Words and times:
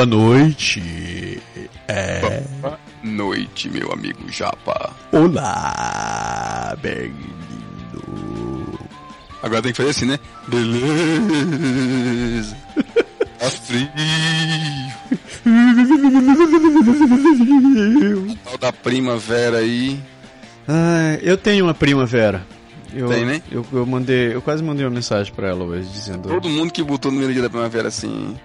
Boa 0.00 0.06
noite. 0.06 1.42
É... 1.86 2.42
Boa 2.62 2.78
noite, 3.02 3.68
meu 3.68 3.92
amigo 3.92 4.32
Japa. 4.32 4.96
Olá, 5.12 6.74
bem-vindo. 6.80 7.28
Agora 9.42 9.60
tem 9.60 9.72
que 9.72 9.76
fazer 9.76 9.90
assim, 9.90 10.06
né? 10.06 10.18
Beleza. 10.48 12.56
Tá 13.38 13.50
frio. 13.50 13.90
Tal 18.42 18.56
da 18.56 18.72
primavera 18.72 19.58
aí. 19.58 20.00
Ah, 20.66 21.18
eu 21.20 21.36
tenho 21.36 21.66
uma 21.66 21.74
primavera. 21.74 22.46
Eu, 22.94 23.08
Tem, 23.08 23.24
né? 23.24 23.42
Eu, 23.50 23.64
eu 23.72 23.86
mandei, 23.86 24.34
eu 24.34 24.42
quase 24.42 24.62
mandei 24.62 24.84
uma 24.84 24.90
mensagem 24.90 25.32
pra 25.32 25.48
ela 25.48 25.64
hoje 25.64 25.88
dizendo. 25.88 26.28
Todo 26.28 26.48
mundo 26.48 26.72
que 26.72 26.82
botou 26.82 27.10
no 27.10 27.16
primeiro 27.18 27.32
dia 27.32 27.42
da 27.42 27.50
primavera 27.50 27.88
assim. 27.88 28.36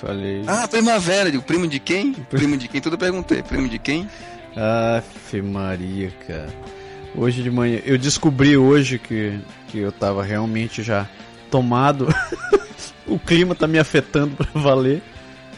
Falei. 0.00 0.42
Ah, 0.46 0.68
primavera. 0.68 1.30
Digo, 1.30 1.42
primo 1.42 1.66
de 1.66 1.78
quem? 1.78 2.12
Primo 2.12 2.56
de 2.56 2.68
quem? 2.68 2.80
Tudo 2.80 2.94
eu 2.94 2.98
perguntei. 2.98 3.42
Primo 3.42 3.68
de 3.68 3.78
quem? 3.78 4.08
Aff, 4.56 5.40
Maria, 5.42 6.12
cara. 6.26 6.52
Hoje 7.16 7.42
de 7.42 7.50
manhã, 7.50 7.80
eu 7.84 7.96
descobri 7.96 8.56
hoje 8.56 8.98
que, 8.98 9.38
que 9.68 9.78
eu 9.78 9.92
tava 9.92 10.22
realmente 10.22 10.82
já 10.82 11.08
tomado. 11.50 12.08
o 13.06 13.18
clima 13.18 13.54
tá 13.54 13.66
me 13.66 13.78
afetando 13.78 14.36
pra 14.36 14.60
valer. 14.60 15.02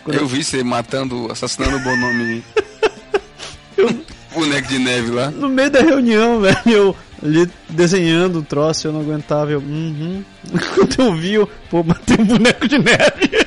Quando 0.04 0.18
Eu 0.18 0.26
vi 0.26 0.44
você 0.44 0.62
matando, 0.62 1.30
assassinando 1.32 1.76
o 1.76 1.80
Bonomi. 1.80 2.44
Eu- 3.76 4.06
Boneco 4.32 4.68
de 4.68 4.78
neve 4.78 5.10
lá. 5.12 5.30
No 5.30 5.48
meio 5.48 5.70
da 5.70 5.80
reunião, 5.80 6.40
velho, 6.42 6.60
eu 6.66 6.96
ali 7.26 7.50
desenhando 7.68 8.38
o 8.38 8.42
troço, 8.42 8.86
eu 8.86 8.92
não 8.92 9.00
aguentava. 9.00 9.50
Eu, 9.50 9.58
uhum. 9.60 10.24
Quando 10.74 11.00
eu 11.02 11.14
vi, 11.16 11.34
eu, 11.34 11.46
pô, 11.68 11.82
matei 11.82 12.16
um 12.18 12.24
boneco 12.24 12.66
de 12.68 12.78
neve. 12.78 13.46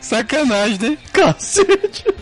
Sacanagem, 0.00 0.78
né? 0.78 0.98
Cacete. 1.12 2.04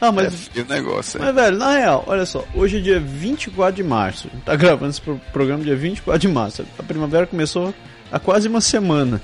Ah, 0.00 0.06
É 0.06 0.10
mas 0.12 0.32
feio 0.46 0.64
o 0.64 0.68
negócio. 0.68 1.20
é. 1.20 1.24
Mas, 1.24 1.34
velho, 1.34 1.56
na 1.58 1.72
real, 1.76 2.04
olha 2.06 2.24
só, 2.24 2.44
hoje 2.54 2.76
é 2.78 2.80
dia 2.80 3.00
24 3.00 3.74
de 3.74 3.82
março. 3.82 4.30
Tá 4.44 4.54
gravando 4.54 4.90
esse 4.90 5.00
pro- 5.00 5.20
programa 5.32 5.64
dia 5.64 5.74
24 5.74 6.20
de 6.20 6.28
março. 6.28 6.64
A 6.78 6.84
primavera 6.84 7.26
começou 7.26 7.74
há 8.12 8.16
quase 8.20 8.46
uma 8.46 8.60
semana. 8.60 9.20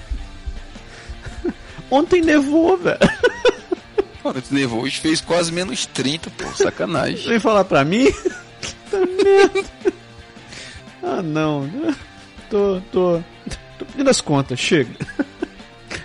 Ontem 1.89 2.21
nevou, 2.21 2.77
velho. 2.77 2.99
Mano, 4.25 4.43
tu 4.43 4.53
nevou 4.53 4.83
hoje 4.83 4.99
fez 4.99 5.21
quase 5.21 5.53
menos 5.53 5.87
30, 5.87 6.29
pô. 6.31 6.45
Sacanagem. 6.57 7.29
Vem 7.29 7.39
falar 7.39 7.63
pra 7.65 7.85
mim? 7.85 8.13
Tá 8.95 9.25
merda. 9.25 9.65
Ah, 11.07 11.21
não. 11.21 11.69
Tô, 12.49 12.81
tô, 12.91 13.23
tô 13.79 13.85
pedindo 13.85 14.09
as 14.09 14.23
contas, 14.23 14.59
chega. 14.59 14.91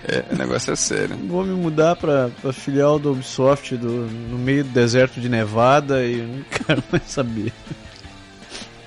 É, 0.06 0.24
o 0.30 0.36
negócio 0.36 0.70
é 0.72 0.76
sério. 0.76 1.16
Vou 1.26 1.42
me 1.42 1.54
mudar 1.54 1.96
pra, 1.96 2.28
pra 2.42 2.52
filial 2.52 2.98
do 2.98 3.12
Ubisoft 3.12 3.78
do, 3.78 3.88
no 3.88 4.36
meio 4.36 4.62
do 4.62 4.70
deserto 4.70 5.18
de 5.18 5.26
Nevada 5.26 6.04
e 6.04 6.16
não 6.16 6.42
quero 6.50 6.84
mais 6.92 7.04
saber. 7.04 7.50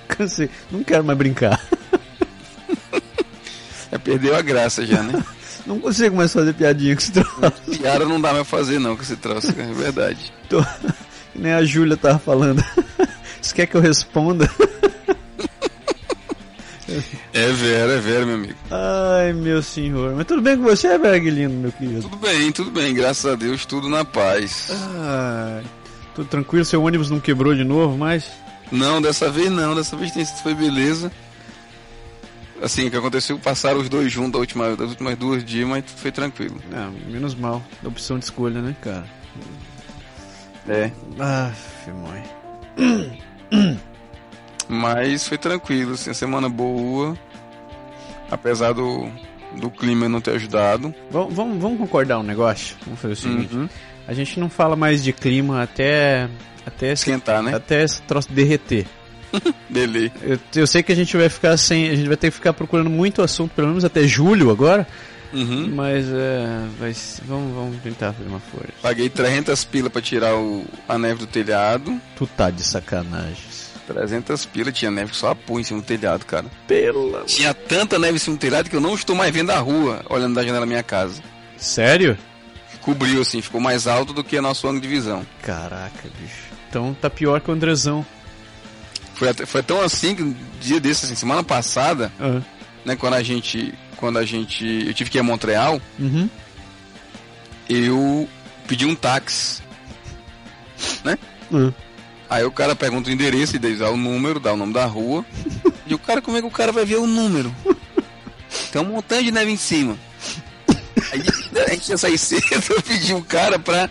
Cansei, 0.06 0.48
não 0.70 0.84
quero 0.84 1.02
mais 1.02 1.18
brincar. 1.18 1.60
É, 3.90 3.98
perdeu 3.98 4.36
a 4.36 4.42
graça 4.42 4.86
já, 4.86 5.02
né? 5.02 5.20
Não 5.66 5.80
consigo 5.80 6.16
mais 6.16 6.32
fazer 6.32 6.52
piadinha 6.52 6.94
com 6.94 7.00
esse 7.00 7.12
troço. 7.12 7.78
Piada 7.78 8.04
não 8.04 8.20
dá 8.20 8.32
mais 8.32 8.46
fazer 8.46 8.78
não 8.78 8.96
com 8.96 9.02
esse 9.02 9.16
troço, 9.16 9.50
é 9.50 9.72
verdade. 9.72 10.32
Tô... 10.48 10.64
Nem 11.34 11.52
a 11.52 11.64
Júlia 11.64 11.96
tava 11.96 12.18
falando. 12.18 12.62
Você 13.44 13.54
quer 13.54 13.66
que 13.66 13.76
eu 13.76 13.80
responda? 13.80 14.50
É 17.32 17.46
Vera, 17.48 17.92
é 17.94 17.98
Vera, 17.98 18.24
meu 18.24 18.36
amigo. 18.36 18.54
Ai, 18.70 19.32
meu 19.32 19.60
senhor. 19.62 20.14
Mas 20.14 20.26
tudo 20.26 20.40
bem 20.40 20.56
com 20.56 20.62
você, 20.62 20.96
Berglino, 20.96 21.52
meu 21.52 21.72
querido? 21.72 22.02
Tudo 22.02 22.16
bem, 22.16 22.52
tudo 22.52 22.70
bem, 22.70 22.94
graças 22.94 23.30
a 23.30 23.34
Deus, 23.34 23.66
tudo 23.66 23.88
na 23.88 24.04
paz. 24.04 24.70
Ai, 24.70 25.64
tudo 26.14 26.28
tranquilo? 26.28 26.64
Seu 26.64 26.82
ônibus 26.82 27.10
não 27.10 27.18
quebrou 27.18 27.54
de 27.54 27.64
novo, 27.64 27.98
mas... 27.98 28.30
Não, 28.70 29.02
dessa 29.02 29.30
vez 29.30 29.50
não, 29.50 29.74
dessa 29.74 29.96
vez 29.96 30.12
tem, 30.12 30.24
foi 30.24 30.54
beleza. 30.54 31.10
Assim, 32.62 32.86
o 32.86 32.90
que 32.90 32.96
aconteceu, 32.96 33.38
passaram 33.38 33.80
os 33.80 33.88
dois 33.88 34.10
juntos 34.10 34.40
última, 34.40 34.76
das 34.76 34.90
últimas 34.90 35.18
duas 35.18 35.44
dias, 35.44 35.68
mas 35.68 35.84
foi 35.96 36.12
tranquilo. 36.12 36.62
Não, 36.70 36.92
menos 37.10 37.34
mal. 37.34 37.62
Opção 37.84 38.18
de 38.18 38.24
escolha, 38.24 38.62
né, 38.62 38.76
cara? 38.80 39.04
É. 40.68 40.90
Ah, 41.18 41.52
mãe. 41.88 42.24
Mas 44.74 45.26
foi 45.28 45.38
tranquilo, 45.38 45.94
assim, 45.94 46.12
semana 46.12 46.48
boa. 46.48 47.16
Apesar 48.30 48.72
do, 48.72 49.08
do 49.60 49.70
clima 49.70 50.08
não 50.08 50.20
ter 50.20 50.32
ajudado. 50.32 50.94
Vamos, 51.10 51.34
vamos, 51.34 51.62
vamos 51.62 51.78
concordar 51.78 52.18
um 52.18 52.22
negócio? 52.22 52.76
Vamos 52.84 53.00
fazer 53.00 53.14
o 53.14 53.16
seguinte. 53.16 53.54
Uhum. 53.54 53.68
A 54.06 54.12
gente 54.12 54.38
não 54.38 54.50
fala 54.50 54.76
mais 54.76 55.02
de 55.02 55.12
clima 55.12 55.62
até... 55.62 56.28
Até 56.66 56.92
esse, 56.92 57.02
Esquentar, 57.02 57.42
né? 57.42 57.54
até 57.54 57.82
esse 57.82 58.00
troço 58.02 58.32
derreter. 58.32 58.86
Dele. 59.68 60.10
Eu, 60.22 60.38
eu 60.56 60.66
sei 60.66 60.82
que 60.82 60.92
a 60.92 60.96
gente 60.96 61.16
vai 61.16 61.28
ficar 61.28 61.56
sem... 61.56 61.90
A 61.90 61.94
gente 61.94 62.08
vai 62.08 62.16
ter 62.16 62.30
que 62.30 62.36
ficar 62.36 62.52
procurando 62.52 62.88
muito 62.88 63.22
assunto, 63.22 63.52
pelo 63.54 63.68
menos 63.68 63.84
até 63.84 64.06
julho 64.06 64.50
agora. 64.50 64.86
Uhum. 65.34 65.70
Mas 65.74 66.06
é. 66.08 66.46
Vai, 66.78 66.94
vamos, 67.26 67.54
vamos 67.54 67.82
tentar 67.82 68.12
fazer 68.12 68.28
uma 68.28 68.38
força. 68.38 68.72
Paguei 68.80 69.10
300 69.10 69.64
pila 69.64 69.90
pra 69.90 70.00
tirar 70.00 70.36
o, 70.36 70.64
a 70.88 70.96
neve 70.96 71.20
do 71.20 71.26
telhado. 71.26 72.00
Tu 72.16 72.26
tá 72.26 72.50
de 72.50 72.62
sacanagem. 72.62 73.63
300 73.86 74.44
pila, 74.46 74.72
tinha 74.72 74.90
neve 74.90 75.10
que 75.12 75.16
só 75.16 75.30
a 75.30 75.34
pôr 75.34 75.60
em 75.60 75.64
cima 75.64 75.80
do 75.80 75.86
telhado, 75.86 76.24
cara. 76.24 76.46
Pela. 76.66 77.24
Tinha 77.24 77.52
tanta 77.54 77.98
neve 77.98 78.16
em 78.16 78.18
cima 78.18 78.36
do 78.36 78.40
telhado 78.40 78.68
que 78.70 78.76
eu 78.76 78.80
não 78.80 78.94
estou 78.94 79.14
mais 79.14 79.32
vendo 79.32 79.50
a 79.50 79.58
rua, 79.58 80.04
olhando 80.08 80.34
da 80.34 80.42
janela 80.42 80.60
da 80.60 80.66
minha 80.66 80.82
casa. 80.82 81.22
Sério? 81.56 82.16
Cobriu, 82.80 83.22
assim, 83.22 83.40
ficou 83.40 83.60
mais 83.60 83.86
alto 83.86 84.12
do 84.12 84.22
que 84.24 84.38
nosso 84.40 84.66
ângulo 84.66 84.82
de 84.82 84.88
visão. 84.88 85.24
Caraca, 85.42 86.08
bicho. 86.20 86.52
Então 86.68 86.94
tá 87.00 87.08
pior 87.08 87.40
que 87.40 87.50
o 87.50 87.54
Andrezão. 87.54 88.04
Foi, 89.14 89.28
até- 89.28 89.46
foi 89.46 89.62
tão 89.62 89.80
assim 89.80 90.14
que 90.14 90.22
um 90.22 90.34
dia 90.60 90.80
desse, 90.80 91.06
assim, 91.06 91.14
semana 91.14 91.42
passada, 91.44 92.10
Ah. 92.20 92.40
né, 92.84 92.96
quando 92.96 93.14
a 93.14 93.22
gente. 93.22 93.72
Quando 93.96 94.18
a 94.18 94.24
gente. 94.24 94.84
Eu 94.86 94.92
tive 94.92 95.08
que 95.08 95.16
ir 95.18 95.20
a 95.20 95.22
Montreal, 95.22 95.80
Uhum. 95.98 96.28
eu 97.68 98.28
pedi 98.66 98.84
um 98.84 98.94
táxi. 98.94 99.62
Né? 101.04 101.16
Ah. 101.52 101.72
Aí 102.28 102.44
o 102.44 102.50
cara 102.50 102.74
pergunta 102.74 103.10
o 103.10 103.12
endereço 103.12 103.56
e 103.56 103.58
daí 103.58 103.76
dá 103.76 103.90
o 103.90 103.96
número, 103.96 104.40
dá 104.40 104.52
o 104.52 104.56
nome 104.56 104.72
da 104.72 104.84
rua. 104.86 105.24
e 105.86 105.94
o 105.94 105.98
cara, 105.98 106.20
como 106.22 106.36
é 106.36 106.40
que 106.40 106.46
o 106.46 106.50
cara 106.50 106.72
vai 106.72 106.84
ver 106.84 106.96
o 106.96 107.06
número? 107.06 107.54
Tem 108.72 108.80
um 108.82 108.86
montão 108.86 109.22
de 109.22 109.30
neve 109.30 109.50
em 109.50 109.56
cima. 109.56 109.96
Aí 111.12 111.22
a 111.66 111.70
gente 111.74 111.88
ia 111.90 111.98
sair 111.98 112.18
cedo, 112.18 112.44
eu 112.70 112.82
pedi 112.82 113.12
um 113.14 113.22
cara 113.22 113.58
pra, 113.58 113.88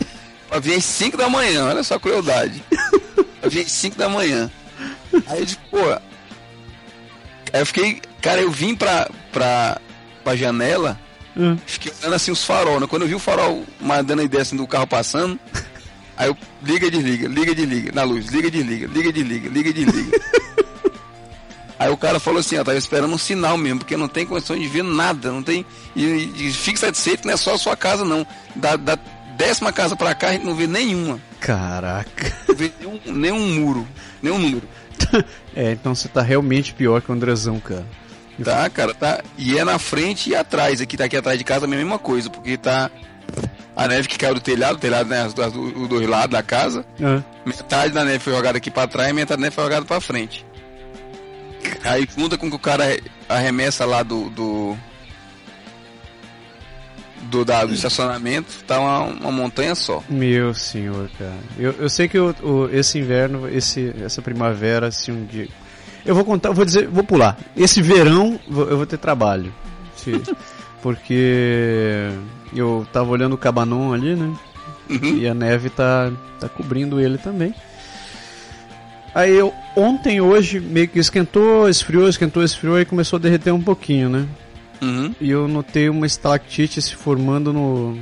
pra 0.49 0.59
vir 0.59 0.75
às 0.75 0.83
5 0.85 1.15
da 1.17 1.29
manhã, 1.29 1.65
olha 1.67 1.83
só 1.83 1.95
a 1.95 1.99
crueldade. 1.99 2.61
Pra 3.39 3.49
vir 3.49 3.65
às 3.65 3.71
5 3.71 3.97
da 3.97 4.09
manhã. 4.09 4.49
Aí 5.27 5.39
eu 5.39 5.45
disse, 5.45 5.57
pô. 5.69 5.77
Aí 7.53 7.61
eu 7.61 7.65
fiquei, 7.65 8.01
cara, 8.21 8.41
eu 8.41 8.49
vim 8.51 8.75
pra, 8.75 9.07
pra, 9.31 9.79
pra 10.23 10.35
janela, 10.35 10.99
Ah. 11.37 11.55
fiquei 11.65 11.91
olhando 12.01 12.15
assim 12.15 12.31
os 12.31 12.43
farol, 12.43 12.79
né? 12.79 12.87
Quando 12.87 13.03
eu 13.03 13.07
vi 13.07 13.15
o 13.15 13.19
farol 13.19 13.63
mas 13.79 14.05
dando 14.05 14.19
a 14.21 14.23
ideia 14.23 14.41
assim 14.41 14.55
do 14.55 14.65
carro 14.67 14.87
passando, 14.87 15.39
aí 16.17 16.27
eu 16.27 16.37
liga 16.63 16.87
e 16.87 16.91
desliga, 16.91 17.27
liga 17.27 17.51
e 17.51 17.55
desliga, 17.55 17.91
na 17.93 18.03
luz, 18.03 18.27
liga 18.27 18.47
e 18.47 18.51
desliga, 18.51 18.87
liga 18.87 19.09
e 19.09 19.11
desliga, 19.11 19.49
liga 19.49 19.69
e 19.69 19.73
desliga. 19.73 20.19
Aí 21.79 21.89
o 21.89 21.97
cara 21.97 22.17
falou 22.17 22.39
assim, 22.39 22.57
ó, 22.57 22.63
tava 22.63 22.77
esperando 22.77 23.13
um 23.13 23.17
sinal 23.17 23.57
mesmo, 23.57 23.79
porque 23.79 23.97
não 23.97 24.07
tem 24.07 24.25
condição 24.25 24.57
de 24.57 24.65
ver 24.69 24.85
nada, 24.85 25.31
não 25.31 25.43
tem. 25.43 25.65
E, 25.93 26.05
e, 26.05 26.47
e 26.47 26.53
fique 26.53 26.79
satisfeito 26.79 27.27
não 27.27 27.33
é 27.33 27.37
só 27.37 27.55
a 27.55 27.57
sua 27.57 27.75
casa, 27.75 28.05
não. 28.05 28.25
Da, 28.55 28.77
da 28.77 28.97
décima 29.35 29.73
casa 29.73 29.93
pra 29.93 30.15
cá 30.15 30.29
a 30.29 30.31
gente 30.31 30.45
não 30.45 30.55
vê 30.55 30.65
nenhuma. 30.65 31.19
Caraca. 31.41 32.33
Não 32.47 32.55
vê 32.55 32.71
nenhum, 32.79 32.99
nenhum 33.05 33.59
muro, 33.59 33.87
nenhum 34.21 34.39
número. 34.39 34.67
É, 35.55 35.73
então 35.73 35.93
você 35.93 36.07
tá 36.07 36.23
realmente 36.23 36.73
pior 36.73 36.99
que 36.99 37.11
o 37.11 37.13
Andrezão, 37.13 37.59
cara. 37.59 37.85
Tá, 38.43 38.67
cara, 38.71 38.93
tá. 38.95 39.23
E 39.37 39.55
é 39.55 39.63
na 39.63 39.77
frente 39.77 40.31
e 40.31 40.35
atrás. 40.35 40.81
Aqui 40.81 40.97
tá 40.97 41.03
aqui 41.03 41.15
atrás 41.15 41.37
de 41.37 41.43
casa 41.43 41.65
a 41.65 41.67
mesma 41.67 41.99
coisa, 41.99 42.27
porque 42.27 42.57
tá 42.57 42.89
a 43.75 43.87
neve 43.87 44.07
que 44.07 44.17
caiu 44.17 44.35
do 44.35 44.39
telhado, 44.41 44.75
o 44.75 44.79
telhado, 44.79 45.09
né, 45.09 45.25
os, 45.25 45.33
os 45.75 45.87
dois 45.87 46.07
lados 46.07 46.29
da 46.31 46.43
casa. 46.43 46.85
Ah, 47.01 47.21
Metade 47.45 47.91
da 47.93 48.03
neve 48.05 48.19
foi 48.19 48.33
jogada 48.33 48.57
aqui 48.57 48.69
pra 48.71 48.87
trás 48.87 49.09
e 49.09 49.13
metade 49.13 49.39
da 49.39 49.45
neve 49.45 49.55
foi 49.55 49.63
jogada 49.63 49.85
pra 49.85 49.99
frente. 49.99 50.45
Aí 51.83 52.07
junta 52.17 52.37
com 52.37 52.49
que 52.49 52.55
o 52.55 52.59
cara 52.59 52.83
arremessa 53.27 53.85
lá 53.85 54.03
do. 54.03 54.29
do. 54.29 54.77
do, 57.23 57.43
da- 57.45 57.65
do 57.65 57.73
estacionamento, 57.73 58.63
tá 58.67 58.79
uma, 58.79 58.99
uma 59.01 59.31
montanha 59.31 59.73
só. 59.75 60.03
meu 60.09 60.53
senhor, 60.53 61.09
cara. 61.17 61.33
Eu, 61.57 61.71
eu 61.79 61.89
sei 61.89 62.07
que 62.07 62.19
o, 62.19 62.35
o- 62.43 62.69
esse 62.71 62.99
inverno, 62.99 63.49
esse, 63.49 63.93
essa 64.03 64.21
primavera, 64.21 64.91
se 64.91 65.11
um 65.11 65.25
dia. 65.25 65.47
Eu 66.05 66.13
vou 66.13 66.25
contar, 66.25 66.51
vou 66.51 66.65
dizer, 66.65 66.87
vou 66.87 67.03
pular. 67.03 67.37
Esse 67.55 67.81
verão 67.81 68.37
eu 68.49 68.77
vou 68.77 68.85
ter 68.85 68.97
trabalho. 68.97 69.53
Porque 70.83 72.09
eu 72.59 72.85
tava 72.91 73.09
olhando 73.09 73.33
o 73.33 73.37
Cabanon 73.37 73.93
ali, 73.93 74.15
né? 74.15 74.33
Uhum. 74.89 75.17
E 75.17 75.27
a 75.27 75.33
neve 75.33 75.69
tá, 75.69 76.11
tá 76.39 76.49
cobrindo 76.49 76.99
ele 76.99 77.17
também. 77.17 77.53
Aí 79.15 79.31
eu, 79.31 79.53
ontem, 79.75 80.19
hoje, 80.19 80.59
meio 80.59 80.87
que 80.87 80.99
esquentou, 80.99 81.69
esfriou, 81.69 82.09
esquentou, 82.09 82.43
esfriou 82.43 82.79
e 82.79 82.85
começou 82.85 83.17
a 83.17 83.21
derreter 83.21 83.53
um 83.53 83.61
pouquinho, 83.61 84.09
né? 84.09 84.27
Uhum. 84.81 85.15
E 85.21 85.29
eu 85.29 85.47
notei 85.47 85.87
uma 85.87 86.05
estalactite 86.05 86.81
se 86.81 86.95
formando 86.95 87.53
no. 87.53 87.97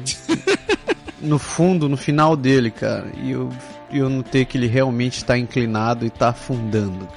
no 1.21 1.38
fundo, 1.38 1.88
no 1.88 1.97
final 1.97 2.36
dele, 2.36 2.71
cara. 2.71 3.06
E 3.24 3.31
eu, 3.31 3.50
eu 3.92 4.09
notei 4.09 4.45
que 4.45 4.57
ele 4.57 4.68
realmente 4.68 5.18
está 5.18 5.38
inclinado 5.38 6.06
e 6.06 6.07
está 6.07 6.30
afundando. 6.30 7.07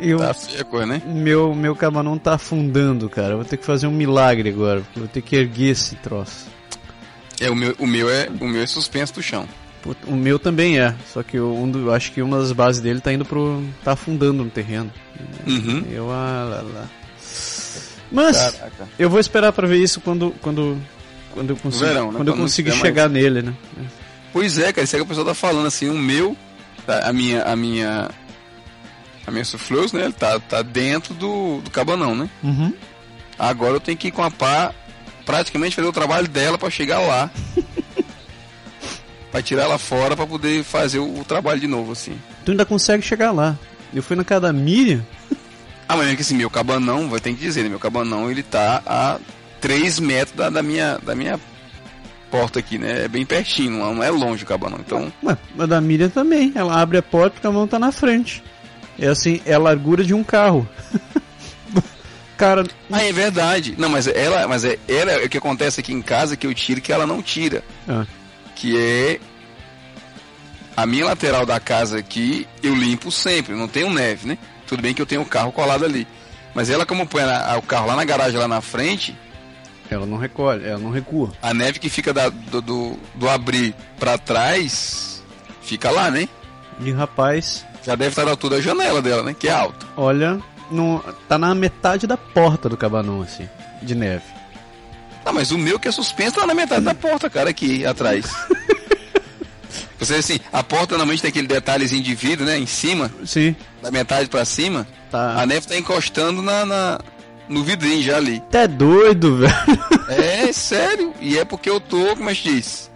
Eu, 0.00 0.18
Tá 0.18 0.34
coisa, 0.68 0.86
né? 0.86 1.02
meu, 1.06 1.54
meu 1.54 1.74
cabanão 1.76 2.18
tá 2.18 2.34
afundando, 2.34 3.08
cara. 3.08 3.30
Eu 3.32 3.36
vou 3.36 3.44
ter 3.44 3.56
que 3.56 3.64
fazer 3.64 3.86
um 3.86 3.92
milagre 3.92 4.48
agora, 4.48 4.80
porque 4.80 4.98
eu 4.98 5.02
vou 5.04 5.08
ter 5.12 5.22
que 5.22 5.36
erguer 5.36 5.70
esse 5.70 5.96
troço. 5.96 6.46
É, 7.40 7.50
o 7.50 7.54
meu, 7.56 7.74
o 7.78 7.86
meu 7.86 8.08
é 8.10 8.28
o 8.40 8.46
meu 8.48 8.62
é 8.62 8.66
suspenso 8.66 9.14
do 9.14 9.22
chão. 9.22 9.46
O 10.06 10.14
meu 10.14 10.38
também 10.38 10.78
é, 10.78 10.94
só 11.10 11.22
que 11.22 11.38
eu, 11.38 11.54
um 11.56 11.70
do- 11.70 11.90
acho 11.90 12.12
que 12.12 12.20
uma 12.20 12.38
das 12.38 12.52
bases 12.52 12.82
dele 12.82 13.00
tá 13.00 13.12
indo 13.12 13.24
pro. 13.24 13.62
tá 13.82 13.92
afundando 13.92 14.44
no 14.44 14.50
terreno. 14.50 14.92
Uhum. 15.46 15.84
Eu, 15.90 16.10
ah, 16.10 16.46
lá, 16.50 16.62
lá. 16.62 16.88
Mas 18.12 18.36
Caraca. 18.36 18.88
eu 18.98 19.08
vou 19.08 19.20
esperar 19.20 19.52
pra 19.52 19.66
ver 19.66 19.78
isso 19.78 20.00
quando 20.00 20.32
quando 20.42 20.76
quando 21.32 21.50
eu 21.50 21.56
conseguir, 21.56 21.86
verão, 21.86 22.06
né? 22.10 22.16
quando 22.18 22.28
eu 22.28 22.34
Quando 22.34 22.42
conseguir 22.42 22.72
chegar 22.72 23.08
nele, 23.08 23.40
né? 23.40 23.54
Pois 24.32 24.58
é, 24.58 24.72
cara, 24.72 24.84
isso 24.84 24.96
é 24.96 24.98
que 24.98 25.04
a 25.04 25.08
pessoa 25.08 25.24
tá 25.26 25.34
falando 25.34 25.66
assim, 25.66 25.88
o 25.88 25.96
meu, 25.98 26.36
tá, 26.86 27.08
a 27.08 27.12
minha, 27.12 27.42
a 27.44 27.54
minha, 27.56 28.10
a 29.26 29.30
minha 29.30 29.44
Sufleus, 29.44 29.92
né, 29.92 30.04
ele 30.04 30.12
tá, 30.12 30.38
tá 30.40 30.62
dentro 30.62 31.14
do, 31.14 31.60
do 31.60 31.70
cabanão, 31.70 32.14
né? 32.14 32.28
Uhum. 32.42 32.72
Agora 33.38 33.74
eu 33.74 33.80
tenho 33.80 33.96
que 33.96 34.08
ir 34.08 34.12
com 34.12 34.22
a 34.22 34.30
pá, 34.30 34.72
praticamente 35.24 35.76
fazer 35.76 35.88
o 35.88 35.92
trabalho 35.92 36.28
dela 36.28 36.58
pra 36.58 36.70
chegar 36.70 37.00
lá. 37.00 37.30
pra 39.30 39.42
tirar 39.42 39.62
ela 39.62 39.78
fora 39.78 40.16
pra 40.16 40.26
poder 40.26 40.64
fazer 40.64 40.98
o, 40.98 41.20
o 41.20 41.24
trabalho 41.24 41.60
de 41.60 41.66
novo, 41.66 41.92
assim. 41.92 42.18
Tu 42.44 42.50
ainda 42.50 42.64
consegue 42.64 43.02
chegar 43.02 43.30
lá. 43.30 43.56
Eu 43.94 44.02
fui 44.02 44.16
na 44.16 44.24
casa 44.24 44.42
da 44.42 44.52
Miriam. 44.52 45.04
Ah, 45.88 45.96
mas 45.96 46.08
é 46.08 46.14
que 46.14 46.22
assim, 46.22 46.36
meu 46.36 46.50
cabanão, 46.50 47.08
vai 47.08 47.18
ter 47.18 47.32
que 47.34 47.40
dizer, 47.40 47.62
né, 47.64 47.68
meu 47.68 47.78
cabanão, 47.80 48.30
ele 48.30 48.42
tá 48.42 48.82
a 48.86 49.18
3 49.60 49.98
metros 49.98 50.36
da, 50.36 50.48
da 50.48 50.62
minha, 50.62 50.98
da 50.98 51.14
minha 51.14 51.38
porta 52.30 52.60
aqui, 52.60 52.78
né, 52.78 53.06
é 53.06 53.08
bem 53.08 53.26
pertinho, 53.26 53.72
não 53.72 54.02
é- 54.02 54.08
longe 54.08 54.44
o 54.44 54.46
cabanão, 54.46 54.78
então... 54.78 55.12
Ué, 55.24 55.36
a 55.58 55.66
da 55.66 55.80
Miriam 55.80 56.08
também. 56.08 56.52
Ela 56.54 56.80
abre 56.80 56.96
a 56.98 57.02
porta 57.02 57.36
e 57.36 57.38
o 57.40 57.42
cabanão 57.42 57.66
tá 57.66 57.78
na 57.78 57.90
frente. 57.90 58.40
É 59.00 59.06
assim, 59.08 59.40
é 59.46 59.54
a 59.54 59.58
largura 59.58 60.04
de 60.04 60.12
um 60.14 60.22
carro. 60.22 60.68
Cara, 62.36 62.64
Ah, 62.90 63.02
é 63.04 63.12
verdade. 63.12 63.74
Não, 63.76 63.88
mas 63.88 64.06
ela, 64.06 64.48
mas 64.48 64.64
é, 64.64 64.78
ela 64.88 65.12
é 65.12 65.24
o 65.24 65.28
que 65.28 65.36
acontece 65.38 65.80
aqui 65.80 65.92
em 65.92 66.00
casa 66.00 66.36
que 66.36 66.46
eu 66.46 66.54
tiro 66.54 66.80
que 66.80 66.92
ela 66.92 67.06
não 67.06 67.22
tira, 67.22 67.62
ah, 67.88 68.06
que 68.56 68.78
é 68.78 69.20
a 70.76 70.86
minha 70.86 71.04
lateral 71.04 71.44
da 71.44 71.60
casa 71.60 71.98
aqui, 71.98 72.46
eu 72.62 72.74
limpo 72.74 73.10
sempre, 73.10 73.54
não 73.54 73.68
tenho 73.68 73.90
neve, 73.90 74.26
né? 74.26 74.38
Tudo 74.66 74.80
bem 74.82 74.94
que 74.94 75.02
eu 75.02 75.06
tenho 75.06 75.20
o 75.20 75.26
carro 75.26 75.52
colado 75.52 75.84
ali. 75.84 76.06
Mas 76.54 76.70
ela 76.70 76.86
como 76.86 77.06
põe 77.06 77.24
na- 77.24 77.56
o 77.58 77.62
carro 77.62 77.86
lá 77.88 77.94
na 77.96 78.04
garagem 78.04 78.38
lá 78.38 78.48
na 78.48 78.60
frente, 78.62 79.14
ela 79.90 80.06
não 80.06 80.16
recolhe, 80.16 80.64
ela 80.66 80.78
não 80.78 80.90
recua. 80.90 81.32
a 81.42 81.52
neve 81.52 81.78
que 81.78 81.90
fica 81.90 82.12
da- 82.14 82.28
do, 82.30 82.62
do, 82.62 82.98
do 83.16 83.28
abrir 83.28 83.74
pra 83.98 84.16
trás 84.16 85.22
fica 85.60 85.90
lá, 85.90 86.10
né? 86.10 86.26
E 86.80 86.90
rapaz, 86.90 87.66
Já 87.82 87.94
deve 87.94 88.10
estar 88.10 88.24
da 88.24 88.30
altura 88.32 88.56
da 88.56 88.62
janela 88.62 89.00
dela, 89.00 89.22
né? 89.22 89.34
Que 89.38 89.48
é 89.48 89.52
alta. 89.52 89.86
olha, 89.96 90.38
no, 90.70 91.02
tá 91.28 91.38
na 91.38 91.54
metade 91.54 92.06
da 92.06 92.16
porta 92.16 92.68
do 92.68 92.76
cabanão, 92.76 93.22
assim, 93.22 93.48
de 93.82 93.94
neve. 93.94 94.22
Ah, 95.24 95.32
mas 95.32 95.50
o 95.50 95.58
meu 95.58 95.78
que 95.78 95.88
é 95.88 95.92
suspenso 95.92 96.36
tá 96.36 96.46
na 96.46 96.54
metade 96.54 96.84
da 96.84 96.94
porta, 96.94 97.28
cara, 97.28 97.50
aqui 97.50 97.84
atrás. 97.84 98.26
Você 99.98 100.14
assim, 100.14 100.40
a 100.50 100.62
porta 100.62 100.92
normalmente 100.94 101.20
tem 101.20 101.28
aquele 101.28 101.46
detalhezinho 101.46 102.02
de 102.02 102.14
vidro, 102.14 102.46
né? 102.46 102.58
Em 102.58 102.64
cima, 102.66 103.10
Sim, 103.24 103.54
da 103.82 103.90
metade 103.90 104.28
pra 104.30 104.44
cima. 104.46 104.86
tá. 105.10 105.34
A 105.40 105.44
neve 105.46 105.66
tá 105.66 105.76
encostando 105.76 106.40
na, 106.40 106.64
na- 106.64 106.98
no 107.48 107.62
vidrinho 107.62 108.02
já 108.02 108.16
ali. 108.16 108.36
Até 108.48 108.66
doido, 108.66 109.36
velho. 109.38 109.52
É 110.08 110.50
sério. 110.52 111.12
E 111.20 111.38
é 111.38 111.44
porque 111.44 111.68
eu 111.68 111.78
tô, 111.80 112.16
como 112.16 112.30
é 112.30 112.34
que 112.34 112.50
diz? 112.54 112.89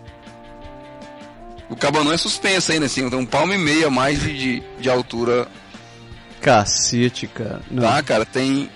O 1.68 1.76
cabanão 1.76 2.12
é 2.12 2.16
suspenso 2.16 2.72
ainda, 2.72 2.86
assim, 2.86 3.08
tem 3.08 3.18
um 3.18 3.24
palmo 3.26 3.52
e 3.52 3.58
meio 3.58 3.86
a 3.86 3.90
mais 3.90 4.20
de, 4.22 4.62
de, 4.78 4.88
altura. 4.90 5.48
Cacete, 6.40 7.26
cara. 7.26 7.60
Não. 7.70 7.82
Tá, 7.82 8.02
cara? 8.02 8.24
Tem. 8.26 8.68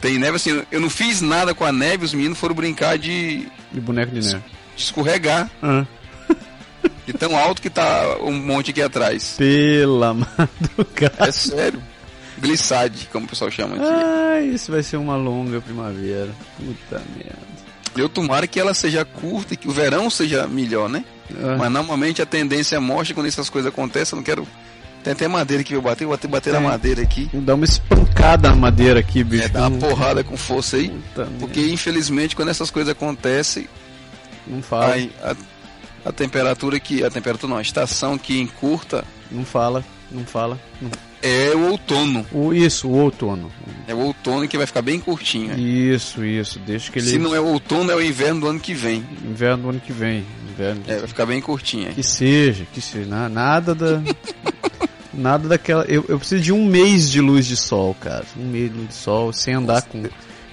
Tem 0.00 0.18
neve 0.18 0.36
assim, 0.36 0.62
eu 0.70 0.80
não 0.80 0.90
fiz 0.90 1.22
nada 1.22 1.54
com 1.54 1.64
a 1.64 1.72
neve, 1.72 2.04
os 2.04 2.12
meninos 2.12 2.38
foram 2.38 2.54
brincar 2.54 2.98
de, 2.98 3.48
De 3.72 3.80
boneco 3.80 4.12
de 4.12 4.20
neve. 4.20 4.44
de 4.76 4.82
escorregar. 4.82 5.50
Ah, 5.62 5.86
De 7.06 7.12
tão 7.16 7.34
alto 7.38 7.62
que 7.62 7.70
tá 7.70 8.18
um 8.20 8.32
monte 8.32 8.70
aqui 8.70 8.82
atrás. 8.82 9.36
pela 9.38 10.12
madrugada. 10.12 11.28
É 11.28 11.32
sério. 11.32 11.82
Glissade, 12.36 13.08
como 13.12 13.24
o 13.24 13.28
pessoal 13.28 13.50
chama 13.50 13.76
aqui. 13.76 13.84
Ai, 13.86 14.46
isso 14.48 14.70
vai 14.72 14.82
ser 14.82 14.96
uma 14.98 15.16
longa 15.16 15.60
primavera. 15.60 16.30
Puta 16.58 17.00
merda. 17.16 17.54
Eu 17.96 18.08
tomara 18.08 18.46
que 18.46 18.58
ela 18.60 18.74
seja 18.74 19.04
curta 19.04 19.54
e 19.54 19.56
que 19.56 19.68
o 19.68 19.72
verão 19.72 20.10
seja 20.10 20.46
melhor, 20.48 20.88
né? 20.90 21.04
Ah, 21.30 21.56
Mas 21.58 21.70
normalmente 21.72 22.20
a 22.22 22.26
tendência 22.26 22.80
mostra 22.80 23.14
quando 23.14 23.26
essas 23.26 23.48
coisas 23.50 23.70
acontecem. 23.72 24.14
Eu 24.14 24.16
não 24.18 24.24
quero. 24.24 24.46
Tem 25.02 25.12
até 25.12 25.28
madeira 25.28 25.62
que 25.62 25.74
eu 25.74 25.82
bater, 25.82 26.04
eu 26.04 26.08
vou 26.08 26.16
bater, 26.16 26.28
bater 26.28 26.52
na 26.52 26.60
madeira 26.60 27.02
aqui. 27.02 27.28
Dar 27.34 27.54
uma 27.54 27.64
espancada 27.66 28.48
na 28.48 28.56
madeira 28.56 29.00
aqui, 29.00 29.22
bicho. 29.22 29.44
É, 29.44 29.48
dar 29.48 29.68
uma 29.68 29.78
porrada 29.78 30.24
com 30.24 30.36
força 30.36 30.76
aí. 30.78 30.88
Puta 30.88 31.28
Porque 31.38 31.60
merda. 31.60 31.74
infelizmente 31.74 32.34
quando 32.34 32.48
essas 32.48 32.70
coisas 32.70 32.90
acontecem, 32.92 33.68
Não 34.46 34.62
fala, 34.62 34.96
a, 35.22 35.34
a 36.08 36.12
temperatura 36.12 36.80
que. 36.80 37.04
A 37.04 37.10
temperatura 37.10 37.50
não, 37.50 37.58
a 37.58 37.62
estação 37.62 38.16
que 38.16 38.40
encurta 38.40 39.04
não 39.30 39.44
fala, 39.44 39.84
não 40.10 40.24
fala. 40.24 40.58
Não- 40.80 40.90
é 41.24 41.52
o 41.56 41.70
outono. 41.70 42.26
O, 42.32 42.52
isso, 42.52 42.86
o 42.88 42.92
outono. 42.92 43.50
É 43.88 43.94
o 43.94 43.98
outono 43.98 44.46
que 44.46 44.56
vai 44.56 44.66
ficar 44.66 44.82
bem 44.82 45.00
curtinho. 45.00 45.48
né? 45.48 45.58
Isso, 45.58 46.24
isso. 46.24 46.58
Deixa 46.60 46.92
que 46.92 46.98
ele. 46.98 47.06
Se 47.08 47.18
não 47.18 47.34
é 47.34 47.40
o 47.40 47.46
outono, 47.46 47.90
é 47.90 47.96
o 47.96 48.02
inverno 48.02 48.40
do 48.42 48.46
ano 48.48 48.60
que 48.60 48.74
vem. 48.74 49.04
Inverno 49.24 49.62
do 49.64 49.70
ano 49.70 49.80
que 49.80 49.92
vem. 49.92 50.24
Inverno. 50.50 50.82
É, 50.86 50.98
vai 50.98 51.08
ficar 51.08 51.26
bem 51.26 51.40
curtinho. 51.40 51.88
aí. 51.88 51.94
Que 51.94 52.02
seja, 52.02 52.66
que 52.72 52.80
seja. 52.80 53.08
Na- 53.08 53.28
Nada 53.28 53.74
da. 53.74 54.00
nada 55.12 55.48
daquela. 55.48 55.84
Eu, 55.84 56.04
eu 56.08 56.18
preciso 56.18 56.42
de 56.42 56.52
um 56.52 56.64
mês 56.66 57.10
de 57.10 57.20
luz 57.20 57.46
de 57.46 57.56
sol, 57.56 57.94
cara. 58.00 58.24
Um 58.38 58.44
mês 58.46 58.70
de 58.70 58.76
luz 58.76 58.88
de 58.88 58.94
sol, 58.94 59.32
sem 59.32 59.54
andar 59.54 59.82
com, 59.82 60.02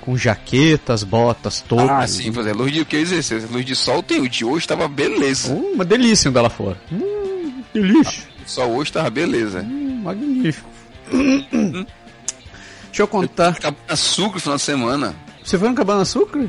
com 0.01 0.17
jaquetas, 0.17 1.03
botas, 1.03 1.61
toucas. 1.61 1.89
Ah, 1.89 2.07
sim, 2.07 2.31
fazer 2.31 2.53
luz 2.55 2.71
de 2.71 2.81
o 2.81 2.85
que 2.85 3.03
dizer? 3.03 3.43
Luz 3.51 3.65
de 3.65 3.75
sol 3.75 4.01
tem, 4.03 4.19
o 4.21 4.29
de 4.29 4.43
hoje 4.45 4.67
tava 4.67 4.87
beleza. 4.87 5.53
Uh, 5.53 5.73
uma 5.73 5.85
delícia 5.85 6.29
andar 6.29 6.41
lá 6.43 6.49
fora. 6.49 6.77
Hum, 6.91 7.61
delícia. 7.73 8.23
Sol 8.45 8.71
hoje 8.75 8.91
tava 8.91 9.09
beleza. 9.09 9.61
Hum, 9.61 9.80
magnífico. 10.01 10.69
Deixa 11.11 13.03
eu 13.03 13.07
contar. 13.07 13.55
Cabana 13.55 13.83
Açúcar 13.87 14.35
no 14.35 14.39
final 14.41 14.57
de 14.57 14.63
semana. 14.63 15.15
Você 15.43 15.57
foi 15.57 15.69
no 15.69 15.75
Cabana 15.75 16.01
Açúcar? 16.01 16.47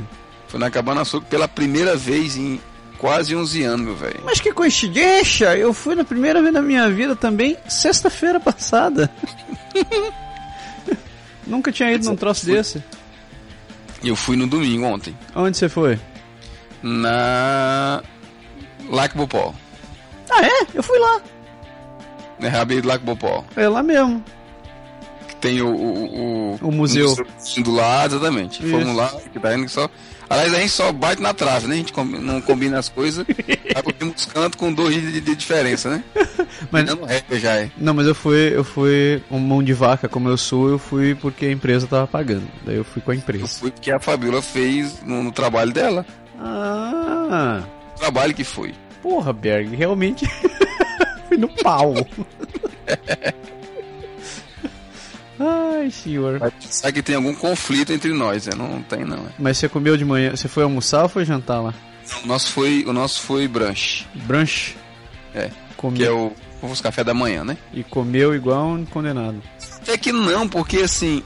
Foi 0.49 0.59
na 0.59 0.71
Cabana 0.71 1.03
Açúcar 1.03 1.27
pela 1.27 1.47
primeira 1.47 1.97
vez 1.97 2.37
em 2.37 2.61
quase 2.99 3.35
11 3.35 3.63
anos, 3.63 3.87
meu 3.87 3.97
velho. 3.97 4.21
Mas 4.25 4.41
que 4.41 4.53
coincidência! 4.53 5.57
Eu 5.57 5.73
fui 5.73 5.95
na 5.95 6.05
primeira 6.05 6.41
vez 6.41 6.53
na 6.53 6.63
minha 6.63 6.89
vida 6.91 7.17
também, 7.17 7.57
sexta-feira 7.69 8.39
passada. 8.39 9.11
Nunca 11.47 11.73
tinha 11.73 11.93
ido 11.93 12.05
num 12.07 12.17
troço 12.17 12.47
desse. 12.47 12.83
Eu 14.05 14.17
fui 14.17 14.37
no 14.37 14.47
domingo 14.47 14.87
ontem. 14.87 15.17
Onde 15.35 15.57
você 15.57 15.69
foi? 15.69 15.99
Na. 16.83 18.03
Lac 18.89 19.17
Bopó. 19.17 19.55
Ah, 20.31 20.45
é? 20.45 20.67
Eu 20.75 20.83
fui 20.83 20.99
lá. 20.99 21.21
Na 22.43 22.49
Rabi 22.51 22.81
do 22.81 22.89
Lac 22.89 23.03
Bopó. 23.03 23.45
É 23.57 23.69
lá 23.69 23.83
mesmo. 23.83 24.23
tem 25.41 25.63
o. 25.63 25.69
O, 25.75 26.59
O 26.61 26.73
museu. 26.73 27.15
do 27.59 27.71
lado, 27.73 28.17
exatamente. 28.17 28.63
Isso. 28.63 28.71
Fomos 28.71 28.95
lá, 28.97 29.09
que 29.33 29.39
tá 29.39 29.55
indo 29.55 29.65
que 29.67 29.71
só. 29.73 29.89
Aliás, 30.31 30.55
a 30.55 30.59
gente 30.61 30.71
só 30.71 30.91
bate 30.93 31.21
na 31.21 31.35
trave, 31.35 31.67
né? 31.67 31.75
A 31.75 31.77
gente 31.79 31.93
não 31.97 32.41
combina 32.41 32.79
as 32.79 32.89
coisas. 32.89 33.25
Pro 33.99 34.09
uns 34.09 34.25
cantos 34.27 34.59
com 34.59 34.73
dois 34.73 34.95
de, 34.95 35.13
de- 35.13 35.21
de 35.21 35.35
diferença, 35.37 35.91
né? 35.91 36.05
Mas- 36.71 36.85
Dando 36.87 37.05
régua 37.05 37.39
já 37.39 37.57
é. 37.57 37.71
Não, 37.77 37.93
mas 37.93 38.07
eu 38.07 38.15
fui, 38.15 38.55
eu 38.57 38.63
fui 38.65 39.23
um 39.31 39.39
mão 39.39 39.63
de 39.63 39.73
vaca 39.73 40.09
como 40.09 40.29
eu 40.29 40.37
sou, 40.39 40.69
eu 40.71 40.79
fui 40.79 41.15
porque 41.15 41.47
a 41.47 41.51
empresa 41.53 41.87
tava 41.87 42.07
pagando. 42.07 42.47
Daí 42.65 42.77
eu 42.77 42.85
fui 42.85 43.03
com 43.03 43.11
a 43.11 43.15
Eu 43.15 43.19
empresa. 43.19 43.47
fui 43.49 43.71
porque 43.71 43.91
a 43.91 43.99
Fabiola 44.01 44.41
fez 44.41 45.03
no, 45.05 45.23
no 45.23 45.33
trabalho 45.33 45.73
dela. 45.73 46.07
Ah, 46.41 47.63
O 47.95 47.99
trabalho 47.99 48.33
que 48.35 48.45
foi. 48.45 48.73
porra, 49.03 49.33
Berg, 49.33 49.75
realmente 49.77 50.25
no 51.37 51.49
pau. 51.49 51.95
Ai, 55.39 55.91
senhor. 55.91 56.39
Pensar 56.61 56.93
que 56.93 57.03
tem 57.03 57.17
algum 57.17 57.35
conflito 57.35 57.93
entre 57.93 58.13
nós, 58.13 58.47
né? 58.47 58.53
Não 58.57 58.81
tem, 58.83 59.05
não. 59.05 59.17
é. 59.17 59.31
Mas 59.39 59.59
você 59.59 59.69
comeu 59.69 59.97
de 59.97 60.05
manhã, 60.05 60.31
você 60.37 60.47
foi 60.47 60.63
almoçar 60.63 61.03
ou 61.03 61.09
foi 61.09 61.25
jantar 61.25 61.61
lá? 61.61 61.75
O 62.23 62.27
nosso 62.27 62.53
foi, 62.53 62.85
o 62.87 62.93
nosso 62.93 63.23
foi 63.23 63.49
brunch, 63.49 64.07
Brunch? 64.27 64.77
É, 65.35 65.51
Comeu, 65.77 65.97
que 65.97 66.05
é 66.05 66.11
o, 66.13 66.33
os 66.63 66.81
café 66.81 67.03
da 67.03 67.15
manhã, 67.15 67.43
né? 67.45 67.57
E 67.73 67.83
comeu 67.83 68.35
igual 68.35 68.69
um 68.69 68.85
condenado. 68.85 69.43
Até 69.77 69.97
que 69.97 70.13
não, 70.13 70.49
porque 70.49 70.79
assim. 70.79 71.23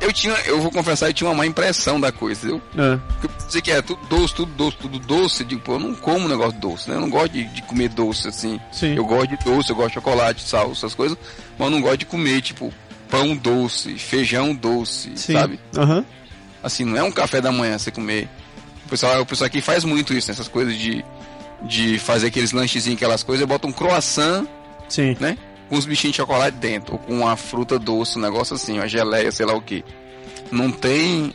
Eu 0.00 0.12
tinha, 0.12 0.34
eu 0.46 0.60
vou 0.60 0.70
confessar, 0.70 1.08
eu 1.08 1.14
tinha 1.14 1.28
uma 1.28 1.34
má 1.36 1.46
impressão 1.46 1.98
da 2.00 2.12
coisa, 2.12 2.46
entendeu? 2.46 2.62
Ah, 2.76 2.98
Porque 3.08 3.26
eu 3.26 3.30
pensei 3.30 3.62
que 3.62 3.70
era 3.70 3.82
tudo 3.82 4.04
doce, 4.06 4.34
tudo 4.34 4.52
doce, 4.52 4.76
tudo 4.76 4.98
doce. 4.98 5.42
Eu 5.42 5.46
digo, 5.48 5.60
pô, 5.62 5.72
eu 5.74 5.78
não 5.80 5.94
como 5.94 6.28
negócio 6.28 6.58
doce, 6.60 6.88
né? 6.90 6.96
Eu 6.96 7.00
não 7.00 7.10
gosto 7.10 7.32
de, 7.32 7.44
de 7.44 7.62
comer 7.62 7.88
doce 7.88 8.28
assim. 8.28 8.60
sim. 8.70 8.94
Eu 8.94 9.04
gosto 9.04 9.28
de 9.28 9.44
doce, 9.44 9.70
eu 9.70 9.76
gosto 9.76 9.88
de 9.88 9.94
chocolate, 9.94 10.42
sal, 10.42 10.70
essas 10.72 10.94
coisas. 10.94 11.16
Mas 11.58 11.66
eu 11.66 11.70
não 11.70 11.80
gosto 11.80 11.98
de 11.98 12.06
comer, 12.06 12.40
tipo, 12.42 12.72
pão 13.08 13.34
doce, 13.36 13.96
feijão 13.98 14.54
doce, 14.54 15.12
sim. 15.16 15.32
sabe? 15.32 15.58
Aham. 15.76 16.04
Assim, 16.62 16.84
não 16.84 16.96
é 16.96 17.02
um 17.02 17.12
café 17.12 17.40
da 17.40 17.50
manhã 17.52 17.78
você 17.78 17.90
comer. 17.90 18.28
O 18.84 18.88
pessoal, 18.88 19.22
o 19.22 19.26
pessoal 19.26 19.46
aqui 19.46 19.60
faz 19.60 19.84
muito 19.84 20.12
isso, 20.12 20.28
né? 20.28 20.32
essas 20.32 20.48
coisas 20.48 20.76
de, 20.76 21.04
de 21.62 21.98
fazer 21.98 22.28
aqueles 22.28 22.52
lanchezinhos, 22.52 22.96
aquelas 22.96 23.22
coisas, 23.22 23.46
bota 23.46 23.66
um 23.66 23.72
croissant, 23.72 24.46
Sim. 24.88 25.16
né? 25.18 25.36
Com 25.68 25.76
uns 25.76 25.84
bichinhos 25.86 26.12
de 26.12 26.18
chocolate 26.18 26.56
dentro, 26.58 26.92
ou 26.94 26.98
com 26.98 27.12
uma 27.20 27.36
fruta 27.36 27.78
doce, 27.78 28.18
um 28.18 28.22
negócio 28.22 28.54
assim, 28.54 28.74
uma 28.78 28.86
geleia, 28.88 29.32
sei 29.32 29.44
lá 29.46 29.54
o 29.54 29.60
que. 29.60 29.84
Não 30.52 30.70
tem 30.70 31.34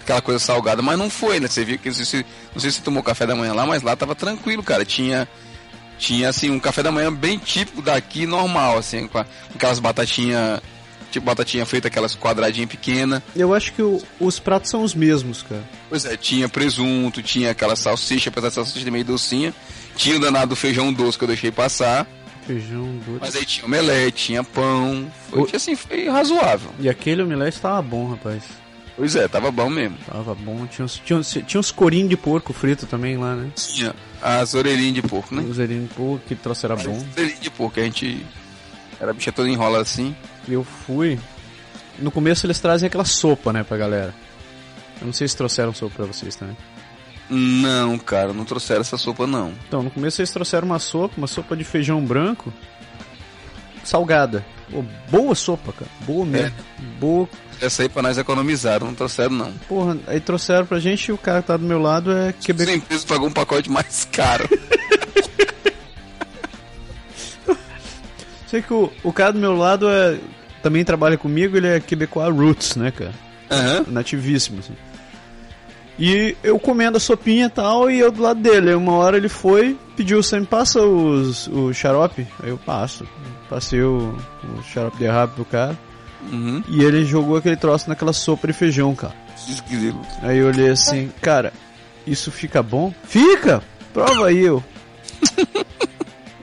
aquela 0.00 0.20
coisa 0.20 0.38
salgada, 0.40 0.82
mas 0.82 0.98
não 0.98 1.08
foi, 1.08 1.38
né? 1.38 1.46
Você 1.48 1.64
viu 1.64 1.78
que, 1.78 1.88
não 1.88 1.94
sei 1.94 2.04
se 2.04 2.26
não 2.54 2.60
sei 2.60 2.70
se 2.70 2.78
você 2.78 2.82
tomou 2.82 3.02
café 3.02 3.26
da 3.26 3.34
manhã 3.36 3.52
lá, 3.54 3.64
mas 3.66 3.82
lá 3.82 3.94
tava 3.94 4.14
tranquilo, 4.14 4.62
cara. 4.62 4.84
Tinha, 4.84 5.28
tinha 5.98 6.28
assim, 6.28 6.50
um 6.50 6.58
café 6.58 6.82
da 6.82 6.90
manhã 6.90 7.12
bem 7.12 7.38
típico 7.38 7.80
daqui, 7.80 8.26
normal, 8.26 8.78
assim, 8.78 9.06
com, 9.06 9.18
a- 9.18 9.26
aquelas 9.54 9.78
batatinha, 9.78 10.60
tipo 11.12 11.24
batatinha 11.24 11.64
frita, 11.64 11.86
aquelas 11.86 12.16
quadradinhas 12.16 12.68
pequenas. 12.68 13.22
Eu 13.36 13.54
acho 13.54 13.72
que 13.72 13.82
o- 13.82 14.02
os 14.18 14.40
pratos 14.40 14.70
são 14.70 14.82
os 14.82 14.92
mesmos, 14.92 15.42
cara. 15.42 15.62
Pois 15.88 16.04
é, 16.04 16.16
tinha 16.16 16.48
presunto, 16.48 17.22
tinha 17.22 17.52
aquela 17.52 17.76
salsicha, 17.76 18.28
apesar 18.28 18.48
da 18.48 18.54
salsicha 18.54 18.90
meio 18.90 19.04
docinha. 19.04 19.54
Tinha 19.94 20.16
o 20.16 20.20
danado 20.20 20.48
do 20.48 20.56
feijão 20.56 20.92
doce 20.92 21.16
que 21.16 21.22
eu 21.22 21.28
deixei 21.28 21.52
passar. 21.52 22.06
Feijão, 22.46 22.84
doce. 23.06 23.18
Mas 23.20 23.36
aí 23.36 23.44
tinha 23.44 23.64
omelete, 23.66 24.26
tinha 24.26 24.42
pão. 24.44 25.10
Foi, 25.30 25.40
O- 25.42 25.56
assim, 25.56 25.76
foi 25.76 26.08
razoável. 26.08 26.70
E 26.80 26.88
aquele 26.88 27.22
omelete 27.22 27.60
tava 27.60 27.80
bom, 27.82 28.10
rapaz. 28.10 28.42
Pois 28.96 29.16
é, 29.16 29.26
tava 29.28 29.50
bom 29.50 29.70
mesmo. 29.70 29.96
Tava 30.06 30.34
bom. 30.34 30.66
Tinha 30.66 30.84
uns, 30.84 31.00
tinha, 31.04 31.18
uns- 31.18 31.38
tinha 31.46 31.58
uns 31.60 31.70
corinhos 31.70 32.10
de 32.10 32.16
porco 32.16 32.52
frito 32.52 32.84
também 32.86 33.16
lá, 33.16 33.34
né? 33.34 33.50
Tinha 33.54 33.94
as 34.20 34.54
orelhinhas 34.54 34.94
de 34.94 35.02
porco, 35.02 35.34
né? 35.34 35.42
Os 35.42 35.58
orelhinhos 35.58 35.88
de 35.88 35.94
porco 35.94 36.20
que 36.26 36.34
trouxe 36.34 36.66
era 36.66 36.76
bom. 36.76 36.90
As 36.96 37.16
orelhinhas 37.16 37.40
de 37.40 37.50
porco, 37.50 37.80
a 37.80 37.82
gente. 37.84 38.26
Era 39.00 39.10
a 39.10 39.14
bicha 39.14 39.32
toda 39.32 39.48
enrola 39.48 39.80
assim. 39.80 40.14
Eu 40.48 40.62
fui. 40.64 41.18
No 41.98 42.10
começo 42.10 42.44
eles 42.46 42.58
trazem 42.60 42.86
aquela 42.86 43.04
sopa, 43.04 43.52
né, 43.52 43.62
pra 43.64 43.76
galera. 43.76 44.14
Eu 45.00 45.06
não 45.06 45.12
sei 45.12 45.26
se 45.26 45.36
trouxeram 45.36 45.72
sopa 45.74 45.94
pra 45.96 46.04
vocês 46.06 46.34
também. 46.36 46.56
Não, 47.34 47.98
cara, 47.98 48.32
não 48.34 48.44
trouxeram 48.44 48.82
essa 48.82 48.98
sopa 48.98 49.26
não. 49.26 49.54
Então, 49.66 49.82
no 49.82 49.90
começo 49.90 50.20
eles 50.20 50.30
trouxeram 50.30 50.66
uma 50.66 50.78
sopa, 50.78 51.14
uma 51.16 51.26
sopa 51.26 51.56
de 51.56 51.64
feijão 51.64 52.04
branco, 52.04 52.52
salgada. 53.82 54.44
Pô, 54.70 54.84
boa 55.10 55.34
sopa, 55.34 55.72
cara. 55.72 55.90
Boa 56.00 56.26
mesmo. 56.26 56.54
Boa. 57.00 57.28
Essa 57.60 57.82
aí 57.82 57.88
pra 57.88 58.02
nós 58.02 58.18
economizaram, 58.18 58.88
não 58.88 58.94
trouxeram 58.94 59.34
não. 59.34 59.52
Porra, 59.68 59.96
aí 60.06 60.20
trouxeram 60.20 60.66
pra 60.66 60.78
gente 60.78 61.06
e 61.08 61.12
o 61.12 61.18
cara 61.18 61.40
que 61.40 61.48
tá 61.48 61.56
do 61.56 61.64
meu 61.64 61.80
lado 61.80 62.12
é 62.12 62.32
Quebec. 62.32 62.72
empresa 62.72 63.06
pagou 63.06 63.28
um 63.28 63.32
pacote 63.32 63.70
mais 63.70 64.06
caro. 64.10 64.48
Sei 68.46 68.60
que 68.60 68.74
o, 68.74 68.92
o 69.02 69.12
cara 69.12 69.32
do 69.32 69.38
meu 69.38 69.56
lado 69.56 69.88
é 69.88 70.18
também 70.62 70.84
trabalha 70.84 71.16
comigo, 71.16 71.56
ele 71.56 71.68
é 71.68 71.80
Quebecois 71.80 72.34
Roots, 72.34 72.76
né, 72.76 72.90
cara? 72.90 73.14
Aham. 73.50 73.84
nativíssimo, 73.88 74.60
assim. 74.60 74.74
E 75.98 76.36
eu 76.42 76.58
comendo 76.58 76.96
a 76.96 77.00
sopinha 77.00 77.46
e 77.46 77.50
tal, 77.50 77.90
e 77.90 77.98
eu 78.00 78.10
do 78.10 78.22
lado 78.22 78.40
dele. 78.40 78.70
Aí 78.70 78.74
uma 78.74 78.92
hora 78.92 79.16
ele 79.16 79.28
foi, 79.28 79.76
pediu, 79.96 80.22
você 80.22 80.38
me 80.40 80.46
passa 80.46 80.80
os, 80.80 81.46
o 81.48 81.72
xarope? 81.72 82.26
Aí 82.42 82.50
eu 82.50 82.58
passo. 82.58 83.06
Passei 83.48 83.82
o, 83.82 84.16
o 84.44 84.62
xarope 84.62 84.96
de 84.96 85.04
errado 85.04 85.34
pro 85.34 85.44
cara. 85.44 85.78
Uhum. 86.30 86.62
E 86.68 86.82
ele 86.82 87.04
jogou 87.04 87.36
aquele 87.36 87.56
troço 87.56 87.88
naquela 87.88 88.12
sopa 88.12 88.46
de 88.46 88.52
feijão, 88.52 88.94
cara. 88.94 89.14
Esquisito. 89.48 89.98
Aí 90.22 90.38
eu 90.38 90.46
olhei 90.46 90.70
assim, 90.70 91.10
cara, 91.20 91.52
isso 92.06 92.30
fica 92.30 92.62
bom? 92.62 92.92
Fica! 93.04 93.62
Prova 93.92 94.28
aí, 94.28 94.40
eu. 94.40 94.62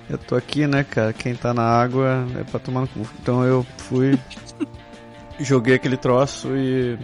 Eu 0.10 0.18
tô 0.18 0.36
aqui, 0.36 0.66
né, 0.66 0.84
cara? 0.84 1.14
Quem 1.14 1.36
tá 1.36 1.54
na 1.54 1.62
água 1.62 2.26
é 2.36 2.44
pra 2.44 2.60
tomar 2.60 2.82
no 2.82 2.88
cu. 2.88 3.08
Então 3.22 3.44
eu 3.44 3.64
fui, 3.78 4.18
joguei 5.40 5.76
aquele 5.76 5.98
troço 5.98 6.48
e 6.58 6.98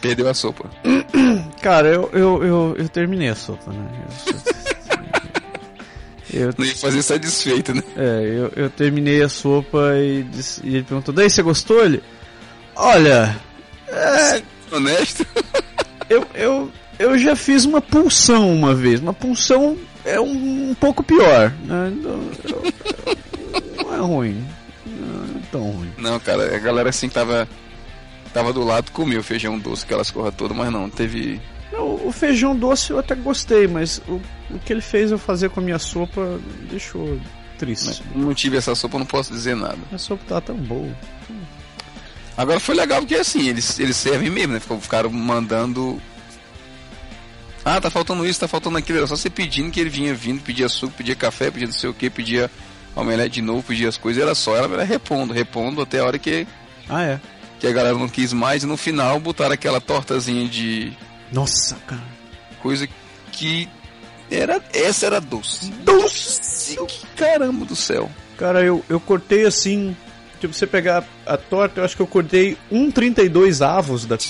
Perdeu 0.00 0.28
a 0.28 0.34
sopa. 0.34 0.70
Cara, 1.62 1.88
eu, 1.88 2.08
eu, 2.12 2.44
eu, 2.44 2.76
eu 2.78 2.88
terminei 2.88 3.28
a 3.28 3.34
sopa, 3.34 3.72
né? 3.72 3.88
Eu, 6.32 6.52
Não 6.58 6.64
ia 6.64 6.74
fazer 6.76 7.02
satisfeito, 7.02 7.74
né? 7.74 7.82
é, 7.96 8.24
eu, 8.38 8.52
eu 8.64 8.70
terminei 8.70 9.22
a 9.22 9.28
sopa 9.28 9.94
e, 9.96 10.22
disse- 10.24 10.60
e 10.64 10.76
ele 10.76 10.84
perguntou, 10.84 11.12
daí 11.14 11.28
você 11.28 11.42
gostou? 11.42 11.84
Ele, 11.84 12.02
olha, 12.76 13.36
é, 13.88 14.42
Honesto. 14.70 15.26
eu, 16.08 16.26
eu, 16.34 16.70
eu 16.98 17.18
já 17.18 17.34
fiz 17.34 17.64
uma 17.64 17.80
punção 17.80 18.52
uma 18.54 18.74
vez, 18.74 19.00
uma 19.00 19.14
punção 19.14 19.76
é 20.04 20.20
um, 20.20 20.70
um 20.70 20.74
pouco 20.74 21.02
pior, 21.02 21.50
né? 21.64 21.92
Eu- 22.04 22.30
eu- 22.44 23.84
não 23.84 23.94
é 23.94 23.98
ruim, 23.98 24.44
não 24.86 25.24
é 25.24 25.42
tão 25.50 25.70
ruim. 25.70 25.92
Não, 25.96 26.20
cara, 26.20 26.54
a 26.54 26.58
galera 26.58 26.90
assim 26.90 27.08
tava. 27.08 27.48
Tava 28.38 28.52
do 28.52 28.62
lado, 28.62 28.92
comeu 28.92 29.20
feijão 29.20 29.58
doce, 29.58 29.82
aquelas 29.84 30.12
corra 30.12 30.30
todas, 30.30 30.56
mas 30.56 30.72
não, 30.72 30.88
teve. 30.88 31.40
Não, 31.72 32.06
o 32.06 32.12
feijão 32.12 32.54
doce 32.54 32.92
eu 32.92 33.00
até 33.00 33.16
gostei, 33.16 33.66
mas 33.66 34.00
o, 34.06 34.22
o 34.48 34.60
que 34.64 34.72
ele 34.72 34.80
fez 34.80 35.10
eu 35.10 35.18
fazer 35.18 35.50
com 35.50 35.58
a 35.58 35.62
minha 35.64 35.78
sopa 35.80 36.38
deixou 36.70 37.18
triste. 37.58 38.00
Não 38.14 38.32
tive 38.32 38.56
essa 38.56 38.76
sopa, 38.76 38.96
não 38.96 39.04
posso 39.04 39.32
dizer 39.32 39.56
nada. 39.56 39.78
A 39.92 39.98
sopa 39.98 40.22
tá 40.24 40.40
tão 40.40 40.54
boa. 40.54 40.88
Agora 42.36 42.60
foi 42.60 42.76
legal 42.76 43.00
porque 43.00 43.16
assim, 43.16 43.48
eles, 43.48 43.76
eles 43.80 43.96
servem 43.96 44.30
mesmo, 44.30 44.52
né? 44.52 44.60
Ficaram 44.60 45.10
mandando. 45.10 46.00
Ah, 47.64 47.80
tá 47.80 47.90
faltando 47.90 48.24
isso, 48.24 48.38
tá 48.38 48.46
faltando 48.46 48.78
aquilo. 48.78 48.98
Era 48.98 49.08
só 49.08 49.16
você 49.16 49.28
pedindo 49.28 49.72
que 49.72 49.80
ele 49.80 49.90
vinha 49.90 50.14
vindo, 50.14 50.40
pedia 50.42 50.68
suco, 50.68 50.94
pedia 50.96 51.16
café, 51.16 51.50
pedia 51.50 51.66
não 51.66 51.74
sei 51.74 51.90
o 51.90 51.92
que, 51.92 52.08
pedia 52.08 52.48
omelete 52.94 53.40
de 53.40 53.42
novo, 53.42 53.64
pedia 53.64 53.88
as 53.88 53.96
coisas, 53.96 54.22
era 54.22 54.32
só. 54.36 54.54
Ela 54.56 54.72
era 54.74 54.84
repondo, 54.84 55.34
repondo 55.34 55.82
até 55.82 55.98
a 55.98 56.04
hora 56.04 56.20
que, 56.20 56.46
Ah, 56.88 57.02
é? 57.02 57.20
Que 57.58 57.66
a 57.66 57.72
galera 57.72 57.96
não 57.96 58.08
quis 58.08 58.32
mais 58.32 58.62
e 58.62 58.66
no 58.66 58.76
final 58.76 59.18
botaram 59.18 59.52
aquela 59.52 59.80
tortazinha 59.80 60.48
de 60.48 60.92
Nossa, 61.32 61.76
cara. 61.86 62.02
coisa 62.60 62.88
que 63.32 63.68
era. 64.30 64.62
Essa 64.72 65.06
era 65.06 65.20
doce. 65.20 65.70
Doce! 65.84 66.78
Que 66.86 67.06
caramba 67.16 67.64
do 67.64 67.76
céu. 67.76 68.10
Cara, 68.36 68.62
eu, 68.62 68.84
eu 68.88 69.00
cortei 69.00 69.44
assim. 69.46 69.96
Tipo, 70.40 70.54
você 70.54 70.66
pegar 70.66 71.04
a 71.26 71.36
torta, 71.36 71.80
eu 71.80 71.84
acho 71.84 71.96
que 71.96 72.02
eu 72.02 72.06
cortei 72.06 72.56
1,32 72.70 73.64
avos 73.66 74.04
da. 74.06 74.16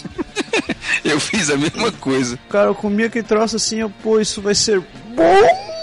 Eu 1.04 1.20
fiz 1.20 1.50
a 1.50 1.56
mesma 1.56 1.92
coisa. 1.92 2.38
Cara, 2.48 2.68
eu 2.68 2.74
comi 2.74 3.04
aquele 3.04 3.24
troço 3.24 3.56
assim, 3.56 3.80
eu, 3.80 3.90
pô, 4.02 4.20
isso 4.20 4.40
vai 4.40 4.54
ser 4.54 4.80
bom. 5.14 5.46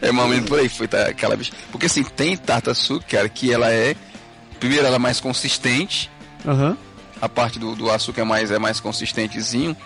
É 0.00 0.12
menos 0.12 0.48
por 0.48 0.60
aí, 0.60 0.68
foi 0.68 0.86
tá, 0.86 1.08
aquela 1.08 1.36
bicha. 1.36 1.52
Porque 1.72 1.86
assim, 1.86 2.04
tem 2.04 2.36
tarta 2.36 2.70
açúcar, 2.70 3.06
cara, 3.08 3.28
que 3.28 3.52
ela 3.52 3.68
é. 3.72 3.96
Primeiro, 4.58 4.86
ela 4.86 4.96
é 4.96 4.98
mais 4.98 5.20
consistente. 5.20 6.10
Aham. 6.46 6.76
A 7.20 7.28
parte 7.28 7.58
do, 7.58 7.74
do 7.74 7.90
açúcar 7.90 8.22
é 8.22 8.24
mais, 8.24 8.50
é 8.50 8.58
mais 8.58 8.78
consistentezinho. 8.80 9.76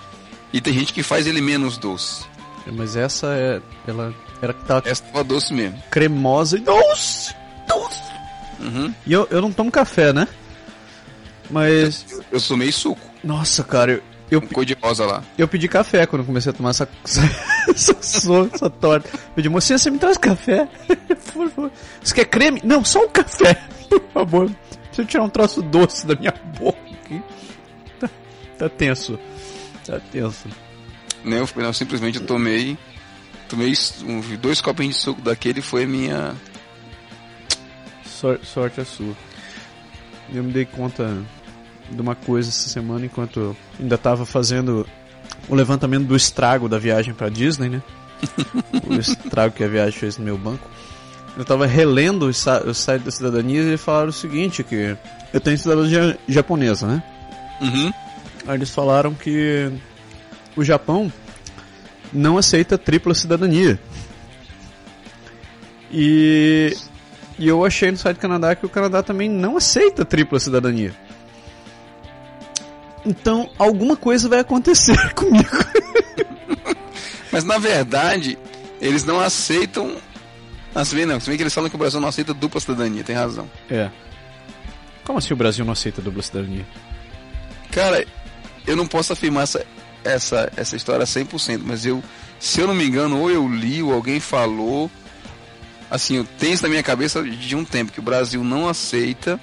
E 0.52 0.60
tem 0.60 0.74
gente 0.74 0.92
que 0.92 1.02
faz 1.02 1.26
ele 1.26 1.40
menos 1.40 1.78
doce. 1.78 2.24
Mas 2.66 2.94
essa 2.94 3.28
é. 3.34 3.60
Ela 3.86 4.14
era 4.40 4.52
que 4.52 4.64
tava 4.64 4.82
Essa 4.88 5.02
tava 5.04 5.24
doce 5.24 5.52
mesmo. 5.52 5.82
cremosa 5.90 6.56
e 6.58 6.60
doce! 6.60 7.34
Doce! 7.66 8.00
Uhum. 8.60 8.94
E 9.06 9.12
eu, 9.12 9.26
eu 9.30 9.40
não 9.40 9.50
tomo 9.50 9.70
café, 9.70 10.12
né? 10.12 10.28
Mas. 11.50 12.04
Eu 12.30 12.38
sou 12.40 12.56
meio 12.56 12.72
suco. 12.72 13.00
Nossa, 13.24 13.64
cara, 13.64 13.92
eu, 13.92 14.02
eu, 14.30 14.42
cor 14.42 14.64
de 14.64 14.76
rosa 14.80 15.04
lá. 15.04 15.22
eu 15.38 15.46
pedi 15.48 15.68
café 15.68 16.06
quando 16.06 16.24
comecei 16.24 16.50
a 16.50 16.52
tomar 16.52 16.70
essa, 16.70 16.88
essa, 17.04 17.22
essa, 17.68 17.92
essa 18.54 18.70
torta. 18.70 19.08
Pedi, 19.34 19.48
mocinha, 19.48 19.78
você 19.78 19.90
me 19.90 19.98
traz 19.98 20.16
café? 20.18 20.68
por 21.32 21.48
favor. 21.50 21.70
Você 22.02 22.14
quer 22.14 22.24
creme? 22.26 22.60
Não, 22.64 22.84
só 22.84 23.04
um 23.04 23.08
café, 23.08 23.60
por 24.00 24.12
favor. 24.12 24.50
Preciso 24.86 25.08
tirar 25.08 25.24
um 25.24 25.28
troço 25.28 25.62
doce 25.62 26.06
da 26.06 26.14
minha 26.14 26.34
boca 26.58 26.78
aqui. 27.04 27.22
Tá, 27.98 28.08
tá 28.58 28.68
tenso. 28.68 29.18
Tá 29.86 29.98
tenso. 30.10 30.48
Não, 31.24 31.36
eu, 31.38 31.48
não, 31.56 31.72
simplesmente 31.72 32.18
eu 32.18 32.26
tomei. 32.26 32.76
Tomei 33.48 33.70
uns 33.72 34.26
dois 34.38 34.60
copinhos 34.60 34.96
de 34.96 35.02
suco 35.02 35.20
daquele 35.20 35.60
foi 35.60 35.84
a 35.84 35.86
minha. 35.86 36.34
Sor- 38.04 38.40
sorte 38.44 38.80
é 38.80 38.84
sua. 38.84 39.14
Eu 40.32 40.42
me 40.42 40.52
dei 40.52 40.64
conta 40.64 41.22
de 41.90 42.00
uma 42.00 42.14
coisa 42.14 42.48
essa 42.48 42.68
semana 42.68 43.04
enquanto 43.06 43.38
eu 43.40 43.56
ainda 43.78 43.98
tava 43.98 44.24
fazendo 44.24 44.86
o 45.48 45.54
levantamento 45.54 46.06
do 46.06 46.16
estrago 46.16 46.68
da 46.68 46.78
viagem 46.78 47.12
pra 47.12 47.28
Disney, 47.28 47.68
né? 47.68 47.82
o 48.86 48.94
estrago 48.94 49.54
que 49.54 49.64
a 49.64 49.68
viagem 49.68 49.98
fez 49.98 50.16
no 50.16 50.24
meu 50.24 50.38
banco. 50.38 50.68
Eu 51.36 51.44
tava 51.44 51.66
relendo 51.66 52.26
o 52.26 52.74
site 52.74 53.02
da 53.02 53.10
cidadania 53.10 53.62
e 53.62 53.66
eles 53.68 53.80
falaram 53.80 54.10
o 54.10 54.12
seguinte, 54.12 54.62
que 54.62 54.96
eu 55.32 55.40
tenho 55.40 55.56
cidadania 55.56 56.18
japonesa, 56.28 56.86
né? 56.86 57.02
Uhum. 57.60 57.92
Aí 58.46 58.56
eles 58.56 58.70
falaram 58.70 59.14
que 59.14 59.72
o 60.54 60.62
Japão 60.62 61.10
não 62.12 62.36
aceita 62.36 62.76
tripla 62.76 63.14
cidadania. 63.14 63.80
E, 65.90 66.76
e 67.38 67.48
eu 67.48 67.64
achei 67.64 67.90
no 67.90 67.96
site 67.96 68.16
do 68.16 68.20
Canadá 68.20 68.54
que 68.54 68.66
o 68.66 68.68
Canadá 68.68 69.02
também 69.02 69.28
não 69.28 69.56
aceita 69.56 70.04
tripla 70.04 70.38
cidadania. 70.38 70.94
Então, 73.04 73.50
alguma 73.58 73.96
coisa 73.96 74.28
vai 74.28 74.40
acontecer 74.40 74.96
comigo. 75.14 75.48
Mas 77.30 77.44
na 77.44 77.58
verdade, 77.58 78.38
eles 78.80 79.04
não 79.04 79.20
aceitam. 79.20 79.96
Ah, 80.74 80.84
se 80.84 80.94
bem 80.94 81.04
não, 81.04 81.20
se 81.20 81.28
bem 81.28 81.36
que 81.36 81.42
eles 81.42 81.52
falam 81.52 81.68
que 81.68 81.76
o 81.76 81.78
Brasil 81.78 82.00
não 82.00 82.08
aceita 82.08 82.32
dupla 82.32 82.60
cidadania, 82.60 83.04
tem 83.04 83.14
razão. 83.14 83.50
É. 83.70 83.90
Como 85.04 85.18
assim 85.18 85.34
o 85.34 85.36
Brasil 85.36 85.64
não 85.64 85.72
aceita 85.72 86.00
dupla 86.00 86.22
cidadania? 86.22 86.66
Cara, 87.70 88.06
eu 88.66 88.76
não 88.76 88.86
posso 88.86 89.12
afirmar 89.12 89.42
essa, 89.42 89.66
essa, 90.04 90.52
essa 90.56 90.76
história 90.76 91.04
100%, 91.04 91.60
mas 91.64 91.84
eu, 91.84 92.02
se 92.38 92.60
eu 92.60 92.66
não 92.66 92.74
me 92.74 92.84
engano, 92.84 93.20
ou 93.20 93.30
eu 93.30 93.46
li 93.48 93.82
ou 93.82 93.92
alguém 93.92 94.20
falou. 94.20 94.90
Assim, 95.90 96.16
eu 96.16 96.24
tenho 96.24 96.54
isso 96.54 96.62
na 96.62 96.70
minha 96.70 96.82
cabeça 96.82 97.22
de 97.22 97.54
um 97.54 97.64
tempo, 97.66 97.92
que 97.92 98.00
o 98.00 98.02
Brasil 98.02 98.42
não 98.42 98.66
aceita 98.66 99.38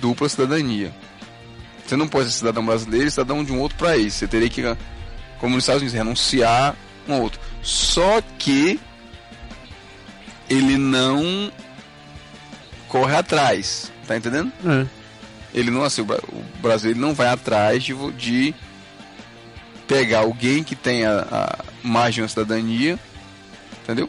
dupla 0.00 0.28
cidadania. 0.28 0.92
Você 1.86 1.96
não 1.96 2.08
pode 2.08 2.30
ser 2.30 2.38
cidadão 2.38 2.66
brasileiro 2.66 3.06
e 3.06 3.10
cidadão 3.10 3.42
de 3.44 3.52
um 3.52 3.60
outro 3.60 3.78
país. 3.78 4.12
Você 4.14 4.26
teria 4.26 4.50
que, 4.50 4.62
como 5.38 5.54
nos 5.54 5.64
Estados 5.64 5.80
Unidos, 5.80 5.96
renunciar 5.96 6.76
um 7.08 7.20
outro. 7.20 7.40
Só 7.62 8.20
que 8.38 8.78
ele 10.48 10.76
não 10.78 11.50
corre 12.88 13.16
atrás, 13.16 13.90
tá 14.06 14.16
entendendo? 14.16 14.52
É. 14.64 14.86
Ele 15.54 15.70
não 15.70 15.82
assim, 15.84 16.02
o 16.02 16.04
Bra- 16.04 16.20
o 16.32 16.42
Brasil 16.60 16.90
ele 16.90 17.00
não 17.00 17.14
vai 17.14 17.28
atrás 17.28 17.82
de, 17.82 17.94
de 18.12 18.54
pegar 19.86 20.20
alguém 20.20 20.62
que 20.62 20.74
tenha 20.76 21.26
a 21.30 21.58
mais 21.82 22.14
de 22.14 22.20
uma 22.22 22.28
cidadania, 22.28 22.98
entendeu? 23.82 24.08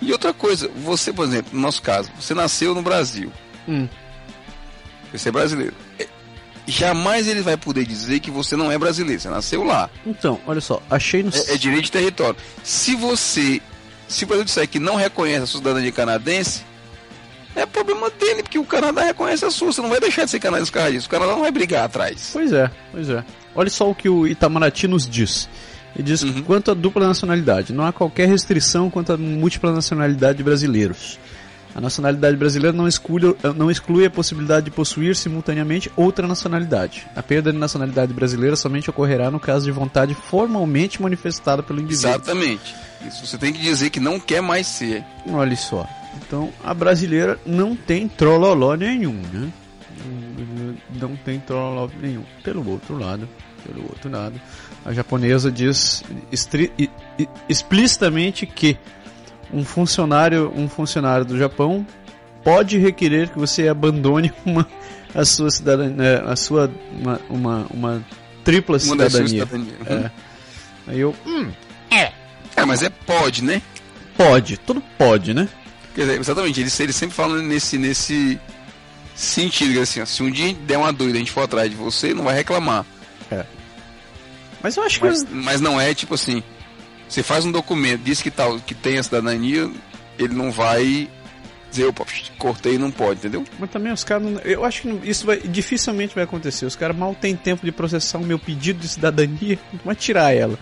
E 0.00 0.12
outra 0.12 0.32
coisa, 0.34 0.68
você, 0.76 1.12
por 1.12 1.24
exemplo, 1.26 1.50
no 1.54 1.60
nosso 1.60 1.80
caso, 1.82 2.10
você 2.20 2.34
nasceu 2.34 2.74
no 2.74 2.82
Brasil, 2.82 3.32
Hum. 3.66 3.88
você 5.12 5.28
é 5.30 5.32
brasileiro. 5.32 5.74
É, 5.98 6.06
Jamais 6.66 7.28
ele 7.28 7.42
vai 7.42 7.58
poder 7.58 7.84
dizer 7.84 8.20
que 8.20 8.30
você 8.30 8.56
não 8.56 8.72
é 8.72 8.78
brasileiro, 8.78 9.20
você 9.20 9.28
nasceu 9.28 9.62
lá. 9.64 9.90
Então, 10.06 10.40
olha 10.46 10.60
só, 10.62 10.82
achei 10.90 11.22
no 11.22 11.28
É, 11.34 11.54
é 11.54 11.56
direito 11.58 11.84
de 11.84 11.92
território. 11.92 12.36
Se 12.62 12.94
você, 12.94 13.60
se 14.08 14.24
o 14.24 14.26
Brasil 14.26 14.44
disser 14.44 14.68
que 14.68 14.78
não 14.78 14.96
reconhece 14.96 15.42
a 15.44 15.46
cidadania 15.58 15.92
canadense, 15.92 16.62
é 17.56 17.64
problema 17.66 18.10
dele, 18.10 18.42
porque 18.42 18.58
o 18.58 18.64
Canadá 18.64 19.02
reconhece 19.04 19.44
a 19.44 19.50
sua. 19.50 19.72
Você 19.72 19.80
não 19.80 19.88
vai 19.88 20.00
deixar 20.00 20.24
de 20.24 20.30
ser 20.30 20.40
canadense 20.40 20.70
por 20.70 20.78
causa 20.78 20.92
disso. 20.92 21.06
O 21.06 21.10
Canadá 21.10 21.32
não 21.32 21.40
vai 21.42 21.52
brigar 21.52 21.84
atrás. 21.84 22.30
Pois 22.32 22.52
é, 22.52 22.70
pois 22.90 23.08
é. 23.08 23.24
Olha 23.54 23.70
só 23.70 23.88
o 23.88 23.94
que 23.94 24.08
o 24.08 24.26
Itamaraty 24.26 24.88
nos 24.88 25.08
diz. 25.08 25.48
Ele 25.94 26.02
diz 26.02 26.22
Uhum. 26.22 26.42
quanto 26.42 26.72
à 26.72 26.74
dupla 26.74 27.06
nacionalidade, 27.06 27.72
não 27.72 27.86
há 27.86 27.92
qualquer 27.92 28.28
restrição 28.28 28.90
quanto 28.90 29.12
à 29.12 29.16
múltipla 29.16 29.72
nacionalidade 29.72 30.38
de 30.38 30.42
brasileiros. 30.44 31.20
A 31.74 31.80
nacionalidade 31.80 32.36
brasileira 32.36 32.76
não 32.76 32.86
exclui, 32.86 33.36
não 33.56 33.70
exclui 33.70 34.06
a 34.06 34.10
possibilidade 34.10 34.66
de 34.66 34.70
possuir 34.70 35.16
simultaneamente 35.16 35.90
outra 35.96 36.28
nacionalidade. 36.28 37.06
A 37.16 37.22
perda 37.22 37.52
de 37.52 37.58
nacionalidade 37.58 38.12
brasileira 38.12 38.54
somente 38.54 38.88
ocorrerá 38.88 39.30
no 39.30 39.40
caso 39.40 39.64
de 39.64 39.72
vontade 39.72 40.14
formalmente 40.14 41.02
manifestada 41.02 41.62
pelo 41.62 41.80
indivíduo. 41.80 42.10
Exatamente. 42.10 42.74
Isso 43.06 43.26
você 43.26 43.36
tem 43.36 43.52
que 43.52 43.60
dizer 43.60 43.90
que 43.90 43.98
não 43.98 44.20
quer 44.20 44.40
mais 44.40 44.68
ser. 44.68 45.04
Olha 45.28 45.56
só. 45.56 45.86
Então, 46.16 46.52
a 46.62 46.72
brasileira 46.72 47.38
não 47.44 47.74
tem 47.74 48.08
trololó 48.08 48.74
nenhum, 48.76 49.20
né? 49.32 49.52
Não 51.00 51.16
tem 51.16 51.40
trololó 51.40 51.88
nenhum. 52.00 52.22
Pelo 52.44 52.68
outro 52.70 52.96
lado, 52.96 53.28
pelo 53.66 53.82
outro 53.82 54.10
lado, 54.10 54.40
a 54.84 54.92
japonesa 54.92 55.50
diz 55.50 56.04
explicitamente 57.48 58.46
que 58.46 58.78
um 59.54 59.64
funcionário, 59.64 60.52
um 60.54 60.68
funcionário 60.68 61.24
do 61.24 61.38
Japão 61.38 61.86
pode 62.42 62.76
requerer 62.78 63.30
que 63.30 63.38
você 63.38 63.68
abandone 63.68 64.32
uma 64.44 64.66
a 65.14 65.24
sua 65.24 65.50
cidadania, 65.50 66.22
a 66.26 66.34
sua 66.34 66.70
uma, 66.92 67.20
uma, 67.30 67.66
uma 67.70 68.04
tripla 68.42 68.78
suas 68.78 69.12
cidadania. 69.12 69.46
cidadanias. 69.46 69.86
É. 69.86 70.10
Aí 70.88 71.00
eu, 71.00 71.14
hum, 71.24 71.50
É, 72.56 72.64
mas 72.64 72.82
é 72.82 72.90
pode, 72.90 73.42
né? 73.42 73.62
pode, 74.16 74.56
tudo 74.58 74.82
pode, 74.98 75.34
né? 75.34 75.48
Dizer, 75.94 76.20
exatamente, 76.20 76.60
eles, 76.60 76.78
eles 76.80 76.96
sempre 76.96 77.14
falam 77.14 77.36
nesse, 77.42 77.78
nesse 77.78 78.38
sentido, 79.14 79.72
que 79.74 79.78
assim, 79.78 80.00
ó, 80.00 80.06
se 80.06 80.22
um 80.22 80.30
dia 80.30 80.52
der 80.52 80.76
uma 80.76 80.92
dúvida 80.92 81.16
e 81.16 81.20
a 81.20 81.24
gente 81.24 81.32
for 81.32 81.42
atrás 81.42 81.70
de 81.70 81.76
você, 81.76 82.12
não 82.12 82.24
vai 82.24 82.34
reclamar. 82.34 82.84
Mas 84.62 84.76
eu 84.76 84.82
acho 84.82 84.98
que 84.98 85.06
Mas, 85.06 85.26
mas 85.30 85.60
não 85.60 85.80
é 85.80 85.94
tipo 85.94 86.14
assim, 86.14 86.42
você 87.08 87.22
faz 87.22 87.44
um 87.44 87.52
documento, 87.52 88.02
diz 88.02 88.20
que, 88.22 88.30
tal, 88.30 88.58
que 88.60 88.74
tem 88.74 88.98
a 88.98 89.02
cidadania, 89.02 89.70
ele 90.18 90.34
não 90.34 90.50
vai 90.50 91.08
dizer, 91.70 91.86
opa, 91.86 92.04
cortei 92.38 92.78
não 92.78 92.90
pode, 92.90 93.18
entendeu? 93.18 93.44
Mas 93.58 93.70
também 93.70 93.92
os 93.92 94.04
caras. 94.04 94.24
não- 94.30 94.40
Eu 94.40 94.64
acho 94.64 94.82
que 94.82 95.10
isso 95.10 95.26
vai, 95.26 95.38
dificilmente 95.38 96.14
vai 96.14 96.24
acontecer. 96.24 96.64
Os 96.66 96.76
caras 96.76 96.96
mal 96.96 97.14
têm 97.14 97.34
tempo 97.34 97.64
de 97.66 97.72
processar 97.72 98.18
o 98.18 98.24
meu 98.24 98.38
pedido 98.38 98.78
de 98.80 98.88
cidadania, 98.88 99.58
vai 99.84 99.94
tirar 99.96 100.32
ela. 100.34 100.58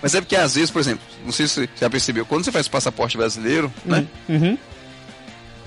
Mas 0.00 0.14
é 0.14 0.20
porque 0.20 0.34
às 0.36 0.54
vezes, 0.54 0.70
por 0.70 0.80
exemplo, 0.80 1.04
não 1.24 1.32
sei 1.32 1.46
se 1.46 1.54
você 1.54 1.68
já 1.80 1.88
percebeu, 1.90 2.26
quando 2.26 2.44
você 2.44 2.50
faz 2.52 2.66
passaporte 2.68 3.16
brasileiro, 3.16 3.72
né? 3.84 4.06
Uhum. 4.28 4.58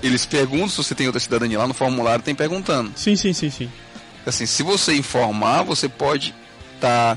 Eles 0.02 0.26
perguntam 0.26 0.68
se 0.68 0.76
você 0.76 0.94
tem 0.94 1.06
outra 1.06 1.20
cidadania 1.20 1.58
lá 1.58 1.66
no 1.66 1.72
formulário, 1.74 2.22
tem 2.22 2.34
perguntando. 2.34 2.92
Sim, 2.96 3.16
sim, 3.16 3.32
sim, 3.32 3.48
sim. 3.50 3.70
Assim, 4.26 4.44
se 4.44 4.62
você 4.62 4.92
informar, 4.94 5.62
você 5.62 5.88
pode 5.88 6.34
estar 6.74 7.16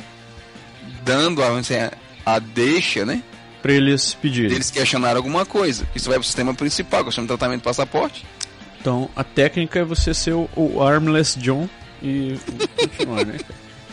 dando 1.04 1.44
a, 1.44 1.60
dizer, 1.60 1.92
a 2.36 2.40
deixa, 2.40 3.06
né? 3.06 3.24
Pra 3.62 3.74
eles 3.74 4.14
pedirem. 4.14 4.54
Eles 4.54 4.72
questionaram 4.72 5.18
alguma 5.18 5.46
coisa. 5.46 5.88
Isso 5.94 6.08
vai 6.08 6.18
pro 6.18 6.26
sistema 6.26 6.54
principal, 6.54 7.02
que 7.02 7.08
é 7.08 7.10
o 7.10 7.12
sistema 7.12 7.26
de 7.26 7.30
tratamento 7.30 7.60
de 7.60 7.66
passaporte. 7.66 8.26
Então 8.80 9.10
a 9.16 9.24
técnica 9.24 9.80
é 9.80 9.84
você 9.84 10.14
ser 10.14 10.34
o, 10.34 10.50
o 10.56 10.82
Armless 10.82 11.38
John 11.38 11.68
e 12.02 12.38
continuar, 12.78 13.26
né? 13.26 13.38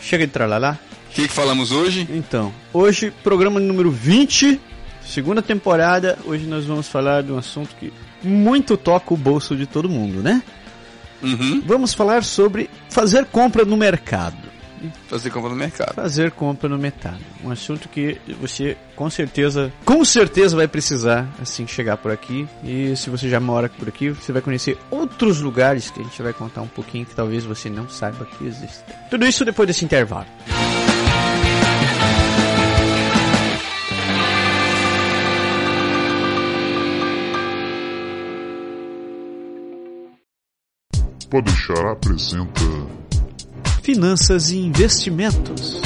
Chega 0.01 0.25
de 0.25 0.31
tralalá. 0.31 0.77
O 1.09 1.13
que, 1.13 1.27
que 1.27 1.33
falamos 1.33 1.71
hoje? 1.71 2.07
Então, 2.11 2.53
hoje, 2.71 3.11
programa 3.23 3.59
número 3.59 3.89
20, 3.89 4.59
segunda 5.01 5.41
temporada. 5.41 6.17
Hoje 6.25 6.45
nós 6.45 6.65
vamos 6.65 6.87
falar 6.87 7.23
de 7.23 7.31
um 7.31 7.37
assunto 7.37 7.75
que 7.79 7.91
muito 8.23 8.77
toca 8.77 9.13
o 9.13 9.17
bolso 9.17 9.55
de 9.55 9.65
todo 9.65 9.89
mundo, 9.89 10.21
né? 10.21 10.41
Uhum. 11.21 11.61
Vamos 11.65 11.93
falar 11.93 12.23
sobre 12.23 12.69
fazer 12.89 13.25
compra 13.25 13.65
no 13.65 13.75
mercado. 13.75 14.37
Fazer 15.07 15.29
compra 15.29 15.49
no 15.49 15.55
mercado. 15.55 15.93
Fazer 15.95 16.31
compra 16.31 16.69
no 16.69 16.77
mercado. 16.77 17.19
Um 17.43 17.51
assunto 17.51 17.89
que 17.89 18.19
você 18.39 18.77
com 18.95 19.09
certeza, 19.09 19.71
com 19.85 20.03
certeza 20.03 20.55
vai 20.55 20.67
precisar 20.67 21.27
assim 21.41 21.65
que 21.65 21.71
chegar 21.71 21.97
por 21.97 22.11
aqui. 22.11 22.47
E 22.63 22.95
se 22.95 23.09
você 23.09 23.29
já 23.29 23.39
mora 23.39 23.69
por 23.69 23.87
aqui, 23.87 24.09
você 24.09 24.31
vai 24.31 24.41
conhecer 24.41 24.77
outros 24.89 25.39
lugares 25.41 25.89
que 25.89 25.99
a 25.99 26.03
gente 26.03 26.21
vai 26.21 26.33
contar 26.33 26.61
um 26.61 26.67
pouquinho 26.67 27.05
que 27.05 27.15
talvez 27.15 27.43
você 27.43 27.69
não 27.69 27.87
saiba 27.89 28.25
que 28.25 28.45
existem. 28.45 28.95
Tudo 29.09 29.25
isso 29.25 29.45
depois 29.45 29.67
desse 29.67 29.85
intervalo. 29.85 30.27
Pode 41.29 41.51
deixar 41.51 41.91
apresenta 41.91 42.61
Finanças 43.87 44.49
e 44.49 44.57
investimentos 44.57 45.79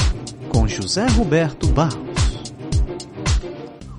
com 0.48 0.66
José 0.66 1.06
Roberto 1.06 1.68
Barros. 1.68 2.42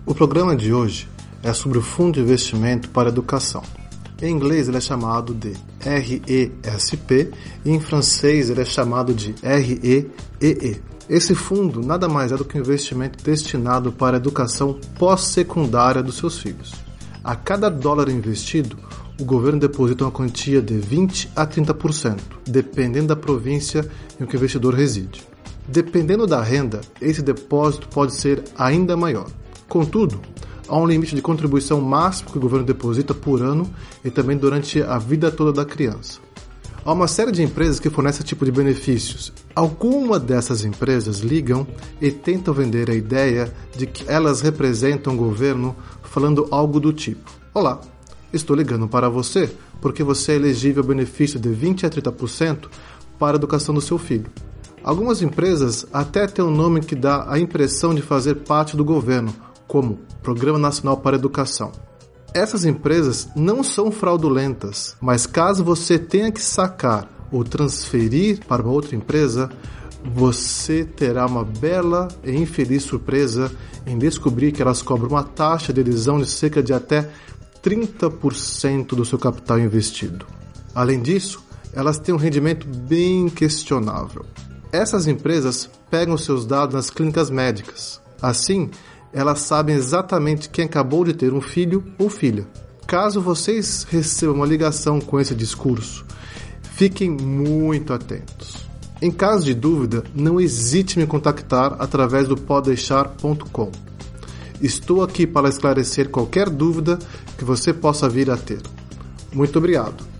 O 0.06 0.14
programa 0.14 0.58
de 0.58 0.74
hoje 0.74 1.08
é 1.42 1.54
sobre 1.54 1.78
o 1.78 1.82
Fundo 1.82 2.16
de 2.16 2.20
Investimento 2.20 2.90
para 2.90 3.08
Educação. 3.08 3.64
Em 4.22 4.30
inglês 4.30 4.68
ele 4.68 4.76
é 4.76 4.82
chamado 4.82 5.34
de 5.34 5.54
RESP 5.80 7.32
e 7.64 7.72
em 7.72 7.80
francês 7.80 8.50
ele 8.50 8.60
é 8.60 8.66
chamado 8.66 9.14
de 9.14 9.34
REEE. 9.42 10.12
Esse 11.08 11.34
fundo 11.34 11.82
nada 11.82 12.10
mais 12.10 12.34
é 12.34 12.36
do 12.36 12.44
que 12.44 12.58
um 12.58 12.62
investimento 12.62 13.24
destinado 13.24 13.94
para 13.94 14.18
a 14.18 14.20
educação 14.20 14.78
pós-secundária 15.00 16.04
dos 16.04 16.18
seus 16.18 16.40
filhos. 16.40 16.74
A 17.24 17.38
cada 17.38 17.70
dólar 17.70 18.10
investido, 18.10 18.78
o 19.24 19.26
governo 19.26 19.58
deposita 19.58 20.04
uma 20.04 20.12
quantia 20.12 20.62
de 20.62 20.78
20 20.78 21.30
a 21.34 21.48
30%, 21.48 22.20
dependendo 22.46 23.08
da 23.08 23.16
província 23.16 23.90
em 24.20 24.26
que 24.26 24.36
o 24.36 24.38
investidor 24.38 24.74
reside. 24.76 25.26
Dependendo 25.66 26.28
da 26.28 26.42
renda, 26.42 26.82
esse 27.00 27.22
depósito 27.22 27.88
pode 27.88 28.14
ser 28.14 28.44
ainda 28.58 28.98
maior. 28.98 29.28
Contudo, 29.70 30.20
há 30.68 30.78
um 30.78 30.86
limite 30.86 31.16
de 31.16 31.22
contribuição 31.22 31.80
máximo 31.80 32.32
que 32.32 32.38
o 32.38 32.42
governo 32.42 32.66
deposita 32.66 33.14
por 33.14 33.42
ano 33.42 33.74
e 34.04 34.12
também 34.12 34.36
durante 34.36 34.84
a 34.84 34.98
vida 34.98 35.32
toda 35.32 35.54
da 35.54 35.64
criança. 35.64 36.20
Há 36.84 36.92
uma 36.92 37.08
série 37.08 37.32
de 37.32 37.42
empresas 37.42 37.80
que 37.80 37.90
fornecem 37.90 38.20
esse 38.20 38.28
tipo 38.28 38.44
de 38.44 38.52
benefícios. 38.52 39.32
Algumas 39.56 40.22
dessas 40.22 40.66
empresas 40.66 41.20
ligam 41.20 41.66
e 42.02 42.12
tentam 42.12 42.54
vender 42.54 42.90
a 42.90 42.94
ideia 42.94 43.54
de 43.74 43.88
que 43.88 44.04
elas 44.06 44.42
representam 44.42 45.14
o 45.14 45.18
governo 45.18 45.74
falando 46.02 46.46
algo 46.52 46.78
do 46.78 46.92
tipo: 46.92 47.32
Olá, 47.54 47.80
estou 48.34 48.56
ligando 48.56 48.88
para 48.88 49.08
você 49.08 49.50
porque 49.80 50.04
você 50.04 50.34
é 50.34 50.36
elegível 50.36 50.82
ao 50.82 50.88
benefício 50.88 51.40
de 51.40 51.50
20 51.50 51.86
a 51.86 51.90
30% 51.90 52.68
para 53.20 53.36
a 53.36 53.40
educação 53.40 53.74
do 53.74 53.82
seu 53.82 53.98
filho. 53.98 54.26
Algumas 54.84 55.22
empresas 55.22 55.86
até 55.94 56.28
têm 56.28 56.44
um 56.44 56.52
nome 56.52 56.82
que 56.82 56.96
dá 56.96 57.26
a 57.32 57.40
impressão 57.40 57.96
de 57.96 58.02
fazer 58.02 58.36
parte 58.36 58.76
do 58.76 58.84
governo, 58.84 59.34
como 59.66 60.00
Programa 60.22 60.60
Nacional 60.60 60.98
para 60.98 61.16
a 61.16 61.20
Educação. 61.20 61.72
Essas 62.34 62.66
empresas 62.66 63.30
não 63.36 63.64
são 63.64 63.92
fraudulentas, 63.92 64.98
mas 65.00 65.26
caso 65.26 65.64
você 65.64 65.98
tenha 65.98 66.32
que 66.32 66.42
sacar 66.42 67.08
ou 67.32 67.44
transferir 67.44 68.40
para 68.46 68.62
uma 68.62 68.72
outra 68.72 68.96
empresa, 68.96 69.50
você 70.04 70.84
terá 70.84 71.26
uma 71.26 71.46
bela 71.46 72.08
e 72.24 72.32
infeliz 72.32 72.84
surpresa 72.84 73.52
em 73.86 73.98
descobrir 73.98 74.52
que 74.52 74.62
elas 74.62 74.82
cobram 74.82 75.10
uma 75.10 75.24
taxa 75.24 75.72
de 75.72 75.82
adesão 75.82 76.20
de 76.20 76.26
cerca 76.26 76.62
de 76.62 76.74
até 76.74 77.10
30% 77.64 78.88
do 78.88 79.06
seu 79.06 79.18
capital 79.18 79.60
investido. 79.60 80.26
Além 80.76 81.02
disso, 81.02 81.44
elas 81.74 81.98
têm 81.98 82.14
um 82.14 82.18
rendimento 82.18 82.68
bem 82.68 83.30
questionável. 83.30 84.26
Essas 84.72 85.08
empresas 85.08 85.70
pegam 85.90 86.18
seus 86.18 86.46
dados 86.46 86.76
nas 86.76 86.90
clínicas 86.90 87.30
médicas. 87.30 88.02
Assim, 88.22 88.70
elas 89.14 89.40
sabem 89.40 89.76
exatamente 89.76 90.50
quem 90.50 90.66
acabou 90.66 91.06
de 91.06 91.14
ter 91.14 91.34
um 91.34 91.42
filho 91.42 91.84
ou 91.98 92.10
filha. 92.10 92.48
Caso 92.88 93.22
vocês 93.22 93.86
recebam 93.90 94.36
uma 94.36 94.46
ligação 94.46 95.00
com 95.00 95.20
esse 95.20 95.34
discurso, 95.34 96.06
fiquem 96.62 97.10
muito 97.10 97.94
atentos. 97.94 98.68
Em 99.02 99.12
caso 99.12 99.46
de 99.46 99.54
dúvida, 99.54 100.04
não 100.16 100.40
hesite 100.40 100.98
em 100.98 101.02
me 101.02 101.08
contactar 101.08 101.76
através 101.80 102.28
do 102.28 102.36
podeixar.com. 102.36 103.72
Estou 104.64 105.04
aqui 105.04 105.28
para 105.28 105.50
esclarecer 105.50 106.08
qualquer 106.08 106.50
dúvida 106.50 106.98
que 107.38 107.44
você 107.44 107.74
possa 107.74 108.08
vir 108.08 108.32
a 108.32 108.38
ter. 108.38 108.62
Muito 109.34 109.60
obrigado. 109.60 110.13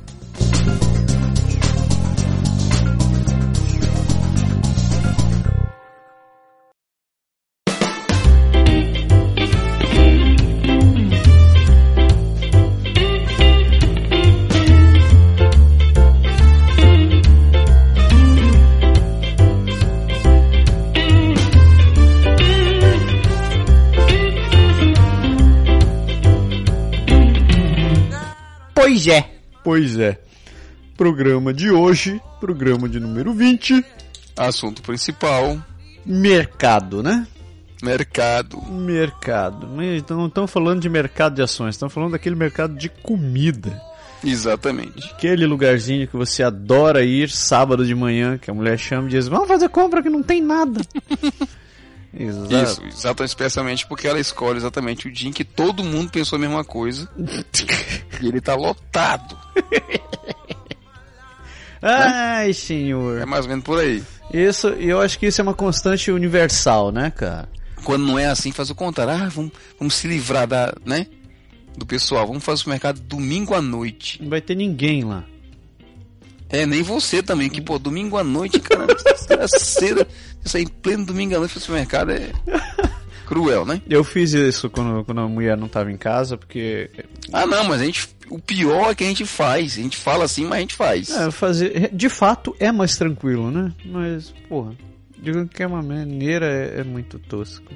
Pois 29.04 29.08
é. 29.08 29.30
Pois 29.64 30.00
é. 30.00 30.20
Programa 30.96 31.54
de 31.54 31.70
hoje, 31.70 32.22
programa 32.40 32.88
de 32.88 33.00
número 33.00 33.34
20, 33.34 33.84
Assunto 34.38 34.82
principal: 34.82 35.58
mercado, 36.06 37.04
né? 37.04 37.28
mercado. 37.82 38.62
Mercado. 38.62 39.68
Mas 39.68 40.00
Então 40.00 40.16
não 40.16 40.28
estamos 40.28 40.50
falando 40.50 40.82
de 40.82 40.88
mercado 40.88 41.36
de 41.36 41.42
ações, 41.42 41.76
estamos 41.76 41.94
falando 41.94 42.12
daquele 42.14 42.36
mercado 42.36 42.76
de 42.76 42.88
comida. 42.88 43.82
Exatamente. 44.24 45.12
Aquele 45.12 45.46
lugarzinho 45.46 46.08
que 46.08 46.16
você 46.16 46.42
adora 46.42 47.04
ir 47.04 47.30
sábado 47.30 47.86
de 47.86 47.94
manhã, 47.94 48.38
que 48.38 48.50
a 48.50 48.54
mulher 48.54 48.80
chama 48.80 49.10
e 49.10 49.12
diz: 49.12 49.28
Vamos 49.28 49.50
fazer 49.50 49.68
compra 49.68 50.02
que 50.02 50.10
não 50.10 50.24
tem 50.24 50.42
nada. 50.42 50.80
Exato. 52.16 52.54
Isso, 52.54 52.82
exatamente, 52.86 53.30
especialmente 53.30 53.88
porque 53.88 54.08
ela 54.08 54.20
escolhe 54.20 54.58
exatamente 54.58 55.08
o 55.08 55.12
dia 55.12 55.30
em 55.30 55.34
que 55.34 55.44
todo 55.44 55.84
mundo 55.84 56.12
pensou 56.12 56.38
a 56.38 56.40
mesma 56.40 56.64
coisa 56.64 57.10
e 58.22 58.28
ele 58.28 58.40
tá 58.40 58.56
lotado. 58.56 59.38
Ai, 61.82 62.54
senhor. 62.54 63.20
É 63.20 63.26
mais 63.26 63.46
ou 63.46 63.50
menos 63.50 63.66
por 63.66 63.80
aí. 63.80 64.04
Isso, 64.32 64.68
eu 64.70 65.02
acho 65.02 65.18
que 65.18 65.26
isso 65.26 65.42
é 65.42 65.44
uma 65.44 65.54
constante 65.54 66.12
universal, 66.12 66.92
né, 66.92 67.12
cara? 67.12 67.50
Quando 67.84 68.06
não 68.06 68.18
é 68.18 68.28
assim, 68.28 68.52
faz 68.52 68.70
o 68.70 68.76
contrário. 68.76 69.14
Ah, 69.14 69.30
vamos, 69.30 69.52
vamos 69.78 69.96
se 69.96 70.08
livrar 70.08 70.48
da, 70.48 70.74
né? 70.86 71.08
Do 71.76 71.86
pessoal. 71.86 72.26
Vamos 72.26 72.44
fazer 72.44 72.66
o 72.66 72.70
mercado 72.70 73.02
domingo 73.02 73.54
à 73.54 73.62
noite. 73.62 74.22
Não 74.22 74.30
vai 74.30 74.40
ter 74.40 74.56
ninguém 74.56 75.04
lá. 75.04 75.26
É, 76.54 76.68
nem 76.68 76.84
você 76.84 77.24
também, 77.24 77.50
que, 77.50 77.60
pô, 77.60 77.80
domingo 77.80 78.16
à 78.16 78.24
noite, 78.24 78.60
cara, 78.60 78.86
é 79.42 79.48
cedo. 79.48 80.06
Isso 80.46 80.56
aí, 80.56 80.68
pleno 80.68 81.04
domingo 81.04 81.36
à 81.36 81.40
noite 81.40 81.54
pro 81.54 81.60
supermercado 81.60 82.12
é 82.12 82.32
cruel, 83.26 83.66
né? 83.66 83.82
Eu 83.90 84.04
fiz 84.04 84.34
isso 84.34 84.70
quando, 84.70 85.04
quando 85.04 85.22
a 85.22 85.28
mulher 85.28 85.58
não 85.58 85.68
tava 85.68 85.92
em 85.92 85.98
casa, 85.98 86.38
porque. 86.38 86.92
Ah, 87.32 87.48
não, 87.48 87.64
mas 87.64 87.82
a 87.82 87.86
gente. 87.86 88.08
O 88.30 88.38
pior 88.38 88.92
é 88.92 88.96
que 88.96 89.04
a 89.04 89.08
gente 89.08 89.26
faz. 89.26 89.80
A 89.80 89.82
gente 89.82 89.98
fala 89.98 90.26
assim, 90.26 90.46
mas 90.46 90.60
a 90.60 90.62
gente 90.62 90.76
faz. 90.76 91.10
É, 91.10 91.32
fazer. 91.32 91.90
De 91.92 92.08
fato 92.08 92.56
é 92.60 92.72
mais 92.72 92.96
tranquilo, 92.98 93.50
né? 93.50 93.74
Mas, 93.84 94.32
porra. 94.48 94.76
De 95.18 95.32
qualquer 95.32 95.68
maneira 95.68 96.46
é, 96.46 96.82
é 96.82 96.84
muito 96.84 97.18
tosco. 97.18 97.74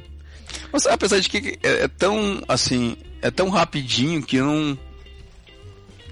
Mas 0.71 0.85
apesar 0.85 1.19
de 1.19 1.29
que 1.29 1.57
é, 1.63 1.85
é 1.85 1.87
tão, 1.87 2.43
assim, 2.47 2.95
é 3.23 3.31
tão 3.31 3.49
rapidinho 3.49 4.21
que 4.21 4.37
eu 4.37 4.45
não. 4.45 4.77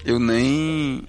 Eu 0.03 0.19
nem. 0.19 1.03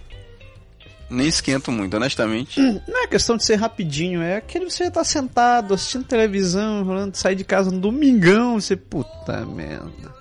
Nem 1.08 1.26
esquento 1.28 1.70
muito, 1.70 1.96
honestamente. 1.96 2.60
Não 2.60 3.04
é 3.04 3.06
questão 3.06 3.36
de 3.36 3.44
ser 3.44 3.54
rapidinho, 3.56 4.20
é 4.22 4.36
aquele 4.36 4.68
você 4.70 4.90
tá 4.90 5.04
sentado 5.04 5.72
assistindo 5.74 6.04
televisão, 6.04 6.82
rolando, 6.84 7.16
sair 7.16 7.36
de 7.36 7.44
casa 7.44 7.70
no 7.70 7.78
domingão, 7.78 8.60
você. 8.60 8.74
Puta 8.76 9.44
merda. 9.46 10.14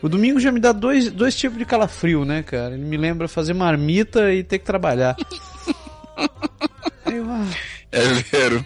O 0.00 0.08
domingo 0.08 0.38
já 0.38 0.52
me 0.52 0.60
dá 0.60 0.70
dois, 0.70 1.10
dois 1.10 1.34
tipos 1.34 1.58
de 1.58 1.64
calafrio, 1.64 2.24
né, 2.24 2.42
cara? 2.42 2.74
Ele 2.74 2.84
me 2.84 2.96
lembra 2.96 3.26
fazer 3.26 3.54
marmita 3.54 4.32
e 4.32 4.44
ter 4.44 4.58
que 4.58 4.64
trabalhar. 4.64 5.16
Eu, 7.06 7.26
ah, 7.30 7.46
É 7.92 8.00
vero. 8.30 8.64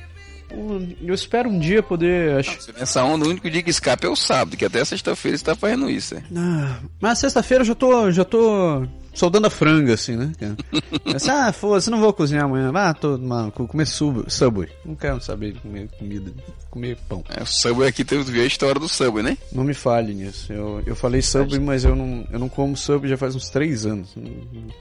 eu 1.02 1.14
espero 1.14 1.48
um 1.48 1.58
dia 1.58 1.82
poder. 1.82 2.44
Nessa 2.78 3.02
onda, 3.04 3.26
o 3.26 3.28
único 3.30 3.50
dia 3.50 3.62
que 3.62 3.70
escapa 3.70 4.06
é 4.06 4.10
o 4.10 4.16
sábado, 4.16 4.56
que 4.56 4.64
até 4.64 4.84
sexta-feira 4.84 5.36
você 5.36 5.44
tá 5.44 5.54
fazendo 5.54 5.90
isso. 5.90 6.14
É. 6.14 6.22
Ah, 6.36 6.78
mas 7.00 7.18
sexta-feira 7.18 7.62
eu 7.62 7.66
já 7.66 7.74
tô, 7.74 8.10
já 8.10 8.24
tô 8.24 8.86
soldando 9.18 9.48
a 9.48 9.50
franga, 9.50 9.94
assim, 9.94 10.16
né? 10.16 10.32
ah, 11.28 11.52
foda-se, 11.52 11.90
não 11.90 12.00
vou 12.00 12.12
cozinhar 12.12 12.44
amanhã. 12.44 12.70
Ah, 12.74 12.94
tô, 12.94 13.18
vou 13.18 13.66
comer 13.66 13.86
sub, 13.86 14.24
Subway. 14.28 14.68
Não 14.84 14.94
quero 14.94 15.20
saber 15.20 15.52
de 15.52 15.60
comer 15.60 15.88
comida, 15.98 16.32
comer 16.70 16.96
pão. 17.08 17.24
É, 17.28 17.42
o 17.42 17.46
Subway 17.46 17.88
aqui 17.88 18.04
teve 18.04 18.40
a 18.40 18.44
história 18.44 18.80
do 18.80 18.88
Subway, 18.88 19.24
né? 19.24 19.36
Não 19.52 19.64
me 19.64 19.74
fale 19.74 20.14
nisso. 20.14 20.52
Eu, 20.52 20.82
eu 20.86 20.94
falei 20.94 21.20
Subway, 21.20 21.58
mas 21.58 21.84
eu 21.84 21.96
não, 21.96 22.26
eu 22.30 22.38
não 22.38 22.48
como 22.48 22.76
Subway 22.76 23.10
já 23.10 23.16
faz 23.16 23.34
uns 23.34 23.48
três 23.50 23.84
anos. 23.84 24.14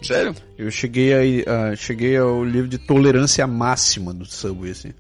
Sério? 0.03 0.35
Eu 0.57 0.69
cheguei, 0.69 1.13
aí, 1.13 1.45
ah, 1.47 1.75
cheguei 1.75 2.15
ao 2.15 2.45
nível 2.45 2.67
de 2.67 2.77
tolerância 2.77 3.45
máxima 3.47 4.13
do 4.13 4.25
Subway, 4.25 4.71
assim. 4.71 4.93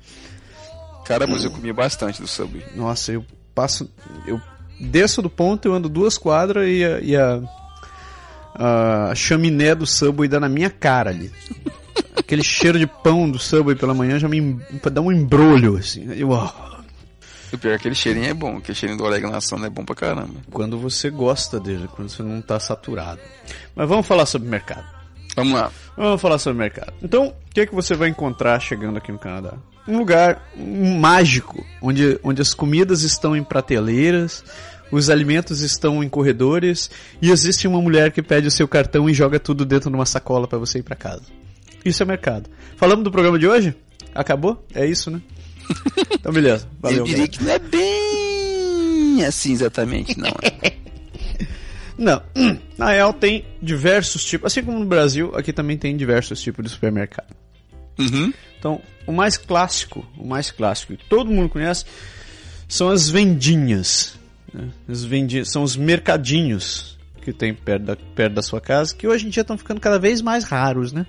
Cara, 1.05 1.27
mas 1.27 1.43
eu 1.43 1.51
comi 1.51 1.71
bastante 1.71 2.19
do 2.19 2.27
Subway. 2.27 2.65
Nossa, 2.75 3.11
eu 3.11 3.23
passo. 3.53 3.89
Eu 4.25 4.41
desço 4.79 5.21
do 5.21 5.29
ponto, 5.29 5.67
eu 5.67 5.73
ando 5.73 5.87
duas 5.87 6.17
quadras 6.17 6.67
e 6.67 6.83
a, 6.83 6.99
e 6.99 7.15
a, 7.15 7.41
a 8.57 9.13
chaminé 9.15 9.75
do 9.75 9.85
Subway 9.85 10.27
dá 10.27 10.39
na 10.39 10.49
minha 10.49 10.69
cara 10.69 11.11
ali. 11.11 11.31
Aquele 12.15 12.43
cheiro 12.43 12.77
de 12.79 12.87
pão 12.87 13.29
do 13.29 13.39
Subway 13.39 13.75
pela 13.75 13.93
manhã 13.93 14.19
já 14.19 14.27
me 14.27 14.59
dá 14.91 14.99
um 15.01 15.11
embrulho, 15.11 15.77
assim. 15.77 16.11
Eu, 16.13 16.29
O 16.31 17.57
pior 17.57 17.71
é 17.71 17.75
que 17.75 17.75
aquele 17.75 17.95
cheirinho 17.95 18.25
é 18.25 18.33
bom, 18.33 18.57
aquele 18.57 18.75
cheirinho 18.75 18.97
do 18.97 19.05
orégano 19.05 19.35
assando 19.35 19.65
é 19.65 19.69
bom 19.69 19.85
pra 19.85 19.95
caramba. 19.95 20.33
quando 20.51 20.77
você 20.77 21.09
gosta 21.09 21.59
dele, 21.59 21.87
quando 21.95 22.09
você 22.09 22.23
não 22.23 22.41
tá 22.41 22.59
saturado. 22.59 23.21
Mas 23.75 23.87
vamos 23.87 24.05
falar 24.05 24.25
sobre 24.25 24.49
mercado. 24.49 24.85
Vamos 25.35 25.53
lá. 25.53 25.71
Vamos 25.95 26.19
falar 26.19 26.39
sobre 26.39 26.57
mercado. 26.59 26.93
Então, 27.01 27.27
o 27.27 27.53
que, 27.53 27.61
é 27.61 27.65
que 27.67 27.75
você 27.75 27.95
vai 27.95 28.09
encontrar 28.09 28.59
chegando 28.59 28.97
aqui 28.97 29.11
no 29.11 29.19
Canadá? 29.19 29.53
Um 29.87 29.99
lugar 29.99 30.41
mágico, 30.99 31.63
onde, 31.81 32.19
onde 32.23 32.41
as 32.41 32.53
comidas 32.53 33.03
estão 33.03 33.35
em 33.35 33.43
prateleiras, 33.43 34.43
os 34.91 35.09
alimentos 35.09 35.61
estão 35.61 36.03
em 36.03 36.09
corredores 36.09 36.89
e 37.21 37.31
existe 37.31 37.67
uma 37.67 37.81
mulher 37.81 38.11
que 38.11 38.21
pede 38.21 38.47
o 38.47 38.51
seu 38.51 38.67
cartão 38.67 39.09
e 39.09 39.13
joga 39.13 39.39
tudo 39.39 39.65
dentro 39.65 39.89
de 39.89 39.95
uma 39.95 40.05
sacola 40.05 40.47
para 40.47 40.57
você 40.57 40.79
ir 40.79 40.83
para 40.83 40.95
casa. 40.95 41.23
Isso 41.83 42.03
é 42.03 42.05
mercado. 42.05 42.49
Falamos 42.75 43.03
do 43.03 43.11
programa 43.11 43.39
de 43.39 43.47
hoje? 43.47 43.75
Acabou? 44.13 44.65
É 44.73 44.85
isso, 44.85 45.11
né? 45.11 45.21
Então, 46.19 46.31
beleza. 46.33 46.67
Valeu. 46.79 46.99
eu 46.99 47.03
diria 47.03 47.27
que 47.27 47.43
não 47.43 47.51
é 47.51 47.59
bem 47.59 49.23
assim 49.25 49.51
exatamente, 49.53 50.17
não. 50.17 50.33
é. 50.41 50.73
Não, 51.97 52.21
na 52.77 52.91
real 52.91 53.11
tem 53.11 53.43
diversos 53.59 54.23
tipos, 54.23 54.51
assim 54.51 54.63
como 54.63 54.77
no 54.77 54.85
Brasil, 54.85 55.31
aqui 55.35 55.51
também 55.51 55.77
tem 55.77 55.97
diversos 55.97 56.39
tipos 56.39 56.63
de 56.63 56.69
supermercado. 56.69 57.35
Uhum. 57.97 58.31
Então, 58.59 58.79
o 59.07 59.11
mais 59.11 59.35
clássico, 59.35 60.05
o 60.15 60.27
mais 60.27 60.51
clássico 60.51 60.95
que 60.95 61.05
todo 61.05 61.31
mundo 61.31 61.49
conhece, 61.49 61.85
são 62.67 62.89
as 62.89 63.09
vendinhas. 63.09 64.13
Né? 64.53 64.69
Vendinhas 64.87 65.51
são 65.51 65.63
os 65.63 65.75
mercadinhos 65.75 66.97
que 67.21 67.33
tem 67.33 67.53
perto 67.53 67.83
da, 67.83 67.95
perto 67.95 68.33
da 68.33 68.41
sua 68.41 68.61
casa, 68.61 68.95
que 68.95 69.07
hoje 69.07 69.27
em 69.27 69.29
dia 69.29 69.41
estão 69.41 69.57
ficando 69.57 69.81
cada 69.81 69.99
vez 69.99 70.21
mais 70.21 70.43
raros, 70.45 70.93
né? 70.93 71.05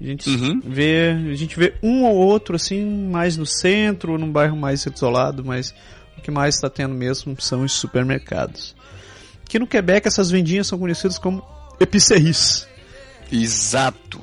A 0.00 0.04
gente 0.04 0.28
Uhum. 0.28 0.60
vê, 0.64 1.10
a 1.30 1.34
gente 1.34 1.56
vê 1.58 1.74
um 1.82 2.04
ou 2.04 2.16
outro 2.16 2.56
assim, 2.56 2.84
mais 3.08 3.36
no 3.36 3.46
centro 3.46 4.12
ou 4.12 4.18
num 4.18 4.30
bairro 4.30 4.56
mais 4.56 4.84
isolado, 4.84 5.44
mas 5.44 5.72
o 6.18 6.20
que 6.20 6.30
mais 6.30 6.56
está 6.56 6.68
tendo 6.68 6.94
mesmo 6.94 7.34
são 7.40 7.62
os 7.64 7.72
supermercados. 7.72 8.74
Aqui 9.46 9.58
no 9.58 9.66
Quebec 9.66 10.06
essas 10.08 10.30
vendinhas 10.30 10.66
são 10.66 10.78
conhecidas 10.78 11.18
como 11.18 11.42
épiceries. 11.80 12.66
Exato. 13.30 14.20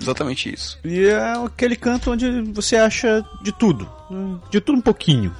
Exatamente 0.00 0.52
isso. 0.52 0.78
E 0.84 1.04
é 1.06 1.32
aquele 1.44 1.76
canto 1.76 2.10
onde 2.12 2.42
você 2.52 2.76
acha 2.76 3.24
de 3.42 3.52
tudo. 3.52 3.88
né? 4.10 4.38
De 4.50 4.60
tudo 4.60 4.78
um 4.78 4.82
pouquinho. 4.82 5.34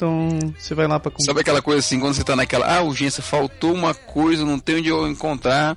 Então, 0.00 0.54
você 0.58 0.74
vai 0.74 0.86
lá 0.86 0.98
pra 0.98 1.10
comprar. 1.10 1.26
Sabe 1.26 1.40
aquela 1.40 1.60
coisa 1.60 1.80
assim, 1.80 2.00
quando 2.00 2.14
você 2.14 2.24
tá 2.24 2.34
naquela, 2.34 2.74
ah, 2.74 2.80
urgência, 2.80 3.22
faltou 3.22 3.74
uma 3.74 3.92
coisa, 3.92 4.46
não 4.46 4.58
tem 4.58 4.76
onde 4.76 4.88
eu 4.88 5.06
encontrar. 5.06 5.76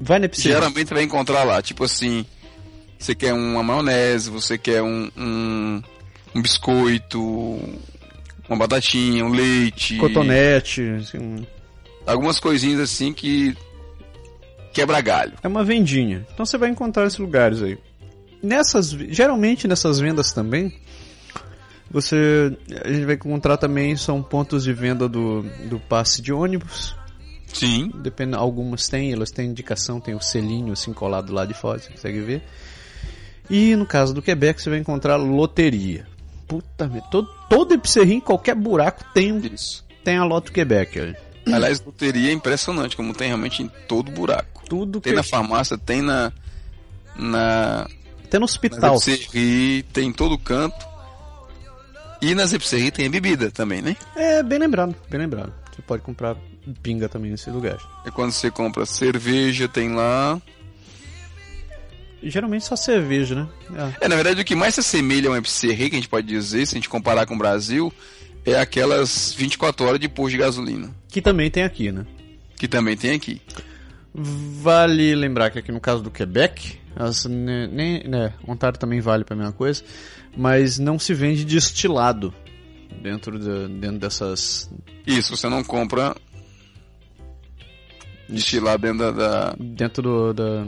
Vai 0.00 0.18
na 0.18 0.28
pizzaria. 0.28 0.54
Geralmente 0.54 0.88
você 0.88 0.94
vai 0.94 1.04
encontrar 1.04 1.44
lá, 1.44 1.62
tipo 1.62 1.84
assim, 1.84 2.26
você 2.98 3.14
quer 3.14 3.32
uma 3.34 3.62
maionese, 3.62 4.30
você 4.30 4.58
quer 4.58 4.82
um, 4.82 5.08
um, 5.16 5.80
um 6.34 6.42
biscoito, 6.42 7.20
uma 8.48 8.58
batatinha, 8.58 9.24
um 9.24 9.30
leite. 9.30 9.96
Cotonete. 9.98 10.82
assim, 11.00 11.46
Algumas 12.04 12.40
coisinhas 12.40 12.80
assim 12.80 13.12
que 13.12 13.56
quebra 14.72 15.00
galho. 15.00 15.34
é 15.40 15.46
uma 15.46 15.62
vendinha. 15.62 16.26
Então 16.34 16.44
você 16.44 16.58
vai 16.58 16.68
encontrar 16.68 17.06
esses 17.06 17.18
lugares 17.18 17.62
aí. 17.62 17.78
Nessas, 18.42 18.90
geralmente 18.90 19.68
nessas 19.68 20.00
vendas 20.00 20.32
também, 20.32 20.72
você 21.90 22.56
a 22.84 22.90
gente 22.92 23.04
vai 23.04 23.14
encontrar 23.16 23.56
também 23.56 23.96
são 23.96 24.22
pontos 24.22 24.64
de 24.64 24.72
venda 24.72 25.08
do, 25.08 25.42
do 25.68 25.78
passe 25.80 26.22
de 26.22 26.32
ônibus. 26.32 26.94
Sim. 27.52 27.90
Depende, 27.96 28.36
algumas 28.36 28.88
têm, 28.88 29.12
elas 29.12 29.30
têm 29.30 29.48
indicação, 29.48 30.00
tem 30.00 30.14
o 30.14 30.20
selinho 30.20 30.72
assim 30.72 30.92
colado 30.92 31.32
lá 31.32 31.44
de 31.44 31.52
fora, 31.54 31.78
você 31.80 31.90
consegue 31.90 32.20
ver. 32.20 32.42
E 33.50 33.74
no 33.74 33.84
caso 33.84 34.14
do 34.14 34.22
Quebec 34.22 34.62
você 34.62 34.70
vai 34.70 34.78
encontrar 34.78 35.16
loteria. 35.16 36.06
Puta 36.46 36.86
merda, 36.88 37.08
todo, 37.10 37.28
todo 37.48 37.74
épicerie, 37.74 38.14
em 38.14 38.20
qualquer 38.20 38.54
buraco 38.54 39.04
tem, 39.12 39.32
um- 39.32 39.38
Isso. 39.40 39.84
tem 40.04 40.16
a 40.16 40.24
Loto 40.24 40.52
Quebec. 40.52 40.98
olha. 41.00 41.16
Aliás, 41.46 41.80
loteria 41.84 42.30
é 42.30 42.32
impressionante, 42.32 42.96
como 42.96 43.12
tem 43.14 43.28
realmente 43.28 43.62
em 43.62 43.68
todo 43.88 44.12
buraco. 44.12 44.62
Tudo 44.68 45.00
Tem 45.00 45.12
na 45.14 45.22
farmácia, 45.24 45.76
tem 45.76 46.00
na. 46.02 46.30
na 47.16 47.88
até 48.24 48.38
no 48.38 48.44
hospital. 48.44 48.94
Epserri, 48.96 49.82
tem 49.92 50.08
em 50.08 50.12
todo 50.12 50.38
canto. 50.38 50.86
E 52.22 52.34
nas 52.34 52.52
Epserri 52.52 52.90
tem 52.90 53.06
a 53.06 53.10
bebida 53.10 53.50
também, 53.50 53.80
né? 53.80 53.96
É, 54.14 54.42
bem 54.42 54.58
lembrado, 54.58 54.94
bem 55.08 55.20
lembrado. 55.20 55.52
Você 55.72 55.82
pode 55.82 56.02
comprar 56.02 56.36
pinga 56.82 57.08
também 57.08 57.30
nesse 57.30 57.50
lugar. 57.50 57.78
É 58.04 58.10
quando 58.10 58.32
você 58.32 58.50
compra 58.50 58.84
cerveja, 58.84 59.68
tem 59.68 59.94
lá. 59.94 60.40
Geralmente 62.22 62.66
só 62.66 62.76
cerveja, 62.76 63.34
né? 63.34 63.48
É. 64.00 64.04
É, 64.04 64.08
na 64.08 64.14
verdade, 64.14 64.42
o 64.42 64.44
que 64.44 64.54
mais 64.54 64.74
se 64.74 64.80
assemelha 64.80 65.30
a 65.30 65.32
um 65.32 65.36
Epserri, 65.36 65.88
que 65.88 65.96
a 65.96 65.98
gente 65.98 66.08
pode 66.08 66.26
dizer, 66.26 66.66
se 66.66 66.74
a 66.74 66.78
gente 66.78 66.88
comparar 66.88 67.24
com 67.24 67.34
o 67.34 67.38
Brasil, 67.38 67.92
é 68.44 68.58
aquelas 68.58 69.32
24 69.32 69.86
horas 69.86 70.00
de 70.00 70.08
posto 70.08 70.32
de 70.32 70.38
gasolina. 70.38 70.90
Que 71.08 71.22
também 71.22 71.50
tem 71.50 71.62
aqui, 71.62 71.90
né? 71.90 72.04
Que 72.56 72.68
também 72.68 72.96
tem 72.96 73.12
aqui. 73.12 73.40
Vale 74.12 75.14
lembrar 75.14 75.50
que 75.50 75.58
aqui 75.58 75.72
no 75.72 75.80
caso 75.80 76.02
do 76.02 76.10
Quebec, 76.10 76.78
as, 76.94 77.24
né, 77.24 77.68
né, 78.04 78.34
Ontário 78.46 78.78
também 78.78 79.00
vale 79.00 79.24
pra 79.24 79.36
mesma 79.36 79.52
coisa, 79.52 79.82
mas 80.36 80.78
não 80.78 80.98
se 80.98 81.12
vende 81.14 81.44
destilado 81.44 82.32
dentro, 83.02 83.38
da- 83.38 83.68
dentro 83.68 83.98
dessas. 83.98 84.70
Isso, 85.06 85.36
você 85.36 85.48
não 85.48 85.62
compra 85.64 86.14
destilado 88.28 88.82
dentro 88.82 88.98
da. 88.98 89.10
da- 89.50 89.56
dentro 89.58 90.02
do, 90.02 90.32
da 90.34 90.66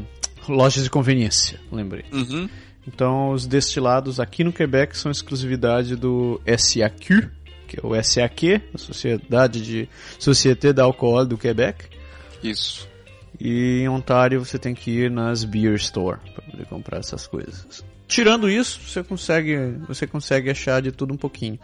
lojas 0.48 0.82
de 0.84 0.90
conveniência, 0.90 1.60
lembrei. 1.70 2.04
Uhum. 2.12 2.48
Então 2.86 3.30
os 3.30 3.46
destilados 3.46 4.18
aqui 4.18 4.42
no 4.42 4.52
Quebec 4.52 4.96
são 4.98 5.10
exclusividade 5.12 5.94
do 5.94 6.40
SAQ, 6.44 7.30
que 7.68 7.78
é 7.78 7.86
o 7.86 7.94
SAQ, 8.02 8.60
a 8.74 8.78
Sociedade 8.78 9.62
de 9.62 9.88
Société 10.18 10.72
d'Alcool 10.72 11.24
do 11.24 11.38
Quebec. 11.38 11.84
Isso. 12.42 12.88
E 13.40 13.82
em 13.82 13.88
Ontário 13.88 14.44
você 14.44 14.58
tem 14.58 14.74
que 14.74 14.90
ir 14.90 15.10
nas 15.12 15.44
beer 15.44 15.74
store 15.76 16.18
para 16.34 16.42
poder 16.44 16.66
comprar 16.66 16.98
essas 16.98 17.24
coisas. 17.26 17.84
Tirando 18.06 18.48
isso, 18.48 18.80
você 18.86 19.02
consegue, 19.02 19.56
você 19.88 20.06
consegue 20.06 20.50
achar 20.50 20.82
de 20.82 20.92
tudo 20.92 21.14
um 21.14 21.16
pouquinho. 21.16 21.58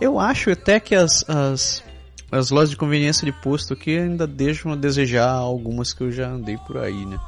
Eu 0.00 0.18
acho 0.18 0.50
até 0.50 0.78
que 0.78 0.94
as, 0.94 1.24
as, 1.28 1.82
as 2.30 2.50
lojas 2.50 2.70
de 2.70 2.76
conveniência 2.76 3.24
de 3.24 3.32
posto 3.40 3.72
aqui 3.72 3.96
ainda 3.96 4.26
deixam 4.26 4.72
a 4.72 4.76
desejar 4.76 5.30
algumas 5.30 5.92
que 5.92 6.02
eu 6.02 6.12
já 6.12 6.28
andei 6.28 6.58
por 6.66 6.76
aí, 6.76 7.06
né? 7.06 7.18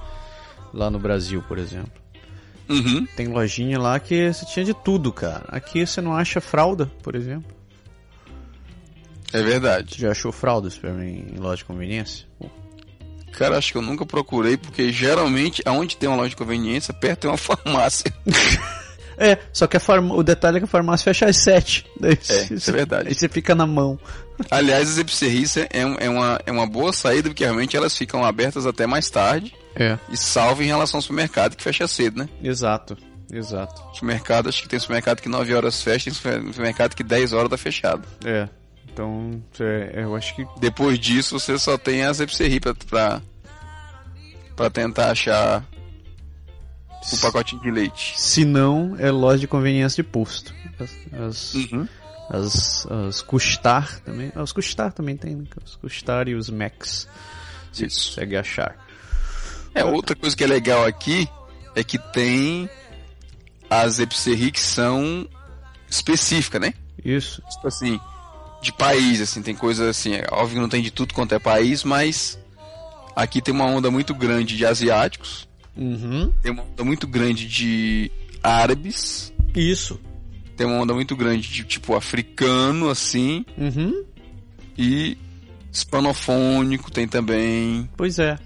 Lá 0.75 0.91
no 0.91 0.99
Brasil, 0.99 1.43
por 1.49 1.59
exemplo. 1.59 1.93
Uhum. 2.69 3.07
Tem 3.17 3.29
lojinha 3.29 3.79
lá 3.79 3.99
que 4.01 4.33
você 4.33 4.45
tinha 4.45 4.65
de 4.65 4.75
tudo, 4.75 5.13
cara. 5.13 5.45
Aqui 5.49 5.87
você 5.87 6.01
não 6.01 6.13
acha 6.15 6.41
fralda, 6.41 6.87
por 7.03 7.15
exemplo. 7.15 7.55
É 9.33 9.43
verdade. 9.43 9.95
Você 9.95 10.01
já 10.03 10.11
achou 10.11 10.33
fraldas 10.33 10.77
pra 10.77 10.93
mim 10.93 11.27
em 11.35 11.39
loja 11.39 11.59
de 11.59 11.65
conveniência? 11.65 12.27
Pô, 12.39 12.51
Cara, 13.37 13.59
acho 13.59 13.71
que 13.71 13.79
eu 13.79 13.83
nunca 13.83 14.05
procurei, 14.07 14.57
porque 14.57 14.91
geralmente, 14.91 15.63
aonde 15.65 15.97
tem 15.97 16.09
uma 16.09 16.17
loja 16.17 16.31
de 16.31 16.37
conveniência, 16.37 16.93
perto 16.95 17.21
tem 17.21 17.31
uma 17.31 17.37
farmácia. 17.39 18.13
É, 19.19 19.39
só 19.51 19.67
que 19.67 19.79
a 19.79 19.81
farma... 19.81 20.15
o 20.15 20.23
detalhe 20.23 20.59
é 20.59 20.61
que 20.61 20.67
a 20.67 20.69
farmácia 20.69 21.05
fecha 21.05 21.25
às 21.25 21.39
7. 21.39 21.87
Daí 21.99 22.13
É, 22.29 22.53
isso 22.53 22.69
é 22.69 22.73
verdade. 22.73 23.09
Aí 23.09 23.15
você 23.15 23.29
fica 23.31 23.55
na 23.55 23.67
mão. 23.67 23.99
Aliás, 24.51 24.91
as 24.91 24.99
Epserris 24.99 25.57
é, 25.57 25.67
é 25.71 26.11
uma, 26.11 26.39
é 26.45 26.53
uma 26.53 26.67
boa 26.67 26.93
saída, 26.93 27.31
porque 27.31 27.43
realmente 27.43 27.75
elas 27.75 27.97
ficam 27.97 28.23
abertas 28.23 28.67
até 28.67 28.87
mais 28.87 29.09
tarde. 29.09 29.55
É. 29.75 29.99
E 30.11 30.17
salvo 30.19 30.63
em 30.63 30.67
relação 30.67 30.99
ao 30.99 31.03
supermercado, 31.03 31.57
que 31.57 31.63
fecha 31.63 31.89
cedo, 31.89 32.19
né? 32.19 32.29
Exato, 32.43 32.97
exato. 33.33 33.83
Supermercado, 33.95 34.51
acho 34.51 34.63
que 34.63 34.69
tem 34.69 34.79
supermercado 34.79 35.23
que 35.23 35.29
9 35.31 35.55
horas 35.55 35.83
fecha, 35.83 36.11
tem 36.11 36.13
supermercado 36.13 36.95
que 36.95 37.03
10 37.03 37.33
horas 37.33 37.49
tá 37.49 37.57
fechado. 37.57 38.07
É. 38.23 38.49
Então, 38.97 39.43
é, 39.61 40.05
eu 40.05 40.17
acho 40.17 40.35
que. 40.35 40.47
Depois 40.59 40.99
disso, 40.99 41.39
você 41.39 41.59
só 41.59 41.77
tem 41.77 42.03
as 42.03 42.19
Epserri 42.19 42.59
pra, 42.59 42.75
pra, 42.75 43.21
pra 44.57 44.71
tentar 44.71 45.11
achar 45.11 45.63
o 47.13 47.17
pacotinho 47.21 47.61
de 47.61 47.71
leite. 47.71 48.19
Se 48.19 48.43
não, 48.47 48.97
é 48.99 49.11
loja 49.11 49.41
de 49.41 49.47
conveniência 49.47 50.03
de 50.03 50.09
posto. 50.09 50.55
As, 50.81 50.97
as, 51.21 51.55
Uhum. 51.55 51.89
as, 52.31 52.87
as 52.87 53.21
Custar 53.21 54.01
também. 54.01 54.33
Os 54.35 54.51
Custar 54.53 54.91
também 54.95 55.15
tem, 55.15 55.37
né? 55.37 55.45
Os 55.63 55.77
Custar 55.77 56.27
e 56.27 56.35
os 56.35 56.49
Max. 56.49 57.07
Você 57.71 57.85
Isso. 57.85 58.09
consegue 58.13 58.35
achar. 58.35 58.77
É, 59.75 59.85
outra 59.85 60.17
coisa 60.17 60.35
que 60.35 60.43
é 60.43 60.47
legal 60.47 60.87
aqui 60.87 61.29
é 61.75 61.85
que 61.85 61.99
tem 62.15 62.67
as 63.69 63.99
Epserri 63.99 64.51
que 64.51 64.61
são 64.61 65.29
específicas, 65.87 66.63
né? 66.63 66.73
Isso. 67.05 67.43
Tipo 67.51 67.69
assim, 67.69 68.01
de 68.67 68.73
país, 68.73 69.21
assim, 69.21 69.43
tem 69.43 69.55
coisa 69.55 69.89
assim, 69.91 70.15
é 70.15 70.27
óbvio 70.31 70.55
que 70.57 70.61
não 70.61 70.69
tem 70.69 70.83
de 70.83 70.91
tudo 70.91 71.15
quanto 71.15 71.35
é 71.35 71.39
país, 71.39 71.83
mas 71.85 72.39
aqui 73.15 73.41
tem 73.41 73.53
uma 73.55 73.65
onda 73.67 73.91
muito 73.91 74.15
grande 74.15 74.57
de 74.57 74.65
asiáticos, 74.67 75.49
Uhum. 75.77 76.33
tem 76.43 76.53
uma 76.53 76.63
onda 76.63 76.85
muito 76.85 77.07
grande 77.07 77.47
de 77.47 78.11
árabes, 78.43 79.33
Isso. 79.55 80.01
tem 80.57 80.67
uma 80.67 80.81
onda 80.81 80.95
muito 80.95 81.15
grande 81.17 81.49
de 81.49 81.65
tipo 81.65 81.95
africano, 81.95 82.89
assim, 82.89 83.45
Uhum. 83.59 84.05
e 84.77 85.17
hispanofônico 85.73 86.91
tem 86.91 87.07
também. 87.07 87.89
Pois 87.97 88.19
é. 88.19 88.39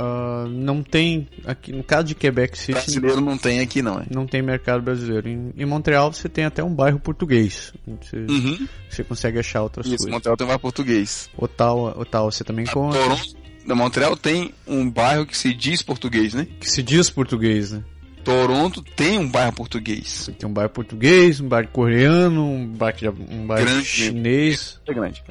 Ah, 0.00 0.46
não 0.48 0.80
tem. 0.80 1.26
Aqui, 1.44 1.72
no 1.72 1.82
caso 1.82 2.04
de 2.04 2.14
Quebec 2.14 2.56
City, 2.56 2.72
Brasileiro 2.72 3.20
não 3.20 3.36
tem 3.36 3.58
aqui 3.58 3.82
não, 3.82 3.98
é? 3.98 4.04
não 4.08 4.28
tem 4.28 4.40
mercado 4.40 4.80
brasileiro. 4.80 5.28
Em, 5.28 5.52
em 5.56 5.66
Montreal 5.66 6.12
você 6.12 6.28
tem 6.28 6.44
até 6.44 6.62
um 6.62 6.72
bairro 6.72 7.00
português. 7.00 7.72
Você, 8.00 8.16
Uhum. 8.16 8.68
você 8.88 9.02
consegue 9.02 9.40
achar 9.40 9.62
outras 9.62 9.86
Isso, 9.86 9.96
coisas. 9.96 10.12
Montreal 10.12 10.36
tem 10.36 10.44
um 10.44 10.48
bairro 10.48 10.60
português. 10.60 11.28
Ottawa, 11.36 11.98
Ottawa 11.98 12.30
você 12.30 12.44
também 12.44 12.64
encontra. 12.64 13.00
Toronto, 13.00 13.36
da 13.66 13.74
Montreal 13.74 14.16
tem 14.16 14.54
um 14.68 14.88
bairro 14.88 15.26
que 15.26 15.36
se 15.36 15.52
diz 15.52 15.82
português, 15.82 16.32
né? 16.32 16.46
Que 16.60 16.70
se 16.70 16.80
diz 16.80 17.10
português, 17.10 17.72
né? 17.72 17.82
Toronto 18.22 18.82
tem 18.82 19.18
um 19.18 19.28
bairro 19.28 19.52
português. 19.52 20.06
Você 20.06 20.32
tem 20.32 20.48
um 20.48 20.52
bairro 20.52 20.70
português, 20.70 21.40
um 21.40 21.48
bairro 21.48 21.68
coreano, 21.72 22.44
um 22.44 22.66
bairro, 22.68 23.16
um 23.30 23.46
bairro 23.48 23.66
Grande. 23.66 23.84
chinês. 23.84 24.80
É 24.86 24.94
grande. 24.94 25.24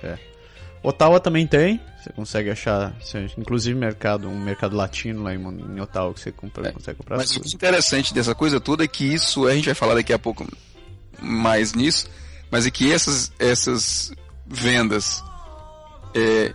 Ottawa 0.88 1.19
também 1.19 1.45
tem. 1.47 1.80
Você 2.02 2.13
consegue 2.13 2.50
achar, 2.50 2.95
você- 3.02 3.30
inclusive 3.38 3.78
mercado, 3.78 4.28
um 4.30 4.39
mercado 4.39 4.76
latino 4.76 5.23
lá 5.23 5.34
em, 5.34 5.39
em 5.39 5.80
Ottawa 5.82 6.13
que 6.13 6.19
você 6.21 6.32
compra, 6.32 6.69
É, 6.69 6.71
consegue 6.71 6.97
comprar 6.97 7.17
Mas 7.17 7.32
as 7.32 7.38
o 7.38 7.56
interessante 7.56 8.13
dessa 8.13 8.34
coisa 8.34 8.60
toda 8.60 8.84
é 8.84 8.88
que 8.88 9.04
isso, 9.04 9.45
a 9.47 9.54
gente 9.54 9.65
vai 9.65 9.76
falar 9.76 9.95
daqui 9.95 10.13
a 10.13 10.19
pouco 10.19 10.47
mais 11.21 11.73
nisso, 11.73 12.08
mas 12.50 12.65
é 12.65 12.71
que 12.71 12.91
essas, 12.91 13.32
essas 13.39 14.12
vendas 14.45 15.23
é, 16.15 16.54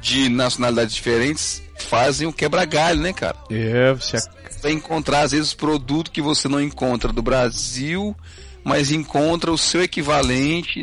de 0.00 0.28
nacionalidades 0.28 0.94
diferentes 0.94 1.62
fazem 1.78 2.26
o 2.28 2.32
quebra-galho, 2.32 3.00
né, 3.00 3.12
cara? 3.12 3.36
É, 3.50 3.94
você 3.94 4.18
vai 4.62 4.72
encontrar 4.72 5.22
às 5.22 5.32
vezes 5.32 5.54
produto 5.54 6.10
que 6.10 6.20
você 6.20 6.46
não 6.48 6.60
encontra 6.60 7.10
do 7.12 7.22
Brasil, 7.22 8.14
mas 8.62 8.90
encontra 8.90 9.50
o 9.50 9.56
seu 9.56 9.82
equivalente 9.82 10.82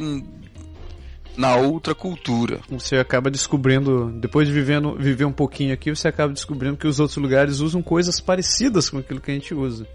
na 1.37 1.55
outra 1.55 1.93
cultura. 1.95 2.59
Você 2.69 2.97
acaba 2.97 3.29
descobrindo, 3.29 4.11
depois 4.19 4.47
de 4.47 4.53
vivendo, 4.53 4.95
viver 4.97 5.25
um 5.25 5.31
pouquinho 5.31 5.73
aqui, 5.73 5.89
você 5.89 6.07
acaba 6.07 6.33
descobrindo 6.33 6.75
que 6.77 6.87
os 6.87 6.99
outros 6.99 7.17
lugares 7.17 7.59
usam 7.59 7.81
coisas 7.81 8.19
parecidas 8.19 8.89
com 8.89 8.97
aquilo 8.97 9.21
que 9.21 9.31
a 9.31 9.33
gente 9.33 9.53
usa. 9.53 9.87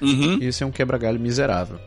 Uhum. 0.00 0.38
Isso 0.40 0.62
é 0.62 0.66
um 0.66 0.70
quebra-galho 0.70 1.18
miserável. 1.20 1.78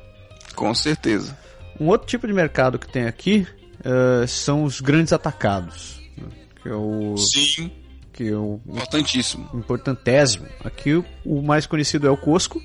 Com 0.55 0.73
certeza. 0.73 1.37
Um 1.79 1.87
outro 1.87 2.07
tipo 2.07 2.27
de 2.27 2.33
mercado 2.33 2.77
que 2.77 2.87
tem 2.87 3.05
aqui 3.05 3.47
uh, 3.79 4.27
são 4.27 4.63
os 4.63 4.79
grandes 4.81 5.13
atacados. 5.13 5.99
né? 6.17 6.27
Que 6.61 6.69
é 6.69 6.75
o. 6.75 7.15
Sim. 7.17 7.71
Que 8.11 8.27
é 8.29 8.35
o 8.37 8.59
Importantíssimo. 8.67 9.49
importantésimo. 9.55 10.45
Aqui 10.63 10.93
o, 11.25 11.41
mais 11.41 11.65
conhecido 11.65 12.05
é 12.07 12.11
o 12.11 12.17
Costco, 12.17 12.61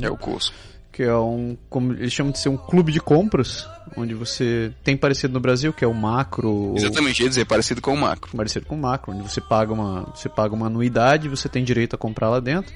É 0.00 0.10
o 0.10 0.16
Cusco. 0.16 0.54
que 0.92 1.02
é 1.02 1.14
um. 1.16 1.56
Como 1.70 1.94
eles 1.94 2.12
chamam 2.12 2.32
de 2.32 2.38
ser 2.38 2.50
um 2.50 2.56
clube 2.58 2.92
de 2.92 3.00
compras, 3.00 3.66
onde 3.96 4.14
você 4.14 4.72
tem 4.84 4.96
parecido 4.96 5.32
no 5.34 5.40
Brasil, 5.40 5.72
que 5.72 5.84
é 5.84 5.88
o 5.88 5.94
macro. 5.94 6.74
Exatamente, 6.76 7.22
ia 7.22 7.28
dizer, 7.28 7.44
parecido 7.44 7.80
com 7.80 7.92
o 7.94 8.00
macro. 8.00 8.36
parecido 8.36 8.66
com 8.66 8.74
o 8.74 8.78
macro, 8.78 9.12
onde 9.12 9.22
você 9.22 9.40
paga 9.40 9.72
uma, 9.72 10.02
você 10.14 10.28
paga 10.28 10.54
uma 10.54 10.66
anuidade 10.66 11.26
e 11.26 11.30
você 11.30 11.48
tem 11.48 11.64
direito 11.64 11.94
a 11.94 11.98
comprar 11.98 12.28
lá 12.28 12.40
dentro. 12.40 12.72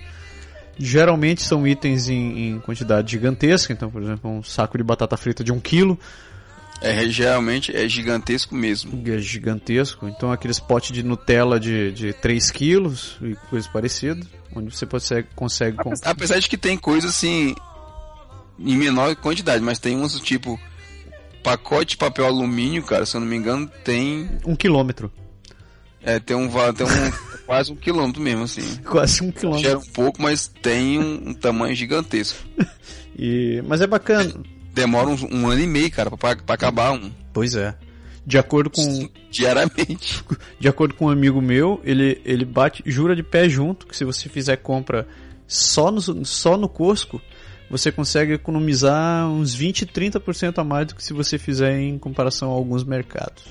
Geralmente 0.77 1.41
são 1.43 1.67
itens 1.67 2.09
em, 2.09 2.49
em 2.49 2.59
quantidade 2.61 3.13
gigantesca, 3.13 3.73
então, 3.73 3.91
por 3.91 4.03
exemplo, 4.03 4.29
um 4.31 4.43
saco 4.43 4.77
de 4.77 4.83
batata 4.83 5.17
frita 5.17 5.45
de 5.45 5.53
um 5.53 5.61
quilo 5.61 5.97
É, 6.81 6.91
realmente 6.91 7.75
é 7.75 7.89
gigantesco 7.89 8.57
mesmo. 8.57 9.01
é 9.09 9.19
gigantesco. 9.19 10.09
Então, 10.09 10.33
aqueles 10.33 10.59
potes 10.59 10.91
de 10.91 11.05
Nutella 11.05 11.61
de, 11.61 11.93
de 11.93 12.13
3 12.13 12.51
quilos 12.51 13.17
e 13.23 13.37
coisas 13.49 13.71
parecidas, 13.71 14.27
onde 14.55 14.75
você 14.77 14.85
consegue, 14.85 15.29
consegue 15.37 15.77
com- 15.77 15.93
Apesar 16.05 16.41
de 16.41 16.49
que 16.49 16.59
tem 16.59 16.77
coisas 16.77 17.11
assim 17.11 17.55
em 18.59 18.77
menor 18.77 19.15
quantidade, 19.17 19.63
mas 19.63 19.79
tem 19.79 19.97
uns 19.97 20.19
tipo 20.21 20.59
pacote 21.45 21.91
de 21.91 21.97
papel 21.99 22.25
alumínio, 22.27 22.83
cara, 22.83 23.05
se 23.07 23.15
eu 23.17 23.21
não 23.21 23.29
me 23.29 23.37
engano, 23.37 23.71
tem 23.85 24.29
um 24.47 24.57
quilômetro. 24.57 25.13
é, 26.03 26.19
tem 26.19 26.35
um 26.37 26.49
tem 26.49 26.87
um 26.87 27.13
quase 27.47 27.71
um 27.71 27.77
quilômetro 27.77 28.21
mesmo 28.23 28.45
assim. 28.45 28.77
Quase 28.83 29.23
um 29.23 29.31
quilômetro. 29.31 29.69
Gera 29.69 29.79
um 29.79 29.93
pouco, 29.93 30.21
mas 30.23 30.49
tem 30.49 30.99
um, 30.99 31.29
um 31.29 31.35
tamanho 31.35 31.75
gigantesco. 31.75 32.43
E, 33.17 33.63
mas 33.69 33.81
é 33.81 33.87
bacana. 33.87 34.35
Demora 34.73 35.07
uns- 35.09 35.23
um, 35.23 35.49
ano 35.49 35.61
e 35.61 35.69
meio, 35.69 35.89
cara, 35.89 36.11
pra, 36.11 36.35
pra 36.35 36.55
acabar 36.57 36.91
um. 36.91 37.13
Pois 37.33 37.55
é. 37.55 37.73
De 38.27 38.37
acordo 38.37 38.71
com, 38.71 39.09
Diariamente. 39.31 40.25
de 40.59 40.67
acordo 40.67 40.95
com 40.95 41.07
um 41.07 41.11
amigo 41.11 41.41
meu, 41.41 41.81
ele, 41.85 42.21
ele 42.25 42.45
bate, 42.45 42.83
jura 42.85 43.15
de 43.15 43.23
pé 43.23 43.49
junto 43.49 43.87
que 43.87 43.97
se 43.97 44.05
você 44.05 44.29
fizer 44.29 44.57
compra 44.57 45.07
só 45.47 45.93
no, 45.93 46.01
só 46.25 46.57
no 46.57 46.69
Costco, 46.69 47.23
você 47.77 47.91
consegue 47.91 48.35
economizar 48.35 49.29
uns 49.29 49.53
20, 49.53 49.87
30% 49.87 50.59
a 50.59 50.65
mais 50.65 50.87
do 50.87 50.95
que 50.95 51.03
se 51.03 51.13
você 51.13 51.39
fizer 51.39 51.79
em 51.79 51.99
comparação 51.99 52.51
a 52.51 52.55
alguns 52.55 52.85
mercados. 52.85 53.45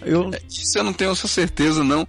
Eu, 0.00 0.30
Isso 0.48 0.78
eu 0.78 0.84
não 0.84 0.92
tenho 0.92 1.12
essa 1.12 1.28
certeza, 1.28 1.84
não. 1.84 2.08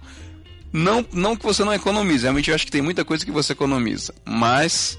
Não, 0.72 1.06
não 1.12 1.36
que 1.36 1.44
você 1.44 1.62
não 1.62 1.74
economize, 1.74 2.22
realmente 2.22 2.50
eu 2.50 2.54
acho 2.54 2.64
que 2.64 2.72
tem 2.72 2.82
muita 2.82 3.04
coisa 3.04 3.24
que 3.24 3.30
você 3.30 3.52
economiza, 3.52 4.12
mas 4.24 4.98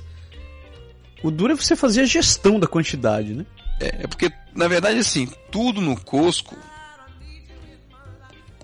o 1.22 1.30
duro 1.30 1.52
é 1.52 1.56
você 1.56 1.76
fazer 1.76 2.02
a 2.02 2.06
gestão 2.06 2.60
da 2.60 2.68
quantidade, 2.68 3.34
né? 3.34 3.46
é, 3.80 4.04
é 4.04 4.08
porque, 4.08 4.32
na 4.54 4.68
verdade, 4.68 5.00
assim, 5.00 5.28
tudo 5.52 5.82
no 5.82 6.00
Costco 6.00 6.56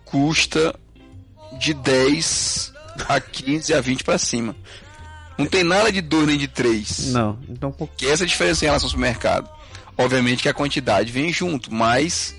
custa 0.05 0.75
de 1.57 1.73
10 1.73 2.73
a 3.07 3.19
15 3.19 3.73
a 3.73 3.81
20 3.81 4.03
para 4.03 4.17
cima. 4.17 4.55
Não 5.41 5.49
tem 5.49 5.63
nada 5.63 5.91
de 5.91 6.01
2 6.01 6.27
nem 6.27 6.37
de 6.37 6.47
3. 6.47 7.07
Não, 7.07 7.37
então 7.49 7.71
pô, 7.71 7.87
Que 7.87 8.07
essa 8.07 8.23
é 8.23 8.25
a 8.25 8.27
diferença 8.27 8.63
em 8.65 8.67
relação 8.67 8.87
ao 8.87 8.91
supermercado. 8.91 9.49
Obviamente 9.97 10.41
que 10.43 10.49
a 10.49 10.53
quantidade 10.53 11.11
vem 11.11 11.31
junto, 11.33 11.73
mas 11.73 12.35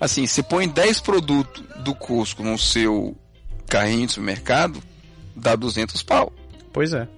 assim, 0.00 0.26
você 0.26 0.42
põe 0.42 0.68
10 0.68 1.00
produtos 1.00 1.62
do 1.82 1.94
Costco 1.94 2.42
no 2.42 2.58
seu 2.58 3.16
carrinho 3.68 4.06
de 4.06 4.12
supermercado, 4.12 4.82
dá 5.34 5.56
200 5.56 6.02
pau. 6.02 6.32
pois 6.72 6.92
é. 6.92 7.08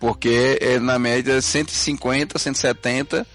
Porque 0.00 0.58
é 0.60 0.78
na 0.78 0.96
média 0.98 1.40
150, 1.42 2.38
170 2.38 3.26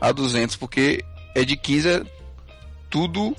a 0.00 0.12
200, 0.12 0.56
porque 0.56 1.04
é 1.34 1.44
de 1.44 1.56
15 1.56 1.88
a- 1.90 2.02
tudo 2.88 3.36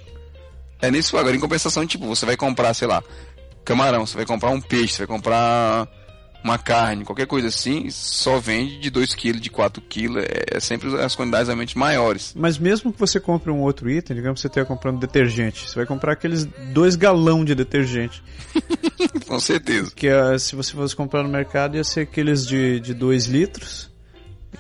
é 0.82 0.91
nesse 0.91 1.12
valor. 1.12 1.21
Agora, 1.21 1.36
em 1.38 1.39
compensação, 1.39 1.88
tipo, 1.88 2.06
você 2.06 2.23
vai 2.26 2.38
comprar, 2.38 2.73
sei 2.76 2.88
lá, 2.88 3.02
camarão, 3.65 4.06
você 4.06 4.15
vai 4.15 4.26
comprar 4.28 4.52
um 4.52 4.62
peixe, 4.62 4.93
você 4.93 5.06
vai 5.06 5.08
comprar 5.08 5.88
uma 6.47 6.57
carne, 6.57 7.03
qualquer 7.03 7.27
coisa 7.27 7.47
assim, 7.47 7.89
só 7.89 8.39
vende 8.39 8.79
de 8.79 8.89
2 8.89 9.13
kg, 9.13 9.39
de 9.39 9.49
4 9.49 9.81
kg, 9.81 10.19
é, 10.19 10.57
é 10.57 10.60
sempre 10.60 10.95
as 11.01 11.15
quantidades 11.15 11.47
realmente 11.47 11.77
maiores. 11.77 12.33
Mas 12.36 12.57
mesmo 12.57 12.91
que 12.91 12.99
você 12.99 13.19
compre 13.19 13.51
um 13.51 13.62
outro 13.62 13.89
item, 13.89 14.15
digamos 14.15 14.38
que 14.38 14.41
você 14.41 14.47
esteja 14.47 14.65
comprando 14.65 14.99
detergente, 14.99 15.69
você 15.69 15.75
vai 15.75 15.86
comprar 15.86 16.13
aqueles 16.13 16.45
dois 16.73 16.95
galão 16.95 17.43
de 17.43 17.53
detergente. 17.53 18.23
Com 19.27 19.39
certeza. 19.39 19.91
Que 19.95 20.07
é, 20.07 20.38
se 20.38 20.55
você 20.55 20.73
fosse 20.73 20.95
comprar 20.95 21.23
no 21.23 21.29
mercado 21.29 21.75
ia 21.75 21.83
ser 21.83 22.01
aqueles 22.01 22.45
de 22.47 22.93
2 22.93 23.25
litros. 23.25 23.91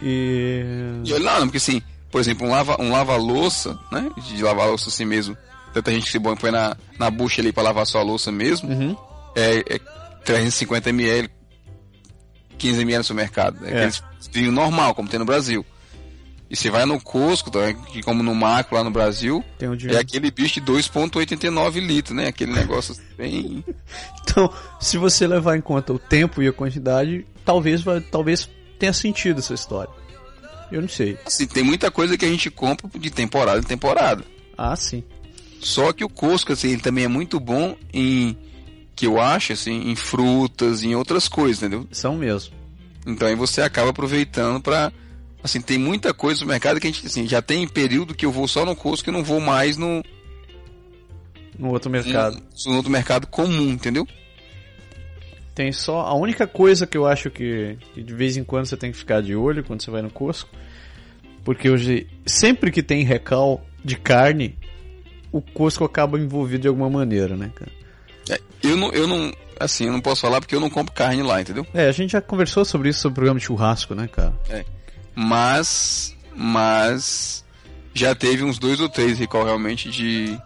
E. 0.01 0.63
E 1.03 1.13
olha 1.13 1.23
lá, 1.23 1.39
porque 1.39 1.57
assim, 1.57 1.81
por 2.11 2.21
exemplo, 2.21 2.47
um 2.47 2.51
lava, 2.51 2.81
um 2.81 2.91
lava-louça, 2.91 3.77
né? 3.91 4.09
De 4.27 4.41
lavar 4.43 4.67
louça 4.67 4.89
assim 4.89 5.05
mesmo. 5.05 5.37
Tanta 5.73 5.91
gente 5.91 6.05
que 6.05 6.11
se 6.11 6.19
põe 6.19 6.51
na, 6.51 6.75
na 6.97 7.09
bucha 7.09 7.41
ali 7.41 7.51
pra 7.51 7.63
lavar 7.63 7.85
sua 7.85 8.01
louça 8.01 8.31
mesmo. 8.31 8.69
Uhum. 8.69 8.95
É, 9.35 9.75
é 9.75 9.79
350 10.25 10.89
ml, 10.89 11.29
15 12.57 12.81
ml 12.81 12.97
no 12.97 13.03
supermercado. 13.03 13.65
É, 13.65 13.69
É. 13.69 13.77
aqueles 13.77 14.03
vinho 14.31 14.51
normal, 14.51 14.93
como 14.95 15.07
tem 15.07 15.19
no 15.19 15.25
Brasil. 15.25 15.65
E 16.49 16.55
você 16.55 16.69
vai 16.69 16.85
no 16.85 16.99
Costco, 17.01 17.51
tá, 17.51 17.73
que 17.73 18.01
como 18.01 18.23
no 18.23 18.33
Macro 18.33 18.77
lá 18.77 18.83
no 18.83 18.89
Brasil, 18.89 19.43
de... 19.77 19.93
é 19.93 19.99
aquele 19.99 20.31
bicho 20.31 20.61
de 20.61 20.71
2,89 20.71 21.85
litros, 21.85 22.15
né? 22.15 22.27
Aquele 22.27 22.53
negócio 22.53 22.95
bem. 23.17 23.63
Então, 24.23 24.51
se 24.79 24.97
você 24.97 25.27
levar 25.27 25.57
em 25.57 25.61
conta 25.61 25.91
o 25.91 25.99
tempo 25.99 26.41
e 26.41 26.47
a 26.47 26.53
quantidade, 26.53 27.25
talvez, 27.43 27.83
talvez 28.09 28.49
tenha 28.79 28.93
sentido 28.93 29.39
essa 29.39 29.53
história. 29.53 29.91
Eu 30.71 30.81
não 30.81 30.87
sei. 30.89 31.17
Assim, 31.25 31.45
tem 31.47 31.63
muita 31.63 31.91
coisa 31.91 32.17
que 32.17 32.25
a 32.25 32.29
gente 32.29 32.49
compra 32.49 32.87
de 32.97 33.09
temporada 33.09 33.59
em 33.59 33.63
temporada. 33.63 34.23
Ah, 34.57 34.75
sim. 34.75 35.03
Só 35.59 35.91
que 35.91 36.03
o 36.03 36.09
Costco, 36.09 36.53
assim, 36.53 36.69
ele 36.69 36.81
também 36.81 37.03
é 37.03 37.07
muito 37.09 37.39
bom 37.39 37.75
em. 37.93 38.37
Que 38.97 39.07
eu 39.07 39.21
acho, 39.21 39.53
assim, 39.53 39.89
em 39.89 39.95
frutas, 39.95 40.83
em 40.83 40.93
outras 40.95 41.29
coisas, 41.29 41.59
entendeu? 41.61 41.87
São 41.91 42.17
mesmo. 42.17 42.53
Então 43.05 43.27
aí 43.27 43.35
você 43.35 43.61
acaba 43.61 43.91
aproveitando 43.91 44.59
pra. 44.59 44.91
Assim, 45.41 45.61
tem 45.61 45.77
muita 45.77 46.13
coisa 46.13 46.41
no 46.41 46.47
mercado 46.47 46.79
que 46.79 46.87
a 46.87 46.91
gente, 46.91 47.05
assim, 47.07 47.25
já 47.25 47.41
tem 47.41 47.65
período 47.67 48.13
que 48.13 48.25
eu 48.25 48.31
vou 48.31 48.47
só 48.47 48.65
no 48.65 48.75
Costco 48.75 49.09
e 49.09 49.13
não 49.13 49.23
vou 49.23 49.39
mais 49.39 49.77
no, 49.77 50.03
No 51.57 51.69
outro 51.69 51.89
mercado. 51.89 52.41
no, 52.65 52.71
no 52.71 52.77
outro 52.77 52.91
mercado 52.91 53.27
comum, 53.27 53.69
entendeu? 53.69 54.05
Tem 55.53 55.71
só. 55.71 56.01
A 56.01 56.13
única 56.15 56.45
coisa 56.47 56.85
que 56.85 56.97
eu 56.97 57.05
acho 57.05 57.29
que, 57.29 57.77
que 57.93 58.03
de 58.03 58.13
vez 58.13 58.35
em 58.35 58.43
quando 58.43 58.65
você 58.65 58.75
tem 58.75 58.91
que 58.91 58.97
ficar 58.97 59.21
de 59.21 59.35
olho 59.35 59.63
quando 59.63 59.81
você 59.81 59.91
vai 59.91 60.01
no 60.01 60.09
Costco. 60.09 60.49
Porque 61.45 61.69
hoje, 61.69 62.07
sempre 62.25 62.71
que 62.71 62.83
tem 62.83 63.03
recal 63.03 63.63
de 63.85 63.95
carne, 63.95 64.57
o 65.31 65.41
Costco 65.41 65.85
acaba 65.85 66.19
envolvido 66.19 66.63
de 66.63 66.67
alguma 66.67 66.89
maneira, 66.89 67.37
né, 67.37 67.51
cara? 67.55 67.71
É, 68.29 68.39
eu 68.63 68.75
não, 68.75 68.91
eu 68.91 69.07
não. 69.07 69.31
Assim, 69.59 69.85
eu 69.85 69.91
não 69.91 70.01
posso 70.01 70.21
falar 70.21 70.39
porque 70.39 70.55
eu 70.55 70.59
não 70.59 70.69
compro 70.69 70.93
carne 70.93 71.23
lá, 71.23 71.41
entendeu? 71.41 71.65
É, 71.73 71.87
a 71.87 71.91
gente 71.91 72.11
já 72.11 72.21
conversou 72.21 72.63
sobre 72.63 72.89
isso 72.89 72.99
sobre 72.99 73.13
o 73.13 73.15
programa 73.15 73.39
de 73.39 73.45
churrasco, 73.45 73.95
né, 73.95 74.07
cara? 74.07 74.33
Mas. 75.15 76.15
Mas. 76.35 77.45
Já 77.93 78.13
teve 78.13 78.43
uns 78.43 78.59
dois 78.59 78.79
ou 78.79 78.89
três 78.89 79.17
recall 79.17 79.45
realmente 79.45 79.89
de. 79.89 80.37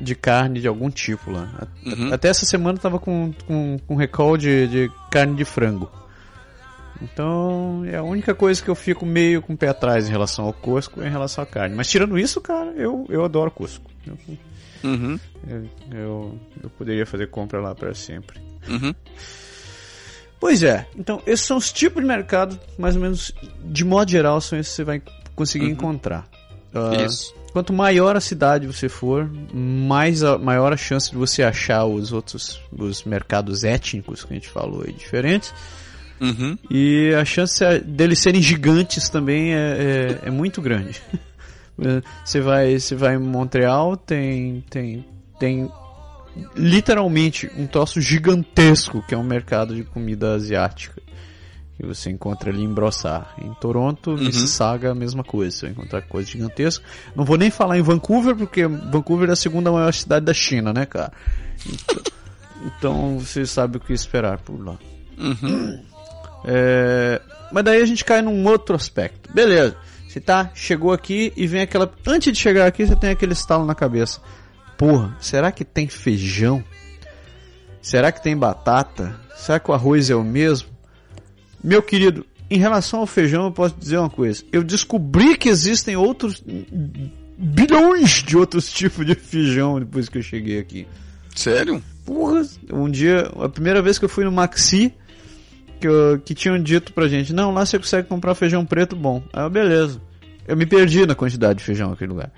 De 0.00 0.14
carne 0.14 0.60
de 0.60 0.68
algum 0.68 0.88
tipo 0.88 1.30
lá. 1.30 1.68
Uhum. 1.84 2.10
Até 2.10 2.28
essa 2.28 2.46
semana 2.46 2.78
eu 2.78 2.82
tava 2.82 2.98
com, 2.98 3.34
com, 3.46 3.78
com 3.86 3.96
recall 3.96 4.38
de, 4.38 4.66
de 4.66 4.90
carne 5.10 5.36
de 5.36 5.44
frango. 5.44 5.90
Então, 7.02 7.82
é 7.86 7.96
a 7.96 8.02
única 8.02 8.34
coisa 8.34 8.62
que 8.62 8.68
eu 8.68 8.74
fico 8.74 9.06
meio 9.06 9.40
com 9.40 9.54
o 9.54 9.56
pé 9.56 9.68
atrás 9.68 10.06
em 10.06 10.10
relação 10.10 10.44
ao 10.44 10.52
Costco 10.52 11.02
é 11.02 11.06
em 11.06 11.10
relação 11.10 11.42
à 11.42 11.46
carne. 11.46 11.74
Mas 11.74 11.88
tirando 11.88 12.18
isso, 12.18 12.40
cara, 12.40 12.72
eu, 12.76 13.06
eu 13.08 13.24
adoro 13.24 13.50
Costco. 13.50 13.90
Eu, 14.06 14.16
Uhum, 14.82 15.18
eu, 15.92 16.38
eu, 16.62 16.70
poderia 16.70 17.04
fazer 17.04 17.28
compra 17.28 17.60
lá 17.60 17.74
para 17.74 17.94
sempre. 17.94 18.40
uhum. 18.68 18.94
Pois 20.38 20.62
é, 20.62 20.86
então 20.96 21.22
esses 21.26 21.44
são 21.44 21.58
os 21.58 21.70
tipos 21.70 22.02
de 22.02 22.08
mercado, 22.08 22.58
mais 22.78 22.96
ou 22.96 23.02
menos, 23.02 23.30
de 23.62 23.84
modo 23.84 24.10
geral, 24.10 24.40
são 24.40 24.58
esses 24.58 24.72
que 24.72 24.76
você 24.76 24.84
vai 24.84 25.02
conseguir 25.36 25.66
encontrar. 25.66 26.26
Ah, 26.74 27.02
Isso. 27.04 27.34
Quanto 27.52 27.72
maior 27.72 28.16
a 28.16 28.20
cidade 28.20 28.66
você 28.66 28.88
for, 28.88 29.28
mais 29.52 30.22
a, 30.22 30.38
maior 30.38 30.72
a 30.72 30.76
chance 30.76 31.10
de 31.10 31.16
você 31.16 31.42
achar 31.42 31.84
os 31.84 32.12
outros 32.12 32.60
os 32.72 33.02
mercados 33.04 33.64
étnicos 33.64 34.24
que 34.24 34.32
a 34.32 34.36
gente 34.36 34.48
falou 34.48 34.84
aí 34.86 34.92
diferentes. 34.92 35.52
Uhum. 36.20 36.56
E 36.70 37.12
a 37.14 37.24
chance 37.24 37.64
deles 37.80 38.20
serem 38.20 38.42
gigantes 38.42 39.08
também 39.08 39.54
é, 39.54 40.18
é, 40.24 40.28
é 40.28 40.30
muito 40.30 40.62
grande. 40.62 41.00
Você 42.24 42.40
vai, 42.40 42.78
você 42.78 42.94
vai 42.94 43.14
em 43.14 43.18
Montreal, 43.18 43.96
tem, 43.96 44.64
tem, 44.68 45.04
tem 45.38 45.70
literalmente 46.54 47.50
um 47.56 47.66
troço 47.66 48.00
gigantesco 48.00 49.02
que 49.06 49.14
é 49.14 49.18
um 49.18 49.24
mercado 49.24 49.74
de 49.74 49.84
comida 49.84 50.34
asiática. 50.34 51.00
Que 51.76 51.86
você 51.86 52.10
encontra 52.10 52.50
ali 52.50 52.62
em 52.62 52.72
Brossard. 52.72 53.26
Em 53.38 53.54
Toronto, 53.54 54.12
Mississauga, 54.12 54.90
a 54.90 54.94
mesma 54.94 55.24
coisa. 55.24 55.56
Você 55.56 55.66
vai 55.66 55.72
encontrar 55.72 56.02
coisa 56.02 56.28
gigantesca. 56.28 56.84
Não 57.16 57.24
vou 57.24 57.38
nem 57.38 57.50
falar 57.50 57.78
em 57.78 57.82
Vancouver, 57.82 58.36
porque 58.36 58.66
Vancouver 58.66 59.30
é 59.30 59.32
a 59.32 59.36
segunda 59.36 59.72
maior 59.72 59.92
cidade 59.94 60.26
da 60.26 60.34
China, 60.34 60.74
né, 60.74 60.84
cara? 60.84 61.10
Então, 61.66 62.02
então 62.76 63.18
você 63.18 63.46
sabe 63.46 63.78
o 63.78 63.80
que 63.80 63.94
esperar 63.94 64.38
por 64.42 64.62
lá. 64.62 64.78
É, 66.44 67.20
mas 67.50 67.64
daí 67.64 67.80
a 67.80 67.86
gente 67.86 68.04
cai 68.04 68.20
num 68.20 68.46
outro 68.46 68.76
aspecto. 68.76 69.32
Beleza. 69.32 69.76
Você 70.10 70.18
tá, 70.18 70.50
chegou 70.52 70.92
aqui 70.92 71.32
e 71.36 71.46
vem 71.46 71.60
aquela. 71.60 71.88
Antes 72.04 72.32
de 72.32 72.38
chegar 72.40 72.66
aqui, 72.66 72.84
você 72.84 72.96
tem 72.96 73.10
aquele 73.10 73.32
estalo 73.32 73.64
na 73.64 73.76
cabeça. 73.76 74.20
Porra, 74.76 75.16
será 75.20 75.52
que 75.52 75.64
tem 75.64 75.86
feijão? 75.86 76.64
Será 77.80 78.10
que 78.10 78.20
tem 78.20 78.36
batata? 78.36 79.14
Será 79.36 79.60
que 79.60 79.70
o 79.70 79.74
arroz 79.74 80.10
é 80.10 80.16
o 80.16 80.24
mesmo? 80.24 80.68
Meu 81.62 81.80
querido, 81.80 82.26
em 82.50 82.58
relação 82.58 82.98
ao 82.98 83.06
feijão, 83.06 83.44
eu 83.44 83.52
posso 83.52 83.76
dizer 83.76 83.98
uma 83.98 84.10
coisa. 84.10 84.42
Eu 84.50 84.64
descobri 84.64 85.36
que 85.36 85.48
existem 85.48 85.94
outros. 85.94 86.42
bilhões 87.38 88.24
de 88.24 88.36
outros 88.36 88.66
tipos 88.74 89.06
de 89.06 89.14
feijão 89.14 89.78
depois 89.78 90.08
que 90.08 90.18
eu 90.18 90.22
cheguei 90.22 90.58
aqui. 90.58 90.88
Sério? 91.36 91.80
Porra, 92.04 92.42
um 92.72 92.90
dia, 92.90 93.30
a 93.38 93.48
primeira 93.48 93.80
vez 93.80 93.96
que 93.96 94.06
eu 94.06 94.08
fui 94.08 94.24
no 94.24 94.32
Maxi, 94.32 94.92
que, 95.80 95.88
eu- 95.88 96.20
que 96.24 96.34
tinham 96.34 96.62
dito 96.62 96.92
pra 96.92 97.08
gente, 97.08 97.32
não, 97.32 97.52
lá 97.52 97.64
você 97.66 97.78
consegue 97.78 98.06
comprar 98.08 98.34
feijão 98.34 98.64
preto 98.64 98.94
bom. 98.94 99.22
Aí 99.32 99.42
eu, 99.42 99.50
beleza. 99.50 100.00
Eu 100.46 100.56
me 100.56 100.66
perdi 100.66 101.06
na 101.06 101.14
quantidade 101.14 101.58
de 101.60 101.64
feijão 101.64 101.90
naquele 101.90 102.10
lugar. 102.10 102.30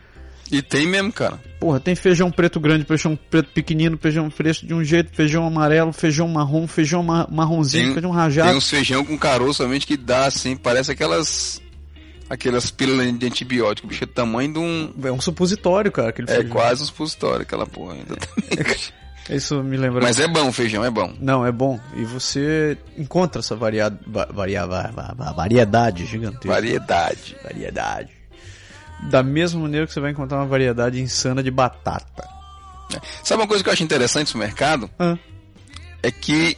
E 0.50 0.60
tem 0.60 0.86
mesmo, 0.86 1.10
cara. 1.10 1.40
Porra, 1.58 1.80
tem 1.80 1.94
feijão 1.94 2.30
preto 2.30 2.60
grande, 2.60 2.84
feijão 2.84 3.18
preto 3.30 3.48
pequenino, 3.54 3.96
feijão 3.96 4.30
fresco 4.30 4.66
de 4.66 4.74
um 4.74 4.84
jeito, 4.84 5.10
feijão 5.14 5.46
amarelo, 5.46 5.92
feijão 5.94 6.28
marrom, 6.28 6.66
feijão 6.66 7.02
ma- 7.02 7.26
marronzinho, 7.30 7.84
Tem, 7.86 7.92
feijão 7.94 8.10
tem 8.10 8.20
rajado. 8.20 8.58
uns 8.58 8.68
feijão 8.68 9.02
com 9.02 9.16
caroço 9.18 9.62
somente 9.62 9.86
que 9.86 9.96
dá 9.96 10.26
assim, 10.26 10.54
parece 10.56 10.90
aquelas. 10.92 11.60
Aquelas 12.30 12.70
pílulas 12.70 13.18
de 13.18 13.26
antibiótico, 13.26 13.86
bicho, 13.86 14.04
é 14.04 14.06
do 14.06 14.12
tamanho 14.12 14.52
de 14.54 14.58
um. 14.58 14.90
É 15.04 15.12
um 15.12 15.20
supositório, 15.20 15.90
cara, 15.92 16.08
aquele 16.10 16.30
É 16.30 16.34
feijão. 16.36 16.50
quase 16.50 16.82
um 16.82 16.86
supositório, 16.86 17.42
aquela 17.42 17.66
porra 17.66 17.94
ainda. 17.94 18.16
Isso 19.30 19.62
me 19.62 19.76
lembra. 19.76 20.02
Mas 20.02 20.18
é 20.18 20.26
bom 20.26 20.48
o 20.48 20.52
feijão, 20.52 20.84
é 20.84 20.90
bom. 20.90 21.14
Não, 21.20 21.46
é 21.46 21.52
bom. 21.52 21.78
E 21.94 22.04
você 22.04 22.76
encontra 22.98 23.40
essa 23.40 23.54
variada, 23.54 23.98
va- 24.06 24.28
varia, 24.32 24.66
va- 24.66 24.90
va- 24.92 25.14
va- 25.16 25.32
variedade 25.32 26.04
gigantesca. 26.06 26.48
Variedade. 26.48 27.36
Variedade. 27.44 28.10
Da 29.10 29.22
mesma 29.22 29.60
maneira 29.60 29.86
que 29.86 29.92
você 29.92 30.00
vai 30.00 30.10
encontrar 30.10 30.38
uma 30.38 30.46
variedade 30.46 31.00
insana 31.00 31.42
de 31.42 31.50
batata. 31.50 32.28
Sabe 33.22 33.40
uma 33.42 33.48
coisa 33.48 33.62
que 33.64 33.68
eu 33.70 33.72
acho 33.72 33.82
interessante 33.82 34.34
no 34.34 34.40
mercado? 34.40 34.90
Ah, 34.98 35.16
É 36.02 36.10
que, 36.10 36.56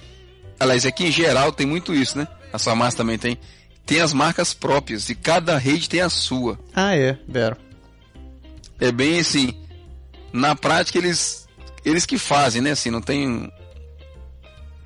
aliás, 0.59 0.85
aqui 0.87 1.05
em 1.07 1.13
geral 1.13 1.53
tem 1.53 1.67
muito 1.67 1.95
isso, 1.95 2.17
né? 2.19 2.27
A 2.53 2.59
sua 2.59 2.75
massa 2.75 2.97
também 2.97 3.19
tem. 3.19 3.39
Tem 3.87 4.01
as 4.01 4.13
marcas 4.15 4.55
próprias 4.55 5.11
e 5.11 5.15
cada 5.15 5.59
rede 5.59 5.89
tem 5.89 6.01
a 6.01 6.09
sua. 6.09 6.59
ah 6.75 6.97
é, 6.97 7.19
Vero. 7.29 7.57
É 8.81 8.91
bem 8.91 9.21
assim. 9.21 9.55
Na 10.33 10.57
prática 10.57 10.99
eles 10.99 11.44
eles 11.85 12.07
que 12.07 12.19
fazem, 12.19 12.63
né? 12.63 12.71
Assim, 12.73 12.91
não 12.91 13.01
tem 13.01 13.51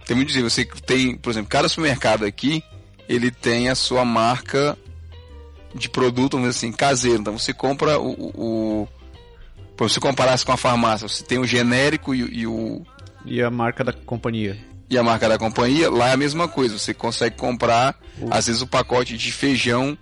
tem 0.06 0.16
muito 0.16 0.28
dizer, 0.28 0.42
você 0.42 0.64
tem, 0.64 1.16
por 1.16 1.30
exemplo, 1.30 1.50
cada 1.50 1.68
supermercado 1.68 2.24
aqui, 2.24 2.64
ele 3.08 3.30
tem 3.30 3.68
a 3.68 3.74
sua 3.74 4.04
marca 4.06 4.76
de 5.74 5.88
produto, 5.88 6.32
vamos 6.38 6.48
dizer 6.48 6.66
assim, 6.66 6.72
caseiro. 6.72 7.20
Então 7.20 7.38
você 7.38 7.52
compra 7.52 7.98
o, 7.98 8.12
o, 8.12 8.82
o 8.82 8.88
você 9.76 10.00
comparar 10.00 10.42
com 10.42 10.50
a 10.52 10.56
farmácia, 10.56 11.06
você 11.06 11.22
tem 11.22 11.38
o 11.38 11.46
genérico 11.46 12.14
e, 12.14 12.40
e 12.40 12.46
o 12.46 12.84
E 13.24 13.42
a 13.42 13.50
marca 13.50 13.84
da 13.84 13.92
companhia. 13.92 14.58
e 14.90 14.96
a 14.96 15.02
marca 15.02 15.28
da 15.28 15.38
companhia, 15.38 15.90
lá 15.90 16.08
é 16.08 16.12
a 16.14 16.16
mesma 16.16 16.48
coisa. 16.48 16.78
Você 16.78 16.94
consegue 16.94 17.36
comprar, 17.36 17.94
às 18.30 18.46
vezes, 18.46 18.62
o 18.62 18.66
pacote 18.66 19.16
de 19.16 19.30
feijão 19.30 19.96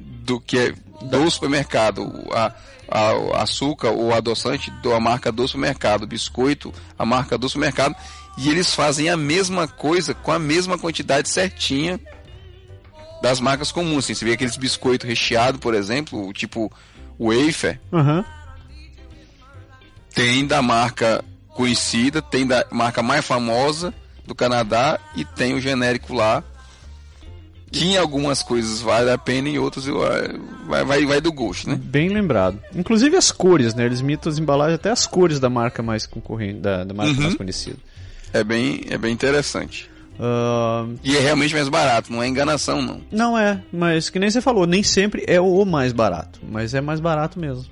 do 0.00 0.40
que 0.40 0.58
é 0.58 0.74
do 1.02 1.30
supermercado. 1.30 2.12
A, 2.32 2.52
a- 2.88 3.14
o 3.14 3.34
açúcar 3.34 3.90
ou 3.90 4.12
adoçante 4.14 4.70
da 4.82 4.98
marca 5.00 5.30
do 5.32 5.46
supermercado. 5.48 6.06
Biscoito, 6.06 6.72
a 6.98 7.04
marca 7.04 7.36
do 7.38 7.48
supermercado. 7.48 7.94
E 8.36 8.48
eles 8.48 8.74
fazem 8.74 9.08
a 9.08 9.16
mesma 9.16 9.68
coisa 9.68 10.12
com 10.14 10.32
a 10.32 10.38
mesma 10.38 10.76
quantidade 10.78 11.28
certinha 11.28 12.00
das 13.22 13.40
marcas 13.40 13.70
comuns. 13.72 14.04
Assim, 14.04 14.14
você 14.14 14.24
vê 14.24 14.32
aqueles 14.32 14.56
biscoitos 14.56 15.08
recheados, 15.08 15.60
por 15.60 15.72
exemplo, 15.74 16.32
tipo 16.32 16.70
wafer, 17.18 17.80
Aham. 17.92 18.24
tem 20.12 20.46
da 20.46 20.60
marca 20.60 21.24
conhecida, 21.50 22.20
tem 22.20 22.46
da 22.46 22.66
marca 22.70 23.02
mais 23.02 23.24
famosa 23.24 23.94
do 24.26 24.34
Canadá 24.34 24.98
e 25.14 25.24
tem 25.24 25.54
o 25.54 25.60
genérico 25.60 26.12
lá. 26.12 26.42
Que 27.78 27.84
em 27.86 27.96
algumas 27.96 28.42
coisas 28.42 28.80
vale 28.80 29.10
a 29.10 29.18
pena, 29.18 29.48
em 29.48 29.58
outras 29.58 29.86
eu- 29.86 29.98
vai, 30.66 30.84
vai, 30.84 31.04
vai 31.06 31.20
do 31.20 31.32
gosto, 31.32 31.68
né? 31.68 31.76
Bem 31.82 32.08
lembrado. 32.08 32.58
Inclusive 32.74 33.16
as 33.16 33.32
cores, 33.32 33.74
né? 33.74 33.84
Eles 33.86 34.00
imitam 34.00 34.30
as 34.30 34.38
embalagens, 34.38 34.76
até 34.76 34.90
as 34.90 35.06
cores 35.06 35.40
da 35.40 35.50
marca 35.50 35.82
mais 35.82 36.06
concorrente, 36.06 36.60
da, 36.60 36.84
da 36.84 36.94
marca 36.94 37.12
Uhum. 37.12 37.22
mais 37.22 37.34
conhecida. 37.34 37.76
É 38.32 38.42
bem, 38.44 38.82
é 38.90 38.96
bem 38.98 39.12
interessante. 39.12 39.90
Ah, 40.18 40.86
E 41.02 41.16
é 41.16 41.20
realmente 41.20 41.52
mais 41.54 41.68
barato, 41.68 42.12
não 42.12 42.22
é 42.22 42.28
enganação, 42.28 42.80
não. 42.80 43.00
não 43.10 43.36
é, 43.38 43.60
mas 43.72 44.08
que 44.10 44.18
nem 44.20 44.30
você 44.30 44.40
falou, 44.40 44.64
nem 44.66 44.82
sempre 44.82 45.24
é 45.26 45.40
o 45.40 45.64
mais 45.64 45.92
barato, 45.92 46.38
mas 46.48 46.72
é 46.74 46.80
mais 46.80 47.00
barato 47.00 47.38
mesmo. 47.40 47.64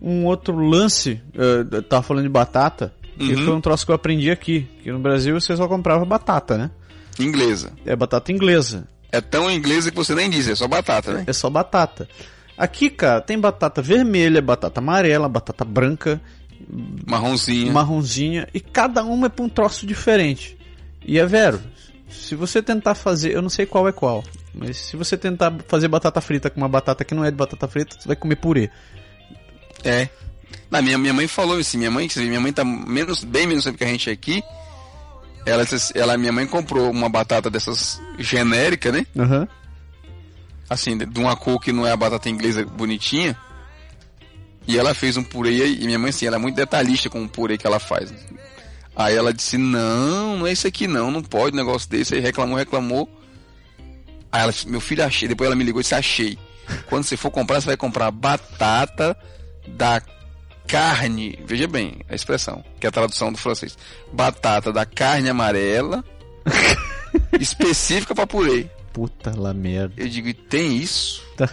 Um 0.00 0.26
outro 0.26 0.54
lance, 0.56 1.20
eu 1.32 1.82
tava 1.82 2.02
falando 2.02 2.24
de 2.24 2.28
batata, 2.28 2.92
que 3.18 3.32
Uhum. 3.34 3.44
foi 3.44 3.54
um 3.54 3.60
troço 3.60 3.86
que 3.86 3.90
eu 3.90 3.94
aprendi 3.94 4.30
aqui, 4.30 4.66
que 4.82 4.92
no 4.92 4.98
Brasil 4.98 5.40
você 5.40 5.56
só 5.56 5.66
comprava 5.66 6.04
batata, 6.04 6.58
né? 6.58 6.70
Inglesa. 7.18 7.72
É 7.84 7.94
batata 7.94 8.32
inglesa, 8.32 8.86
É 9.12 9.20
tão 9.20 9.50
inglesa 9.50 9.90
que 9.90 9.96
você 9.96 10.14
nem 10.14 10.28
diz, 10.28 10.48
é 10.48 10.54
só 10.54 10.66
batata, 10.66 11.12
né? 11.12 11.24
é 11.26 11.32
só 11.32 11.48
batata. 11.48 12.08
Aqui, 12.56 12.88
cara, 12.90 13.20
tem 13.20 13.38
batata 13.38 13.82
vermelha, 13.82 14.40
batata 14.40 14.80
amarela, 14.80 15.28
batata 15.28 15.64
branca, 15.64 16.20
Marronzinha. 17.06 17.72
marronzinha, 17.72 18.48
e 18.54 18.60
cada 18.60 19.04
uma 19.04 19.26
é 19.26 19.28
pra 19.28 19.44
um 19.44 19.48
troço 19.48 19.86
diferente. 19.86 20.56
E 21.04 21.18
é 21.18 21.26
vero, 21.26 21.60
se 22.08 22.34
você 22.34 22.62
tentar 22.62 22.94
fazer, 22.94 23.34
eu 23.34 23.42
não 23.42 23.48
sei 23.48 23.66
qual 23.66 23.88
é 23.88 23.92
qual, 23.92 24.22
mas 24.54 24.76
se 24.78 24.96
você 24.96 25.16
tentar 25.16 25.52
fazer 25.66 25.88
batata 25.88 26.20
frita 26.20 26.48
com 26.48 26.60
uma 26.60 26.68
batata 26.68 27.04
que 27.04 27.14
não 27.14 27.24
é 27.24 27.30
de 27.30 27.36
batata 27.36 27.66
frita, 27.68 27.96
você 27.98 28.06
vai 28.06 28.16
comer 28.16 28.36
purê. 28.36 28.70
É. 29.82 30.08
Na 30.70 30.80
minha, 30.80 30.96
minha 30.96 31.12
mãe 31.12 31.26
falou 31.26 31.58
assim, 31.58 31.78
minha 31.78 31.90
mãe, 31.90 32.08
minha 32.16 32.40
mãe 32.40 32.52
tá 32.52 32.64
menos, 32.64 33.24
bem 33.24 33.46
menos 33.46 33.64
tempo 33.64 33.78
que 33.78 33.84
a 33.84 33.88
gente 33.88 34.08
aqui. 34.10 34.42
Ela, 35.46 35.64
disse- 35.64 35.96
ela, 35.96 36.16
minha 36.16 36.32
mãe 36.32 36.46
comprou 36.46 36.90
uma 36.90 37.08
batata 37.08 37.50
dessas 37.50 38.00
genérica, 38.18 38.90
né? 38.90 39.06
Aham. 39.18 39.46
assim, 40.68 40.96
de 40.96 41.20
uma 41.20 41.36
cor 41.36 41.60
que 41.60 41.70
não 41.72 41.86
é 41.86 41.92
a 41.92 41.96
batata 41.96 42.28
inglesa 42.30 42.64
bonitinha. 42.64 43.36
E 44.66 44.78
ela 44.78 44.94
fez 44.94 45.16
um 45.18 45.22
purê, 45.22 45.74
e 45.74 45.84
minha 45.84 45.98
mãe, 45.98 46.08
assim, 46.08 46.26
ela 46.26 46.36
é 46.36 46.38
muito 46.38 46.56
detalhista 46.56 47.10
com 47.10 47.22
o 47.22 47.28
purê 47.28 47.58
que 47.58 47.66
ela 47.66 47.78
faz. 47.78 48.12
Aí 48.96 49.14
ela 49.14 49.32
disse, 49.34 49.58
não, 49.58 50.38
não 50.38 50.46
é 50.46 50.52
isso 50.52 50.66
aqui 50.66 50.86
não, 50.86 51.10
não 51.10 51.22
pode 51.22 51.54
um 51.54 51.58
negócio 51.58 51.88
desse. 51.90 52.14
Aí 52.14 52.20
reclamou, 52.20 52.56
reclamou. 52.56 53.08
Aí 54.32 54.42
ela 54.42 54.52
disse, 54.52 54.66
meu 54.68 54.80
filho, 54.80 55.04
achei. 55.04 55.28
Depois 55.28 55.46
ela 55.46 55.54
me 55.56 55.64
ligou 55.64 55.80
e 55.80 55.82
disse, 55.82 55.94
achei. 55.94 56.38
Quando 56.88 57.04
você 57.04 57.16
for 57.16 57.30
comprar, 57.30 57.60
você 57.60 57.66
vai 57.66 57.76
comprar 57.76 58.10
batata 58.10 59.14
da 59.68 60.00
carne. 60.66 61.38
Veja 61.44 61.66
bem 61.66 62.00
a 62.08 62.14
expressão, 62.14 62.64
que 62.80 62.86
é 62.86 62.88
a 62.88 62.92
tradução 62.92 63.32
do 63.32 63.38
francês. 63.38 63.76
Batata 64.12 64.72
da 64.72 64.84
carne 64.84 65.28
amarela, 65.28 66.04
específica 67.40 68.14
para 68.14 68.26
purê. 68.26 68.68
Puta 68.92 69.34
lá 69.36 69.52
merda. 69.52 69.94
Eu 69.96 70.08
digo, 70.08 70.32
tem 70.34 70.76
isso? 70.76 71.22
Tá. 71.36 71.48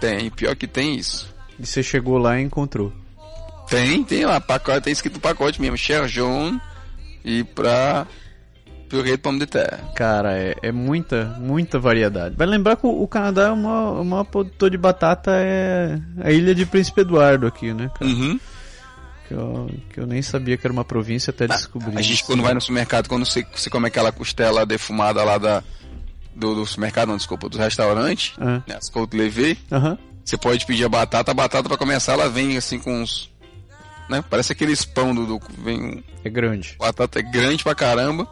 Tem, 0.00 0.30
pior 0.30 0.54
que 0.56 0.66
tem 0.66 0.96
isso. 0.96 1.34
E 1.58 1.66
você 1.66 1.82
chegou 1.82 2.18
lá 2.18 2.38
e 2.38 2.42
encontrou. 2.42 2.92
Tem, 3.68 4.04
tem 4.04 4.24
lá, 4.24 4.40
pacote, 4.40 4.82
tem 4.82 4.92
escrito 4.92 5.18
pacote 5.18 5.60
mesmo, 5.60 5.76
Cher 5.76 6.06
Jaune 6.06 6.60
e 7.24 7.42
pra 7.42 8.06
purê 8.88 9.12
de 9.12 9.18
pomme 9.18 9.38
de 9.38 9.46
terre. 9.46 9.82
Cara, 9.94 10.32
é, 10.36 10.54
é 10.62 10.72
muita, 10.72 11.36
muita 11.38 11.78
variedade. 11.78 12.34
Vai 12.36 12.46
lembrar 12.46 12.76
que 12.76 12.86
o, 12.86 13.02
o 13.02 13.08
Canadá 13.08 13.48
é 13.48 13.50
o 13.52 13.56
maior, 13.56 14.00
o 14.00 14.04
maior 14.04 14.24
produtor 14.24 14.70
de 14.70 14.76
batata 14.78 15.32
é 15.34 15.98
a 16.22 16.30
ilha 16.30 16.54
de 16.54 16.64
Príncipe 16.66 17.00
Eduardo 17.02 17.46
aqui, 17.46 17.72
né, 17.72 17.90
cara? 17.98 18.10
Uhum. 18.10 18.40
Que, 19.28 19.34
eu, 19.34 19.70
que 19.92 20.00
eu 20.00 20.06
nem 20.06 20.22
sabia 20.22 20.56
que 20.56 20.64
era 20.66 20.72
uma 20.72 20.84
província 20.84 21.30
até 21.32 21.48
descobrir. 21.48 21.98
A 21.98 22.02
gente 22.02 22.22
quando 22.24 22.42
vai 22.42 22.54
no 22.54 22.60
supermercado, 22.60 23.08
quando 23.08 23.24
você, 23.26 23.44
você 23.54 23.68
come 23.68 23.88
aquela 23.88 24.12
costela 24.12 24.64
defumada 24.64 25.24
lá 25.24 25.36
da, 25.36 25.64
do, 26.34 26.54
do 26.54 26.64
supermercado, 26.66 27.08
não, 27.08 27.16
desculpa, 27.16 27.48
do 27.48 27.58
restaurante, 27.58 28.34
Ah. 28.40 28.62
né, 28.66 28.76
as 28.76 28.88
Cold 28.88 29.16
Levé, 29.16 29.56
Aham. 29.72 29.98
você 30.24 30.36
pode 30.36 30.64
pedir 30.64 30.84
a 30.84 30.88
batata, 30.88 31.32
a 31.32 31.34
batata 31.34 31.68
pra 31.68 31.76
começar 31.76 32.12
ela 32.12 32.28
vem 32.28 32.56
assim 32.56 32.78
com 32.78 33.02
uns, 33.02 33.28
né, 34.08 34.22
parece 34.30 34.52
aqueles 34.52 34.84
pão 34.84 35.12
do, 35.12 35.26
do 35.26 35.40
vem 35.58 35.82
um- 35.82 36.02
É 36.24 36.30
grande. 36.30 36.76
batata 36.78 37.18
é 37.18 37.22
grande 37.22 37.64
pra 37.64 37.74
caramba, 37.74 38.28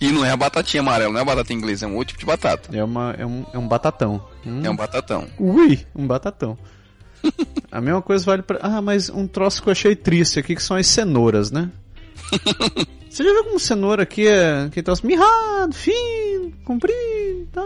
e 0.00 0.10
não 0.12 0.24
é 0.24 0.30
a 0.30 0.36
batatinha 0.36 0.80
amarela, 0.80 1.12
não 1.12 1.18
é 1.18 1.22
a 1.22 1.24
batata 1.26 1.52
inglesa, 1.52 1.84
é 1.84 1.88
um 1.88 1.94
outro 1.96 2.08
tipo 2.14 2.20
de 2.20 2.26
batata, 2.26 2.76
É, 2.76 2.82
uma, 2.82 3.14
é, 3.18 3.26
um, 3.26 3.44
é 3.52 3.58
um 3.58 3.68
batatão. 3.68 4.24
Hum. 4.46 4.60
é 4.64 4.70
um 4.70 4.76
batatão. 4.76 5.26
Ui, 5.38 5.86
um 5.94 6.06
batatão. 6.06 6.56
A 7.70 7.80
mesma 7.80 8.00
coisa 8.00 8.24
vale 8.24 8.42
pra. 8.42 8.58
Ah, 8.62 8.80
mas 8.80 9.10
um 9.10 9.26
troço 9.26 9.62
que 9.62 9.68
eu 9.68 9.72
achei 9.72 9.94
triste 9.94 10.38
aqui 10.40 10.54
que 10.56 10.62
são 10.62 10.76
as 10.76 10.86
cenouras, 10.86 11.50
né? 11.50 11.70
Você 13.10 13.24
já 13.24 13.32
viu 13.32 13.44
como 13.44 13.58
cenoura 13.60 14.04
aqui 14.04 14.26
é. 14.26 14.68
Que 14.72 14.82
troço 14.82 15.04
mirrado, 15.06 15.72
fino, 15.74 16.52
comprido 16.64 17.46
tá? 17.52 17.64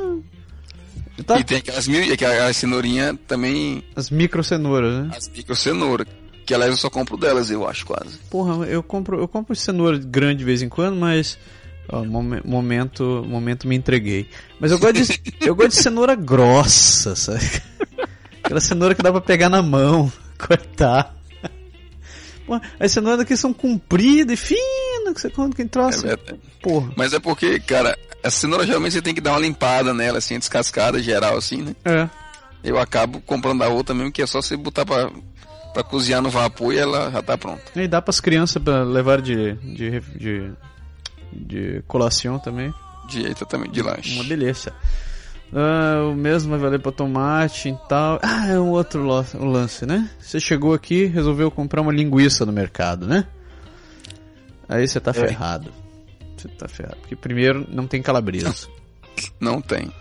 tá? 1.26 1.38
E 1.38 1.44
tem 1.44 1.58
aquelas, 1.58 1.86
mil- 1.86 2.12
aquelas 2.12 2.56
cenourinhas 2.56 3.16
também, 3.28 3.84
As 3.94 4.10
micro 4.10 4.42
cenouras, 4.42 5.04
né? 5.06 5.10
as 5.16 5.28
micro 5.28 5.54
cenoura. 5.54 6.06
Que 6.46 6.52
aliás 6.54 6.70
eu 6.72 6.76
só 6.76 6.90
compro 6.90 7.16
delas, 7.16 7.50
eu 7.50 7.66
acho 7.68 7.86
quase. 7.86 8.18
Porra, 8.30 8.66
eu 8.66 8.82
compro, 8.82 9.18
eu 9.20 9.28
compro 9.28 9.54
cenoura 9.54 9.98
grande 9.98 10.38
de 10.38 10.44
vez 10.44 10.62
em 10.62 10.68
quando, 10.68 10.96
mas. 10.96 11.38
Ó, 11.88 12.04
momen- 12.04 12.42
momento, 12.44 13.24
momento 13.28 13.66
me 13.68 13.76
entreguei. 13.76 14.28
Mas 14.60 14.70
eu 14.70 14.78
gosto 14.78 14.94
de, 14.94 15.20
eu 15.46 15.54
gosto 15.54 15.70
de 15.70 15.76
cenoura 15.76 16.14
grossa, 16.14 17.14
sabe? 17.16 17.40
Aquela 18.42 18.60
cenoura 18.60 18.94
que 18.94 19.02
dá 19.02 19.10
pra 19.10 19.20
pegar 19.20 19.48
na 19.48 19.62
mão, 19.62 20.12
cortar. 20.38 21.14
Pô, 22.46 22.60
as 22.78 22.92
cenouras 22.92 23.20
aqui 23.20 23.36
são 23.38 23.54
compridas 23.54 24.34
e 24.34 24.36
finas, 24.36 25.14
que 25.14 25.20
você 25.22 25.30
conta 25.30 25.56
quem 25.56 25.64
É 25.64 25.68
troça. 25.68 26.06
verdade. 26.06 26.38
Porra. 26.62 26.92
Mas 26.94 27.14
é 27.14 27.18
porque, 27.18 27.58
cara, 27.58 27.96
a 28.22 28.30
cenoura 28.30 28.66
geralmente 28.66 28.92
você 28.92 29.00
tem 29.00 29.14
que 29.14 29.20
dar 29.22 29.30
uma 29.32 29.40
limpada 29.40 29.94
nela, 29.94 30.18
assim, 30.18 30.38
descascada 30.38 31.02
geral, 31.02 31.38
assim, 31.38 31.62
né? 31.62 31.74
É. 31.86 32.06
Eu 32.62 32.78
acabo 32.78 33.20
comprando 33.22 33.62
a 33.62 33.68
outra 33.68 33.94
mesmo, 33.94 34.12
que 34.12 34.20
é 34.20 34.26
só 34.26 34.42
você 34.42 34.58
botar 34.58 34.84
pra, 34.84 35.10
pra 35.72 35.82
cozinhar 35.82 36.20
no 36.20 36.28
vapor 36.28 36.74
e 36.74 36.78
ela 36.78 37.10
já 37.10 37.22
tá 37.22 37.38
pronta. 37.38 37.62
E 37.76 37.88
dá 37.88 38.02
pras 38.02 38.20
crianças 38.20 38.62
pra 38.62 38.82
levar 38.82 39.22
de, 39.22 39.54
de, 39.54 40.00
de, 40.00 40.50
de 41.34 41.82
colação 41.86 42.38
também. 42.38 42.72
Direita 43.08 43.44
também, 43.44 43.70
de 43.70 43.82
lanche. 43.82 44.14
Uma 44.14 44.24
delícia. 44.24 44.72
Ah, 45.52 46.08
o 46.10 46.14
mesmo 46.14 46.50
vai 46.50 46.58
valer 46.58 46.80
pra 46.80 46.90
tomate 46.90 47.68
e 47.68 47.88
tal. 47.88 48.18
Ah, 48.22 48.48
é 48.48 48.58
um 48.58 48.70
outro 48.70 49.04
lance, 49.04 49.86
né? 49.86 50.10
Você 50.18 50.40
chegou 50.40 50.74
aqui, 50.74 51.04
resolveu 51.04 51.50
comprar 51.50 51.80
uma 51.80 51.92
linguiça 51.92 52.44
no 52.44 52.52
mercado, 52.52 53.06
né? 53.06 53.26
Aí 54.68 54.86
você 54.88 54.98
tá 54.98 55.12
ferrado. 55.12 55.70
Você 56.36 56.48
tá 56.48 56.66
ferrado. 56.66 56.96
Porque 56.96 57.14
primeiro 57.14 57.66
não 57.70 57.86
tem 57.86 58.02
calabresa. 58.02 58.52
Não 59.38 59.60
tem. 59.60 59.92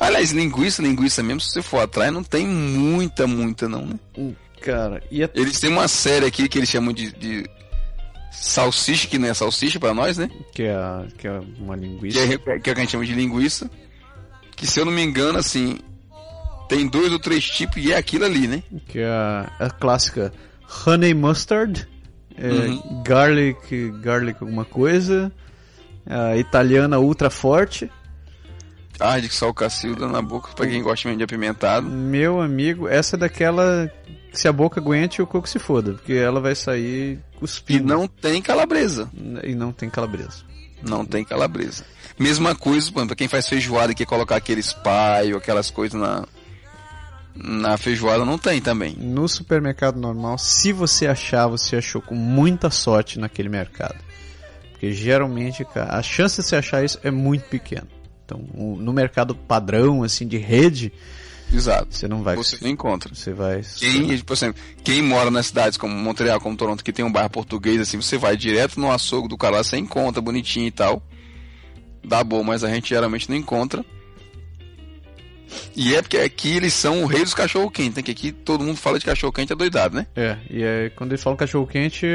Aliás, 0.00 0.32
linguiça, 0.32 0.82
linguiça 0.82 1.22
mesmo, 1.22 1.40
se 1.40 1.52
você 1.52 1.62
for 1.62 1.78
atrás, 1.78 2.12
não 2.12 2.24
tem 2.24 2.44
muita, 2.46 3.28
muita 3.28 3.68
não, 3.68 3.86
né? 3.86 4.34
Cara, 4.60 5.00
e 5.08 5.22
a... 5.22 5.30
Eles 5.34 5.60
têm 5.60 5.70
uma 5.70 5.86
série 5.86 6.26
aqui 6.26 6.48
que 6.48 6.58
eles 6.58 6.68
chamam 6.68 6.92
de, 6.92 7.12
de 7.12 7.48
salsicha, 8.30 9.06
que 9.08 9.18
não 9.18 9.28
é 9.28 9.34
salsicha 9.34 9.78
pra 9.80 9.94
nós, 9.94 10.18
né? 10.18 10.30
que 10.52 10.62
é, 10.64 10.74
que 11.18 11.26
é 11.26 11.40
uma 11.58 11.76
Que 11.76 11.84
linguiça. 11.84 12.18
é, 12.20 12.38
que 12.38 12.50
é 12.50 12.56
o 12.56 12.60
que 12.60 12.70
a 12.70 12.74
gente 12.74 12.90
chama 12.90 13.04
de 13.06 13.14
linguiça. 13.14 13.70
Que 14.54 14.66
se 14.66 14.80
eu 14.80 14.84
não 14.84 14.92
me 14.92 15.02
engano, 15.02 15.38
assim, 15.38 15.78
tem 16.68 16.86
dois 16.86 17.12
ou 17.12 17.18
três 17.18 17.44
tipos 17.44 17.76
e 17.84 17.92
é 17.92 17.96
aquilo 17.96 18.24
ali, 18.24 18.46
né? 18.48 18.62
Que 18.88 19.00
é 19.00 19.06
a, 19.08 19.50
a 19.58 19.70
clássica 19.70 20.32
honey 20.86 21.12
mustard, 21.14 21.86
é, 22.36 22.48
Uhum. 22.48 23.02
garlic, 23.04 23.90
garlic 24.00 24.38
alguma 24.42 24.64
coisa, 24.64 25.30
a 26.06 26.36
italiana 26.36 26.98
ultra 26.98 27.30
forte. 27.30 27.90
Arde 28.98 29.28
que 29.28 29.34
só 29.34 29.50
o 29.50 29.54
cacilda 29.54 30.08
na 30.08 30.22
boca, 30.22 30.50
pra 30.56 30.66
quem 30.66 30.82
gosta 30.82 31.06
mesmo 31.06 31.18
de 31.18 31.24
apimentado. 31.24 31.86
Meu 31.86 32.40
amigo, 32.40 32.88
essa 32.88 33.16
é 33.16 33.18
daquela 33.18 33.92
que 34.06 34.15
se 34.32 34.46
a 34.48 34.52
boca 34.52 34.80
aguente 34.80 35.22
o 35.22 35.26
coco 35.26 35.48
se 35.48 35.58
foda, 35.58 35.92
porque 35.94 36.12
ela 36.12 36.40
vai 36.40 36.54
sair 36.54 37.18
E 37.34 37.38
cuspindo. 37.38 37.86
não 37.86 38.06
tem 38.06 38.42
calabresa. 38.42 39.10
E 39.42 39.54
não 39.54 39.72
tem 39.72 39.88
calabresa. 39.88 40.44
Não 40.82 41.04
tem 41.04 41.24
calabresa. 41.24 41.84
Mesma 42.18 42.54
coisa, 42.54 42.90
pra 42.92 43.16
quem 43.16 43.28
faz 43.28 43.48
feijoada 43.48 43.92
e 43.92 43.94
quer 43.94 44.06
colocar 44.06 44.36
aqueles 44.36 44.72
paio, 44.72 45.36
aquelas 45.36 45.70
coisas 45.70 45.98
na, 46.00 46.24
na 47.34 47.76
feijoada, 47.76 48.24
não 48.24 48.38
tem 48.38 48.60
também. 48.60 48.94
No 48.98 49.28
supermercado 49.28 49.98
normal, 49.98 50.38
se 50.38 50.72
você 50.72 51.06
achar, 51.06 51.46
você 51.46 51.76
achou 51.76 52.00
com 52.00 52.14
muita 52.14 52.70
sorte 52.70 53.18
naquele 53.18 53.48
mercado. 53.48 53.96
Porque 54.72 54.92
geralmente, 54.92 55.64
cara, 55.64 55.96
a 55.96 56.02
chance 56.02 56.40
de 56.40 56.46
você 56.46 56.56
achar 56.56 56.84
isso 56.84 56.98
é 57.02 57.10
muito 57.10 57.44
pequena. 57.48 57.86
Então, 58.24 58.38
no 58.52 58.92
mercado 58.92 59.34
padrão, 59.34 60.02
assim, 60.02 60.26
de 60.26 60.36
rede, 60.36 60.92
Exato. 61.52 61.88
você 61.90 62.08
não 62.08 62.22
vai. 62.22 62.36
Você 62.36 62.58
não 62.60 62.68
encontra. 62.70 63.14
Você 63.14 63.32
vai. 63.32 63.62
Quem, 63.78 64.18
por 64.20 64.32
exemplo, 64.34 64.60
quem 64.82 65.00
mora 65.02 65.30
nas 65.30 65.46
cidades 65.46 65.78
como 65.78 65.94
Montreal, 65.94 66.40
como 66.40 66.56
Toronto, 66.56 66.82
que 66.84 66.92
tem 66.92 67.04
um 67.04 67.12
bairro 67.12 67.30
português, 67.30 67.80
assim, 67.80 68.00
você 68.00 68.18
vai 68.18 68.36
direto 68.36 68.78
no 68.80 68.90
açougue 68.90 69.28
do 69.28 69.36
cara 69.38 69.56
lá, 69.56 69.64
você 69.64 69.76
encontra, 69.76 70.20
bonitinho 70.20 70.66
e 70.66 70.70
tal. 70.72 71.02
Dá 72.04 72.22
bom, 72.24 72.42
mas 72.42 72.62
a 72.64 72.68
gente 72.68 72.88
geralmente 72.90 73.28
não 73.28 73.36
encontra. 73.36 73.84
E 75.76 75.94
é 75.94 76.02
porque 76.02 76.16
aqui 76.18 76.56
eles 76.56 76.72
são 76.74 77.02
o 77.02 77.06
rei 77.06 77.22
dos 77.22 77.34
cachorro 77.34 77.70
quente, 77.70 77.96
né? 77.96 78.02
Que 78.02 78.10
aqui 78.10 78.32
todo 78.32 78.64
mundo 78.64 78.76
fala 78.76 78.98
de 78.98 79.04
cachorro 79.04 79.32
quente 79.32 79.52
é 79.52 79.56
doidado, 79.56 79.94
né? 79.96 80.06
É, 80.16 80.36
e 80.50 80.64
aí, 80.64 80.90
quando 80.90 81.12
eles 81.12 81.22
falam 81.22 81.36
cachorro 81.36 81.66
quente, 81.66 82.06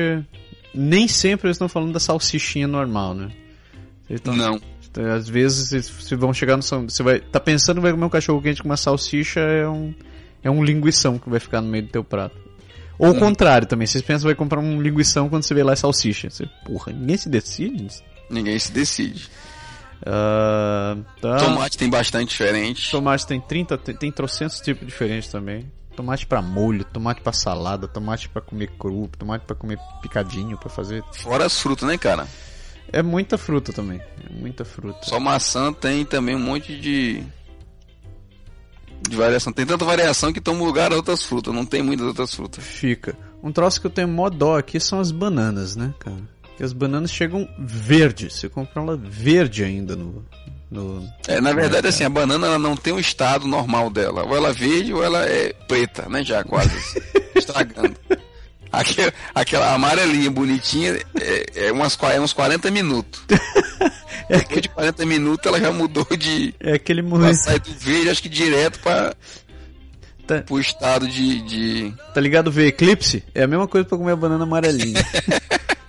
nem 0.74 1.08
sempre 1.08 1.48
eles 1.48 1.56
estão 1.56 1.70
falando 1.70 1.94
da 1.94 2.00
salsichinha 2.00 2.68
normal, 2.68 3.14
né? 3.14 3.32
Eles 4.10 4.22
tão- 4.22 4.36
Não. 4.36 4.60
Às 5.16 5.30
vezes 5.30 5.70
vocês 5.70 6.20
vão 6.20 6.34
chegar 6.34 6.58
no. 6.58 6.64
Você 6.64 7.04
vai. 7.04 7.20
Tá 7.20 7.40
pensando 7.40 7.80
vai 7.80 7.92
comer 7.92 8.06
um 8.06 8.10
cachorro 8.10 8.42
quente 8.42 8.62
com 8.62 8.70
uma 8.70 8.78
salsicha, 8.78 9.40
é 9.40 9.68
um. 9.68 9.94
É 10.44 10.50
um 10.50 10.64
linguição 10.64 11.20
que 11.20 11.30
vai 11.30 11.40
ficar 11.40 11.62
no 11.62 11.70
meio 11.70 11.86
do 11.86 11.90
teu 11.92 12.04
prato. 12.04 12.36
Ou 12.98 13.12
o 13.12 13.20
contrário 13.20 13.68
também, 13.68 13.88
vocês 13.88 14.04
pensam 14.04 14.22
que 14.22 14.26
vai 14.28 14.36
comprar 14.36 14.60
um 14.60 14.82
linguição 14.82 15.30
quando 15.30 15.44
você 15.44 15.54
vê 15.54 15.64
lá 15.64 15.76
salsicha. 15.76 16.30
Você, 16.30 16.48
porra, 16.66 16.92
ninguém 16.92 17.18
se 17.18 17.30
decide? 17.30 17.88
Ninguém 18.30 18.60
se 18.60 18.72
decide. 18.72 19.30
Ah, 20.06 20.98
tá. 21.22 21.38
Tomate 21.38 21.78
tem 21.78 21.90
bastante 21.90 22.30
diferente. 22.30 22.90
Tomate 22.92 23.26
tem 23.26 23.40
30, 23.40 23.78
tem, 23.78 23.96
tem 23.96 24.12
trocentos 24.12 24.60
tipos 24.60 24.86
diferentes 24.88 25.30
também. 25.30 25.72
Tomate 25.96 26.26
pra 26.26 26.42
molho, 26.42 26.86
tomate 26.86 27.22
pra 27.22 27.34
salada, 27.34 27.88
tomate 27.88 28.30
pra 28.30 28.42
comer 28.42 28.72
cru, 28.80 29.10
tomate 29.18 29.46
pra 29.46 29.56
comer 29.56 29.78
picadinho, 30.02 30.58
pra 30.58 30.70
fazer. 30.70 31.04
Fora 31.14 31.46
as 31.46 31.60
frutas, 31.60 31.88
né, 31.88 31.98
cara? 31.98 32.28
É 32.94 33.02
muita 33.02 33.38
fruta 33.38 33.72
também. 33.72 34.00
É 34.00 34.34
muita 34.34 34.66
fruta. 34.66 35.00
Só 35.04 35.20
maçã 35.20 35.72
tem 35.72 36.06
também 36.06 36.36
um 36.36 36.40
monte 36.40 36.78
de. 36.80 37.24
De 39.02 39.16
variação. 39.16 39.52
Tem 39.52 39.66
tanta 39.66 39.84
variação 39.86 40.32
que 40.32 40.42
toma 40.42 40.64
lugar 40.64 40.90
das 40.90 40.98
outras 40.98 41.24
frutas. 41.24 41.54
Não 41.54 41.66
tem 41.66 41.82
muitas 41.82 42.06
outras 42.06 42.34
frutas. 42.34 42.64
Fica. 42.64 43.18
Um 43.42 43.52
troço 43.52 43.82
que 43.82 43.88
eu 43.88 43.92
tenho 43.92 44.08
mó 44.08 44.30
dó 44.30 44.58
aqui 44.58 44.80
são 44.80 45.00
as 45.00 45.12
bananas, 45.12 45.76
né, 45.76 45.94
cara? 46.00 46.22
Que 46.58 46.64
as 46.64 46.74
bananas 46.74 47.12
chegam 47.12 47.48
verdes. 47.58 48.36
Você 48.36 48.50
compra 48.50 48.82
ela 48.82 48.96
verde 48.96 49.64
ainda 49.64 49.96
no. 49.96 50.24
no... 50.70 51.10
É, 51.28 51.42
na 51.42 51.54
verdade, 51.54 51.88
assim, 51.88 52.04
a 52.04 52.10
banana 52.10 52.46
ela 52.46 52.60
não 52.60 52.76
tem 52.76 52.94
um 52.94 53.00
estado 53.00 53.48
normal 53.48 53.90
dela. 53.90 54.24
Ou 54.24 54.36
ela 54.36 54.50
é 54.50 54.54
verde 54.54 54.94
ou 54.94 55.04
ela 55.04 55.26
é 55.26 55.54
preta, 55.68 56.08
né? 56.08 56.24
Já 56.24 56.44
quase. 56.44 56.72
estragando. 57.34 57.96
Aquela, 58.72 59.14
aquela 59.36 59.74
amarelinha 59.74 60.32
bonitinha 60.32 60.98
é, 61.20 61.46
é, 61.68 61.72
umas, 61.72 61.98
é 62.02 62.20
uns 62.22 62.34
40 62.34 62.72
minutos. 62.72 63.22
Depois 64.30 64.62
de 64.62 64.70
40 64.70 65.06
minutos 65.06 65.46
ela 65.46 65.60
já 65.60 65.72
mudou 65.72 66.08
de. 66.18 66.54
É 66.60 66.74
aquele 66.74 67.02
Ela 67.02 67.10
moleque. 67.10 67.36
sai 67.36 67.60
do 67.60 67.72
verde, 67.74 68.10
acho 68.10 68.22
que 68.22 68.30
direto 68.30 68.80
para 68.80 69.14
Tá, 70.32 70.46
o 70.50 70.60
estado 70.60 71.08
de, 71.08 71.42
de. 71.42 71.94
tá 72.14 72.22
ligado 72.22 72.50
ver 72.50 72.68
eclipse? 72.68 73.22
É 73.36 73.44
a 73.44 73.48
mesma 73.48 73.68
coisa 73.68 73.86
pra 73.86 73.98
comer 73.98 74.14
a 74.14 74.16
banana 74.16 74.46
amarelinha. 74.46 75.04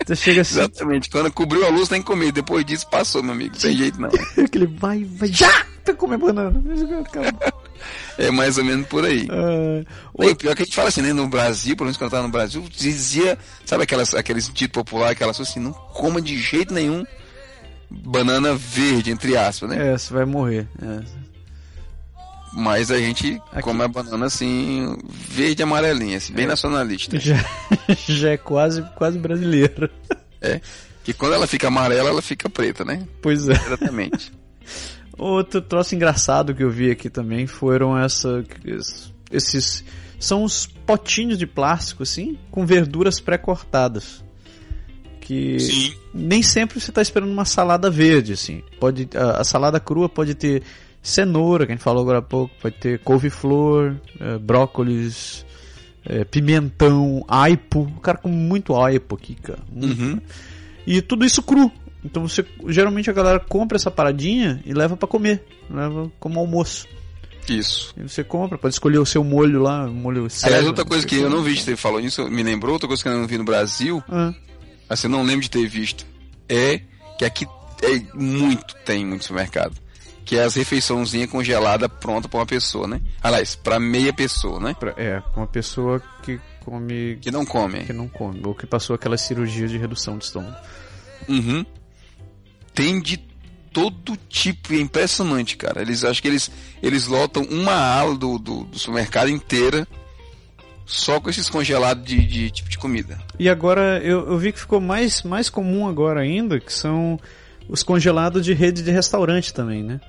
Você 0.04 0.16
chega 0.18 0.40
assim, 0.40 0.58
Exatamente. 0.58 1.08
Quando 1.08 1.30
cobriu 1.30 1.64
a 1.64 1.68
luz 1.68 1.88
tem 1.88 2.00
que 2.00 2.06
comer. 2.06 2.32
Depois 2.32 2.64
disso 2.64 2.88
passou, 2.90 3.22
meu 3.22 3.32
amigo. 3.32 3.54
Sem 3.56 3.76
jeito 3.76 4.00
não. 4.00 4.10
aquele 4.44 4.66
vai, 4.66 5.04
vai, 5.04 5.28
já! 5.28 5.64
Pra 5.84 5.94
comer 5.94 6.18
banana. 6.18 6.62
É 8.18 8.30
mais 8.30 8.58
ou 8.58 8.64
menos 8.64 8.86
por 8.86 9.04
aí. 9.04 9.28
E 10.18 10.26
o 10.28 10.36
pior 10.36 10.52
é 10.52 10.54
que 10.54 10.62
a 10.62 10.64
gente 10.64 10.74
fala 10.74 10.88
assim, 10.88 11.02
né? 11.02 11.12
No 11.12 11.28
Brasil, 11.28 11.76
pelo 11.76 11.86
menos 11.86 11.96
quando 11.96 12.06
eu 12.06 12.10
tava 12.10 12.26
no 12.26 12.32
Brasil, 12.32 12.64
dizia, 12.70 13.38
sabe 13.64 13.84
aquelas, 13.84 14.14
aqueles 14.14 14.48
dito 14.52 14.72
popular, 14.72 15.10
aquelas 15.10 15.36
coisas 15.36 15.52
assim, 15.52 15.60
não 15.60 15.72
coma 15.72 16.20
de 16.20 16.36
jeito 16.36 16.72
nenhum 16.72 17.04
banana 17.90 18.54
verde, 18.54 19.10
entre 19.10 19.36
aspas, 19.36 19.68
né? 19.68 19.92
é, 19.92 19.98
você 19.98 20.12
vai 20.14 20.24
morrer. 20.24 20.66
É. 20.80 21.21
Mas 22.52 22.90
a 22.90 22.98
gente 22.98 23.40
Aqui. 23.50 23.62
come 23.62 23.82
a 23.82 23.88
banana 23.88 24.26
assim, 24.26 24.96
verde 25.10 25.62
e 25.62 25.64
amarelinha, 25.64 26.18
assim, 26.18 26.34
bem 26.34 26.46
nacionalista. 26.46 27.18
Já, 27.18 27.42
já 28.06 28.30
é 28.30 28.36
quase, 28.36 28.82
quase 28.94 29.18
brasileiro. 29.18 29.88
É. 30.40 30.60
Que 31.02 31.12
quando 31.12 31.34
ela 31.34 31.46
fica 31.46 31.68
amarela, 31.68 32.10
ela 32.10 32.22
fica 32.22 32.48
preta, 32.48 32.84
né? 32.84 33.06
Pois 33.22 33.48
é. 33.48 33.52
Exatamente. 33.52 34.32
Outro 35.18 35.60
troço 35.60 35.94
engraçado 35.94 36.54
que 36.54 36.62
eu 36.62 36.70
vi 36.70 36.90
aqui 36.90 37.10
também 37.10 37.46
foram 37.46 37.98
essa, 37.98 38.44
esses. 39.30 39.84
São 40.18 40.44
os 40.44 40.66
potinhos 40.66 41.38
de 41.38 41.46
plástico, 41.46 42.02
assim, 42.02 42.38
com 42.50 42.64
verduras 42.64 43.20
pré-cortadas. 43.20 44.24
Que 45.20 45.58
Sim. 45.58 45.94
nem 46.12 46.42
sempre 46.42 46.80
você 46.80 46.90
está 46.90 47.02
esperando 47.02 47.30
uma 47.30 47.44
salada 47.44 47.90
verde, 47.90 48.32
assim. 48.32 48.62
Pode, 48.80 49.08
a, 49.14 49.40
a 49.40 49.44
salada 49.44 49.78
crua 49.80 50.08
pode 50.08 50.34
ter 50.34 50.62
cenoura, 51.02 51.66
que 51.66 51.72
a 51.72 51.74
gente 51.74 51.84
falou 51.84 52.02
agora 52.02 52.18
há 52.18 52.22
pouco, 52.22 52.54
pode 52.60 52.76
ter 52.76 53.00
couve-flor, 53.00 53.96
eh, 54.20 54.38
brócolis, 54.38 55.44
eh, 56.04 56.24
pimentão, 56.24 57.24
aipo. 57.26 57.80
O 57.96 58.00
cara 58.00 58.18
come 58.18 58.36
muito 58.36 58.80
aipo 58.80 59.16
aqui, 59.16 59.34
cara. 59.34 59.58
Uhum. 59.74 60.20
E 60.86 61.02
tudo 61.02 61.24
isso 61.24 61.42
cru. 61.42 61.70
Então 62.04 62.26
você 62.26 62.44
geralmente 62.68 63.10
a 63.10 63.12
galera 63.12 63.40
compra 63.40 63.76
essa 63.76 63.90
paradinha 63.90 64.62
e 64.64 64.72
leva 64.72 64.96
pra 64.96 65.08
comer, 65.08 65.44
leva 65.68 66.10
como 66.18 66.40
almoço. 66.40 66.86
Isso. 67.48 67.92
E 67.96 68.02
você 68.02 68.22
compra, 68.22 68.56
pode 68.56 68.74
escolher 68.74 68.98
o 68.98 69.06
seu 69.06 69.24
molho 69.24 69.60
lá, 69.60 69.86
molho 69.86 70.28
sério. 70.30 70.54
Aliás, 70.54 70.66
outra 70.66 70.84
coisa 70.84 71.06
que 71.06 71.16
eu 71.16 71.28
não 71.28 71.42
vi 71.42 71.54
de 71.54 71.64
ter 71.64 71.76
falou 71.76 72.00
nisso, 72.00 72.28
me 72.28 72.42
lembrou, 72.42 72.74
outra 72.74 72.86
coisa 72.86 73.02
que 73.02 73.08
eu 73.08 73.18
não 73.18 73.26
vi 73.26 73.38
no 73.38 73.44
Brasil, 73.44 74.02
Ah, 74.08 74.32
assim, 74.88 75.08
eu 75.08 75.10
não 75.10 75.24
lembro 75.24 75.42
de 75.42 75.50
ter 75.50 75.66
visto, 75.66 76.06
é 76.48 76.80
que 77.18 77.24
aqui 77.24 77.46
é 77.82 78.00
muito, 78.14 78.76
tem 78.84 79.04
muito 79.04 79.24
supermercado. 79.24 79.74
Que 80.24 80.36
é 80.36 80.44
as 80.44 80.54
refeiçãozinhas 80.54 81.28
congeladas 81.30 81.88
pronta 82.00 82.28
pra 82.28 82.38
uma 82.40 82.46
pessoa, 82.46 82.86
né? 82.86 83.00
Aliás, 83.22 83.54
pra 83.56 83.78
meia 83.80 84.12
pessoa, 84.12 84.60
né? 84.60 84.74
pra- 84.78 84.94
é, 84.96 85.22
uma 85.36 85.46
pessoa 85.46 86.00
que 86.22 86.40
come. 86.60 87.18
Que 87.20 87.30
não 87.30 87.44
come. 87.44 87.80
que 87.84 87.92
não 87.92 88.08
come, 88.08 88.40
ou 88.44 88.54
que 88.54 88.66
passou 88.66 88.94
aquela 88.94 89.16
cirurgia 89.18 89.66
de 89.66 89.76
redução 89.78 90.16
de 90.16 90.24
estômago. 90.24 90.56
Uhum. 91.28 91.64
Tem 92.74 93.00
de 93.00 93.16
todo 93.72 94.16
tipo, 94.28 94.72
é 94.72 94.76
impressionante, 94.80 95.56
cara. 95.56 95.80
Eles 95.82 96.04
acho 96.04 96.22
que 96.22 96.28
eles, 96.28 96.50
eles 96.82 97.06
lotam 97.06 97.42
uma 97.44 97.72
ala 97.74 98.16
do, 98.16 98.38
do, 98.38 98.64
do 98.64 98.78
supermercado 98.78 99.28
inteira 99.28 99.86
só 100.86 101.18
com 101.20 101.30
esses 101.30 101.48
congelados 101.48 102.04
de, 102.04 102.24
de 102.24 102.50
tipo 102.50 102.68
de 102.68 102.78
comida. 102.78 103.18
E 103.38 103.48
agora 103.48 103.98
eu, 104.04 104.26
eu 104.28 104.38
vi 104.38 104.52
que 104.52 104.60
ficou 104.60 104.80
mais, 104.80 105.22
mais 105.22 105.48
comum 105.48 105.88
agora 105.88 106.20
ainda, 106.20 106.60
que 106.60 106.72
são 106.72 107.18
os 107.68 107.82
congelados 107.82 108.44
de 108.44 108.52
rede 108.52 108.82
de 108.82 108.90
restaurante 108.90 109.54
também, 109.54 109.82
né? 109.82 110.00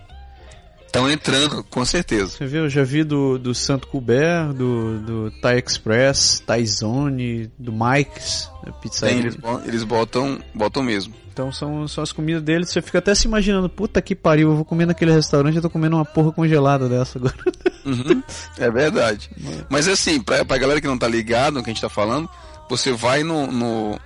Estão 0.94 1.10
entrando, 1.10 1.64
com 1.64 1.84
certeza. 1.84 2.38
Você 2.38 2.46
viu? 2.46 2.66
Eu 2.66 2.70
já 2.70 2.84
vi 2.84 3.04
do, 3.04 3.40
do 3.40 3.56
Santo 3.56 3.88
Coubert, 3.88 4.54
do, 4.54 5.00
do 5.00 5.32
Thai 5.42 5.58
Express, 5.58 6.40
Thai 6.46 6.64
Zone, 6.68 7.52
do 7.58 7.74
Mike's, 7.74 8.48
da 8.64 8.72
Tem, 8.72 8.80
pizzaria. 8.80 9.18
eles, 9.18 9.38
eles 9.66 9.84
botam, 9.84 10.40
botam 10.54 10.84
mesmo. 10.84 11.16
Então 11.32 11.52
são, 11.52 11.88
são 11.88 12.04
as 12.04 12.12
comidas 12.12 12.44
deles, 12.44 12.70
você 12.70 12.80
fica 12.80 13.00
até 13.00 13.16
se 13.16 13.26
imaginando, 13.26 13.68
puta 13.68 14.00
que 14.04 14.14
pariu, 14.14 14.52
eu 14.52 14.56
vou 14.56 14.64
comer 14.64 14.86
naquele 14.86 15.12
restaurante, 15.12 15.56
eu 15.56 15.64
tô 15.64 15.70
comendo 15.70 15.96
uma 15.96 16.06
porra 16.06 16.32
congelada 16.32 16.88
dessa 16.88 17.18
agora. 17.18 17.36
Uhum, 17.86 18.24
é 18.60 18.72
verdade. 18.72 19.30
Mas 19.70 19.90
assim, 19.90 20.22
pra, 20.22 20.46
pra 20.46 20.58
galera 20.58 20.80
que 20.80 20.88
não 20.88 20.98
tá 20.98 21.06
ligado 21.06 21.56
no 21.56 21.64
que 21.64 21.70
a 21.70 21.74
gente 21.74 21.82
tá 21.82 21.90
falando, 21.90 22.30
você 22.70 22.94
vai 22.94 23.24
no, 23.24 23.46
no, 23.48 24.00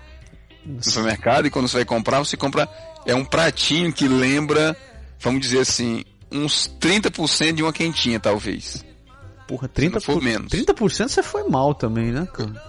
no 0.65 0.83
supermercado 0.83 1.45
e 1.45 1.51
quando 1.51 1.67
você 1.67 1.77
vai 1.77 1.85
comprar, 1.85 2.17
você 2.17 2.35
compra. 2.35 2.67
É 3.05 3.13
um 3.13 3.23
pratinho 3.23 3.93
que 3.93 4.07
lembra, 4.07 4.75
vamos 5.19 5.41
dizer 5.41 5.59
assim, 5.59 6.03
uns 6.31 6.69
30% 6.79 7.53
de 7.53 7.63
uma 7.63 7.73
quentinha, 7.73 8.19
talvez. 8.19 8.85
Porra, 9.47 9.69
Se 9.73 9.87
não 9.89 9.99
30%, 9.99 10.01
for 10.01 10.21
menos. 10.21 10.51
30% 10.51 11.07
você 11.07 11.23
foi 11.23 11.43
mal 11.49 11.73
também, 11.73 12.11
né, 12.11 12.27
cara? 12.33 12.61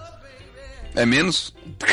É 0.95 1.05
menos? 1.05 1.53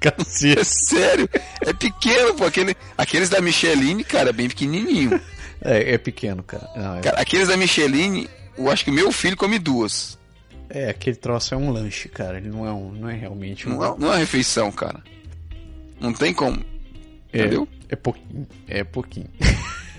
Cacete. 0.00 0.58
É 0.60 0.64
sério. 0.64 1.28
É 1.60 1.72
pequeno, 1.72 2.34
pô. 2.34 2.44
Aquele, 2.44 2.76
aqueles 2.96 3.28
da 3.28 3.40
Micheline, 3.40 4.04
cara, 4.04 4.30
é 4.30 4.32
bem 4.32 4.48
pequenininho. 4.48 5.20
É, 5.60 5.94
é 5.94 5.98
pequeno, 5.98 6.42
cara. 6.42 6.68
Não, 6.76 6.96
é, 6.96 7.00
Cara, 7.00 7.20
aqueles 7.20 7.48
da 7.48 7.56
Micheline, 7.56 8.28
eu 8.56 8.70
acho 8.70 8.84
que 8.84 8.90
meu 8.92 9.10
filho 9.10 9.36
come 9.36 9.58
duas. 9.58 10.16
é, 10.70 10.88
aquele 10.88 11.16
troço 11.16 11.52
é 11.54 11.56
um 11.56 11.70
lanche, 11.70 12.08
cara. 12.08 12.38
Ele 12.38 12.48
não 12.48 12.64
é, 12.66 12.72
um, 12.72 12.92
não 12.92 13.08
é 13.08 13.14
realmente 13.14 13.68
um. 13.68 13.72
Não 13.74 13.84
é, 13.84 13.98
não 13.98 14.08
é 14.08 14.10
uma 14.12 14.16
refeição, 14.18 14.70
cara. 14.70 15.02
Não 16.00 16.12
tem 16.12 16.32
como. 16.32 16.64
É, 17.32 17.38
entendeu? 17.40 17.68
é 17.88 17.96
pouquinho. 17.96 18.46
É 18.66 18.84
pouquinho. 18.84 19.26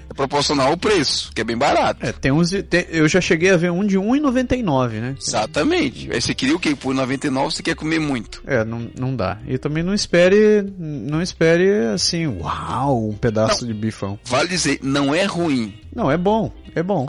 É 0.10 0.14
proporcional 0.16 0.70
ao 0.70 0.78
preço, 0.78 1.32
que 1.36 1.42
é 1.42 1.44
bem 1.44 1.56
barato. 1.56 2.04
É, 2.04 2.12
tem 2.12 2.32
uns. 2.32 2.50
tem- 2.68 2.88
eu 2.90 3.08
já 3.08 3.22
cheguei 3.22 3.52
a 3.52 3.58
ver 3.58 3.70
um 3.72 3.86
de 3.86 3.96
1,99, 3.98 5.00
né? 5.00 5.16
Exatamente. 5.22 6.12
Aí 6.12 6.20
você 6.20 6.34
queria 6.34 6.56
o 6.56 6.60
quê? 6.60 6.76
Por 6.76 6.96
99 6.96 7.52
você 7.54 7.62
quer 7.62 7.76
comer 7.76 8.00
muito. 8.00 8.42
É, 8.48 8.66
não, 8.66 8.90
não 9.00 9.16
dá. 9.16 9.38
E 9.48 9.58
também 9.60 9.84
não 9.84 9.94
espere. 9.94 10.64
Não 10.80 11.22
espere 11.22 11.70
assim, 11.94 12.26
uau, 12.26 13.10
um 13.10 13.14
pedaço 13.14 13.68
de 13.68 13.74
bifão. 13.74 14.18
Vale 14.26 14.50
dizer, 14.50 14.80
não 14.82 15.14
é 15.14 15.26
ruim. 15.26 15.76
Não, 15.96 16.10
é 16.10 16.18
bom. 16.18 16.52
É 16.76 16.82
bom. 16.82 17.08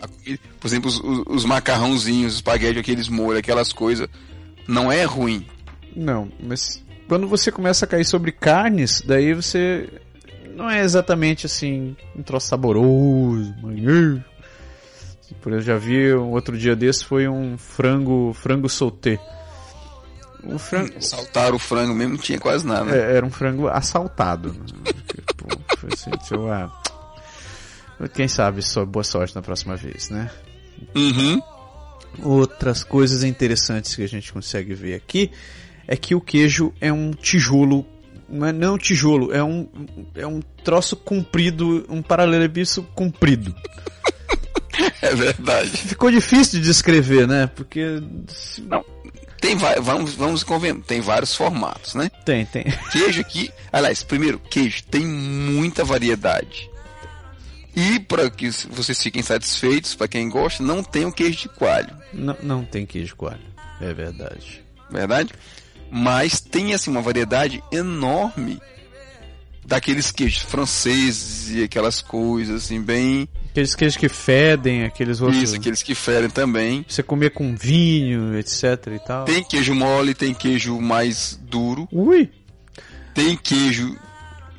Por 0.60 0.66
exemplo, 0.66 0.88
os, 0.90 1.00
os- 1.00 1.24
os 1.26 1.44
macarrãozinhos, 1.46 2.32
os 2.32 2.38
espaguete, 2.38 2.78
aqueles 2.78 3.08
molhos, 3.08 3.38
aquelas 3.38 3.72
coisas. 3.72 4.08
Não 4.68 4.92
é 4.92 5.04
ruim. 5.04 5.46
Não, 5.96 6.28
mas 6.38 6.84
quando 7.08 7.26
você 7.26 7.50
começa 7.50 7.86
a 7.86 7.88
cair 7.88 8.04
sobre 8.04 8.30
carnes, 8.30 9.02
daí 9.04 9.32
você 9.34 9.88
não 10.60 10.68
é 10.68 10.82
exatamente 10.82 11.46
assim 11.46 11.96
um 12.14 12.22
troço 12.22 12.48
saboroso. 12.48 13.54
manhã. 13.62 14.22
Por 15.40 15.52
eu 15.52 15.60
já 15.62 15.78
vi 15.78 16.12
um 16.14 16.32
outro 16.32 16.58
dia 16.58 16.76
desse 16.76 17.04
foi 17.04 17.26
um 17.26 17.56
frango 17.56 18.32
frango 18.34 18.68
sauté. 18.68 19.18
O 20.42 20.58
frango 20.58 21.00
Saltar 21.02 21.54
o 21.54 21.58
frango 21.58 21.94
mesmo 21.94 22.14
não 22.14 22.20
tinha 22.20 22.38
quase 22.38 22.66
nada. 22.66 22.90
é, 22.94 23.16
era 23.16 23.24
um 23.24 23.30
frango 23.30 23.68
assaltado. 23.68 24.52
né? 24.52 24.92
Tipo, 25.26 25.48
foi 25.78 25.90
assim, 25.92 26.10
tipo, 26.10 26.46
ah, 26.48 26.70
quem 28.12 28.26
sabe 28.28 28.62
só 28.62 28.84
boa 28.84 29.04
sorte 29.04 29.34
na 29.34 29.42
próxima 29.42 29.76
vez, 29.76 30.10
né? 30.10 30.30
Uhum. 30.94 31.40
Outras 32.22 32.82
coisas 32.82 33.22
interessantes 33.22 33.94
que 33.94 34.02
a 34.02 34.08
gente 34.08 34.32
consegue 34.32 34.74
ver 34.74 34.94
aqui 34.94 35.30
é 35.86 35.96
que 35.96 36.14
o 36.14 36.20
queijo 36.20 36.72
é 36.80 36.92
um 36.92 37.12
tijolo, 37.12 37.86
não 38.30 38.46
é 38.46 38.52
não 38.52 38.74
um 38.74 38.78
tijolo, 38.78 39.32
é 39.32 39.42
um, 39.42 39.68
é 40.14 40.26
um 40.26 40.40
troço 40.64 40.96
comprido, 40.96 41.84
um 41.88 42.00
paralelepípedo 42.02 42.82
comprido. 42.94 43.54
É 45.02 45.14
verdade. 45.14 45.70
Ficou 45.76 46.10
difícil 46.10 46.58
de 46.60 46.64
descrever, 46.66 47.26
né? 47.26 47.46
Porque 47.54 48.02
Tem, 49.40 49.54
va- 49.56 49.78
vamos, 49.80 50.14
vamos 50.14 50.42
convencer, 50.42 50.82
tem 50.84 51.00
vários 51.00 51.34
formatos, 51.34 51.94
né? 51.94 52.10
tem, 52.24 52.46
tem. 52.46 52.64
Queijo 52.90 53.20
aqui, 53.20 53.50
aliás, 53.72 54.02
primeiro, 54.02 54.38
queijo 54.38 54.82
tem 54.84 55.04
muita 55.04 55.84
variedade. 55.84 56.70
E 57.76 57.98
para 58.00 58.30
que 58.30 58.48
vocês 58.70 59.02
fiquem 59.02 59.22
satisfeitos, 59.22 59.94
para 59.94 60.08
quem 60.08 60.28
gosta, 60.28 60.62
não 60.62 60.82
tem 60.82 61.04
o 61.04 61.12
queijo 61.12 61.40
de 61.42 61.48
coalho, 61.50 61.94
Não, 62.12 62.36
não 62.42 62.64
tem 62.64 62.86
queijo 62.86 63.16
coalho, 63.16 63.40
é 63.80 63.92
verdade. 63.92 64.62
verdade? 64.90 65.32
Mas 65.90 66.40
tem 66.40 66.72
assim 66.74 66.90
uma 66.90 67.02
variedade 67.02 67.62
enorme 67.72 68.60
daqueles 69.64 70.10
queijos 70.10 70.42
franceses 70.42 71.50
e 71.50 71.62
aquelas 71.62 72.00
coisas 72.00 72.64
assim 72.64 72.80
bem 72.82 73.28
Aqueles 73.50 73.74
queijos 73.74 73.96
que 73.96 74.08
fedem, 74.08 74.84
aqueles 74.84 75.20
outros. 75.20 75.42
isso, 75.42 75.56
aqueles 75.56 75.82
que 75.82 75.92
ferem 75.94 76.30
também. 76.30 76.84
Você 76.88 77.02
comer 77.02 77.30
com 77.30 77.54
vinho, 77.56 78.38
etc 78.38 78.62
e 78.94 78.98
tal. 79.00 79.24
Tem 79.24 79.42
queijo 79.42 79.74
mole, 79.74 80.14
tem 80.14 80.32
queijo 80.32 80.80
mais 80.80 81.38
duro, 81.42 81.88
Ui! 81.90 82.30
tem 83.12 83.36
queijo 83.36 83.96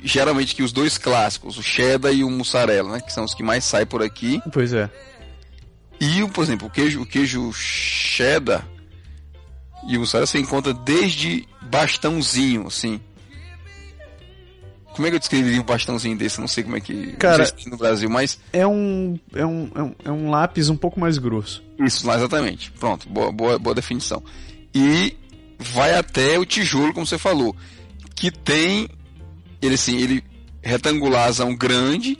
geralmente 0.04 0.54
que 0.54 0.62
os 0.62 0.72
dois 0.72 0.98
clássicos, 0.98 1.56
o 1.56 1.62
cheddar 1.62 2.12
e 2.12 2.22
o 2.22 2.28
mussarela, 2.30 2.92
né, 2.92 3.00
que 3.00 3.12
são 3.12 3.24
os 3.24 3.34
que 3.34 3.42
mais 3.42 3.64
saem 3.64 3.86
por 3.86 4.02
aqui. 4.02 4.42
Pois 4.52 4.72
é. 4.74 4.90
E, 6.00 6.22
o, 6.22 6.28
por 6.28 6.42
exemplo, 6.42 6.66
o 6.66 6.70
queijo, 6.70 7.00
o 7.00 7.06
queijo 7.06 7.52
cheddar 7.52 8.66
e 9.88 9.96
o 9.96 10.00
mussarela 10.00 10.26
você 10.26 10.38
encontra 10.38 10.72
desde 10.72 11.46
bastãozinho, 11.62 12.66
assim. 12.66 13.00
Como 14.94 15.06
é 15.06 15.10
que 15.10 15.16
eu 15.16 15.20
descreveria 15.20 15.60
um 15.60 15.64
bastãozinho 15.64 16.16
desse? 16.16 16.38
Não 16.40 16.48
sei 16.48 16.64
como 16.64 16.76
é 16.76 16.80
que. 16.80 17.12
Cara- 17.12 17.46
se 17.46 17.68
no 17.68 17.76
Brasil, 17.78 18.10
mas. 18.10 18.38
É 18.52 18.66
um, 18.66 19.18
é, 19.34 19.44
um, 19.44 19.70
é, 19.74 19.82
um, 19.82 19.94
é 20.04 20.10
um 20.12 20.30
lápis 20.30 20.68
um 20.68 20.76
pouco 20.76 21.00
mais 21.00 21.16
grosso. 21.16 21.62
Isso, 21.78 22.10
exatamente. 22.10 22.70
Pronto, 22.72 23.08
boa, 23.08 23.32
boa, 23.32 23.58
boa 23.58 23.74
definição. 23.74 24.22
E 24.74 25.16
vai 25.58 25.94
até 25.94 26.38
o 26.38 26.44
tijolo, 26.44 26.92
como 26.92 27.06
você 27.06 27.18
falou. 27.18 27.56
Que 28.14 28.30
tem. 28.30 28.88
Ele 29.62 29.74
assim, 29.74 29.96
ele 29.96 30.22
retangularzão 30.60 31.54
grande. 31.54 32.18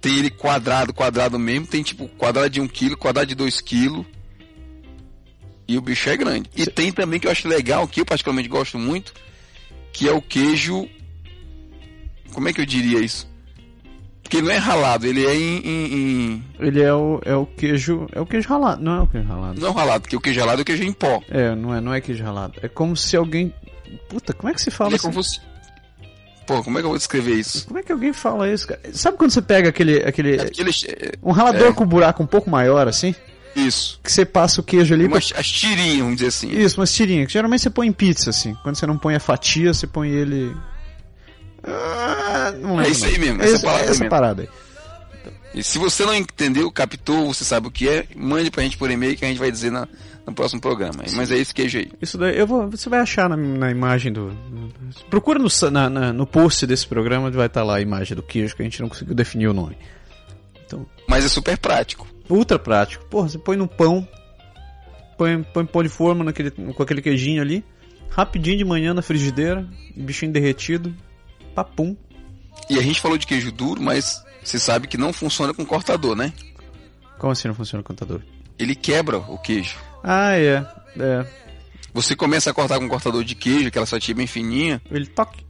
Tem 0.00 0.18
ele 0.18 0.30
quadrado, 0.30 0.92
quadrado 0.92 1.38
mesmo. 1.38 1.66
Tem 1.66 1.82
tipo 1.82 2.06
quadrado 2.08 2.50
de 2.50 2.60
1 2.60 2.68
kg, 2.68 2.96
quadrado 2.96 3.28
de 3.28 3.34
2 3.34 3.60
kg. 3.60 4.04
E 5.72 5.78
o 5.78 5.80
bicho 5.80 6.08
é 6.10 6.16
grande. 6.16 6.50
E 6.54 6.66
tem 6.66 6.92
também 6.92 7.18
que 7.18 7.26
eu 7.26 7.30
acho 7.30 7.48
legal, 7.48 7.86
que 7.88 8.00
eu 8.00 8.04
particularmente 8.04 8.48
gosto 8.48 8.78
muito, 8.78 9.14
que 9.92 10.08
é 10.08 10.12
o 10.12 10.20
queijo. 10.20 10.86
Como 12.32 12.48
é 12.48 12.52
que 12.52 12.60
eu 12.60 12.66
diria 12.66 13.00
isso? 13.00 13.30
Porque 14.22 14.38
ele 14.38 14.46
não 14.46 14.52
é 14.54 14.58
ralado, 14.58 15.06
ele 15.06 15.26
é 15.26 15.34
em- 15.34 15.58
em- 15.58 15.94
em 15.94 16.44
Ele 16.58 16.80
é 16.82 16.92
o, 16.94 17.20
é 17.24 17.34
o 17.34 17.44
queijo. 17.44 18.06
É 18.12 18.20
o 18.20 18.26
queijo 18.26 18.48
ralado. 18.48 18.82
Não 18.82 18.96
é 18.96 19.00
o 19.02 19.06
queijo 19.06 19.28
ralado. 19.28 19.60
Não 19.60 19.72
ralado, 19.72 20.02
porque 20.02 20.16
o 20.16 20.20
queijo 20.20 20.40
ralado 20.40 20.60
é 20.60 20.62
o 20.62 20.64
queijo 20.64 20.82
em 20.84 20.92
pó. 20.92 21.22
É, 21.30 21.54
não 21.54 21.74
é, 21.74 21.80
não 21.80 21.92
é 21.92 22.00
queijo 22.00 22.22
ralado. 22.24 22.54
É 22.62 22.68
como 22.68 22.96
se 22.96 23.16
alguém. 23.16 23.52
Puta, 24.08 24.32
como 24.32 24.50
é 24.50 24.54
que 24.54 24.60
se 24.62 24.70
fala 24.70 24.88
Ele 24.90 24.96
é 24.96 24.98
assim? 24.98 25.08
como 25.10 25.22
se... 25.22 25.40
Pô, 26.46 26.62
como 26.62 26.78
é 26.78 26.80
que 26.80 26.86
eu 26.86 26.90
vou 26.90 26.98
descrever 26.98 27.34
isso? 27.34 27.66
Como 27.66 27.78
é 27.78 27.82
que 27.82 27.92
alguém 27.92 28.12
fala 28.12 28.50
isso, 28.50 28.66
cara? 28.66 28.80
Sabe 28.92 29.16
quando 29.18 29.30
você 29.30 29.42
pega 29.42 29.68
aquele. 29.68 30.02
aquele 30.02 30.40
Aquele... 30.40 30.70
um 31.22 31.30
ralador 31.32 31.68
É. 31.68 31.72
com 31.72 31.84
um 31.84 31.86
buraco 31.86 32.22
um 32.22 32.26
pouco 32.26 32.48
maior, 32.50 32.88
assim? 32.88 33.14
Isso. 33.54 34.00
Que 34.02 34.10
você 34.10 34.24
passa 34.24 34.60
o 34.60 34.64
queijo 34.64 34.94
ali. 34.94 35.06
Umas, 35.06 35.32
as 35.36 35.46
tirinhas, 35.48 35.98
vamos 35.98 36.14
dizer 36.16 36.28
assim. 36.28 36.50
Isso, 36.50 36.80
umas 36.80 36.92
tirinhas. 36.92 37.26
Que 37.26 37.32
geralmente 37.34 37.60
você 37.62 37.70
põe 37.70 37.86
em 37.86 37.92
pizza, 37.92 38.30
assim. 38.30 38.54
Quando 38.62 38.76
você 38.76 38.86
não 38.86 38.96
põe 38.96 39.14
a 39.14 39.20
fatia, 39.20 39.72
você 39.74 39.86
põe 39.86 40.08
ele. 40.10 40.54
Ah, 41.62 42.52
não 42.58 42.70
lembro. 42.76 42.86
É 42.86 42.88
isso 42.90 43.04
aí 43.04 43.18
mesmo, 43.18 43.40
É 43.40 43.44
essa 43.44 43.54
essa, 43.56 43.64
palavra 43.64 43.84
essa 43.84 43.92
mesmo. 44.00 44.10
parada 44.10 44.42
aí. 44.42 44.48
E 45.54 45.62
se 45.62 45.78
você 45.78 46.04
não 46.06 46.14
entendeu, 46.14 46.70
captou, 46.72 47.32
você 47.32 47.44
sabe 47.44 47.68
o 47.68 47.70
que 47.70 47.86
é, 47.88 48.06
mande 48.16 48.50
pra 48.50 48.62
gente 48.62 48.76
por 48.78 48.90
e-mail 48.90 49.14
que 49.16 49.24
a 49.24 49.28
gente 49.28 49.36
vai 49.38 49.50
dizer 49.50 49.70
na, 49.70 49.86
no 50.26 50.32
próximo 50.32 50.62
programa. 50.62 51.04
Mas 51.14 51.30
é 51.30 51.36
esse 51.36 51.52
queijo 51.52 51.76
aí. 51.78 51.90
Isso 52.00 52.16
daí, 52.16 52.38
eu 52.38 52.46
vou, 52.46 52.70
você 52.70 52.88
vai 52.88 53.00
achar 53.00 53.28
na, 53.28 53.36
na 53.36 53.70
imagem 53.70 54.10
do. 54.12 54.34
procura 55.10 55.38
no, 55.38 55.48
na- 55.70 55.90
na- 55.90 56.12
no 56.12 56.26
post 56.26 56.66
desse 56.66 56.86
programa, 56.86 57.30
vai 57.30 57.46
estar 57.46 57.62
lá 57.64 57.76
a 57.76 57.80
imagem 57.82 58.16
do 58.16 58.22
queijo, 58.22 58.56
que 58.56 58.62
a 58.62 58.64
gente 58.64 58.80
não 58.80 58.88
conseguiu 58.88 59.14
definir 59.14 59.46
o 59.48 59.52
nome. 59.52 59.76
Então, 60.64 60.86
Mas 61.06 61.22
é 61.22 61.28
super 61.28 61.58
prático. 61.58 62.08
Ultra 62.32 62.58
prático. 62.58 63.04
Porra, 63.06 63.28
você 63.28 63.38
põe 63.38 63.56
no 63.56 63.68
pão, 63.68 64.06
põe, 65.16 65.42
põe 65.42 65.66
pão 65.66 65.82
de 65.82 65.88
forma 65.88 66.24
naquele, 66.24 66.50
com 66.50 66.82
aquele 66.82 67.02
queijinho 67.02 67.42
ali, 67.42 67.64
rapidinho 68.10 68.58
de 68.58 68.64
manhã 68.64 68.94
na 68.94 69.02
frigideira, 69.02 69.66
bichinho 69.96 70.32
derretido, 70.32 70.94
papum. 71.54 71.96
E 72.68 72.78
a 72.78 72.82
gente 72.82 73.00
falou 73.00 73.18
de 73.18 73.26
queijo 73.26 73.52
duro, 73.52 73.80
mas 73.80 74.24
você 74.42 74.58
sabe 74.58 74.86
que 74.86 74.96
não 74.96 75.12
funciona 75.12 75.52
com 75.52 75.64
cortador, 75.64 76.16
né? 76.16 76.32
Como 77.18 77.32
assim 77.32 77.48
não 77.48 77.54
funciona 77.54 77.80
o 77.80 77.84
contador? 77.84 78.20
Ele 78.58 78.74
quebra 78.74 79.18
o 79.18 79.38
queijo. 79.38 79.76
Ah, 80.02 80.36
é. 80.36 80.66
É. 80.98 81.26
Você 81.94 82.16
começa 82.16 82.50
a 82.50 82.54
cortar 82.54 82.78
com 82.78 82.86
um 82.86 82.88
cortador 82.88 83.22
de 83.22 83.34
queijo, 83.34 83.68
aquela 83.68 83.86
fatia 83.86 84.14
bem 84.14 84.26
fininha, 84.26 84.80
Ele 84.90 85.06
toque. 85.06 85.44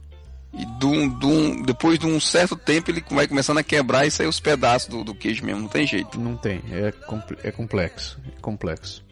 E 0.53 0.65
de 0.65 1.09
de 1.19 1.63
depois 1.63 1.97
de 1.97 2.05
um 2.05 2.19
certo 2.19 2.55
tempo 2.55 2.91
ele 2.91 3.03
vai 3.11 3.27
começando 3.27 3.57
a 3.57 3.63
quebrar 3.63 4.05
e 4.05 4.11
sair 4.11 4.27
os 4.27 4.39
pedaços 4.39 4.87
do, 4.87 5.03
do 5.03 5.15
queijo 5.15 5.43
mesmo, 5.45 5.61
não 5.61 5.67
tem 5.67 5.85
jeito. 5.87 6.19
Não 6.19 6.35
tem, 6.37 6.61
é, 6.71 6.91
comple- 6.91 7.37
é 7.43 7.51
complexo. 7.51 8.19
É 8.27 8.39
complexo. 8.41 9.03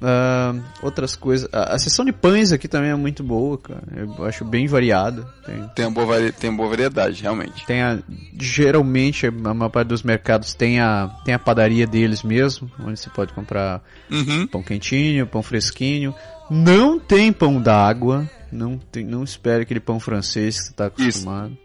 Ah, 0.00 0.54
outras 0.80 1.16
coisas. 1.16 1.48
A, 1.52 1.74
a 1.74 1.78
seção 1.78 2.04
de 2.04 2.12
pães 2.12 2.52
aqui 2.52 2.68
também 2.68 2.90
é 2.90 2.94
muito 2.94 3.24
boa, 3.24 3.58
cara. 3.58 3.82
Eu 3.96 4.24
acho 4.26 4.44
bem 4.44 4.68
variada. 4.68 5.26
Tem, 5.44 5.68
Tem 5.74 5.84
uma 5.86 5.90
boa, 5.92 6.06
vari- 6.06 6.30
tem 6.32 6.50
uma 6.50 6.56
boa 6.58 6.68
variedade, 6.68 7.20
realmente. 7.22 7.66
tem 7.66 7.82
a, 7.82 7.98
geralmente, 8.40 9.26
a 9.26 9.30
maior 9.32 9.68
parte 9.70 9.88
dos 9.88 10.04
mercados 10.04 10.54
tem 10.54 10.78
a, 10.78 11.08
tem 11.24 11.34
a 11.34 11.38
padaria 11.38 11.84
deles 11.84 12.22
mesmo, 12.22 12.70
onde 12.78 13.00
você 13.00 13.10
pode 13.10 13.32
comprar 13.32 13.82
Uhum. 14.08 14.46
pão 14.46 14.62
quentinho, 14.62 15.26
pão 15.26 15.42
fresquinho. 15.42 16.14
Não 16.48 16.98
tem 17.00 17.32
pão 17.32 17.60
d'água. 17.60 18.30
Não, 18.52 18.78
tem, 18.78 19.04
não 19.04 19.22
espere 19.24 19.62
aquele 19.62 19.80
pão 19.80 19.98
francês 20.00 20.58
que 20.58 20.64
você 20.66 20.70
está 20.70 20.86
acostumado. 20.86 21.56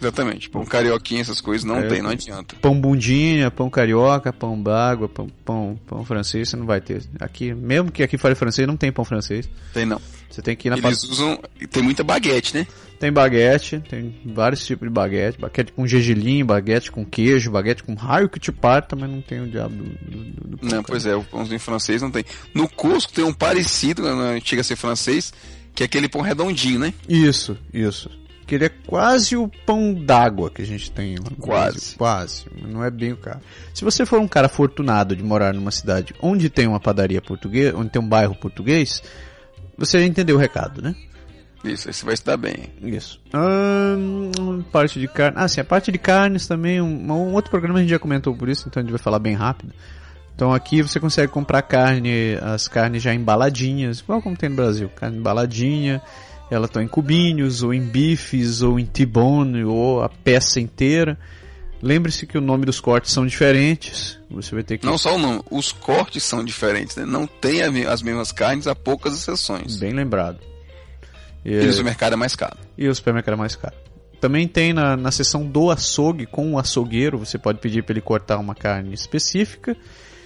Exatamente. 0.00 0.48
Pão 0.48 0.64
carioquinha, 0.64 1.20
essas 1.20 1.40
coisas 1.40 1.64
não 1.64 1.78
É. 1.78 1.88
tem, 1.88 2.00
não 2.00 2.10
adianta. 2.10 2.54
Pão 2.62 2.80
bundinha, 2.80 3.50
pão 3.50 3.68
carioca, 3.68 4.32
pão 4.32 4.60
d'água, 4.62 5.08
pão, 5.08 5.28
pão, 5.44 5.80
pão 5.88 6.04
francês, 6.04 6.48
você 6.48 6.56
não 6.56 6.66
vai 6.66 6.80
ter. 6.80 7.02
Aqui, 7.18 7.52
mesmo 7.52 7.90
que 7.90 8.02
aqui 8.04 8.16
fale 8.16 8.36
francês, 8.36 8.64
não 8.68 8.76
tem 8.76 8.92
pão 8.92 9.04
francês. 9.04 9.48
Tem 9.74 9.84
não. 9.84 10.00
Você 10.30 10.40
tem 10.40 10.54
que 10.54 10.68
ir 10.68 10.70
na 10.70 10.76
Eles 10.76 11.02
usam. 11.02 11.40
Tem 11.70 11.82
muita 11.82 12.04
baguete, 12.04 12.54
né? 12.54 12.64
Tem 13.00 13.10
baguete, 13.12 13.80
tem 13.88 14.14
vários 14.24 14.64
tipos 14.64 14.86
de 14.86 14.92
baguete. 14.94 15.38
Baguete 15.40 15.72
com 15.72 15.84
gergelim, 15.86 16.44
baguete 16.44 16.92
com 16.92 17.04
queijo, 17.04 17.50
baguete 17.50 17.82
com 17.82 17.94
raio 17.94 18.28
que 18.28 18.38
te 18.38 18.52
parta, 18.52 18.94
mas 18.94 19.10
não 19.10 19.20
tem 19.20 19.40
o 19.40 19.48
diabo 19.48 19.74
do, 19.74 19.84
do, 19.84 20.24
do- 20.24 20.48
do 20.50 20.58
pão, 20.58 20.64
Não, 20.68 20.70
cara. 20.82 20.84
pois 20.86 21.06
é, 21.06 21.16
o 21.16 21.24
pãozinho 21.24 21.58
francês 21.58 22.02
não 22.02 22.10
tem. 22.10 22.24
No 22.54 22.68
Cusco 22.68 23.12
tem 23.12 23.24
um 23.24 23.32
parecido, 23.32 24.02
não 24.02 24.40
chega 24.44 24.60
a 24.60 24.64
ser 24.64 24.76
francês, 24.76 25.32
que 25.74 25.82
é 25.82 25.86
aquele 25.86 26.08
pão 26.08 26.20
redondinho, 26.20 26.78
né? 26.80 26.94
Isso, 27.08 27.56
isso. 27.72 28.10
Que 28.46 28.54
ele 28.54 28.64
é 28.64 28.68
quase 28.68 29.36
o 29.36 29.46
pão 29.66 29.92
d'água 29.92 30.50
que 30.50 30.62
a 30.62 30.64
gente 30.64 30.90
tem 30.90 31.16
Quase. 31.38 31.96
Quase, 31.96 32.46
não 32.66 32.82
é 32.82 32.90
bem 32.90 33.12
o 33.12 33.16
cara. 33.16 33.42
Se 33.74 33.84
você 33.84 34.06
for 34.06 34.18
um 34.20 34.28
cara 34.28 34.46
afortunado 34.46 35.14
de 35.14 35.22
morar 35.22 35.52
numa 35.52 35.70
cidade 35.70 36.14
onde 36.22 36.48
tem 36.48 36.66
uma 36.66 36.80
padaria 36.80 37.20
portuguesa, 37.20 37.76
onde 37.76 37.90
tem 37.90 38.00
um 38.00 38.08
bairro 38.08 38.34
português, 38.34 39.02
você 39.76 40.00
já 40.00 40.06
entendeu 40.06 40.36
o 40.36 40.38
recado, 40.38 40.80
né? 40.80 40.94
Isso, 41.64 41.88
aí 41.88 41.94
você 41.94 42.04
vai 42.04 42.16
se 42.16 42.24
dar 42.24 42.36
bem. 42.36 42.72
Isso. 42.82 43.20
Ahn, 43.32 44.62
parte 44.70 45.00
de 45.00 45.08
carne. 45.08 45.36
Ah, 45.38 45.48
sim, 45.48 45.60
a 45.60 45.64
parte 45.64 45.90
de 45.90 45.98
carnes 45.98 46.46
também. 46.46 46.80
Um, 46.80 47.12
um 47.12 47.34
outro 47.34 47.50
programa 47.50 47.78
a 47.78 47.82
gente 47.82 47.90
já 47.90 47.98
comentou 47.98 48.34
por 48.34 48.48
isso, 48.48 48.68
então 48.68 48.80
a 48.80 48.84
gente 48.84 48.92
vai 48.92 49.00
falar 49.00 49.18
bem 49.18 49.34
rápido. 49.34 49.72
Então 50.38 50.54
aqui 50.54 50.82
você 50.82 51.00
consegue 51.00 51.32
comprar 51.32 51.62
carne, 51.62 52.36
as 52.40 52.68
carnes 52.68 53.02
já 53.02 53.12
embaladinhas, 53.12 53.98
igual 53.98 54.22
como 54.22 54.36
tem 54.36 54.48
no 54.48 54.54
Brasil, 54.54 54.88
carne 54.88 55.18
embaladinha. 55.18 56.00
Elas 56.48 56.68
estão 56.68 56.80
em 56.80 56.86
cubinhos, 56.86 57.64
ou 57.64 57.74
em 57.74 57.80
bifes, 57.80 58.62
ou 58.62 58.78
em 58.78 58.86
T-bone, 58.86 59.64
ou 59.64 60.00
a 60.00 60.08
peça 60.08 60.60
inteira. 60.60 61.18
Lembre-se 61.82 62.24
que 62.24 62.38
o 62.38 62.40
nome 62.40 62.64
dos 62.64 62.78
cortes 62.78 63.10
são 63.10 63.26
diferentes. 63.26 64.16
Você 64.30 64.54
vai 64.54 64.62
ter 64.62 64.78
que. 64.78 64.86
Não 64.86 64.96
só 64.96 65.16
o 65.16 65.18
nome, 65.18 65.42
os 65.50 65.72
cortes 65.72 66.22
são 66.22 66.44
diferentes, 66.44 66.94
né? 66.94 67.04
Não 67.04 67.26
tem 67.26 67.62
as 67.62 68.00
mesmas 68.00 68.30
carnes 68.30 68.68
há 68.68 68.76
poucas 68.76 69.14
exceções. 69.14 69.76
Bem 69.80 69.92
lembrado. 69.92 70.38
E, 71.44 71.50
E 71.50 71.68
o 71.68 71.84
mercado 71.84 72.12
é 72.12 72.16
mais 72.16 72.36
caro. 72.36 72.56
E 72.78 72.86
o 72.86 72.94
supermercado 72.94 73.34
é 73.34 73.38
mais 73.38 73.56
caro. 73.56 73.74
Também 74.20 74.46
tem 74.46 74.72
na, 74.72 74.96
na 74.96 75.10
seção 75.10 75.44
do 75.44 75.68
açougue, 75.68 76.26
com 76.26 76.52
o 76.52 76.58
açougueiro, 76.60 77.18
você 77.18 77.36
pode 77.36 77.58
pedir 77.58 77.82
para 77.82 77.94
ele 77.94 78.00
cortar 78.00 78.38
uma 78.38 78.54
carne 78.54 78.94
específica. 78.94 79.76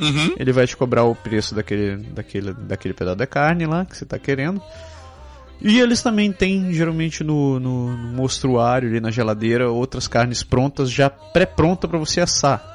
Uhum. 0.00 0.34
Ele 0.38 0.52
vai 0.52 0.66
te 0.66 0.76
cobrar 0.76 1.04
o 1.04 1.14
preço 1.14 1.54
daquele, 1.54 1.96
daquele, 1.96 2.52
daquele 2.54 2.94
pedaço 2.94 3.16
da 3.16 3.26
carne 3.26 3.66
lá 3.66 3.84
que 3.84 3.96
você 3.96 4.04
está 4.04 4.18
querendo. 4.18 4.60
E 5.60 5.78
eles 5.78 6.02
também 6.02 6.32
têm, 6.32 6.72
geralmente, 6.72 7.22
no, 7.22 7.60
no, 7.60 7.96
no 7.96 8.12
mostruário, 8.16 8.88
ali 8.88 9.00
na 9.00 9.10
geladeira, 9.12 9.70
outras 9.70 10.08
carnes 10.08 10.42
prontas, 10.42 10.90
já 10.90 11.08
pré-pronta 11.08 11.86
para 11.86 11.98
você 11.98 12.20
assar. 12.20 12.70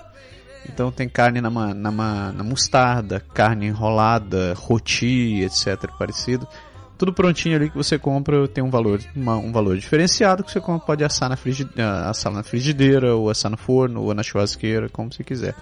Então 0.70 0.92
tem 0.92 1.08
carne 1.10 1.42
na, 1.42 1.50
ma- 1.50 1.74
na, 1.74 1.92
ma- 1.92 2.32
na 2.32 2.44
mostarda, 2.44 3.22
carne 3.34 3.68
enrolada, 3.68 4.54
roti, 4.56 5.42
etc. 5.44 5.90
parecido. 5.98 6.48
Tudo 6.98 7.14
prontinho 7.14 7.56
ali 7.58 7.70
que 7.70 7.76
você 7.78 8.00
compra 8.00 8.48
tem 8.48 8.64
um 8.64 8.70
valor, 8.70 9.00
uma- 9.16 9.38
um 9.38 9.52
valor 9.52 9.78
diferenciado 9.78 10.44
que 10.44 10.52
você 10.52 10.60
compra, 10.62 10.86
pode 10.88 11.04
assar 11.04 11.30
na, 11.30 11.36
frigi- 11.36 11.68
ah, 11.78 12.10
assar 12.10 12.32
na 12.32 12.42
frigideira, 12.44 13.16
ou 13.16 13.30
assar 13.30 13.52
no 13.52 13.58
forno, 13.58 14.02
ou 14.02 14.14
na 14.14 14.24
churrasqueira, 14.24 14.88
como 14.90 15.12
você 15.12 15.24
quiser. 15.24 15.56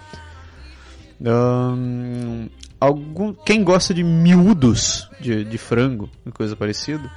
Ahn, 1.24 2.48
algum, 2.80 3.32
quem 3.32 3.64
gosta 3.64 3.92
de 3.94 4.02
miúdos 4.04 5.08
de, 5.20 5.44
de 5.44 5.58
frango 5.58 6.10
e 6.26 6.30
coisa 6.30 6.54
parecida, 6.54 7.10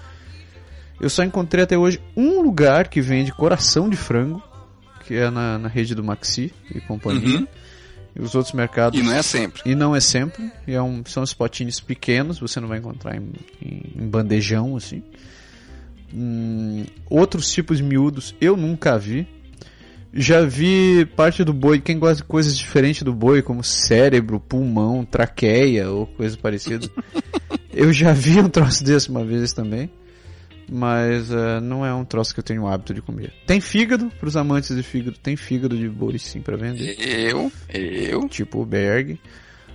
eu 0.99 1.09
só 1.09 1.23
encontrei 1.23 1.63
até 1.63 1.77
hoje 1.77 2.01
um 2.15 2.41
lugar 2.41 2.87
que 2.87 3.01
vende 3.01 3.31
coração 3.33 3.89
de 3.89 3.95
frango, 3.97 4.41
que 5.05 5.15
é 5.15 5.29
na, 5.29 5.57
na 5.57 5.67
rede 5.67 5.95
do 5.95 6.03
Maxi 6.03 6.53
e 6.73 6.79
companhia. 6.81 7.39
Uhum. 7.39 7.47
E 8.15 8.21
os 8.21 8.33
outros 8.35 8.53
mercados. 8.53 8.99
E 8.99 9.03
não 9.03 9.13
é 9.13 9.21
sempre. 9.21 9.61
E 9.65 9.75
não 9.75 9.95
é 9.95 9.99
sempre. 9.99 10.51
E 10.67 10.73
é 10.73 10.81
um, 10.81 11.03
são 11.05 11.23
spotinhos 11.23 11.79
pequenos, 11.79 12.39
você 12.39 12.59
não 12.59 12.67
vai 12.67 12.79
encontrar 12.79 13.15
em, 13.15 13.29
em- 13.61 14.03
em 14.03 14.07
bandejão, 14.09 14.75
assim. 14.75 15.03
Hum, 16.13 16.85
outros 17.07 17.51
tipos 17.51 17.77
de 17.77 17.83
miúdos 17.83 18.35
eu 18.41 18.57
nunca 18.57 18.97
vi. 18.97 19.27
Já 20.13 20.41
vi 20.41 21.05
parte 21.15 21.43
do 21.43 21.53
boi, 21.53 21.79
quem 21.79 21.99
gosta 21.99 22.17
de 22.17 22.23
coisas 22.23 22.57
diferentes 22.57 23.03
do 23.03 23.13
boi, 23.13 23.41
como 23.41 23.63
cérebro, 23.63 24.39
pulmão, 24.39 25.05
traqueia 25.05 25.89
ou 25.89 26.07
coisa 26.07 26.35
parecida. 26.37 26.87
eu 27.71 27.93
já 27.93 28.11
vi 28.11 28.39
um 28.39 28.49
troço 28.49 28.83
desse 28.83 29.09
uma 29.09 29.23
vez 29.23 29.53
também. 29.53 29.89
Mas 30.71 31.31
eh, 31.31 31.59
não 31.61 31.83
é 31.83 31.91
um 31.93 32.05
troço 32.05 32.31
que 32.31 32.39
eu 32.39 32.43
tenho 32.43 32.61
o 32.63 32.67
hábito 32.67 32.93
de 32.93 33.01
comer. 33.01 33.33
Tem 33.47 33.59
fígado, 33.59 34.11
pros 34.19 34.37
amantes 34.37 34.75
de 34.75 34.83
fígado, 34.83 35.17
tem 35.17 35.35
fígado 35.35 35.75
de 35.75 35.89
boi 35.89 36.19
sim 36.19 36.41
pra 36.41 36.55
vender 36.55 36.95
Eu, 36.99 37.51
eu. 37.73 38.27
tipo 38.29 38.61
o 38.61 38.65
Berg. 38.65 39.19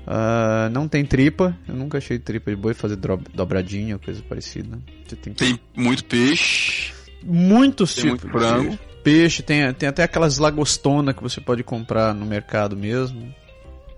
Ah, 0.07 0.69
não 0.73 0.87
tem 0.87 1.05
tripa, 1.05 1.57
eu 1.67 1.75
nunca 1.75 1.99
achei 1.99 2.19
tripa 2.19 2.51
de 2.51 2.57
boi 2.57 2.75
fazer 2.75 2.97
dobradinha 2.97 3.95
ou 3.97 4.01
coisa 4.01 4.23
parecida. 4.23 4.79
Tem 5.21 5.33
Tem 5.33 5.61
muito 5.77 6.05
peixe. 6.05 6.93
muitos 7.25 7.95
tem 7.95 8.05
tipos 8.05 8.23
muito 8.23 8.39
frango. 8.39 8.79
Peixe, 9.05 9.43
tem, 9.43 9.73
tem 9.75 9.89
até 9.89 10.03
aquelas 10.03 10.39
lagostonas 10.39 11.15
que 11.15 11.23
você 11.23 11.41
pode 11.41 11.63
comprar 11.63 12.13
no 12.15 12.25
mercado 12.27 12.77
mesmo. 12.77 13.33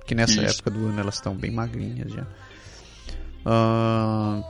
Que 0.04 0.14
nessa 0.14 0.42
Isso. 0.44 0.56
época 0.56 0.70
do 0.70 0.86
ano 0.86 1.00
elas 1.00 1.14
estão 1.14 1.34
bem 1.34 1.50
magrinhas 1.50 2.12
já. 2.12 2.26
Ah, 3.44 4.40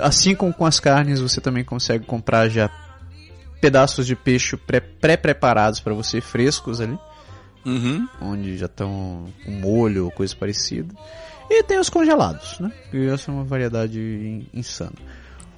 assim 0.00 0.34
como 0.34 0.52
com 0.52 0.64
as 0.66 0.80
carnes, 0.80 1.20
você 1.20 1.40
também 1.40 1.64
consegue 1.64 2.04
comprar 2.04 2.48
já 2.48 2.70
pedaços 3.60 4.06
de 4.06 4.16
peixe 4.16 4.56
pré- 4.56 4.80
pré-preparados 4.80 5.78
para 5.80 5.94
você, 5.94 6.20
frescos 6.20 6.80
ali 6.80 6.98
Uhum. 7.64 8.08
onde 8.20 8.56
já 8.58 8.66
estão 8.66 9.26
com 9.44 9.50
molho 9.52 10.06
ou 10.06 10.10
coisa 10.10 10.34
parecida. 10.34 10.92
E 11.48 11.62
tem 11.62 11.78
os 11.78 11.88
congelados, 11.88 12.58
né? 12.58 12.72
E 12.92 13.06
essa 13.06 13.30
é 13.30 13.34
uma 13.34 13.44
variedade 13.44 14.00
in- 14.00 14.46
insana. 14.52 14.94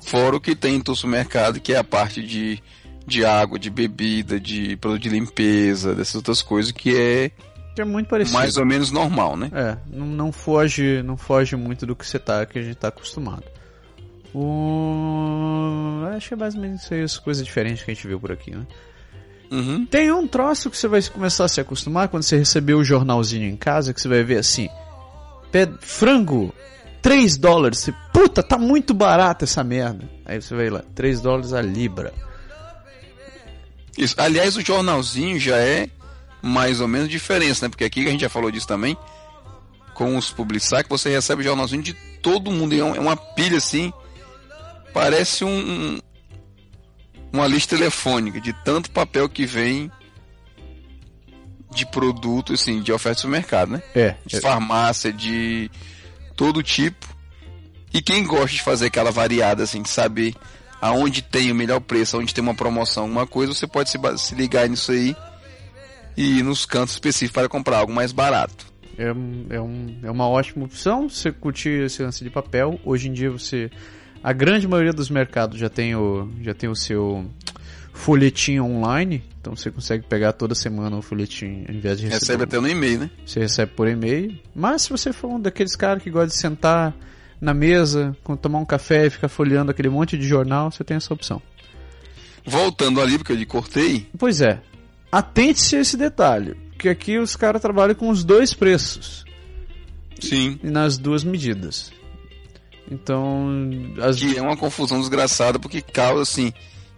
Fora 0.05 0.37
o 0.37 0.41
que 0.41 0.55
tem 0.55 0.83
no 0.87 0.95
supermercado, 0.95 1.61
que 1.61 1.72
é 1.72 1.79
a 1.79 1.85
parte 1.85 2.22
de, 2.22 2.62
de 3.07 3.25
água, 3.25 3.59
de 3.59 3.71
bebida, 3.71 4.41
de 4.41 4.77
produto 4.77 5.03
de 5.03 5.09
limpeza, 5.09 5.95
dessas 5.95 6.15
outras 6.17 6.43
coisas, 6.43 6.73
que 6.73 6.97
é 6.97 7.31
é 7.77 7.85
muito 7.85 8.09
parecido. 8.09 8.39
mais 8.39 8.57
ou 8.57 8.65
menos 8.65 8.93
normal, 8.93 9.37
né? 9.37 9.51
É, 9.53 9.77
não, 9.93 10.07
não 10.07 10.33
foge, 10.33 11.03
não 11.03 11.17
foge 11.17 11.57
muito 11.57 11.85
do 11.85 11.97
que 11.97 12.07
você 12.07 12.19
tá, 12.19 12.47
que 12.47 12.59
a 12.59 12.63
gente 12.63 12.77
tá 12.77 12.89
acostumado. 12.89 13.45
O... 14.33 16.05
Acho 16.15 16.29
que 16.29 16.35
é 16.35 16.37
mais 16.37 16.55
ou 16.55 16.61
menos 16.61 16.83
isso 16.83 16.95
aí, 16.95 17.03
as 17.03 17.19
coisas 17.19 17.45
diferentes 17.45 17.83
que 17.83 17.91
a 17.91 17.95
gente 17.95 18.07
viu 18.07 18.21
por 18.21 18.31
aqui, 18.31 18.53
né? 18.53 18.67
Uhum. 19.51 19.87
Tem 19.87 20.11
um 20.11 20.27
troço 20.27 20.71
que 20.71 20.77
você 20.77 20.89
vai 20.89 21.03
começar 21.03 21.45
a 21.45 21.49
se 21.49 21.61
acostumar 21.61 22.09
quando 22.09 22.23
você 22.23 22.37
receber 22.37 22.75
o 22.75 22.85
jornalzinho 22.85 23.49
em 23.49 23.57
casa, 23.57 23.93
que 23.93 24.01
você 24.01 24.09
vai 24.09 24.23
ver 24.23 24.39
assim, 24.39 24.69
frango, 25.81 26.55
3 27.03 27.37
dólares. 27.37 27.91
Puta, 28.13 28.43
tá 28.43 28.57
muito 28.59 28.95
barato 28.95 29.45
essa 29.45 29.63
merda. 29.63 30.09
Aí 30.25 30.41
você 30.41 30.55
vai 30.55 30.71
lá, 30.71 30.83
3 30.95 31.21
dólares 31.21 31.53
a 31.53 31.61
libra. 31.61 32.13
Isso. 33.97 34.15
Aliás, 34.19 34.57
o 34.57 34.61
jornalzinho 34.61 35.39
já 35.39 35.57
é 35.57 35.89
mais 36.43 36.81
ou 36.81 36.89
menos 36.89 37.09
diferença, 37.09 37.65
né? 37.65 37.69
Porque 37.71 37.85
aqui 37.85 38.07
a 38.07 38.11
gente 38.11 38.21
já 38.21 38.29
falou 38.29 38.51
disso 38.51 38.67
também, 38.67 38.97
com 39.95 40.17
os 40.17 40.31
publicitários, 40.31 40.85
que 40.87 40.91
você 40.91 41.11
recebe 41.11 41.41
o 41.43 41.45
jornalzinho 41.45 41.83
de 41.83 41.95
todo 42.23 42.51
mundo. 42.51 42.75
É 42.75 42.79
é 42.79 43.01
uma 43.01 43.17
pilha 43.17 43.59
assim, 43.59 43.93
parece 44.93 45.45
um, 45.45 45.49
um- 45.59 45.99
uma 47.33 47.47
lista 47.47 47.77
telefônica 47.77 48.41
de 48.41 48.53
tanto 48.65 48.91
papel 48.91 49.29
que 49.29 49.45
vem 49.47 49.91
de 51.75 51.85
produto, 51.87 52.53
assim, 52.53 52.81
de 52.83 52.93
oferta 52.93 53.23
no 53.25 53.31
mercado, 53.31 53.73
né? 53.73 53.83
É. 53.95 54.15
De 54.25 54.41
farmácia, 54.41 55.13
de 55.13 55.69
todo 56.37 56.63
tipo. 56.63 57.07
E 57.93 58.01
quem 58.01 58.25
gosta 58.25 58.49
de 58.57 58.63
fazer 58.63 58.87
aquela 58.87 59.11
variada, 59.11 59.63
assim, 59.65 59.83
de 59.83 59.89
saber 59.89 60.35
aonde 60.85 61.22
tem 61.22 61.51
o 61.51 61.55
melhor 61.55 61.80
preço, 61.80 62.14
aonde 62.14 62.35
tem 62.35 62.45
uma 62.45 62.55
promoção, 62.55 63.05
alguma 63.05 63.26
coisa, 63.26 63.55
você 63.55 63.66
pode 63.66 63.89
se, 63.89 63.99
se 64.18 64.35
ligar 64.35 64.68
nisso 64.68 64.93
aí 64.93 65.16
e 66.14 66.41
ir 66.41 66.43
nos 66.43 66.66
cantos 66.66 66.93
específicos 66.93 67.32
para 67.32 67.49
comprar 67.49 67.78
algo 67.78 67.91
mais 67.91 68.12
barato. 68.12 68.66
É, 68.99 69.07
é, 69.57 69.61
um, 69.62 69.99
é 70.03 70.11
uma 70.11 70.28
ótima 70.28 70.66
opção 70.66 71.09
você 71.09 71.32
curtir 71.32 71.87
esse 71.87 72.03
lance 72.03 72.22
de 72.22 72.28
papel. 72.28 72.78
Hoje 72.85 73.09
em 73.09 73.14
dia 73.14 73.30
você. 73.30 73.70
A 74.22 74.30
grande 74.35 74.68
maioria 74.68 74.93
dos 74.93 75.09
mercados 75.09 75.59
já 75.59 75.70
tem 75.70 75.97
o, 75.97 76.28
já 76.43 76.53
tem 76.53 76.68
o 76.68 76.76
seu 76.76 77.24
folhetim 77.95 78.59
online, 78.59 79.24
então 79.41 79.57
você 79.57 79.70
consegue 79.70 80.05
pegar 80.07 80.35
toda 80.35 80.55
semana 80.55 80.99
o 80.99 81.03
folhetim 81.03 81.64
ao 81.66 81.74
invés 81.74 81.99
de 81.99 82.05
receber. 82.09 82.20
Recebe 82.20 82.45
até 82.45 82.61
no 82.61 82.68
e-mail, 82.68 83.01
né? 83.01 83.11
Você 83.24 83.41
recebe 83.41 83.72
por 83.72 83.89
e-mail. 83.89 84.39
Mas 84.55 84.82
se 84.82 84.91
você 84.91 85.14
for 85.14 85.28
um 85.28 85.41
daqueles 85.41 85.74
caras 85.74 86.03
que 86.03 86.11
gosta 86.11 86.28
de 86.28 86.37
sentar 86.37 86.95
na 87.41 87.53
mesa, 87.53 88.16
tomar 88.41 88.59
um 88.59 88.64
café 88.64 89.07
e 89.07 89.11
ficar 89.11 89.28
folheando 89.28 89.70
aquele 89.70 89.89
monte 89.89 90.16
de 90.16 90.26
jornal, 90.26 90.70
você 90.70 90.85
tem 90.85 90.97
essa 90.97 91.12
opção. 91.12 91.41
Voltando 92.45 93.01
ali, 93.01 93.16
porque 93.16 93.32
eu 93.32 93.37
lhe 93.37 93.47
cortei. 93.47 94.09
Pois 94.18 94.41
é. 94.41 94.61
Atente-se 95.11 95.76
a 95.76 95.80
esse 95.80 95.97
detalhe, 95.97 96.55
porque 96.70 96.89
aqui 96.89 97.18
os 97.18 97.37
caras 97.37 97.62
trabalham 97.62 97.95
com 97.95 98.09
os 98.09 98.24
dois 98.24 98.53
preços. 98.53 99.24
Sim. 100.20 100.59
E 100.62 100.70
nas 100.70 100.99
duas 100.99 101.24
medidas. 101.24 101.93
Então, 102.91 103.49
as... 104.03 104.16
que 104.16 104.37
é 104.37 104.43
uma 104.43 104.57
confusão 104.57 105.01
desgraçada 105.01 105.59
porque 105.59 105.80
causa 105.80 106.22
assim 106.22 106.53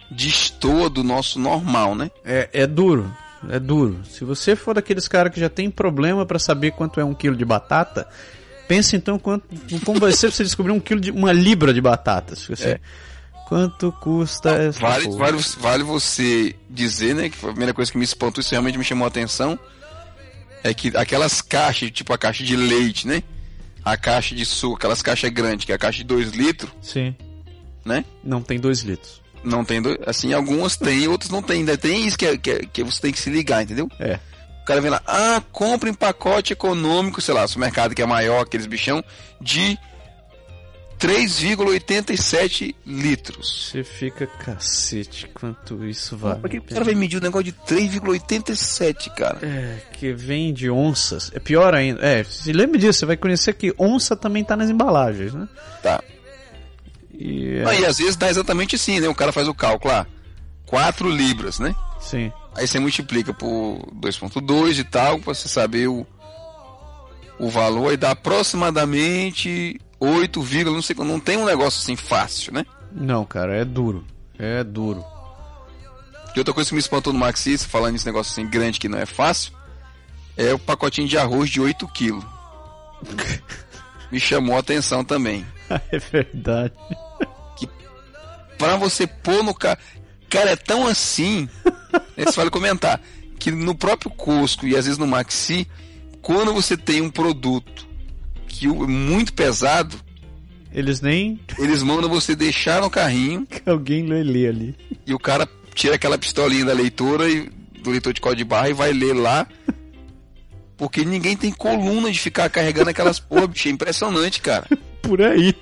destoa 0.09 0.89
do 0.89 1.03
nosso 1.03 1.39
normal, 1.39 1.95
né? 1.95 2.09
É, 2.23 2.49
é 2.53 2.67
duro, 2.67 3.13
é 3.49 3.59
duro. 3.59 3.99
Se 4.05 4.23
você 4.23 4.55
for 4.55 4.73
daqueles 4.73 5.07
caras 5.07 5.33
que 5.33 5.39
já 5.39 5.49
tem 5.49 5.69
problema 5.69 6.25
para 6.25 6.39
saber 6.39 6.71
quanto 6.71 6.99
é 6.99 7.03
um 7.03 7.13
quilo 7.13 7.35
de 7.35 7.45
batata, 7.45 8.07
pense 8.67 8.95
então 8.95 9.17
quanto, 9.17 9.47
como 9.85 9.99
vai 9.99 10.11
ser 10.11 10.31
você 10.31 10.43
descobrir 10.43 10.71
um 10.71 10.79
quilo 10.79 10.99
de 10.99 11.11
uma 11.11 11.31
libra 11.31 11.73
de 11.73 11.81
batatas. 11.81 12.45
Você, 12.47 12.69
é. 12.69 12.79
Quanto 13.47 13.91
custa 13.93 14.51
Não, 14.51 14.61
essa 14.67 14.79
vale, 14.79 15.09
vale, 15.09 15.37
vale, 15.59 15.83
você 15.83 16.53
dizer, 16.69 17.15
né? 17.15 17.29
Que 17.29 17.37
foi 17.37 17.49
a 17.49 17.53
primeira 17.53 17.73
coisa 17.73 17.91
que 17.91 17.97
me 17.97 18.03
espantou, 18.03 18.41
isso 18.41 18.51
realmente 18.51 18.77
me 18.77 18.83
chamou 18.83 19.05
a 19.05 19.07
atenção. 19.07 19.57
É 20.63 20.73
que 20.73 20.95
aquelas 20.97 21.41
caixas, 21.41 21.89
tipo 21.91 22.11
a 22.11 22.17
caixa 22.17 22.43
de 22.43 22.55
leite, 22.55 23.07
né? 23.07 23.23
A 23.85 23.95
caixa 23.95 24.35
de 24.35 24.45
suco, 24.45 24.75
aquelas 24.75 25.01
caixas 25.01 25.31
grandes, 25.31 25.65
que 25.65 25.71
é 25.71 25.75
a 25.75 25.77
caixa 25.77 25.99
de 25.99 26.03
2 26.03 26.31
litros. 26.31 26.71
Sim. 26.81 27.15
Né? 27.85 28.03
Não 28.21 28.41
tem 28.41 28.59
2 28.59 28.81
litros. 28.81 29.21
Não 29.43 29.63
tem 29.63 29.81
dois. 29.81 29.97
Assim, 30.05 30.33
algumas 30.33 30.75
tem, 30.75 31.07
outras 31.07 31.31
não 31.31 31.41
tem. 31.41 31.59
Ainda 31.59 31.77
tem 31.77 32.05
isso 32.05 32.17
que, 32.17 32.25
é, 32.25 32.37
que, 32.37 32.51
é, 32.51 32.59
que 32.65 32.83
você 32.83 33.01
tem 33.01 33.11
que 33.11 33.19
se 33.19 33.29
ligar, 33.29 33.63
entendeu? 33.63 33.89
É. 33.99 34.19
O 34.67 34.73
cara 34.75 34.81
vem 34.81 34.91
lá, 34.91 35.01
ah, 35.07 35.41
compra 35.49 35.89
em 35.89 35.93
pacote 35.93 36.51
econômico, 36.51 37.21
sei 37.21 37.33
lá, 37.33 37.47
supermercado 37.47 37.95
que 37.95 38.01
é 38.01 38.05
maior, 38.05 38.41
aqueles 38.41 38.65
bichão, 38.65 39.01
de 39.39 39.79
3,87 40.99 42.75
litros. 42.85 43.69
Você 43.71 43.81
fica 43.85 44.27
cacete, 44.27 45.25
quanto 45.33 45.85
isso 45.85 46.17
vale. 46.17 46.41
Por 46.41 46.49
que 46.49 46.57
o 46.57 46.61
cara 46.63 46.83
vai 46.83 46.95
medir 46.95 47.15
o 47.15 47.21
negócio 47.21 47.45
de 47.45 47.53
3,87, 47.53 49.09
cara? 49.15 49.39
É, 49.41 49.77
que 49.93 50.11
vem 50.11 50.53
de 50.53 50.69
onças. 50.69 51.31
É 51.33 51.39
pior 51.39 51.73
ainda. 51.73 52.05
É, 52.05 52.25
se 52.25 52.51
lembre 52.51 52.77
disso, 52.77 52.99
você 52.99 53.05
vai 53.05 53.15
conhecer 53.15 53.53
que 53.53 53.73
onça 53.79 54.17
também 54.17 54.43
tá 54.43 54.57
nas 54.57 54.69
embalagens, 54.69 55.33
né? 55.33 55.47
Tá. 55.81 56.03
E, 57.17 57.59
é... 57.59 57.79
e 57.79 57.85
às 57.85 57.99
vezes 57.99 58.17
dá 58.17 58.29
exatamente 58.29 58.75
assim, 58.75 58.99
né? 58.99 59.07
O 59.07 59.15
cara 59.15 59.31
faz 59.31 59.47
o 59.47 59.53
cálculo 59.53 59.93
lá. 59.93 60.05
4 60.65 61.09
libras, 61.09 61.57
né? 61.57 61.73
Sim. 62.01 62.33
Aí 62.57 62.67
você 62.67 62.79
multiplica 62.79 63.33
por 63.33 63.79
2.2 64.01 64.79
e 64.79 64.83
tal, 64.83 65.19
pra 65.19 65.33
você 65.33 65.47
saber 65.47 65.87
o, 65.87 66.05
o 67.39 67.49
valor, 67.49 67.93
e 67.93 67.97
dá 67.97 68.11
aproximadamente 68.11 69.79
8, 69.99 70.43
não 70.65 70.81
sei, 70.81 70.95
não 70.97 71.19
tem 71.19 71.37
um 71.37 71.45
negócio 71.45 71.79
assim 71.81 71.95
fácil, 71.95 72.51
né? 72.53 72.65
Não, 72.91 73.23
cara, 73.23 73.55
é 73.55 73.63
duro. 73.63 74.05
É 74.39 74.63
duro. 74.63 75.05
E 76.35 76.39
outra 76.39 76.53
coisa 76.53 76.69
que 76.69 76.73
me 76.73 76.79
espantou 76.79 77.13
no 77.13 77.19
Maxis, 77.19 77.63
falando 77.63 77.93
nesse 77.93 78.05
negócio 78.05 78.31
assim 78.31 78.49
grande 78.49 78.79
que 78.79 78.89
não 78.89 78.97
é 78.97 79.05
fácil, 79.05 79.53
é 80.35 80.53
o 80.53 80.59
pacotinho 80.59 81.07
de 81.07 81.17
arroz 81.17 81.49
de 81.49 81.61
8 81.61 81.87
quilos. 81.89 82.25
me 84.11 84.19
chamou 84.19 84.55
a 84.55 84.59
atenção 84.59 85.03
também. 85.03 85.45
é 85.69 85.99
verdade 85.99 86.73
para 88.57 88.75
você 88.75 89.05
pôr 89.05 89.43
no 89.43 89.53
carro. 89.53 89.77
Cara, 90.29 90.51
é 90.51 90.55
tão 90.55 90.87
assim. 90.87 91.47
você 92.25 92.35
vale 92.35 92.49
comentar. 92.49 93.01
Que 93.39 93.51
no 93.51 93.75
próprio 93.75 94.09
Cusco 94.09 94.65
e 94.65 94.75
às 94.75 94.85
vezes 94.85 94.97
no 94.97 95.05
Maxi, 95.05 95.67
quando 96.21 96.53
você 96.53 96.75
tem 96.75 97.01
um 97.01 97.09
produto 97.09 97.87
que 98.47 98.65
é 98.65 98.69
muito 98.69 99.33
pesado. 99.33 99.95
Eles 100.73 101.01
nem. 101.01 101.39
Eles 101.59 101.83
mandam 101.83 102.09
você 102.09 102.35
deixar 102.35 102.81
no 102.81 102.89
carrinho. 102.89 103.45
Que 103.45 103.61
alguém 103.69 104.05
lê 104.05 104.47
ali. 104.47 104.75
E 105.05 105.13
o 105.13 105.19
cara 105.19 105.47
tira 105.73 105.95
aquela 105.95 106.17
pistolinha 106.17 106.65
da 106.65 106.73
leitora 106.73 107.29
e 107.29 107.49
do 107.81 107.91
leitor 107.91 108.13
de 108.13 108.21
código 108.21 108.39
de 108.39 108.43
barra 108.43 108.69
e 108.69 108.73
vai 108.73 108.91
ler 108.91 109.13
lá. 109.13 109.47
Porque 110.75 111.03
ninguém 111.03 111.35
tem 111.35 111.51
coluna 111.51 112.11
de 112.11 112.19
ficar 112.19 112.49
carregando 112.49 112.89
aquelas 112.89 113.19
porra, 113.19 113.47
bicho. 113.47 113.67
É 113.67 113.71
impressionante, 113.71 114.41
cara. 114.41 114.67
Por 115.01 115.21
aí. 115.21 115.55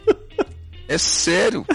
É 0.88 0.98
sério. 0.98 1.66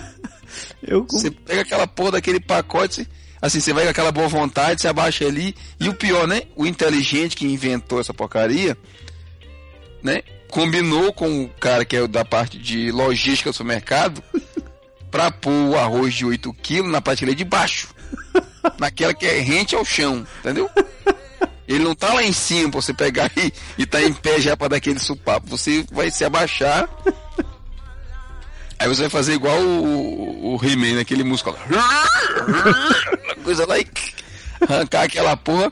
Eu... 0.82 1.06
Você 1.08 1.30
pega 1.30 1.62
aquela 1.62 1.86
porra 1.86 2.12
daquele 2.12 2.40
pacote, 2.40 3.06
assim, 3.40 3.60
você 3.60 3.72
vai 3.72 3.84
com 3.84 3.90
aquela 3.90 4.12
boa 4.12 4.28
vontade, 4.28 4.80
você 4.80 4.88
abaixa 4.88 5.26
ali. 5.26 5.54
E 5.78 5.88
o 5.88 5.94
pior, 5.94 6.26
né? 6.26 6.42
O 6.56 6.66
inteligente 6.66 7.36
que 7.36 7.46
inventou 7.46 8.00
essa 8.00 8.14
porcaria, 8.14 8.76
né? 10.02 10.22
Combinou 10.48 11.12
com 11.12 11.44
o 11.44 11.48
cara 11.48 11.84
que 11.84 11.96
é 11.96 12.06
da 12.06 12.24
parte 12.24 12.58
de 12.58 12.90
logística 12.90 13.50
do 13.50 13.56
supermercado 13.56 14.22
pra 15.10 15.30
pôr 15.30 15.70
o 15.70 15.78
arroz 15.78 16.14
de 16.14 16.24
8 16.24 16.52
quilos 16.54 16.90
na 16.90 17.00
prateleira 17.00 17.36
de 17.36 17.44
baixo. 17.44 17.88
naquela 18.78 19.14
que 19.14 19.26
é 19.26 19.40
rente 19.40 19.74
ao 19.74 19.84
chão, 19.84 20.26
entendeu? 20.40 20.68
Ele 21.66 21.84
não 21.84 21.94
tá 21.94 22.12
lá 22.12 22.22
em 22.22 22.32
cima 22.32 22.70
pra 22.70 22.82
você 22.82 22.92
pegar 22.92 23.30
e, 23.38 23.52
e 23.78 23.86
tá 23.86 24.02
em 24.02 24.12
pé 24.12 24.40
já 24.40 24.56
pra 24.56 24.68
dar 24.68 24.76
aquele 24.76 24.98
supapo. 24.98 25.46
Você 25.48 25.84
vai 25.92 26.10
se 26.10 26.24
abaixar 26.24 26.88
Aí 28.80 28.88
você 28.88 29.02
vai 29.02 29.10
fazer 29.10 29.34
igual 29.34 29.60
o, 29.60 30.54
o 30.54 30.64
He-Man, 30.64 30.98
aquele 30.98 31.22
músculo. 31.22 31.54
coisa 33.44 33.66
lá 33.66 33.78
e 33.78 33.86
arrancar 34.58 35.02
aquela 35.02 35.36
porra. 35.36 35.70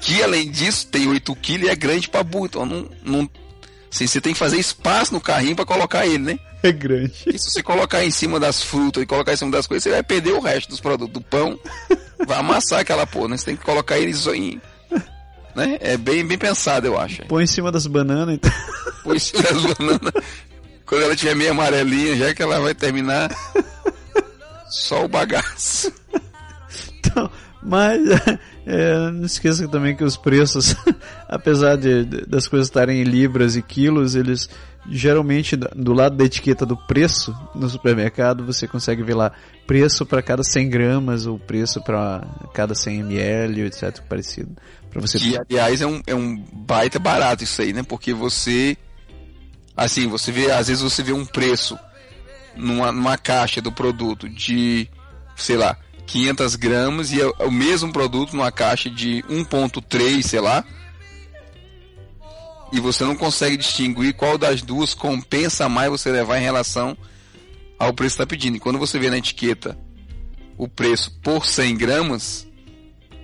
Que 0.00 0.22
além 0.22 0.48
disso 0.48 0.86
tem 0.86 1.08
8 1.08 1.34
kg 1.34 1.64
e 1.64 1.68
é 1.68 1.74
grande 1.74 2.08
pra 2.08 2.22
burro. 2.22 2.46
Então 2.46 2.64
não. 2.64 2.88
não 3.02 3.30
assim, 3.90 4.06
você 4.06 4.20
tem 4.20 4.34
que 4.34 4.38
fazer 4.38 4.56
espaço 4.56 5.12
no 5.12 5.20
carrinho 5.20 5.56
para 5.56 5.66
colocar 5.66 6.06
ele, 6.06 6.18
né? 6.18 6.38
É 6.62 6.70
grande. 6.70 7.24
E 7.26 7.36
se 7.36 7.50
você 7.50 7.60
colocar 7.60 8.04
em 8.04 8.10
cima 8.12 8.38
das 8.38 8.62
frutas 8.62 9.02
e 9.02 9.06
colocar 9.06 9.32
em 9.32 9.36
cima 9.36 9.50
das 9.50 9.66
coisas, 9.66 9.82
você 9.82 9.90
vai 9.90 10.02
perder 10.04 10.34
o 10.34 10.40
resto 10.40 10.68
dos 10.68 10.80
produtos 10.80 11.14
do 11.14 11.20
pão. 11.20 11.58
Vai 12.24 12.38
amassar 12.38 12.80
aquela 12.80 13.04
porra, 13.04 13.30
né? 13.30 13.36
Você 13.36 13.46
tem 13.46 13.56
que 13.56 13.64
colocar 13.64 13.98
ele 13.98 14.12
em. 14.36 14.60
Né? 15.56 15.76
É 15.80 15.96
bem, 15.96 16.24
bem 16.24 16.38
pensado, 16.38 16.86
eu 16.86 16.96
acho. 16.96 17.22
Põe 17.26 17.42
em 17.42 17.48
cima 17.48 17.72
das 17.72 17.88
bananas 17.88 18.36
então. 18.36 18.52
Põe 19.02 19.16
em 19.16 19.18
cima 19.18 19.42
das 19.42 19.62
bananas. 19.74 20.12
Quando 20.88 21.02
ela 21.02 21.14
tiver 21.14 21.36
meio 21.36 21.50
amarelinha, 21.50 22.16
já 22.16 22.34
que 22.34 22.42
ela 22.42 22.58
vai 22.60 22.74
terminar 22.74 23.30
só 24.70 25.04
o 25.04 25.08
bagaço. 25.08 25.92
Então, 26.98 27.30
mas 27.62 28.00
é, 28.64 29.10
não 29.10 29.26
esqueça 29.26 29.68
também 29.68 29.94
que 29.94 30.02
os 30.02 30.16
preços, 30.16 30.74
apesar 31.28 31.76
de, 31.76 32.04
das 32.26 32.48
coisas 32.48 32.68
estarem 32.68 33.02
em 33.02 33.04
libras 33.04 33.54
e 33.54 33.60
quilos, 33.60 34.14
eles 34.14 34.48
geralmente 34.90 35.56
do 35.56 35.92
lado 35.92 36.16
da 36.16 36.24
etiqueta 36.24 36.64
do 36.64 36.74
preço 36.74 37.36
no 37.54 37.68
supermercado 37.68 38.46
você 38.46 38.66
consegue 38.66 39.02
ver 39.02 39.14
lá 39.14 39.32
preço 39.66 40.06
para 40.06 40.22
cada 40.22 40.42
100 40.42 40.70
gramas 40.70 41.26
ou 41.26 41.38
preço 41.38 41.82
para 41.82 42.26
cada 42.54 42.74
100 42.74 43.00
ml, 43.00 43.66
etc. 43.66 44.00
parecido. 44.08 44.56
Para 44.90 45.02
você. 45.02 45.18
Que 45.18 45.36
aliás 45.36 45.82
é 45.82 45.86
um, 45.86 46.00
é 46.06 46.14
um 46.14 46.42
baita 46.52 46.98
barato 46.98 47.44
isso 47.44 47.60
aí, 47.60 47.74
né? 47.74 47.82
Porque 47.82 48.14
você 48.14 48.78
Assim, 49.78 50.08
você 50.08 50.32
vê, 50.32 50.50
às 50.50 50.66
vezes 50.66 50.82
você 50.82 51.04
vê 51.04 51.12
um 51.12 51.24
preço 51.24 51.78
numa, 52.56 52.90
numa 52.90 53.16
caixa 53.16 53.62
do 53.62 53.70
produto 53.70 54.28
de, 54.28 54.88
sei 55.36 55.56
lá, 55.56 55.78
500 56.04 56.56
gramas 56.56 57.12
e 57.12 57.20
é 57.20 57.26
o 57.44 57.48
mesmo 57.48 57.92
produto 57.92 58.34
numa 58.34 58.50
caixa 58.50 58.90
de 58.90 59.22
1.3, 59.30 60.20
sei 60.24 60.40
lá. 60.40 60.64
E 62.72 62.80
você 62.80 63.04
não 63.04 63.14
consegue 63.14 63.56
distinguir 63.56 64.14
qual 64.14 64.36
das 64.36 64.62
duas 64.62 64.94
compensa 64.94 65.68
mais 65.68 65.88
você 65.88 66.10
levar 66.10 66.38
em 66.38 66.42
relação 66.42 66.98
ao 67.78 67.94
preço 67.94 68.16
que 68.16 68.22
está 68.22 68.26
pedindo. 68.26 68.56
E 68.56 68.60
quando 68.60 68.80
você 68.80 68.98
vê 68.98 69.08
na 69.08 69.18
etiqueta 69.18 69.78
o 70.56 70.66
preço 70.66 71.12
por 71.22 71.46
100 71.46 71.76
gramas, 71.76 72.48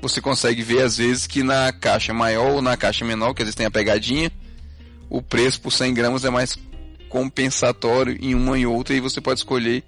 você 0.01 0.21
consegue 0.21 0.63
ver 0.63 0.83
às 0.83 0.99
vezes 0.99 1.27
que 1.27 1.43
na 1.43 1.73
caixa 1.73 2.15
maior 2.15 2.53
ou 2.53 2.63
na 2.63 2.77
caixa 2.77 3.05
menor, 3.05 3.35
que 3.35 3.43
às 3.43 3.47
vezes 3.47 3.57
tem 3.57 3.67
a 3.67 3.71
pegadinha, 3.73 4.31
o 5.17 5.23
preço 5.23 5.61
por 5.61 5.71
100 5.73 5.95
gramas 5.95 6.25
é 6.25 6.31
mais 6.31 6.59
compensatório 7.09 8.17
em 8.21 8.35
uma 8.35 8.59
e 8.59 8.67
outra 8.67 8.95
e 8.95 9.01
você 9.01 9.21
pode 9.21 9.41
escolher 9.41 9.83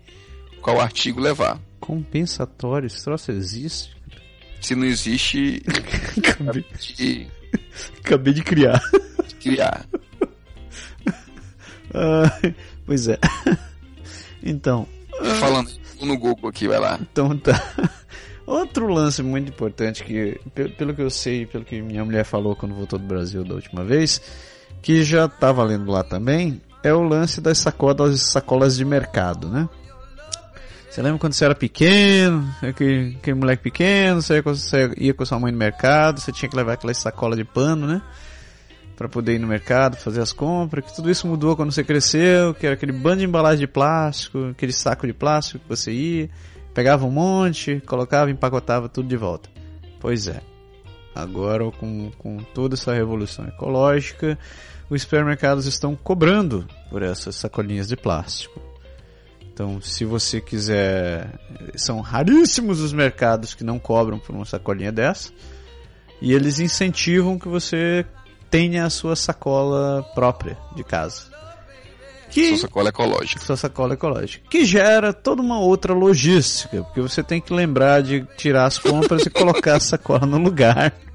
qual 0.60 0.80
artigo 0.80 1.20
levar. 1.20 1.58
Compensatório? 1.80 2.86
Esse 2.86 3.02
troço 3.04 3.32
existe? 3.32 3.96
Se 4.60 4.74
não 4.74 4.84
existe, 4.86 5.62
acabei, 6.18 6.64
de 6.94 7.26
acabei 8.00 8.32
de 8.34 8.42
criar. 8.42 8.80
criar. 9.40 9.86
Ah, 11.94 12.52
pois 12.84 13.08
é. 13.08 13.18
Então, 14.42 14.86
Falando 15.40 15.70
tô 15.98 16.04
no 16.06 16.16
Google 16.18 16.50
aqui, 16.50 16.68
vai 16.68 16.78
lá. 16.78 16.98
então 17.00 17.36
tá. 17.38 17.60
Outro 18.46 18.86
lance 18.86 19.22
muito 19.22 19.48
importante 19.48 20.04
que, 20.04 20.38
pe- 20.54 20.68
pelo 20.68 20.94
que 20.94 21.02
eu 21.02 21.10
sei, 21.10 21.46
pelo 21.46 21.64
que 21.64 21.80
minha 21.82 22.04
mulher 22.04 22.24
falou 22.24 22.54
quando 22.54 22.74
voltou 22.74 22.96
do 22.98 23.06
Brasil 23.06 23.42
da 23.42 23.54
última 23.54 23.82
vez, 23.82 24.20
que 24.86 25.02
já 25.02 25.26
tá 25.26 25.50
valendo 25.50 25.90
lá 25.90 26.04
também, 26.04 26.62
é 26.80 26.94
o 26.94 27.02
lance 27.02 27.40
das 27.40 27.58
sacolas, 27.58 28.20
sacolas 28.20 28.76
de 28.76 28.84
mercado, 28.84 29.48
né? 29.48 29.68
Você 30.88 31.02
lembra 31.02 31.18
quando 31.18 31.32
você 31.32 31.44
era 31.44 31.56
pequeno, 31.56 32.48
aquele, 32.62 33.16
aquele 33.16 33.36
moleque 33.36 33.64
pequeno, 33.64 34.22
você 34.22 34.34
ia, 34.36 34.42
com, 34.44 34.54
você 34.54 34.94
ia 34.96 35.12
com 35.12 35.24
sua 35.24 35.40
mãe 35.40 35.50
no 35.50 35.58
mercado, 35.58 36.20
você 36.20 36.30
tinha 36.30 36.48
que 36.48 36.54
levar 36.54 36.74
aquela 36.74 36.94
sacola 36.94 37.34
de 37.34 37.42
pano, 37.42 37.84
né? 37.84 38.00
Pra 38.96 39.08
poder 39.08 39.34
ir 39.34 39.40
no 39.40 39.48
mercado, 39.48 39.96
fazer 39.96 40.20
as 40.20 40.32
compras, 40.32 40.84
que 40.84 40.94
tudo 40.94 41.10
isso 41.10 41.26
mudou 41.26 41.56
quando 41.56 41.72
você 41.72 41.82
cresceu, 41.82 42.54
que 42.54 42.64
era 42.64 42.76
aquele 42.76 42.92
bando 42.92 43.16
de 43.16 43.24
embalagem 43.24 43.58
de 43.58 43.66
plástico, 43.66 44.50
aquele 44.52 44.72
saco 44.72 45.04
de 45.04 45.12
plástico 45.12 45.58
que 45.58 45.68
você 45.68 45.90
ia, 45.90 46.30
pegava 46.72 47.04
um 47.04 47.10
monte, 47.10 47.82
colocava, 47.84 48.30
empacotava 48.30 48.88
tudo 48.88 49.08
de 49.08 49.16
volta. 49.16 49.50
Pois 49.98 50.28
é. 50.28 50.40
Agora, 51.12 51.68
com, 51.72 52.12
com 52.18 52.36
toda 52.54 52.76
essa 52.76 52.94
revolução 52.94 53.48
ecológica, 53.48 54.38
os 54.88 55.02
supermercados 55.02 55.66
estão 55.66 55.96
cobrando 55.96 56.66
por 56.90 57.02
essas 57.02 57.36
sacolinhas 57.36 57.88
de 57.88 57.96
plástico. 57.96 58.60
Então, 59.52 59.80
se 59.80 60.04
você 60.04 60.40
quiser, 60.40 61.30
são 61.76 62.00
raríssimos 62.00 62.80
os 62.80 62.92
mercados 62.92 63.54
que 63.54 63.64
não 63.64 63.78
cobram 63.78 64.18
por 64.18 64.34
uma 64.34 64.44
sacolinha 64.44 64.92
dessa. 64.92 65.32
E 66.20 66.32
eles 66.32 66.60
incentivam 66.60 67.38
que 67.38 67.48
você 67.48 68.04
tenha 68.50 68.84
a 68.84 68.90
sua 68.90 69.16
sacola 69.16 70.02
própria 70.14 70.58
de 70.74 70.84
casa. 70.84 71.34
Que 72.30 72.50
Sua 72.50 72.68
sacola 72.68 72.88
ecológica. 72.90 73.40
sua 73.40 73.56
sacola 73.56 73.94
ecológica. 73.94 74.46
Que 74.50 74.64
gera 74.64 75.12
toda 75.12 75.40
uma 75.40 75.58
outra 75.58 75.94
logística, 75.94 76.82
porque 76.82 77.00
você 77.00 77.22
tem 77.22 77.40
que 77.40 77.54
lembrar 77.54 78.02
de 78.02 78.26
tirar 78.36 78.66
as 78.66 78.78
compras 78.78 79.24
e 79.24 79.30
colocar 79.30 79.76
a 79.76 79.80
sacola 79.80 80.26
no 80.26 80.36
lugar. 80.38 80.92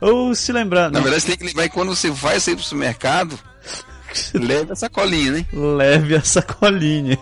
Ou 0.00 0.34
se 0.34 0.52
lembrar, 0.52 0.84
Na 0.90 0.98
não, 0.98 1.02
verdade, 1.02 1.22
você 1.22 1.28
tem 1.28 1.36
que 1.36 1.44
lembrar 1.44 1.68
que 1.68 1.74
quando 1.74 1.94
você 1.94 2.10
vai 2.10 2.40
sair 2.40 2.54
pro 2.54 2.64
supermercado, 2.64 3.38
leve 4.34 4.72
a 4.72 4.76
sacolinha, 4.76 5.32
né? 5.32 5.46
leve 5.52 6.16
a 6.16 6.22
sacolinha. 6.22 7.18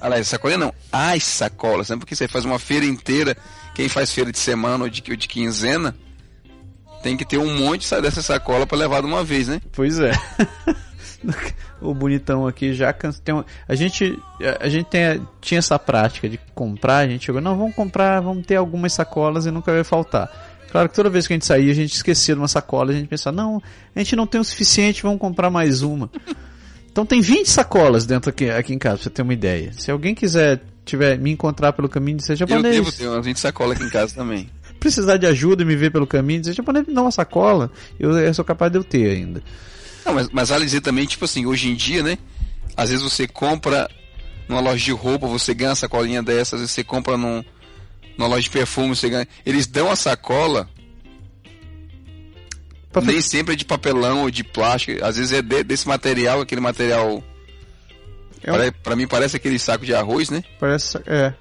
Aliás, 0.00 0.28
sacolinha 0.28 0.58
não, 0.58 0.74
as 0.92 1.22
sacolas, 1.24 1.88
né? 1.90 1.96
Porque 1.96 2.14
você 2.14 2.28
faz 2.28 2.44
uma 2.44 2.58
feira 2.58 2.86
inteira, 2.86 3.36
quem 3.74 3.88
faz 3.88 4.12
feira 4.12 4.30
de 4.32 4.38
semana 4.38 4.84
ou 4.84 4.90
de, 4.90 5.02
ou 5.10 5.16
de 5.16 5.26
quinzena, 5.28 5.94
tem 7.02 7.16
que 7.16 7.24
ter 7.24 7.38
um 7.38 7.58
monte 7.58 7.88
dessa 8.00 8.22
sacola 8.22 8.66
pra 8.66 8.78
levar 8.78 9.00
de 9.00 9.06
uma 9.06 9.24
vez, 9.24 9.48
né? 9.48 9.60
Pois 9.72 9.98
é. 9.98 10.12
o 11.80 11.92
bonitão 11.94 12.46
aqui 12.46 12.72
já. 12.72 12.92
Tem 12.92 13.34
um- 13.34 13.44
a 13.68 13.74
gente, 13.74 14.18
a 14.60 14.68
gente 14.68 14.86
tem, 14.86 15.26
tinha 15.40 15.58
essa 15.58 15.78
prática 15.78 16.28
de 16.28 16.38
comprar, 16.54 16.98
a 16.98 17.08
gente 17.08 17.26
chegou, 17.26 17.40
não, 17.40 17.56
vamos 17.56 17.74
comprar, 17.74 18.20
vamos 18.20 18.46
ter 18.46 18.56
algumas 18.56 18.92
sacolas 18.92 19.44
e 19.46 19.50
nunca 19.50 19.72
vai 19.72 19.84
faltar. 19.84 20.30
Claro 20.70 20.88
que 20.88 20.94
toda 20.94 21.10
vez 21.10 21.26
que 21.26 21.32
a 21.32 21.36
gente 21.36 21.46
saía, 21.46 21.72
a 21.72 21.74
gente 21.74 21.94
esquecia 21.94 22.34
de 22.34 22.40
uma 22.40 22.48
sacola, 22.48 22.92
a 22.92 22.94
gente 22.94 23.08
pensava, 23.08 23.36
não, 23.36 23.62
a 23.94 23.98
gente 23.98 24.14
não 24.14 24.26
tem 24.26 24.40
o 24.40 24.44
suficiente, 24.44 25.02
vamos 25.02 25.18
comprar 25.18 25.50
mais 25.50 25.82
uma. 25.82 26.10
Então 26.90 27.04
tem 27.04 27.20
20 27.20 27.48
sacolas 27.48 28.06
dentro 28.06 28.30
aqui, 28.30 28.50
aqui 28.50 28.74
em 28.74 28.78
casa, 28.78 28.96
pra 28.96 29.04
você 29.04 29.10
ter 29.10 29.22
uma 29.22 29.32
ideia. 29.32 29.72
Se 29.72 29.90
alguém 29.90 30.14
quiser 30.14 30.62
tiver 30.84 31.18
me 31.18 31.30
encontrar 31.30 31.72
pelo 31.72 31.88
caminho 31.88 32.16
de 32.16 32.24
ser 32.24 32.32
Eu 32.32 32.36
japonês, 32.38 32.74
devo 32.74 32.92
ter 32.92 33.08
umas 33.08 33.24
20 33.24 33.38
sacolas 33.38 33.76
aqui 33.76 33.86
em 33.86 33.90
casa 33.90 34.14
também. 34.14 34.50
precisar 34.80 35.18
de 35.18 35.26
ajuda 35.26 35.62
e 35.62 35.66
me 35.66 35.76
ver 35.76 35.92
pelo 35.92 36.06
caminho, 36.06 36.40
dizer 36.40 36.54
japonês 36.54 36.86
me 36.86 36.94
dá 36.94 37.02
uma 37.02 37.10
sacola, 37.10 37.70
eu, 37.98 38.16
eu 38.18 38.34
sou 38.34 38.44
capaz 38.44 38.72
de 38.72 38.78
eu 38.78 38.84
ter 38.84 39.10
ainda. 39.10 39.42
Não, 40.04 40.14
mas, 40.14 40.28
mas 40.30 40.48
dizer 40.48 40.80
também, 40.80 41.06
tipo 41.06 41.24
assim, 41.26 41.46
hoje 41.46 41.68
em 41.68 41.74
dia, 41.74 42.02
né? 42.02 42.18
Às 42.76 42.88
vezes 42.88 43.04
você 43.04 43.28
compra 43.28 43.88
numa 44.48 44.60
loja 44.60 44.82
de 44.82 44.90
roupa, 44.90 45.26
você 45.26 45.54
ganha 45.54 45.70
uma 45.70 45.76
sacolinha 45.76 46.22
dessa, 46.22 46.56
às 46.56 46.62
vezes 46.62 46.74
você 46.74 46.82
compra 46.82 47.16
num, 47.16 47.44
numa 48.20 48.28
loja 48.28 48.42
de 48.44 48.50
perfume, 48.50 48.94
você 48.94 49.08
ganha. 49.08 49.26
Eles 49.44 49.66
dão 49.66 49.90
a 49.90 49.96
sacola, 49.96 50.68
Pra 52.92 53.02
nem 53.02 53.20
sempre 53.20 53.54
é 53.54 53.56
de 53.56 53.64
papelão 53.64 54.22
ou 54.22 54.30
de 54.30 54.42
plástico, 54.42 55.04
às 55.04 55.16
vezes 55.16 55.32
é 55.32 55.40
de- 55.40 55.62
desse 55.62 55.86
material, 55.86 56.40
aquele 56.40 56.60
material. 56.60 57.22
É 58.42 58.52
um- 58.52 58.72
Pra 58.82 58.96
mim 58.96 59.06
parece 59.06 59.36
aquele 59.36 59.58
saco 59.60 59.84
de 59.86 59.94
arroz, 59.94 60.28
né? 60.28 60.42
Parece. 60.58 60.98
É. 61.06 61.32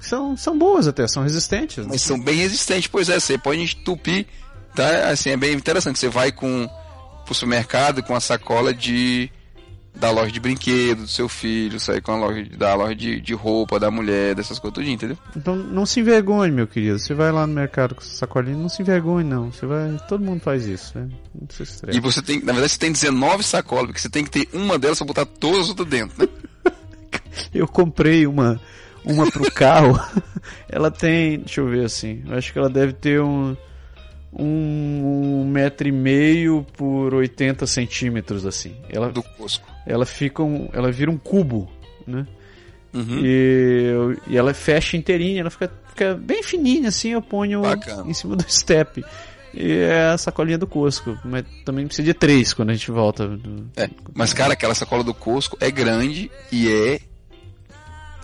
São, 0.00 0.36
são 0.36 0.58
boas 0.58 0.88
até, 0.88 1.06
são 1.06 1.22
resistentes. 1.22 1.78
né? 1.78 1.86
Mas 1.92 2.02
são 2.02 2.18
bem 2.20 2.34
resistentes, 2.36 2.88
pois 2.88 3.08
é, 3.08 3.20
você 3.20 3.38
pode 3.38 3.60
entupir, 3.60 4.26
tá? 4.74 5.08
Assim, 5.10 5.30
é 5.30 5.36
bem 5.36 5.52
interessante. 5.54 5.98
Você 6.00 6.08
vai 6.08 6.32
com 6.32 6.68
pro 7.24 7.32
supermercado 7.34 8.02
com 8.02 8.16
a 8.16 8.20
sacola 8.20 8.74
de 8.74 9.30
da 9.94 10.10
loja 10.10 10.32
de 10.32 10.40
brinquedo 10.40 11.02
do 11.02 11.08
seu 11.08 11.28
filho, 11.28 11.78
sai 11.78 12.00
com 12.00 12.12
a 12.12 12.16
loja 12.16 12.42
de- 12.42 12.56
da 12.56 12.74
loja 12.74 12.94
de, 12.94 13.20
de 13.20 13.34
roupa 13.34 13.78
da 13.78 13.90
mulher, 13.90 14.34
dessas 14.34 14.58
coisas 14.58 14.74
tudo, 14.74 14.88
entendeu? 14.88 15.16
Então 15.36 15.54
não 15.54 15.84
se 15.86 16.00
envergonhe, 16.00 16.50
meu 16.50 16.66
querido. 16.66 16.98
Você 16.98 17.14
vai 17.14 17.30
lá 17.30 17.46
no 17.46 17.52
mercado 17.54 17.94
com 17.94 18.00
essa 18.00 18.10
sacolinha, 18.16 18.56
não 18.56 18.68
se 18.68 18.82
envergonhe, 18.82 19.24
não. 19.28 19.52
Você 19.52 19.66
vai. 19.66 19.96
Todo 20.08 20.24
mundo 20.24 20.40
faz 20.40 20.66
isso, 20.66 20.98
né? 20.98 21.08
Não 21.38 21.46
se 21.50 21.62
E 21.62 21.64
estresse. 21.64 22.00
você 22.00 22.22
tem, 22.22 22.40
na 22.40 22.52
verdade, 22.52 22.72
você 22.72 22.78
tem 22.78 22.90
19 22.92 23.42
sacolas, 23.44 23.86
porque 23.86 24.00
você 24.00 24.08
tem 24.08 24.24
que 24.24 24.30
ter 24.30 24.48
uma 24.52 24.78
delas 24.78 24.98
pra 24.98 25.06
botar 25.06 25.26
todas 25.26 25.60
as 25.62 25.68
outras 25.68 25.88
dentro, 25.88 26.20
né? 26.20 26.28
Eu 27.54 27.68
comprei 27.68 28.26
uma. 28.26 28.60
Uma 29.04 29.28
pro 29.30 29.50
carro. 29.52 29.98
ela 30.68 30.90
tem. 30.90 31.40
Deixa 31.40 31.60
eu 31.60 31.68
ver 31.68 31.84
assim. 31.84 32.22
Eu 32.26 32.36
acho 32.38 32.52
que 32.52 32.58
ela 32.58 32.70
deve 32.70 32.92
ter 32.92 33.20
um. 33.20 33.56
Um, 34.34 35.42
um 35.42 35.44
metro 35.50 35.86
e 35.86 35.92
meio 35.92 36.64
por 36.76 37.12
80 37.12 37.66
centímetros, 37.66 38.46
assim. 38.46 38.74
Ela, 38.88 39.10
Do 39.12 39.22
Costco. 39.22 39.68
Ela 39.86 40.06
fica 40.06 40.42
um, 40.42 40.68
Ela 40.72 40.90
vira 40.90 41.10
um 41.10 41.18
cubo, 41.18 41.70
né? 42.06 42.26
Uhum. 42.92 43.20
E, 43.24 43.92
e 44.28 44.36
ela 44.36 44.52
fecha 44.52 44.96
inteirinha, 44.96 45.40
ela 45.40 45.50
fica, 45.50 45.72
fica 45.88 46.14
bem 46.14 46.42
fininha 46.42 46.88
assim, 46.88 47.10
eu 47.10 47.22
ponho 47.22 47.62
Bacana. 47.62 48.10
em 48.10 48.12
cima 48.14 48.36
do 48.36 48.44
step. 48.50 49.02
E 49.54 49.72
é 49.72 50.08
a 50.08 50.18
sacolinha 50.18 50.58
do 50.58 50.66
Costco, 50.66 51.18
mas 51.24 51.44
também 51.64 51.86
precisa 51.86 52.06
de 52.06 52.14
três 52.14 52.54
quando 52.54 52.70
a 52.70 52.74
gente 52.74 52.90
volta. 52.90 53.38
É, 53.76 53.88
mas 54.14 54.32
cara, 54.32 54.54
aquela 54.54 54.74
sacola 54.74 55.04
do 55.04 55.12
Costco 55.12 55.56
é 55.60 55.70
grande 55.70 56.30
e 56.50 56.70
é 56.70 57.00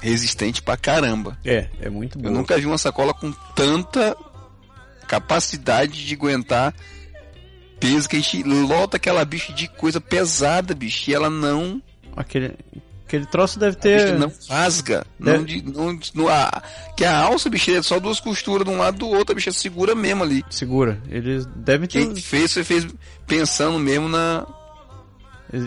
resistente 0.01 0.63
pra 0.63 0.77
caramba. 0.77 1.37
É, 1.45 1.69
é 1.81 1.91
muito 1.91 2.19
bom. 2.19 2.29
Eu 2.29 2.33
nunca 2.33 2.57
vi 2.57 2.67
uma 2.67 2.79
sacola 2.79 3.13
com 3.13 3.33
tanta 3.55 4.17
capacidade 5.07 6.05
de 6.05 6.15
aguentar 6.15 6.75
peso 7.81 8.09
que 8.09 8.17
a 8.17 8.21
gente 8.21 8.43
lota 8.43 8.97
aquela 8.97 9.25
bicha 9.25 9.53
de 9.53 9.69
coisa 9.69 10.01
pesada, 10.01 10.75
bicho, 10.75 11.11
e 11.11 11.15
ela 11.15 11.31
não, 11.31 11.81
Aquele, 12.17 12.55
aquele 13.07 13.27
troço 13.27 13.59
deve 13.59 13.77
ter. 13.77 14.19
não 14.19 14.33
rasga, 14.49 15.07
não, 15.19 15.45
de, 15.45 15.63
não, 15.63 15.99
não 16.15 16.29
a, 16.29 16.63
que 16.97 17.05
a 17.05 17.17
alça, 17.17 17.49
bicho, 17.49 17.71
é 17.71 17.81
só 17.83 18.01
duas 18.01 18.19
costuras 18.19 18.67
de 18.67 18.73
um 18.73 18.79
lado 18.79 18.99
do 18.99 19.09
outro, 19.09 19.33
a 19.33 19.35
bicha 19.37 19.53
segura 19.53 19.95
mesmo 19.95 20.25
ali. 20.25 20.45
Segura. 20.51 21.01
Eles 21.09 21.47
devem 21.47 21.89
ter. 21.89 22.05
Quem 22.07 22.17
fez, 22.17 22.51
você 22.51 22.65
fez 22.65 22.87
pensando 23.27 23.79
mesmo 23.79 24.09
na, 24.09 24.47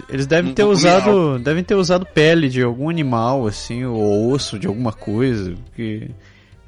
Eles- 0.09 0.27
devem 0.27 0.53
ter 0.53 0.63
usado. 0.63 1.39
Devem 1.39 1.63
ter 1.63 1.75
usado 1.75 2.05
pele 2.05 2.49
de 2.49 2.61
algum 2.61 2.89
animal, 2.89 3.47
assim, 3.47 3.83
ou 3.85 4.31
osso 4.31 4.59
de 4.59 4.67
alguma 4.67 4.93
coisa. 4.93 5.55
Que 5.75 6.11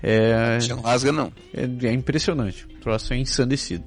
é, 0.01 0.57
não 0.69 0.81
rasga 0.81 1.11
não. 1.11 1.31
É, 1.53 1.87
é 1.87 1.91
impressionante. 1.93 2.65
O 2.65 2.79
troço 2.81 3.13
é 3.13 3.17
ensandecido. 3.17 3.83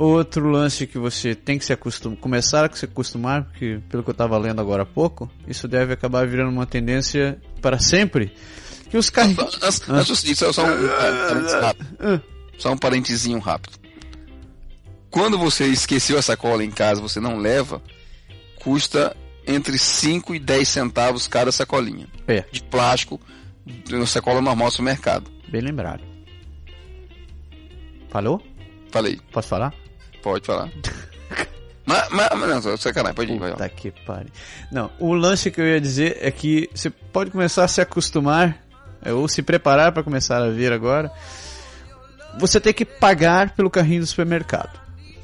Outro 0.00 0.48
lance 0.48 0.86
que 0.86 0.96
você 0.96 1.34
tem 1.34 1.58
que 1.58 1.64
se 1.66 1.74
acostumar, 1.74 2.16
começar 2.16 2.64
a 2.64 2.74
se 2.74 2.86
acostumar, 2.86 3.44
porque 3.44 3.80
pelo 3.90 4.02
que 4.02 4.08
eu 4.08 4.12
estava 4.12 4.38
lendo 4.38 4.58
agora 4.58 4.84
há 4.84 4.86
pouco, 4.86 5.30
isso 5.46 5.68
deve 5.68 5.92
acabar 5.92 6.26
virando 6.26 6.50
uma 6.50 6.64
tendência 6.64 7.38
para 7.60 7.78
sempre. 7.78 8.32
Que 8.88 8.96
os 8.96 9.10
carrinhos. 9.10 9.58
Antes, 9.90 10.22
disso, 10.22 10.50
só 10.54 10.64
um, 10.64 10.86
rápido. 11.60 12.22
Só 12.56 12.72
um 12.72 12.78
parentezinho 12.78 13.38
rápido. 13.40 13.78
Quando 15.10 15.36
você 15.36 15.66
esqueceu 15.66 16.16
a 16.16 16.22
sacola 16.22 16.64
em 16.64 16.70
casa, 16.70 17.02
você 17.02 17.20
não 17.20 17.36
leva, 17.36 17.82
custa 18.56 19.14
entre 19.46 19.76
5 19.76 20.34
e 20.34 20.38
10 20.38 20.66
centavos 20.66 21.28
cada 21.28 21.52
sacolinha. 21.52 22.08
É, 22.26 22.42
De 22.50 22.62
plástico, 22.62 23.20
de 23.66 23.94
uma 23.94 24.06
sacola 24.06 24.40
normal 24.40 24.68
do 24.68 24.72
supermercado. 24.72 25.30
bem 25.48 25.60
lembrado. 25.60 26.02
Falou? 28.08 28.42
Falei, 28.90 29.20
Posso 29.30 29.48
falar? 29.48 29.74
Pode 30.22 30.46
falar. 30.46 30.68
mas, 31.84 32.08
mas, 32.10 32.28
mas 32.38 32.64
não, 32.64 32.76
sacanagem, 32.76 33.14
pode 33.14 33.32
ir, 33.32 33.38
vai 33.38 33.50
lá. 33.50 33.56
Puta 33.56 33.68
que 33.68 33.90
pariu. 33.90 34.30
Não, 34.70 34.90
o 34.98 35.14
lance 35.14 35.50
que 35.50 35.60
eu 35.60 35.66
ia 35.66 35.80
dizer 35.80 36.18
é 36.20 36.30
que 36.30 36.68
você 36.74 36.90
pode 36.90 37.30
começar 37.30 37.64
a 37.64 37.68
se 37.68 37.80
acostumar, 37.80 38.58
é, 39.02 39.12
ou 39.12 39.26
se 39.28 39.42
preparar 39.42 39.92
para 39.92 40.02
começar 40.02 40.42
a 40.42 40.50
ver 40.50 40.72
agora. 40.72 41.10
Você 42.38 42.60
tem 42.60 42.72
que 42.72 42.84
pagar 42.84 43.50
pelo 43.54 43.70
carrinho 43.70 44.00
do 44.00 44.06
supermercado. 44.06 44.78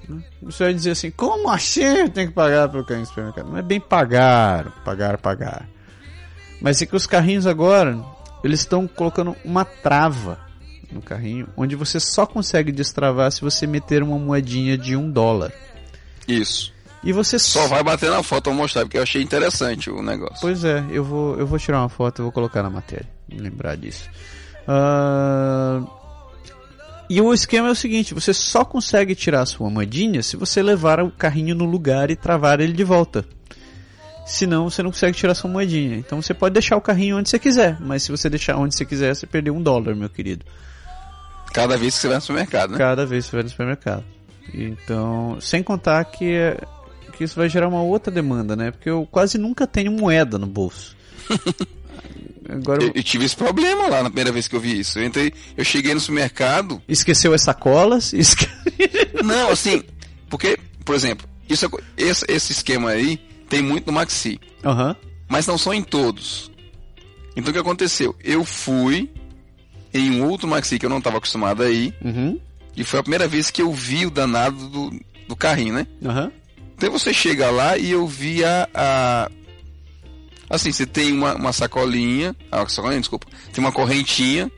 né? 0.08 0.22
Você 0.42 0.64
vai 0.64 0.74
dizer 0.74 0.90
assim, 0.92 1.10
como 1.10 1.48
assim 1.50 2.08
tem 2.08 2.26
que 2.26 2.32
pagar 2.32 2.68
pelo 2.68 2.84
carrinho 2.84 3.06
do 3.06 3.08
supermercado? 3.08 3.48
Não 3.48 3.58
é 3.58 3.62
bem 3.62 3.80
pagar, 3.80 4.70
pagar, 4.84 5.18
pagar. 5.18 5.68
Mas 6.60 6.80
é 6.82 6.86
que 6.86 6.96
os 6.96 7.06
carrinhos 7.06 7.46
agora, 7.46 7.98
eles 8.42 8.60
estão 8.60 8.88
colocando 8.88 9.36
uma 9.44 9.64
trava 9.64 10.45
no 10.92 11.02
carrinho, 11.02 11.48
onde 11.56 11.74
você 11.76 11.98
só 12.00 12.26
consegue 12.26 12.70
destravar 12.72 13.30
se 13.32 13.40
você 13.40 13.66
meter 13.66 14.02
uma 14.02 14.18
moedinha 14.18 14.76
de 14.76 14.96
um 14.96 15.10
dólar. 15.10 15.52
Isso. 16.26 16.72
E 17.04 17.12
você 17.12 17.38
Só 17.38 17.68
vai 17.68 17.84
bater 17.84 18.10
na 18.10 18.22
foto 18.22 18.44
pra 18.44 18.52
mostrar, 18.52 18.82
porque 18.82 18.98
eu 18.98 19.02
achei 19.02 19.22
interessante 19.22 19.88
o 19.90 20.02
negócio. 20.02 20.38
Pois 20.40 20.64
é, 20.64 20.84
eu 20.90 21.04
vou, 21.04 21.38
eu 21.38 21.46
vou 21.46 21.58
tirar 21.58 21.80
uma 21.80 21.88
foto 21.88 22.20
e 22.20 22.22
vou 22.22 22.32
colocar 22.32 22.62
na 22.62 22.70
matéria. 22.70 23.06
Lembrar 23.30 23.76
disso. 23.76 24.08
Ah, 24.66 25.82
E 27.08 27.20
o 27.20 27.32
esquema 27.32 27.68
é 27.68 27.70
o 27.70 27.76
seguinte: 27.76 28.12
você 28.12 28.34
só 28.34 28.64
consegue 28.64 29.14
tirar 29.14 29.42
a 29.42 29.46
sua 29.46 29.70
moedinha 29.70 30.22
se 30.22 30.36
você 30.36 30.62
levar 30.62 31.00
o 31.00 31.10
carrinho 31.10 31.54
no 31.54 31.64
lugar 31.64 32.10
e 32.10 32.16
travar 32.16 32.60
ele 32.60 32.72
de 32.72 32.82
volta. 32.84 33.24
Senão 34.26 34.68
você 34.68 34.82
não 34.82 34.90
consegue 34.90 35.16
tirar 35.16 35.34
sua 35.36 35.48
moedinha. 35.48 35.96
Então 35.96 36.20
você 36.20 36.34
pode 36.34 36.54
deixar 36.54 36.76
o 36.76 36.80
carrinho 36.80 37.18
onde 37.18 37.28
você 37.30 37.38
quiser, 37.38 37.76
mas 37.80 38.02
se 38.02 38.10
você 38.10 38.28
deixar 38.28 38.56
onde 38.56 38.74
você 38.74 38.84
quiser, 38.84 39.14
você 39.14 39.24
perdeu 39.24 39.54
um 39.54 39.62
dólar, 39.62 39.94
meu 39.94 40.10
querido. 40.10 40.44
Cada 41.52 41.76
vez 41.76 41.94
que 41.94 42.00
você 42.00 42.08
vai 42.08 42.16
no 42.16 42.20
supermercado, 42.22 42.70
né? 42.72 42.78
Cada 42.78 43.06
vez 43.06 43.24
que 43.24 43.30
você 43.30 43.36
vai 43.36 43.42
no 43.44 43.48
supermercado. 43.50 44.04
Então, 44.54 45.38
sem 45.40 45.62
contar 45.62 46.04
que, 46.04 46.56
que 47.16 47.24
isso 47.24 47.36
vai 47.36 47.48
gerar 47.48 47.68
uma 47.68 47.82
outra 47.82 48.12
demanda, 48.12 48.54
né? 48.54 48.70
Porque 48.70 48.88
eu 48.90 49.06
quase 49.10 49.38
nunca 49.38 49.66
tenho 49.66 49.90
moeda 49.92 50.38
no 50.38 50.46
bolso. 50.46 50.96
Agora 52.48 52.82
Eu, 52.82 52.92
eu 52.94 53.02
tive 53.02 53.24
esse 53.24 53.34
problema 53.36 53.88
lá 53.88 54.02
na 54.02 54.08
primeira 54.10 54.30
vez 54.30 54.46
que 54.46 54.54
eu 54.54 54.60
vi 54.60 54.78
isso. 54.78 54.98
Eu 54.98 55.04
entrei, 55.04 55.32
eu 55.56 55.64
cheguei 55.64 55.94
no 55.94 56.00
supermercado. 56.00 56.80
esqueceu 56.86 57.32
as 57.34 57.42
sacolas? 57.42 58.12
Esque... 58.14 58.46
Não, 59.24 59.50
assim, 59.50 59.82
porque, 60.28 60.56
por 60.84 60.94
exemplo, 60.94 61.26
isso, 61.48 61.66
é 61.66 61.68
esse, 61.96 62.24
esse 62.28 62.52
esquema 62.52 62.90
aí 62.90 63.18
tem 63.48 63.62
muito 63.62 63.86
no 63.86 63.92
Maxi, 63.92 64.40
Aham. 64.64 64.94
mas 65.28 65.46
não 65.46 65.58
são 65.58 65.74
em 65.74 65.82
todos. 65.82 66.50
Então 67.36 67.50
o 67.50 67.52
que 67.52 67.58
aconteceu? 67.58 68.14
Eu 68.22 68.44
fui 68.44 69.10
em 69.98 70.20
um 70.20 70.28
outro 70.28 70.46
Maxi 70.48 70.78
que 70.78 70.86
eu 70.86 70.90
não 70.90 70.98
estava 70.98 71.18
acostumado 71.18 71.62
a 71.62 71.70
ir, 71.70 71.94
Uhum. 72.04 72.38
e 72.76 72.84
foi 72.84 73.00
a 73.00 73.02
primeira 73.02 73.26
vez 73.28 73.50
que 73.50 73.62
eu 73.62 73.72
vi 73.72 74.06
o 74.06 74.10
danado 74.10 74.68
do, 74.68 75.00
do 75.28 75.36
carrinho, 75.36 75.74
né? 75.74 75.86
Aham. 76.04 76.30
Então 76.76 76.90
você 76.92 77.12
chega 77.14 77.50
lá 77.50 77.78
e 77.78 77.90
eu 77.90 78.06
vi 78.06 78.44
a. 78.44 78.68
a- 78.74 79.30
assim, 80.50 80.70
você 80.70 80.84
tem 80.86 81.10
uma, 81.12 81.34
uma 81.34 81.52
sacolinha. 81.52 82.36
Ah, 82.52 82.66
sacolinha, 82.68 83.00
desculpa. 83.00 83.26
Tem 83.52 83.64
uma 83.64 83.72
correntinha 83.72 84.50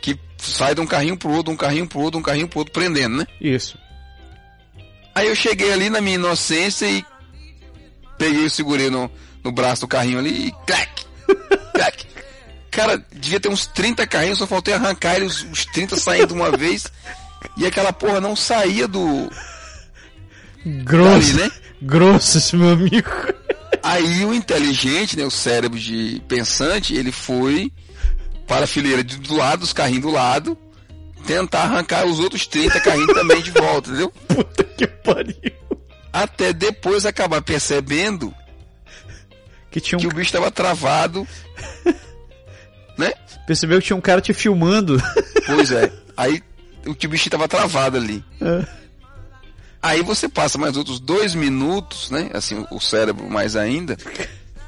que 0.00 0.18
sai 0.38 0.74
de 0.74 0.80
um 0.80 0.86
carrinho 0.86 1.16
pro 1.18 1.30
outro, 1.30 1.52
um 1.52 1.56
carrinho 1.56 1.86
pro 1.86 2.00
outro, 2.00 2.18
um 2.18 2.22
carrinho 2.22 2.48
pro 2.48 2.60
outro, 2.60 2.72
prendendo, 2.72 3.18
né? 3.18 3.26
Isso. 3.40 3.78
Aí 5.14 5.28
eu 5.28 5.36
cheguei 5.36 5.72
ali 5.72 5.90
na 5.90 6.00
minha 6.00 6.14
inocência 6.14 6.86
e 6.90 7.04
peguei 8.16 8.46
e 8.46 8.50
segurei 8.50 8.88
no, 8.88 9.10
no 9.44 9.52
braço 9.52 9.82
do 9.82 9.88
carrinho 9.88 10.18
ali 10.18 10.46
e 10.48 10.52
clac! 10.66 11.04
clac! 11.74 12.06
Cara, 12.80 13.04
devia 13.12 13.38
ter 13.40 13.48
uns 13.48 13.66
30 13.66 14.06
carrinhos, 14.06 14.38
só 14.38 14.46
faltei 14.46 14.72
arrancar 14.74 15.16
eles, 15.16 15.42
os 15.50 15.64
30 15.66 15.96
saindo 15.96 16.28
de 16.28 16.32
uma 16.34 16.50
vez. 16.56 16.86
E 17.56 17.66
aquela 17.66 17.92
porra 17.92 18.20
não 18.20 18.34
saía 18.36 18.86
do. 18.88 19.30
Grosso. 20.84 21.34
Dali, 21.36 21.42
né? 21.44 21.50
Grosso 21.82 22.38
esse 22.38 22.56
meu 22.56 22.70
amigo. 22.70 23.08
Aí 23.82 24.24
o 24.24 24.34
inteligente, 24.34 25.16
né, 25.16 25.24
o 25.24 25.30
cérebro 25.30 25.78
de 25.78 26.22
pensante, 26.28 26.94
ele 26.94 27.10
foi 27.10 27.72
para 28.46 28.64
a 28.64 28.68
fileira 28.68 29.02
de- 29.02 29.16
do 29.16 29.36
lado, 29.36 29.62
os 29.62 29.72
carrinhos 29.72 30.02
do 30.02 30.10
lado, 30.10 30.58
tentar 31.26 31.62
arrancar 31.62 32.04
os 32.04 32.18
outros 32.20 32.46
30 32.46 32.78
carrinhos 32.80 33.14
também 33.14 33.40
de 33.40 33.50
volta, 33.52 33.88
entendeu? 33.88 34.10
Puta 34.28 34.64
que 34.64 34.86
pariu. 34.86 35.34
Até 36.12 36.52
depois 36.52 37.06
acabar 37.06 37.40
percebendo 37.40 38.34
Que 39.70 39.80
tinha 39.80 39.96
um... 39.96 40.00
que 40.02 40.06
o 40.08 40.10
bicho 40.10 40.22
estava 40.28 40.50
travado, 40.50 41.26
né? 42.98 43.12
Percebeu 43.46 43.80
que 43.80 43.86
tinha 43.86 43.96
um 43.96 44.00
cara 44.00 44.20
te 44.20 44.32
filmando. 44.32 45.00
Pois 45.46 45.72
é. 45.72 45.90
Aí 46.16 46.40
o 46.86 46.94
bicho 47.08 47.26
estava 47.26 47.48
travado 47.48 47.96
ali. 47.96 48.22
É. 48.40 48.64
Aí 49.82 50.02
você 50.02 50.28
passa 50.28 50.58
mais 50.58 50.76
outros 50.76 51.00
dois 51.00 51.34
minutos, 51.34 52.10
né? 52.10 52.30
Assim, 52.32 52.64
o 52.70 52.78
cérebro 52.78 53.28
mais 53.28 53.56
ainda, 53.56 53.96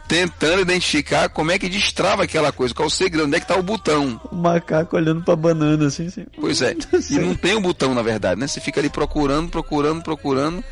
tentando 0.09 0.63
identificar 0.63 1.29
como 1.29 1.53
é 1.53 1.59
que 1.59 1.69
destrava 1.69 2.25
aquela 2.25 2.51
coisa, 2.51 2.75
qual 2.75 2.89
o 2.89 2.91
segredo, 2.91 3.27
onde 3.27 3.37
é 3.37 3.41
que 3.41 3.47
tá 3.47 3.57
o 3.57 3.63
botão. 3.63 4.21
o 4.31 4.35
macaco 4.35 4.97
olhando 4.97 5.23
pra 5.23 5.37
banana 5.37 5.87
assim, 5.87 6.07
assim. 6.07 6.27
Pois 6.41 6.61
é. 6.63 6.75
E 7.11 7.19
não 7.19 7.35
tem 7.35 7.55
o 7.55 7.61
botão, 7.61 7.95
na 7.95 8.03
verdade, 8.03 8.41
né? 8.41 8.47
Você 8.47 8.61
fica 8.61 8.81
ali 8.81 8.89
procurando, 8.89 9.51
procurando, 9.51 10.03
procurando 10.03 10.65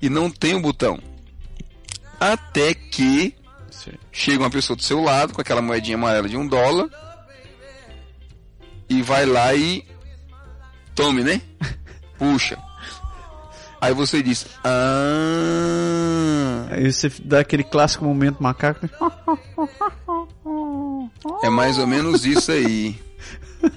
e 0.00 0.08
não 0.08 0.30
tem 0.30 0.54
o 0.54 0.60
botão. 0.60 0.98
Até 2.18 2.72
que 2.72 3.34
chega 4.12 4.42
uma 4.42 4.50
pessoa 4.50 4.76
do 4.76 4.82
seu 4.82 5.02
lado 5.02 5.32
com 5.34 5.40
aquela 5.40 5.62
moedinha 5.62 5.96
amarela 5.96 6.28
de 6.28 6.36
um 6.36 6.46
dólar 6.46 6.88
e 8.88 9.02
vai 9.02 9.26
lá 9.26 9.54
e 9.54 9.84
tome, 10.94 11.22
né? 11.24 11.40
Puxa. 12.18 12.56
Aí 13.80 13.92
você 13.92 14.22
diz, 14.22 14.46
ah, 14.64 16.66
Aí 16.70 16.90
você 16.92 17.10
dá 17.22 17.40
aquele 17.40 17.62
clássico 17.62 18.04
momento 18.04 18.42
macaco. 18.42 18.88
é 21.42 21.50
mais 21.50 21.78
ou 21.78 21.86
menos 21.86 22.24
isso 22.24 22.50
aí. 22.52 22.98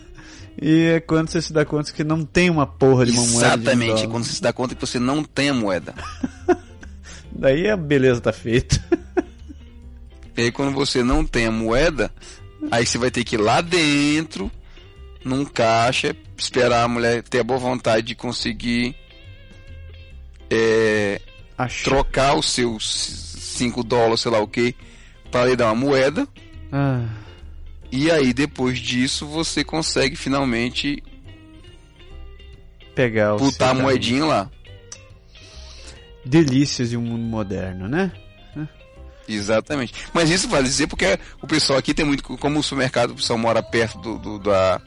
E 0.62 0.88
é 0.88 1.00
quando 1.00 1.30
você 1.30 1.42
se 1.42 1.54
dá 1.54 1.64
conta 1.64 1.94
que 1.94 2.04
não 2.04 2.26
tem 2.26 2.50
uma 2.50 2.68
porra 2.68 3.06
de 3.06 3.14
uma 3.14 3.22
moeda. 3.22 3.32
de 3.32 3.38
um 3.38 3.40
Exatamente, 3.62 3.94
dólar. 3.94 4.08
quando 4.10 4.24
você 4.26 4.34
se 4.34 4.42
dá 4.42 4.52
conta 4.52 4.76
que 4.76 4.82
você 4.82 5.00
não 5.00 5.24
tem 5.24 5.50
a 5.50 5.54
moeda. 5.54 5.96
Daí 7.32 7.70
a 7.70 7.78
beleza 7.78 8.20
tá 8.20 8.34
feita. 8.34 8.78
E 10.40 10.44
aí 10.44 10.52
quando 10.54 10.74
você 10.74 11.04
não 11.04 11.26
tem 11.26 11.48
a 11.48 11.52
moeda, 11.52 12.10
aí 12.72 12.86
você 12.86 12.98
vai 12.98 13.12
ter 13.12 13.26
que 13.26 13.36
ir 13.36 13.40
lá 13.40 13.60
dentro, 13.60 14.50
num 15.22 15.44
caixa, 15.44 16.16
esperar 16.38 16.86
a 16.86 16.88
mulher 16.88 17.22
ter 17.24 17.40
a 17.40 17.44
boa 17.44 17.60
vontade 17.60 18.08
de 18.08 18.16
conseguir 18.16 18.96
é, 20.50 21.20
trocar 21.84 22.38
os 22.38 22.48
seus 22.54 22.86
5 22.88 23.84
dólares, 23.84 24.22
sei 24.22 24.32
lá 24.32 24.40
o 24.40 24.48
que, 24.48 24.74
para 25.30 25.48
lhe 25.48 25.58
dar 25.58 25.66
uma 25.66 25.76
moeda. 25.76 26.26
Ah, 26.72 27.06
E 27.92 28.10
aí 28.10 28.32
depois 28.32 28.80
disso 28.80 29.28
você 29.28 29.62
consegue 29.62 30.16
finalmente 30.16 31.04
pegar 32.96 33.36
o 33.36 33.40
botar 33.40 33.72
a 33.72 33.74
moedinha 33.74 34.24
lá. 34.24 34.50
Delícias 36.24 36.92
de 36.92 36.96
um 36.96 37.02
mundo 37.02 37.24
moderno, 37.24 37.90
né? 37.90 38.14
Exatamente. 39.30 39.94
Mas 40.14 40.30
isso 40.30 40.50
vale 40.50 40.68
dizer 40.68 40.88
porque 40.88 41.20
o 41.42 41.48
pessoal 41.48 41.78
aqui 41.78 41.94
tem 41.94 42.06
muito. 42.06 42.24
Como 42.24 42.60
o 42.60 42.64
supermercado, 42.64 43.12
o 43.12 43.16
pessoal 43.16 43.38
mora 43.38 43.62
perto 43.62 44.00
do, 44.00 44.18
do, 44.18 44.40
da, 44.40 44.82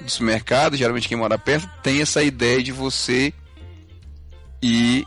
do 0.00 0.10
supermercado, 0.10 0.76
geralmente 0.76 1.08
quem 1.08 1.16
mora 1.16 1.38
perto, 1.38 1.68
tem 1.82 2.02
essa 2.02 2.22
ideia 2.22 2.62
de 2.62 2.72
você 2.72 3.32
ir 4.62 5.06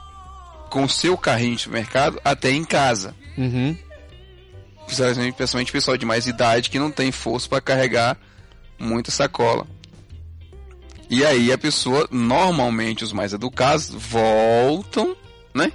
com 0.69 0.83
o 0.83 0.89
seu 0.89 1.17
carrinho 1.17 1.55
de 1.55 1.61
supermercado 1.61 2.19
até 2.23 2.51
em 2.51 2.63
casa. 2.63 3.15
Uhum. 3.37 3.77
Principalmente, 4.85 5.35
principalmente 5.35 5.71
pessoal 5.71 5.97
de 5.97 6.05
mais 6.05 6.27
idade 6.27 6.69
que 6.69 6.79
não 6.79 6.89
tem 6.89 7.11
força 7.11 7.47
para 7.47 7.61
carregar 7.61 8.17
muita 8.79 9.11
sacola. 9.11 9.67
E 11.09 11.25
aí 11.25 11.51
a 11.51 11.57
pessoa, 11.57 12.07
normalmente 12.11 13.03
os 13.03 13.13
mais 13.13 13.33
educados, 13.33 13.89
voltam, 13.89 15.15
né? 15.53 15.71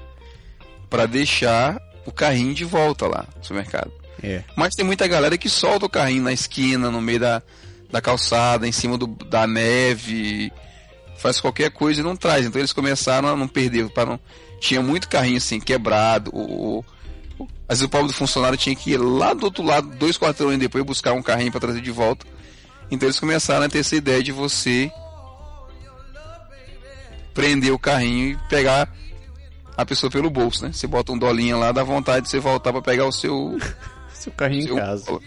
Para 0.90 1.06
deixar 1.06 1.80
o 2.06 2.12
carrinho 2.12 2.54
de 2.54 2.64
volta 2.64 3.06
lá 3.06 3.26
no 3.36 3.42
supermercado. 3.44 3.90
É. 4.22 4.42
Mas 4.56 4.74
tem 4.74 4.84
muita 4.84 5.06
galera 5.08 5.36
que 5.38 5.48
solta 5.48 5.86
o 5.86 5.88
carrinho 5.88 6.22
na 6.22 6.32
esquina, 6.32 6.90
no 6.90 7.00
meio 7.00 7.20
da, 7.20 7.42
da 7.90 8.00
calçada, 8.00 8.66
em 8.68 8.72
cima 8.72 8.96
do, 8.96 9.06
da 9.06 9.46
neve, 9.46 10.52
faz 11.18 11.40
qualquer 11.40 11.70
coisa 11.70 12.00
e 12.00 12.04
não 12.04 12.16
traz. 12.16 12.46
Então 12.46 12.60
eles 12.60 12.72
começaram 12.72 13.28
a 13.28 13.36
não 13.36 13.48
perder, 13.48 13.88
para 13.90 14.06
não 14.10 14.20
tinha 14.60 14.80
muito 14.80 15.08
carrinho 15.08 15.38
assim 15.38 15.58
quebrado. 15.58 16.30
O, 16.34 16.78
o- 16.78 16.84
às 17.68 17.78
vezes 17.78 17.82
o 17.84 17.88
pobre 17.88 18.08
do 18.08 18.12
funcionário 18.12 18.56
tinha 18.58 18.76
que 18.76 18.92
ir 18.92 18.96
lá 18.98 19.32
do 19.34 19.44
outro 19.44 19.62
lado, 19.64 19.88
dois 19.96 20.16
quarteirões 20.18 20.58
depois, 20.58 20.84
buscar 20.84 21.12
um 21.14 21.22
carrinho 21.22 21.50
para 21.50 21.60
trazer 21.60 21.80
de 21.80 21.90
volta. 21.90 22.26
Então 22.90 23.06
eles 23.08 23.18
começaram 23.18 23.64
a 23.64 23.68
ter 23.68 23.78
essa 23.78 23.96
ideia 23.96 24.22
de 24.22 24.30
você 24.30 24.92
prender 27.34 27.72
o 27.72 27.78
carrinho 27.78 28.32
e 28.32 28.48
pegar 28.48 28.92
a 29.82 29.86
pessoa 29.86 30.10
pelo 30.10 30.30
bolso, 30.30 30.64
né? 30.64 30.72
Você 30.72 30.86
bota 30.86 31.12
um 31.12 31.18
dolinha 31.18 31.56
lá, 31.56 31.72
dá 31.72 31.82
vontade 31.82 32.24
de 32.24 32.30
você 32.30 32.38
voltar 32.38 32.72
para 32.72 32.82
pegar 32.82 33.06
o 33.06 33.12
seu 33.12 33.56
Seu 34.14 34.32
carrinho 34.32 34.62
seu 34.62 34.76
em 34.76 34.78
casa. 34.78 35.18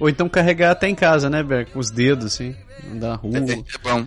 Ou 0.00 0.08
então 0.08 0.28
carregar 0.28 0.70
até 0.70 0.88
em 0.88 0.94
casa, 0.94 1.28
né, 1.28 1.42
Ber? 1.42 1.66
Com 1.70 1.78
os 1.78 1.90
dedos, 1.90 2.26
assim. 2.26 2.56
Andar 2.90 3.08
na 3.08 3.14
rua. 3.16 3.36
É, 3.36 3.52
é 3.52 3.78
bom. 3.82 4.06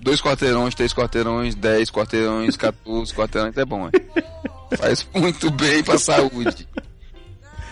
Dois 0.00 0.22
quarteirões, 0.22 0.74
três 0.74 0.94
quarteirões, 0.94 1.54
dez 1.54 1.90
quarteirões, 1.90 2.56
14 2.56 3.12
quarteirões, 3.12 3.56
é 3.56 3.64
bom, 3.64 3.88
é. 3.88 4.76
Faz 4.76 5.06
muito 5.14 5.50
bem 5.50 5.82
pra 5.82 5.98
saúde. 5.98 6.68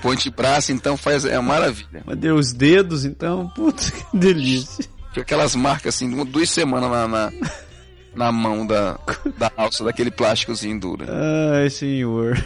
Ponte 0.02 0.28
braço, 0.30 0.72
então, 0.72 0.96
faz, 0.96 1.24
é 1.24 1.38
uma 1.38 1.54
maravilha. 1.54 2.02
Mas 2.04 2.18
deu 2.18 2.34
os 2.34 2.52
dedos, 2.52 3.04
então, 3.04 3.48
puta 3.54 3.90
que 3.90 4.16
delícia. 4.16 4.84
Aquelas 5.16 5.54
marcas 5.54 5.94
assim, 5.94 6.24
duas 6.24 6.50
semanas 6.50 6.90
na, 6.90 7.08
na, 7.08 7.32
na 8.14 8.30
mão 8.32 8.66
da, 8.66 8.98
da 9.38 9.50
alça, 9.56 9.84
daquele 9.84 10.10
plásticozinho 10.10 10.78
duro. 10.78 11.04
Ai, 11.08 11.70
senhor. 11.70 12.42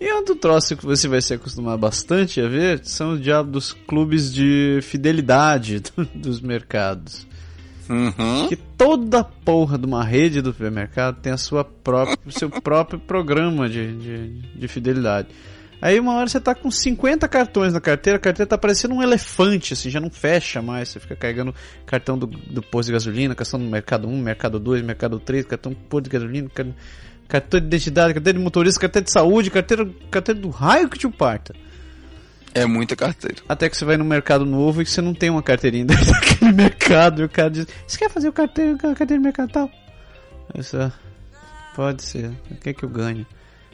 E 0.00 0.10
outro 0.14 0.34
troço 0.34 0.76
que 0.76 0.86
você 0.86 1.06
vai 1.06 1.20
se 1.20 1.34
acostumar 1.34 1.76
bastante 1.76 2.40
a 2.40 2.48
ver 2.48 2.80
são 2.84 3.12
os 3.12 3.20
diabos 3.20 3.52
dos 3.52 3.72
clubes 3.72 4.32
de 4.32 4.80
fidelidade 4.82 5.82
dos 6.14 6.40
mercados. 6.40 7.26
Uhum. 7.90 8.48
Que 8.48 8.56
toda 8.56 9.24
porra 9.24 9.76
de 9.76 9.84
uma 9.84 10.04
rede 10.04 10.40
do 10.40 10.52
supermercado 10.52 11.20
tem 11.20 11.32
a 11.32 11.36
sua 11.36 11.64
própria, 11.64 12.16
seu 12.30 12.48
próprio 12.62 12.98
programa 12.98 13.68
de, 13.68 13.94
de, 13.96 14.28
de 14.58 14.68
fidelidade. 14.68 15.28
Aí 15.82 15.98
uma 15.98 16.14
hora 16.14 16.28
você 16.28 16.38
tá 16.40 16.54
com 16.54 16.70
50 16.70 17.26
cartões 17.28 17.72
na 17.72 17.80
carteira, 17.80 18.16
a 18.18 18.20
carteira 18.20 18.46
tá 18.48 18.58
parecendo 18.58 18.94
um 18.94 19.02
elefante, 19.02 19.72
assim, 19.72 19.88
já 19.88 19.98
não 20.00 20.10
fecha 20.10 20.60
mais. 20.60 20.90
Você 20.90 21.00
fica 21.00 21.16
carregando 21.16 21.54
cartão 21.86 22.18
do, 22.18 22.26
do 22.26 22.62
posto 22.62 22.88
de 22.88 22.92
gasolina, 22.92 23.34
cartão 23.34 23.58
do 23.58 23.64
mercado 23.66 24.06
1, 24.08 24.18
mercado 24.20 24.58
2, 24.60 24.82
mercado 24.82 25.18
3, 25.18 25.46
cartão 25.46 25.72
do 25.72 25.78
posto 25.78 26.04
de 26.04 26.10
gasolina, 26.10 26.48
car- 26.54 26.66
cartão 27.28 27.58
de 27.60 27.66
identidade, 27.66 28.12
carteira 28.14 28.38
de 28.38 28.44
motorista, 28.44 28.78
carteira 28.80 29.04
de 29.04 29.10
saúde, 29.12 29.50
carteira, 29.50 29.88
carteira 30.10 30.38
do 30.40 30.50
raio 30.50 30.88
que 30.88 30.98
te 30.98 31.08
parta. 31.08 31.54
É 32.52 32.66
muita 32.66 32.96
carteira. 32.96 33.36
Até 33.48 33.68
que 33.70 33.76
você 33.76 33.84
vai 33.84 33.96
no 33.96 34.04
mercado 34.04 34.44
novo 34.44 34.82
e 34.82 34.86
você 34.86 35.00
não 35.00 35.14
tem 35.14 35.30
uma 35.30 35.42
carteirinha 35.42 35.84
daquele 35.86 36.52
mercado 36.52 37.22
e 37.22 37.24
o 37.24 37.28
cara 37.28 37.48
diz, 37.48 37.66
você 37.86 37.96
quer 37.96 38.10
fazer 38.10 38.28
o 38.28 38.32
carteiro, 38.32 38.74
a 38.74 38.78
carteira 38.94 39.14
de 39.14 39.20
mercado 39.20 39.50
tal? 39.52 39.70
"Ah, 40.74 40.90
pode 41.76 42.02
ser, 42.02 42.32
o 42.50 42.54
que 42.56 42.70
é 42.70 42.72
que 42.74 42.84
eu 42.84 42.88
ganho? 42.88 43.24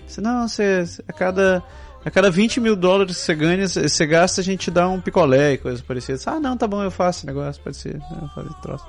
Se 0.06 0.20
não, 0.20 0.46
você, 0.46 0.84
a 1.08 1.12
cada, 1.12 1.62
a 2.06 2.10
cada 2.10 2.30
20 2.30 2.60
mil 2.60 2.76
dólares 2.76 3.16
que 3.16 3.22
você 3.24 3.34
ganha, 3.34 3.66
você 3.66 4.06
gasta, 4.06 4.40
a 4.40 4.44
gente 4.44 4.60
te 4.60 4.70
dá 4.70 4.88
um 4.88 5.00
picolé 5.00 5.54
e 5.54 5.58
coisa 5.58 5.82
parecida. 5.82 6.12
Eu 6.12 6.16
disse, 6.18 6.28
Ah, 6.30 6.38
não, 6.38 6.56
tá 6.56 6.64
bom, 6.68 6.80
eu 6.80 6.90
faço 6.90 7.18
esse 7.18 7.26
negócio, 7.26 7.60
pode 7.60 7.76
ser, 7.76 7.96
eu 7.96 8.28
faço 8.28 8.48
esse 8.48 8.62
troço. 8.62 8.86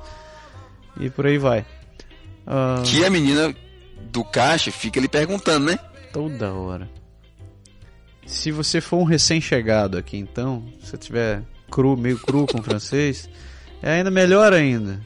E 0.99 1.10
por 1.10 1.26
aí 1.26 1.39
vai. 1.39 1.65
Ah, 2.45 2.84
Que 2.85 3.03
a 3.03 3.10
menina 3.10 3.56
do 4.11 4.23
caixa 4.23 4.72
fica 4.72 4.99
ali 4.99 5.07
perguntando, 5.07 5.65
né? 5.65 5.80
Toda 6.14 6.53
hora. 6.53 6.88
Se 8.23 8.52
você 8.52 8.80
for 8.80 8.98
um 8.98 9.03
recém-chegado 9.03 9.98
aqui, 9.98 10.15
então, 10.18 10.64
se 10.80 10.91
você 10.91 10.98
tiver 10.98 11.41
cru, 11.72 11.98
meio 11.98 12.19
cru 12.19 12.45
com 12.45 12.61
francês, 12.61 13.27
é 13.81 13.94
ainda 13.94 14.11
melhor 14.11 14.53
ainda. 14.53 15.02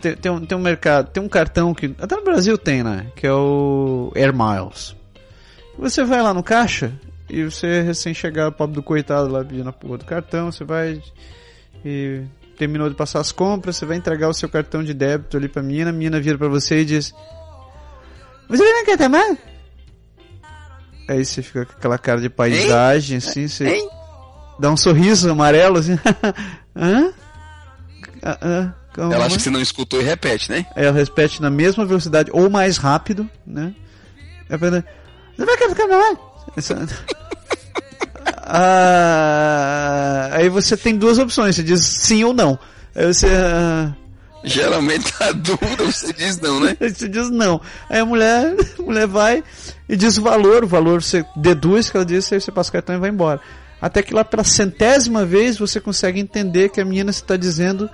Tem, 0.00 0.14
tem, 0.14 0.30
um, 0.30 0.46
tem 0.46 0.56
um 0.56 0.60
mercado, 0.60 1.10
tem 1.10 1.20
um 1.20 1.28
cartão 1.28 1.74
que 1.74 1.92
até 1.98 2.14
no 2.14 2.22
Brasil 2.22 2.56
tem, 2.56 2.84
né? 2.84 3.10
Que 3.16 3.26
é 3.26 3.32
o 3.32 4.12
Air 4.14 4.32
Miles. 4.32 4.94
Você 5.78 6.04
vai 6.04 6.22
lá 6.22 6.32
no 6.32 6.42
caixa 6.42 6.92
e 7.28 7.44
você 7.44 7.66
é 7.66 7.80
recém-chegado, 7.82 8.52
pobre 8.54 8.74
do 8.76 8.82
coitado 8.82 9.28
lá 9.28 9.44
pedindo 9.44 9.68
a 9.68 9.72
porra 9.72 9.98
do 9.98 10.04
cartão, 10.04 10.50
você 10.52 10.64
vai 10.64 11.00
e 11.84 12.22
terminou 12.56 12.88
de 12.88 12.94
passar 12.94 13.20
as 13.20 13.32
compras, 13.32 13.76
você 13.76 13.84
vai 13.86 13.96
entregar 13.96 14.28
o 14.28 14.34
seu 14.34 14.48
cartão 14.48 14.82
de 14.84 14.94
débito 14.94 15.36
ali 15.36 15.48
pra 15.48 15.62
menina, 15.62 15.90
a 15.90 15.92
menina 15.92 16.20
vira 16.20 16.38
pra 16.38 16.48
você 16.48 16.80
e 16.80 16.84
diz: 16.84 17.12
Você 18.48 18.62
vai 18.62 18.80
na 18.82 18.86
Catamar? 18.86 19.36
Aí 21.08 21.24
você 21.24 21.42
fica 21.42 21.66
com 21.66 21.72
aquela 21.72 21.98
cara 21.98 22.20
de 22.20 22.30
paisagem, 22.30 23.18
assim, 23.18 23.46
você 23.48 23.68
Hein? 23.68 23.88
dá 24.58 24.70
um 24.70 24.76
sorriso 24.76 25.30
amarelo, 25.30 25.78
assim. 25.78 25.98
Hã? 26.74 27.12
Ah, 28.22 28.38
ah, 28.40 28.72
Ela 28.96 29.26
acha 29.26 29.34
é? 29.34 29.36
que 29.36 29.42
você 29.42 29.50
não 29.50 29.60
escutou 29.60 30.00
e 30.00 30.04
repete, 30.04 30.50
né? 30.50 30.64
Ela 30.74 30.92
repete 30.96 31.42
na 31.42 31.50
mesma 31.50 31.84
velocidade 31.84 32.30
ou 32.32 32.48
mais 32.48 32.78
rápido, 32.78 33.28
né? 33.46 33.74
Aí 34.48 34.56
pergunta, 34.56 34.86
Você 35.36 35.44
vai 35.44 35.56
ficar? 35.56 36.16
Essa- 36.56 36.86
Ah, 38.46 40.28
aí 40.32 40.48
você 40.48 40.76
tem 40.76 40.96
duas 40.96 41.18
opções, 41.18 41.56
você 41.56 41.62
diz 41.62 41.80
sim 41.80 42.24
ou 42.24 42.32
não. 42.32 42.58
Aí 42.94 43.06
você, 43.06 43.26
ah, 43.28 43.92
Geralmente 44.44 45.12
na 45.18 45.32
dúvida 45.32 45.84
você 45.84 46.12
diz 46.12 46.38
não, 46.38 46.60
né? 46.60 46.76
você 46.80 47.08
diz 47.08 47.30
não. 47.30 47.60
Aí 47.88 48.00
a 48.00 48.04
mulher, 48.04 48.54
a 48.78 48.82
mulher 48.82 49.06
vai 49.06 49.42
e 49.88 49.96
diz 49.96 50.18
o 50.18 50.22
valor, 50.22 50.64
o 50.64 50.66
valor 50.66 51.02
você 51.02 51.24
deduz 51.36 51.88
que 51.90 51.96
ela 51.96 52.04
disse, 52.04 52.34
aí 52.34 52.40
você 52.40 52.52
passa 52.52 52.68
o 52.68 52.72
cartão 52.72 52.94
e 52.94 52.98
vai 52.98 53.08
embora. 53.10 53.40
Até 53.80 54.02
que 54.02 54.14
lá 54.14 54.24
pela 54.24 54.44
centésima 54.44 55.24
vez 55.24 55.58
você 55.58 55.80
consegue 55.80 56.20
entender 56.20 56.68
que 56.68 56.80
a 56.80 56.84
menina 56.84 57.10
está 57.10 57.36
dizendo 57.36 57.88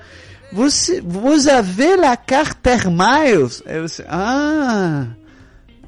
você, 0.52 1.00
vous 1.00 1.46
avez 1.46 1.96
la 1.96 2.16
carte 2.16 2.68
Air 2.68 2.88
Miles? 2.90 3.62
Aí 3.64 3.80
você, 3.80 4.04
ah, 4.08 5.06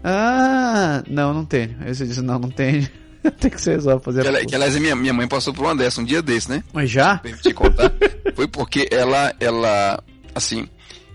ah, 0.05 1.03
não, 1.09 1.33
não 1.33 1.45
tenho. 1.45 1.77
Aí 1.81 1.95
você 1.95 2.05
diz, 2.07 2.17
não, 2.19 2.39
não 2.39 2.51
tenho. 2.51 2.89
Tem 3.39 3.51
que 3.51 3.61
ser 3.61 3.73
resolve 3.77 4.05
fazer 4.05 4.25
Que, 4.25 4.47
que, 4.47 4.55
aliás, 4.57 4.77
minha, 4.77 4.97
minha 4.97 5.13
mãe 5.13 5.29
passou 5.29 5.55
por 5.55 5.65
uma 5.65 5.77
dessa 5.77 6.01
um 6.01 6.05
dia 6.05 6.21
desse, 6.21 6.51
né? 6.51 6.65
Mas 6.73 6.91
já? 6.91 7.21
Contar. 7.55 7.93
Foi 8.35 8.49
porque 8.49 8.89
ela, 8.91 9.33
ela, 9.39 10.03
assim, 10.35 10.67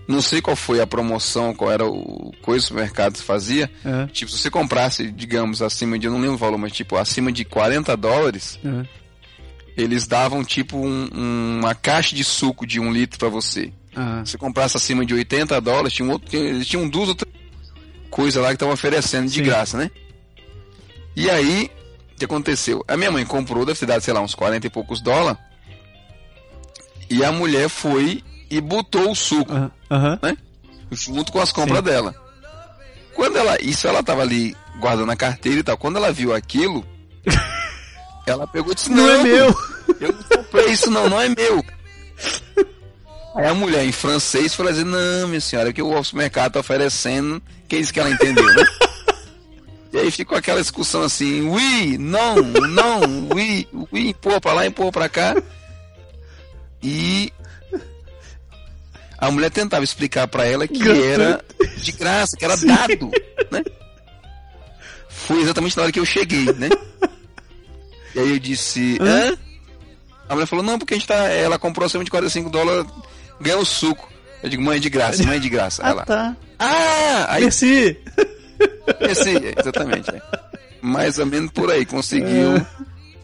não 0.08 0.22
sei 0.22 0.40
qual 0.40 0.56
foi 0.56 0.80
a 0.80 0.86
promoção, 0.86 1.52
qual 1.52 1.70
era 1.70 1.84
o 1.84 2.32
coisa 2.40 2.66
que 2.66 2.72
o 2.72 2.76
mercado 2.76 3.18
fazia. 3.18 3.70
É, 3.84 4.06
Tipo, 4.06 4.30
se 4.30 4.38
você 4.38 4.50
comprasse, 4.50 5.10
digamos, 5.12 5.60
acima 5.60 5.98
de, 5.98 6.06
eu 6.06 6.10
não 6.12 6.18
lembro 6.18 6.36
o 6.36 6.38
valor, 6.38 6.56
mas 6.56 6.72
tipo, 6.72 6.96
acima 6.96 7.30
de 7.30 7.44
40 7.44 7.94
dólares, 7.94 8.58
é. 8.64 8.86
eles 9.76 10.06
davam 10.06 10.42
tipo 10.42 10.78
um- 10.78 11.10
um- 11.14 11.58
uma 11.60 11.74
caixa 11.74 12.16
de 12.16 12.24
suco 12.24 12.66
de 12.66 12.80
um 12.80 12.90
litro 12.90 13.18
pra 13.18 13.28
você. 13.28 13.70
Ah, 13.94 14.22
Se 14.24 14.32
você 14.32 14.38
comprasse 14.38 14.78
acima 14.78 15.04
de 15.04 15.12
80 15.12 15.60
dólares, 15.60 15.92
tinha 15.92 16.08
um 16.08 16.12
outro, 16.12 16.30
tinha- 16.30 16.42
eles 16.42 16.66
tinham 16.66 16.88
duas 16.88 17.10
outras 17.10 17.30
coisas 18.10 18.42
lá 18.42 18.48
que 18.48 18.54
estavam 18.54 18.74
oferecendo 18.74 19.28
de 19.28 19.36
Sim. 19.36 19.42
graça, 19.42 19.76
né? 19.76 19.90
E 21.16 21.28
aí, 21.28 21.70
o 22.14 22.18
que 22.18 22.24
aconteceu? 22.24 22.84
A 22.86 22.96
minha 22.96 23.10
mãe 23.10 23.24
comprou, 23.24 23.64
deve 23.64 23.78
ter 23.78 23.86
dado, 23.86 24.00
sei 24.02 24.14
lá, 24.14 24.20
uns 24.20 24.34
40 24.34 24.66
e 24.66 24.70
poucos 24.70 25.00
dólares. 25.00 25.38
E 27.10 27.24
a 27.24 27.32
mulher 27.32 27.68
foi 27.68 28.22
e 28.50 28.60
botou 28.60 29.10
o 29.10 29.14
suco 29.14 29.52
aham, 29.52 29.70
aham. 29.90 30.36
junto 30.90 31.32
com 31.32 31.40
as 31.40 31.50
compras 31.52 31.78
Sim. 31.78 31.84
dela. 31.84 32.14
Quando 33.14 33.36
ela, 33.36 33.60
isso 33.60 33.88
ela 33.88 34.02
tava 34.02 34.22
ali 34.22 34.56
guardando 34.78 35.10
a 35.10 35.16
carteira 35.16 35.60
e 35.60 35.62
tal. 35.62 35.76
Quando 35.76 35.96
ela 35.96 36.12
viu 36.12 36.32
aquilo, 36.34 36.86
ela 38.26 38.46
pegou 38.46 38.72
e 38.72 38.74
disse: 38.74 38.90
Não 38.90 39.08
é 39.08 39.22
meu. 39.22 39.54
Eu 40.00 40.12
não 40.12 40.22
comprei 40.22 40.66
isso, 40.66 40.90
não, 40.90 41.08
não 41.08 41.20
é 41.20 41.28
meu. 41.28 41.64
Aí 43.34 43.46
a 43.46 43.54
mulher 43.54 43.84
em 43.84 43.92
francês 43.92 44.54
falou 44.54 44.70
assim: 44.70 44.84
Não, 44.84 45.28
minha 45.28 45.40
senhora, 45.40 45.70
é 45.70 45.72
que 45.72 45.82
o 45.82 46.04
supermercado 46.04 46.52
tá 46.52 46.60
oferecendo. 46.60 47.42
Que 47.68 47.76
é 47.76 47.78
isso 47.80 47.92
que 47.92 48.00
ela 48.00 48.10
entendeu, 48.10 48.44
né? 48.54 48.64
E 49.90 49.96
aí 49.96 50.10
ficou 50.10 50.36
aquela 50.36 50.60
discussão 50.60 51.02
assim: 51.02 51.48
Oui, 51.48 51.96
não, 51.98 52.36
não, 52.36 53.00
oui, 53.34 53.66
oui, 53.90 54.10
empurra 54.10 54.38
pra 54.38 54.52
lá, 54.52 54.66
empurra 54.66 54.92
pra 54.92 55.08
cá. 55.08 55.34
E 56.82 57.32
a 59.16 59.30
mulher 59.30 59.50
tentava 59.50 59.82
explicar 59.82 60.28
pra 60.28 60.44
ela 60.44 60.68
que 60.68 60.88
era 60.88 61.42
de 61.78 61.92
graça, 61.92 62.36
que 62.36 62.44
era 62.44 62.56
dado, 62.56 63.10
né? 63.50 63.64
Foi 65.08 65.40
exatamente 65.40 65.76
na 65.76 65.84
hora 65.84 65.92
que 65.92 66.00
eu 66.00 66.06
cheguei, 66.06 66.44
né? 66.52 66.68
E 68.14 68.20
aí 68.20 68.30
eu 68.30 68.38
disse, 68.38 68.96
hã? 69.00 69.36
A 70.28 70.34
mulher 70.34 70.46
falou, 70.46 70.64
não, 70.64 70.78
porque 70.78 70.94
a 70.94 70.96
gente 70.96 71.06
tá. 71.06 71.28
Ela 71.28 71.58
comprou 71.58 71.86
acima 71.86 72.02
de 72.02 72.10
45 72.10 72.50
dólares, 72.50 72.90
ganhou 73.38 73.64
suco. 73.64 74.10
Eu 74.42 74.48
digo, 74.48 74.62
mãe 74.62 74.78
de 74.80 74.88
graça, 74.88 75.22
mãe 75.24 75.40
de 75.40 75.48
graça. 75.48 75.82
Ah, 75.84 75.90
ela, 75.90 76.04
tá. 76.04 76.36
ah! 76.58 77.26
Aí 77.30 77.42
Merci. 77.44 77.96
esse, 79.00 79.30
exatamente. 79.58 80.10
é. 80.10 80.20
Mais 80.80 81.18
ou 81.18 81.26
menos 81.26 81.50
por 81.50 81.70
aí. 81.70 81.84
Conseguiu 81.84 82.56
É. 82.56 82.66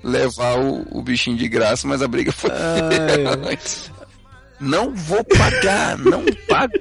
levar 0.03 0.59
o, 0.59 0.85
o 0.91 1.03
bichinho 1.03 1.37
de 1.37 1.49
graça, 1.49 1.87
mas 1.87 2.03
a 2.03 2.09
briga 2.09 2.33
foi. 2.33 2.51
Ai, 2.51 3.59
não 4.61 4.95
vou 4.95 5.23
pagar, 5.25 5.97
não 5.99 6.25
pago. 6.49 6.75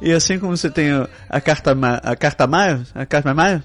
E 0.00 0.12
assim 0.12 0.38
como 0.38 0.56
você 0.56 0.70
tem 0.70 0.90
a- 1.28 1.40
carta 1.40 1.76
a 2.02 2.16
carta 2.16 2.46
Miles, 2.46 2.88
a 2.94 3.04
carta 3.06 3.34
Miles, 3.34 3.62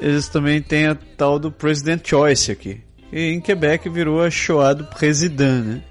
eles 0.00 0.28
também 0.28 0.62
têm 0.62 0.86
a 0.86 0.94
tal 1.16 1.38
do 1.38 1.50
President 1.52 2.06
Choice 2.08 2.50
aqui. 2.50 2.80
E 3.12 3.32
em 3.32 3.40
Quebec 3.40 3.88
virou 3.88 4.22
a 4.22 4.30
Shoah 4.30 4.72
do 4.74 4.84
President, 4.84 5.64
né? 5.66 5.82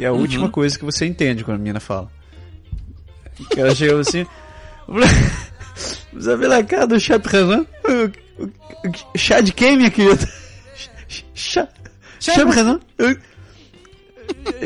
Que 0.00 0.04
é 0.06 0.08
a 0.08 0.12
última 0.14 0.48
coisa 0.48 0.78
que 0.78 0.84
você 0.86 1.04
entende 1.04 1.44
quando 1.44 1.56
a 1.56 1.58
menina 1.58 1.78
fala. 1.78 2.10
Que 3.50 3.60
ela 3.60 3.74
chegou 3.74 4.00
assim. 4.00 4.24
Vous 6.10 6.26
avez 6.26 6.48
la 6.48 6.62
carte 6.62 6.88
do 6.88 6.96
o- 6.96 9.18
Chá 9.18 9.42
de 9.42 9.52
quem, 9.52 9.76
minha 9.76 9.90
querida? 9.90 10.26
Chá, 11.34 11.68
chá? 12.18 12.32
Eu, 12.96 13.14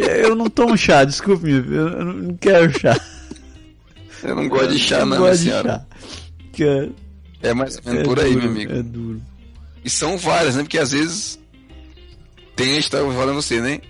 eu 0.04 0.36
não 0.36 0.48
tomo 0.48 0.76
chá, 0.78 1.02
desculpe-me. 1.02 1.54
Eu 1.74 1.88
eu 1.88 2.04
não 2.04 2.36
quero 2.36 2.70
chá. 2.78 2.96
Eu 4.22 4.36
não 4.36 4.48
gosto 4.48 4.70
de 4.72 4.78
chá, 4.78 5.00
Eu 5.00 5.06
não, 5.06 5.16
gosto 5.18 5.42
minha 5.42 5.56
de 5.56 5.62
senhora. 5.62 5.68
chá. 5.68 5.84
Que 6.52 6.62
é- 6.64 6.88
É 7.42 7.52
mais 7.54 7.76
ou 7.78 7.82
menos 7.86 8.00
é 8.00 8.04
por 8.04 8.20
aí, 8.20 8.30
duro, 8.34 8.42
meu 8.42 8.50
amigo. 8.52 8.72
É 8.72 8.82
duro. 8.84 9.20
E 9.84 9.90
são 9.90 10.16
várias, 10.16 10.54
né? 10.54 10.62
Porque 10.62 10.78
às 10.78 10.92
vezes 10.92 11.40
tem, 12.54 12.70
a 12.70 12.74
gente 12.76 12.88
tava 12.88 13.12
falando 13.12 13.34
você, 13.34 13.60
né? 13.60 13.80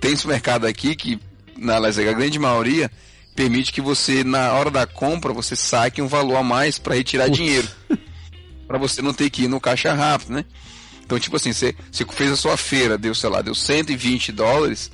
Tem 0.00 0.16
supermercado 0.16 0.66
aqui 0.66 0.94
que, 0.94 1.18
na 1.56 1.76
a 1.76 1.90
grande 1.90 2.38
maioria, 2.38 2.90
permite 3.34 3.72
que 3.72 3.80
você, 3.80 4.22
na 4.22 4.52
hora 4.52 4.70
da 4.70 4.86
compra, 4.86 5.32
você 5.32 5.56
saque 5.56 6.00
um 6.00 6.08
valor 6.08 6.36
a 6.36 6.42
mais 6.42 6.78
para 6.78 6.94
retirar 6.94 7.26
Putz. 7.26 7.36
dinheiro. 7.36 7.68
para 8.66 8.78
você 8.78 9.02
não 9.02 9.12
ter 9.12 9.28
que 9.30 9.44
ir 9.44 9.48
no 9.48 9.60
caixa 9.60 9.92
rápido, 9.92 10.32
né? 10.32 10.44
Então, 11.04 11.18
tipo 11.18 11.36
assim, 11.36 11.52
você, 11.52 11.74
você 11.92 12.04
fez 12.06 12.32
a 12.32 12.36
sua 12.36 12.56
feira, 12.56 12.96
deu, 12.96 13.14
sei 13.14 13.28
lá, 13.28 13.42
deu 13.42 13.54
120 13.54 14.32
dólares, 14.32 14.90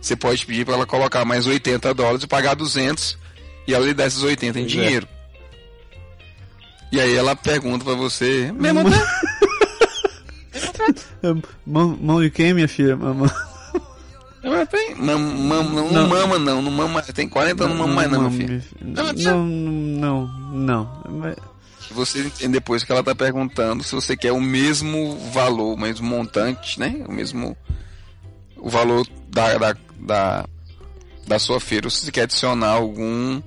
você 0.00 0.14
pode 0.14 0.44
pedir 0.44 0.64
para 0.66 0.74
ela 0.74 0.86
colocar 0.86 1.24
mais 1.24 1.46
80 1.46 1.94
dólares 1.94 2.22
e 2.22 2.26
pagar 2.26 2.54
200 2.54 3.16
e 3.66 3.72
ela 3.72 3.86
lhe 3.86 3.94
dá 3.94 4.06
esses 4.06 4.22
80 4.22 4.60
em 4.60 4.64
é. 4.64 4.66
dinheiro. 4.66 5.08
E 6.92 7.00
aí 7.00 7.16
ela 7.16 7.34
pergunta 7.34 7.84
pra 7.84 7.94
você, 7.94 8.52
mesmo 8.52 8.84
Mãe- 8.84 8.92
até? 8.94 9.04
Mão, 11.66 11.98
mão 12.00 12.22
de 12.22 12.30
quem, 12.30 12.52
minha 12.52 12.68
filha? 12.68 12.94
Mamãe. 12.94 13.30
Ela 14.44 14.66
tem. 14.66 14.94
Mam, 14.96 15.18
mam, 15.18 15.62
não, 15.64 15.72
Não. 15.72 15.92
não 15.92 16.08
mama 16.08 16.38
não, 16.38 16.60
não 16.62 16.70
mama. 16.70 17.02
Tem 17.02 17.28
40 17.28 17.64
anos, 17.64 17.76
não 17.78 17.86
mama 17.86 17.94
mais 17.94 18.10
não, 18.10 18.22
meu 18.22 18.30
filho. 18.30 18.62
Não, 18.80 19.04
Não, 19.12 19.46
não, 19.46 20.26
não, 20.52 20.54
não. 20.54 21.02
Mas- 21.18 21.36
Você 21.90 22.20
entende 22.26 22.52
depois 22.52 22.82
que 22.84 22.92
ela 22.92 23.02
tá 23.02 23.14
perguntando 23.14 23.82
se 23.82 23.94
você 23.94 24.16
quer 24.16 24.32
o 24.32 24.40
mesmo 24.40 25.16
valor, 25.32 25.74
o 25.74 25.80
mesmo 25.80 26.06
montante, 26.06 26.78
né? 26.78 27.04
O 27.08 27.12
mesmo. 27.12 27.56
O 28.56 28.68
valor 28.68 29.06
da, 29.28 29.56
da, 29.58 29.76
da, 30.00 30.46
da 31.26 31.38
sua 31.38 31.60
feira, 31.60 31.86
ou 31.86 31.90
se 31.90 32.04
você 32.04 32.10
quer 32.12 32.22
adicionar 32.22 32.68
algum 32.70 33.40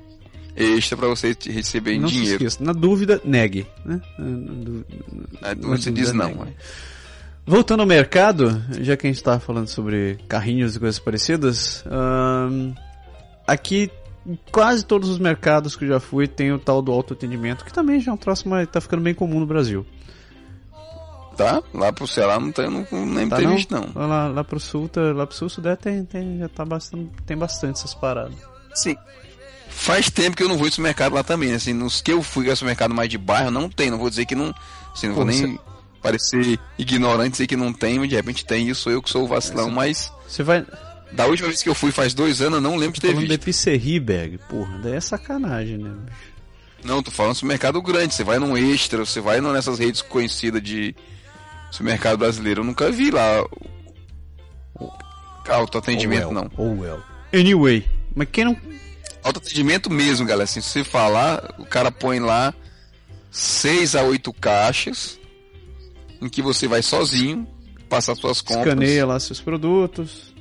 extra 0.56 0.96
pra 0.98 1.08
você 1.08 1.34
te- 1.36 1.52
receber 1.52 1.94
em 1.94 2.00
Não 2.00 2.08
se 2.08 2.16
dinheiro. 2.16 2.44
esqueça. 2.44 2.64
Na 2.64 2.72
dúvida, 2.74 3.22
negue. 3.24 3.66
Né? 3.86 4.00
Na 4.18 4.64
dú- 4.64 4.86
Aí 5.42 5.56
na 5.56 5.68
você 5.78 5.92
diz 5.92 6.12
dúvida, 6.12 6.14
não. 6.14 6.28
negue. 6.36 6.40
né? 6.46 6.56
Voltando 7.48 7.80
ao 7.80 7.86
mercado, 7.86 8.62
já 8.82 8.98
que 8.98 9.08
a 9.08 9.10
gente 9.10 9.18
estava 9.18 9.40
falando 9.40 9.68
sobre 9.70 10.20
carrinhos 10.28 10.76
e 10.76 10.80
coisas 10.80 11.00
parecidas, 11.00 11.84
aqui 13.48 13.90
em 14.26 14.38
quase 14.52 14.84
todos 14.86 15.08
os 15.08 15.18
mercados 15.18 15.74
que 15.76 15.86
eu 15.86 15.90
já 15.90 16.00
fui 16.02 16.28
tem 16.28 16.52
o 16.52 16.60
tal 16.60 16.82
do 16.82 16.92
autoatendimento, 16.92 17.64
que 17.64 17.72
também 17.72 18.02
já 18.02 18.12
é 18.12 18.14
um 18.14 18.18
troço, 18.18 18.50
mas 18.50 18.68
tá 18.70 18.82
ficando 18.82 19.02
bem 19.02 19.14
comum 19.14 19.40
no 19.40 19.46
Brasil. 19.46 19.86
Tá? 21.38 21.62
Lá 21.74 21.94
pro 21.94 22.06
Ceará 22.08 22.38
não 22.40 22.52
tem, 22.52 22.70
não, 22.70 22.86
nem 23.06 23.30
Tá 23.30 23.38
tem 23.38 23.46
não? 23.48 23.56
visto 23.56 23.72
não. 23.72 23.92
Lá, 23.96 24.28
lá 24.28 24.44
pro 24.44 24.60
sul, 24.60 24.90
tá, 24.90 25.00
lá 25.14 25.26
pro 25.26 25.36
sul, 25.36 25.48
sudeste 25.48 25.84
tem, 25.84 26.04
tem, 26.04 26.40
já 26.40 26.50
tá 26.50 26.66
bastante, 26.66 27.12
tem 27.26 27.38
bastante 27.38 27.78
essas 27.78 27.94
paradas. 27.94 28.36
Sim. 28.74 28.98
Faz 29.70 30.10
tempo 30.10 30.36
que 30.36 30.42
eu 30.44 30.50
não 30.50 30.58
vou 30.58 30.66
nesse 30.66 30.82
mercado 30.82 31.14
lá 31.14 31.24
também. 31.24 31.54
Assim, 31.54 31.72
nos 31.74 32.02
que 32.02 32.12
eu 32.12 32.24
fui 32.24 32.50
esse 32.50 32.66
mercado 32.66 32.94
mais 32.96 33.08
de 33.10 33.18
bairro, 33.20 33.52
não 33.52 33.70
tem. 33.70 33.92
Não 33.92 34.00
vou 34.00 34.10
dizer 34.10 34.26
que 34.26 34.34
não. 34.34 34.52
Assim, 34.92 35.08
não 35.08 35.14
Pô, 35.14 35.22
vou 35.22 35.26
nem 35.26 35.40
você- 35.56 35.60
parecer 36.02 36.60
ignorante 36.78 37.32
dizer 37.32 37.48
que 37.48 37.56
não 37.56 37.74
tem, 37.74 38.00
mas 38.00 38.10
de 38.10 38.16
repente 38.16 38.46
tem. 38.46 38.70
E 38.70 38.76
sou 38.76 38.92
eu 38.92 39.02
que 39.02 39.10
sou 39.10 39.24
o 39.24 39.28
vacilão. 39.28 39.70
Mas 39.70 40.12
Você 40.28 40.44
vai, 40.44 40.66
da 41.12 41.26
última 41.26 41.48
vez 41.48 41.62
que 41.64 41.70
eu 41.70 41.76
fui 41.76 41.92
faz 41.92 42.14
dois 42.14 42.42
anos, 42.42 42.56
eu 42.56 42.62
não 42.62 42.76
lembro 42.76 42.96
de 42.96 43.02
ter 43.02 43.08
falando 43.08 43.22
visto. 43.28 43.34
epicerie, 43.34 44.00
bag, 44.00 44.38
porra, 44.50 44.78
daí 44.80 44.94
é 44.94 45.00
sacanagem, 45.02 45.78
né? 45.78 45.90
bicho? 46.06 46.38
Não, 46.84 47.02
tô 47.04 47.12
falando 47.12 47.36
sobre 47.36 47.50
mercado 47.50 47.82
grande. 47.82 48.14
Você 48.14 48.24
vai 48.24 48.38
num 48.40 48.56
extra, 48.58 49.04
você 49.06 49.20
vai 49.20 49.42
nessas 49.42 49.80
redes 49.80 50.02
conhecidas 50.02 50.62
de 50.62 50.96
supermercado 51.72 52.18
brasileiro. 52.18 52.62
Eu 52.62 52.66
nunca 52.66 52.90
vi 52.92 53.12
lá 53.12 53.44
autoatendimento, 55.50 56.28
Oh, 56.28 56.34
well. 56.34 56.34
não. 56.34 56.52
Oh, 56.58 56.82
well. 56.82 57.02
Anyway, 57.34 57.86
mas 58.16 58.28
quem 58.32 58.46
não 58.46 58.58
Autoatendimento 59.24 59.90
mesmo, 59.90 60.26
galera. 60.26 60.44
Assim, 60.46 60.62
se 60.62 60.70
você 60.70 60.84
falar, 60.84 61.54
o 61.58 61.66
cara 61.66 61.92
põe 61.92 62.20
lá 62.20 62.54
seis 63.32 63.96
a 63.96 64.04
oito 64.04 64.32
caixas 64.32 65.20
em 66.22 66.30
que 66.30 66.42
você 66.42 66.68
vai 66.68 66.82
sozinho 66.82 67.48
passar 67.90 68.16
suas 68.16 68.42
compras. 68.42 68.66
escaneia 68.68 69.06
lá 69.06 69.20
seus 69.20 69.40
produtos. 69.42 70.34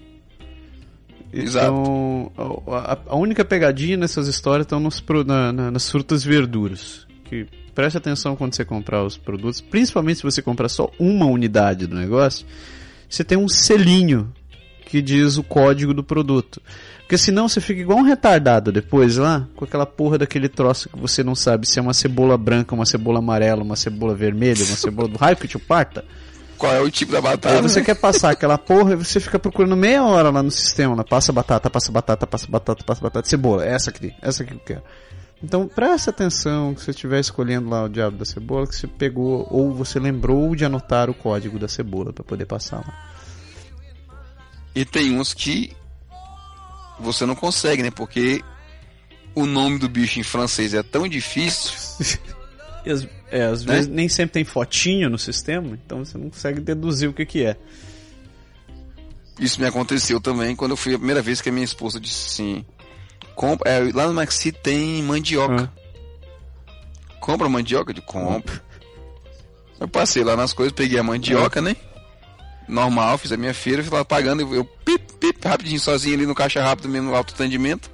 Exato. 1.32 1.66
Então, 1.66 2.32
a, 2.69 2.98
a- 3.09 3.16
única 3.16 3.44
pegadinha 3.44 3.97
nessas 3.97 4.27
histórias 4.28 4.65
estão 4.65 4.81
nos, 4.81 5.03
na- 5.27 5.53
na- 5.53 5.70
nas 5.70 5.90
frutas 5.90 6.24
e 6.24 6.28
verduras. 6.28 7.07
Que 7.24 7.47
preste 7.74 7.98
atenção 7.98 8.36
quando 8.36 8.55
você 8.55 8.65
comprar 8.65 9.05
os 9.05 9.16
produtos, 9.19 9.61
principalmente 9.61 10.19
se 10.19 10.23
você 10.23 10.40
comprar 10.40 10.69
só 10.69 10.90
uma 10.98 11.27
unidade 11.27 11.86
do 11.86 11.97
negócio, 11.97 12.47
você 13.09 13.23
tem 13.24 13.36
um 13.36 13.48
selinho 13.48 14.32
que 14.86 15.03
diz 15.03 15.36
o 15.36 15.43
código 15.43 15.93
do 15.93 16.03
produto. 16.05 16.62
Porque 17.07 17.16
senão 17.16 17.49
você 17.49 17.61
fica 17.61 17.81
igual 17.81 18.01
um 18.01 18.03
retardado 18.03 18.73
depois 18.73 19.16
lá, 19.16 19.47
com 19.55 19.65
aquela 19.65 19.87
porra 19.87 20.19
daquele 20.19 20.49
troço 20.49 20.89
que 20.89 20.99
você 20.99 21.23
não 21.23 21.37
sabe 21.37 21.65
se 21.65 21.78
é 21.78 21.83
uma 21.83 21.95
cebola 21.95 22.37
branca, 22.37 22.74
uma 22.74 22.85
cebola 22.85 23.20
amarela, 23.20 23.62
uma 23.62 23.77
cebola 23.77 24.12
vermelha, 24.12 24.65
uma 24.65 24.77
cebola 24.77 25.07
do 25.07 25.16
raio 25.16 25.37
que 25.37 25.47
te 25.47 25.57
parta. 25.57 26.05
Qual 26.59 26.74
é 26.74 26.81
o 26.81 26.91
tipo 26.91 27.12
da 27.12 27.20
batata? 27.20 27.55
Aí 27.55 27.62
você 27.62 27.81
quer 27.81 27.95
passar 27.95 28.31
aquela 28.31 28.59
porra 28.59 28.95
e 28.95 28.97
você 28.97 29.20
fica 29.20 29.39
procurando 29.39 29.77
meia 29.77 30.03
hora 30.03 30.31
lá 30.31 30.43
no 30.43 30.51
sistema, 30.51 30.97
lá, 30.97 31.05
passa 31.05 31.33
batata, 31.33 31.70
passa 31.70 31.93
batata, 31.93 32.27
passa 32.27 32.47
batata, 32.49 32.83
passa 32.83 33.01
batata, 33.01 33.28
cebola, 33.28 33.65
é 33.65 33.73
essa 33.73 33.91
aqui, 33.91 34.12
essa 34.20 34.43
aqui 34.43 34.55
que 34.55 34.59
eu 34.59 34.65
quero. 34.65 34.83
Então 35.41 35.69
preste 35.69 36.11
atenção 36.11 36.74
que 36.74 36.83
você 36.83 36.91
estiver 36.91 37.20
escolhendo 37.20 37.69
lá 37.69 37.85
o 37.85 37.89
diabo 37.89 38.16
da 38.16 38.24
cebola, 38.24 38.66
que 38.66 38.74
você 38.74 38.89
pegou 38.89 39.47
ou 39.49 39.73
você 39.73 40.01
lembrou 40.01 40.57
de 40.57 40.65
anotar 40.65 41.09
o 41.09 41.15
código 41.15 41.57
da 41.57 41.69
cebola 41.69 42.12
para 42.12 42.24
poder 42.24 42.47
passar 42.47 42.78
lá. 42.78 43.12
E 44.74 44.85
tem 44.85 45.16
uns 45.16 45.33
que 45.33 45.70
você 46.98 47.27
não 47.27 47.35
consegue, 47.35 47.82
né? 47.82 47.90
Porque 47.90 48.43
o 49.35 49.47
nome 49.47 49.78
do 49.78 49.89
bicho 49.89 50.18
em 50.18 50.23
francês 50.23 50.74
é 50.74 50.82
tão 50.82 51.06
difícil. 51.09 51.73
E 52.86 52.90
às, 52.90 53.05
é, 53.32 53.43
às 53.44 53.64
Né? 53.64 53.74
vezes 53.74 53.90
nem 53.90 54.09
sempre 54.09 54.35
tem 54.35 54.44
fotinho 54.44 55.10
no 55.10 55.18
sistema, 55.18 55.77
então 55.85 56.05
você 56.05 56.16
não 56.16 56.31
consegue 56.31 56.60
deduzir 56.60 57.09
o 57.10 57.12
que 57.12 57.27
que 57.27 57.44
é. 57.44 57.56
Isso 59.40 59.60
me 59.60 59.66
aconteceu 59.66 60.20
também 60.20 60.55
quando 60.55 60.70
eu 60.70 60.77
fui 60.77 60.94
a 60.94 60.97
primeira 60.98 61.20
vez 61.20 61.40
que 61.40 61.48
a 61.48 61.52
minha 61.52 61.64
esposa 61.64 61.98
disse 61.98 62.28
assim: 62.31 62.64
compra, 63.35 63.68
é, 63.68 63.93
lá 63.93 64.06
no 64.06 64.14
Maxi 64.14 64.52
tem 64.52 65.02
mandioca. 65.02 65.70
Compra 67.20 67.48
mandioca? 67.48 67.93
De 67.93 68.01
compra. 68.01 68.62
Eu 69.81 69.89
passei 69.89 70.23
lá 70.23 70.36
nas 70.36 70.52
coisas, 70.52 70.73
peguei 70.73 70.97
a 70.98 71.02
mandioca, 71.02 71.60
né? 71.60 71.74
Normal, 72.68 73.18
fiz 73.18 73.32
a 73.32 73.36
minha 73.36 73.52
feira, 73.52 73.82
fui 73.82 73.98
lá 73.98 74.05
pagando, 74.05 74.43
eu, 74.43 74.55
eu 74.55 74.64
pip, 74.64 75.06
rapidinho, 75.43 75.81
sozinho 75.81 76.15
ali 76.15 76.27
no 76.27 76.35
caixa 76.35 76.62
rápido 76.62 76.89
mesmo, 76.89 77.11
no 77.11 77.16
autoatendimento. 77.16 77.90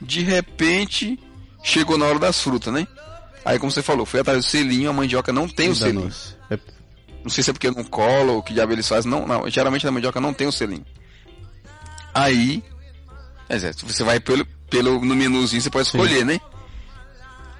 De 0.00 0.22
repente, 0.22 1.18
chegou 1.62 1.98
na 1.98 2.06
hora 2.06 2.18
das 2.18 2.40
frutas, 2.40 2.72
né? 2.72 2.86
Aí, 3.44 3.58
como 3.58 3.70
você 3.70 3.82
falou, 3.82 4.04
fui 4.04 4.20
atrás 4.20 4.38
do 4.38 4.48
selinho, 4.48 4.90
a 4.90 4.92
mandioca 4.92 5.32
não 5.32 5.48
tem 5.48 5.70
o 5.70 5.74
selinho. 5.74 6.12
É, 6.50 6.58
Não 7.22 7.30
sei 7.30 7.42
se 7.42 7.50
é 7.50 7.52
porque 7.52 7.70
não 7.70 7.84
cola 7.84 8.32
ou 8.32 8.42
que 8.42 8.52
diabo 8.52 8.72
eles 8.72 8.88
fazem. 8.88 9.10
Não, 9.10 9.26
não. 9.26 9.48
Geralmente 9.48 9.84
na 9.84 9.92
mandioca 9.92 10.20
não 10.20 10.32
tem 10.34 10.46
o 10.46 10.52
selinho. 10.52 10.84
Aí. 12.14 12.62
dizer, 13.48 13.74
você 13.82 14.04
vai 14.04 14.20
pelo, 14.20 14.44
pelo 14.68 15.04
no 15.04 15.16
menuzinho, 15.16 15.60
você 15.60 15.70
pode 15.70 15.88
escolher, 15.88 16.24
né? 16.24 16.40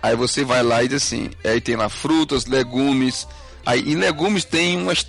Aí 0.02 0.16
você 0.16 0.44
vai 0.44 0.62
lá 0.62 0.82
e 0.82 0.88
diz 0.88 1.02
assim. 1.02 1.30
Aí 1.44 1.60
tem 1.60 1.76
lá 1.76 1.88
frutas, 1.88 2.46
legumes. 2.46 3.26
Aí 3.64 3.80
em 3.80 3.96
legumes 3.96 4.44
tem 4.44 4.80
umas 4.80 5.06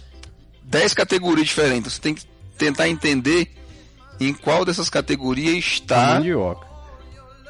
10 0.63 0.93
categorias 0.93 1.47
diferentes. 1.47 1.93
Você 1.93 2.01
tem 2.01 2.13
que 2.13 2.23
tentar 2.57 2.87
entender 2.87 3.53
em 4.21 4.33
qual 4.33 4.63
dessas 4.63 4.89
categorias 4.89 5.57
está 5.57 6.15
mandioca. 6.15 6.67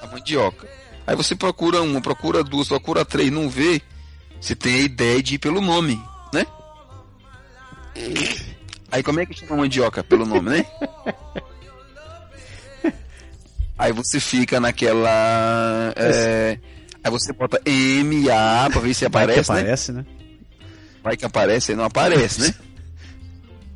a 0.01 0.07
mandioca. 0.07 0.67
Aí 1.05 1.15
você 1.15 1.35
procura 1.35 1.81
uma, 1.81 1.99
procura 1.99 2.43
duas, 2.43 2.69
procura 2.69 3.03
três, 3.03 3.29
não 3.29 3.49
vê. 3.49 3.81
Você 4.39 4.55
tem 4.55 4.75
a 4.75 4.79
ideia 4.79 5.21
de 5.21 5.35
ir 5.35 5.39
pelo 5.39 5.59
nome, 5.59 6.01
né? 6.33 6.45
Aí 8.89 9.03
como 9.03 9.19
é 9.19 9.25
que 9.25 9.33
chama 9.33 9.57
mandioca 9.57 10.03
pelo 10.03 10.25
nome, 10.25 10.49
né? 10.49 10.65
Aí 13.77 13.91
você 13.91 14.19
fica 14.19 14.59
naquela. 14.59 15.91
é, 15.95 16.59
aí 17.03 17.11
você 17.11 17.33
bota 17.33 17.59
MA 17.65 18.69
pra 18.69 18.79
ver 18.79 18.93
se 18.93 19.09
Vai 19.09 19.25
que 19.25 19.39
aparece, 19.39 19.51
né? 19.51 19.59
aparece, 19.59 19.91
né? 19.91 20.05
Vai 21.03 21.17
que 21.17 21.25
aparece, 21.25 21.73
não 21.73 21.85
aparece, 21.85 22.41
né? 22.41 22.53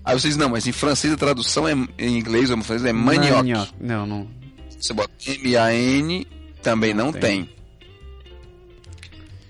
Aí 0.06 0.14
vocês, 0.20 0.38
não, 0.38 0.50
mas 0.50 0.68
em 0.68 0.72
francês 0.72 1.12
a 1.12 1.18
tradução 1.18 1.68
é 1.68 1.74
em 1.98 2.18
inglês 2.18 2.52
ou 2.52 2.58
em 2.58 2.62
francês 2.62 2.88
é 2.88 2.94
manioc. 2.94 3.38
Manioca. 3.38 3.72
Não, 3.80 4.06
não. 4.06 4.28
Você 4.80 4.94
bota 4.94 5.10
M-A-N, 5.28 6.28
também 6.62 6.94
não 6.94 7.12
Tem. 7.12 7.22
tem. 7.22 7.50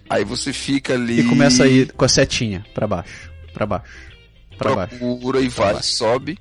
Aí 0.09 0.23
você 0.23 0.53
fica 0.53 0.93
ali. 0.93 1.21
E 1.21 1.23
começa 1.27 1.63
a 1.63 1.67
ir 1.67 1.91
com 1.93 2.05
a 2.05 2.07
setinha 2.07 2.65
pra 2.73 2.87
baixo, 2.87 3.29
pra 3.53 3.65
baixo, 3.65 3.85
pra 4.57 4.75
baixo. 4.75 4.95
procura 4.97 5.41
e 5.41 5.47
vai, 5.49 5.81
sobe. 5.81 6.37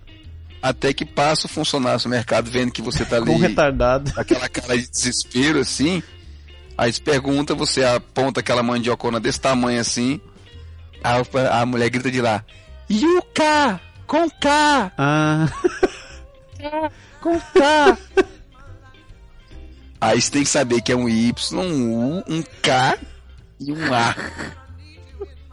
Até 0.63 0.93
que 0.95 1.05
passa 1.05 1.47
o 1.47 1.51
funcionário 1.51 2.01
do 2.01 2.09
mercado 2.09 2.51
vendo 2.51 2.71
que 2.73 2.81
você 2.83 3.05
tá 3.05 3.17
ali. 3.19 3.27
Com 3.27 3.37
retardado. 3.39 4.13
aquela 4.17 4.49
cara 4.49 4.79
de 4.79 4.89
desespero 4.89 5.59
assim. 5.61 6.03
Aí 6.77 6.93
se 6.93 7.01
pergunta, 7.01 7.55
você 7.55 7.85
aponta 7.85 8.41
aquela 8.41 8.63
mandiocona 8.63 9.19
desse 9.19 9.41
tamanho 9.41 9.81
assim. 9.81 10.21
Aí 11.03 11.23
a 11.51 11.67
mulher 11.67 11.89
grita 11.91 12.11
de 12.11 12.21
lá: 12.21 12.45
Yuka! 12.91 13.81
Com 14.07 14.29
K! 14.31 14.93
Ah, 14.99 15.49
Com 17.21 17.39
K! 17.41 17.99
Aí 20.01 20.21
você 20.21 20.31
tem 20.31 20.43
que 20.43 20.49
saber 20.49 20.83
que 20.83 20.93
é 20.93 20.97
um 20.97 21.09
Y, 21.09 21.59
um 21.59 22.19
U, 22.19 22.25
um 22.29 22.43
K 22.63 22.99
e 23.59 23.73
um 23.73 23.95
A. 23.95 24.15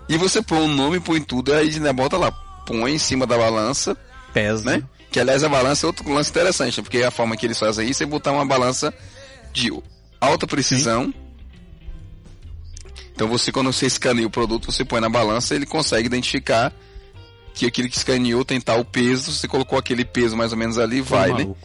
E 0.09 0.17
você 0.17 0.41
põe 0.41 0.59
o 0.59 0.67
nome, 0.67 0.99
põe 0.99 1.21
tudo, 1.21 1.53
aí 1.53 1.79
né, 1.79 1.93
bota 1.93 2.17
lá, 2.17 2.31
põe 2.65 2.91
em 2.93 2.97
cima 2.99 3.25
da 3.25 3.37
balança, 3.37 3.95
pesa. 4.33 4.65
né? 4.69 4.83
Que 5.09 5.19
aliás 5.19 5.43
a 5.43 5.49
balança 5.49 5.85
é 5.85 5.87
outro 5.87 6.11
lance 6.11 6.29
interessante, 6.29 6.77
né? 6.77 6.83
porque 6.83 7.01
a 7.03 7.11
forma 7.11 7.37
que 7.37 7.45
eles 7.45 7.59
fazem 7.59 7.89
isso 7.89 8.03
é 8.03 8.05
botar 8.05 8.31
uma 8.33 8.45
balança 8.45 8.93
de 9.53 9.71
alta 10.19 10.45
precisão. 10.45 11.13
Então 13.13 13.27
você, 13.27 13.51
quando 13.51 13.71
você 13.71 13.85
escaneia 13.85 14.27
o 14.27 14.31
produto, 14.31 14.71
você 14.71 14.83
põe 14.83 14.99
na 14.99 15.09
balança, 15.09 15.53
ele 15.55 15.65
consegue 15.65 16.07
identificar 16.07 16.73
que 17.53 17.65
aquele 17.65 17.89
que 17.89 17.97
escaneou 17.97 18.43
tem 18.45 18.59
tal 18.61 18.83
peso, 18.85 19.31
você 19.31 19.47
colocou 19.47 19.77
aquele 19.77 20.05
peso 20.05 20.35
mais 20.37 20.51
ou 20.51 20.57
menos 20.57 20.77
ali, 20.77 21.01
vai, 21.01 21.29
né? 21.29 21.39
maluco. 21.43 21.57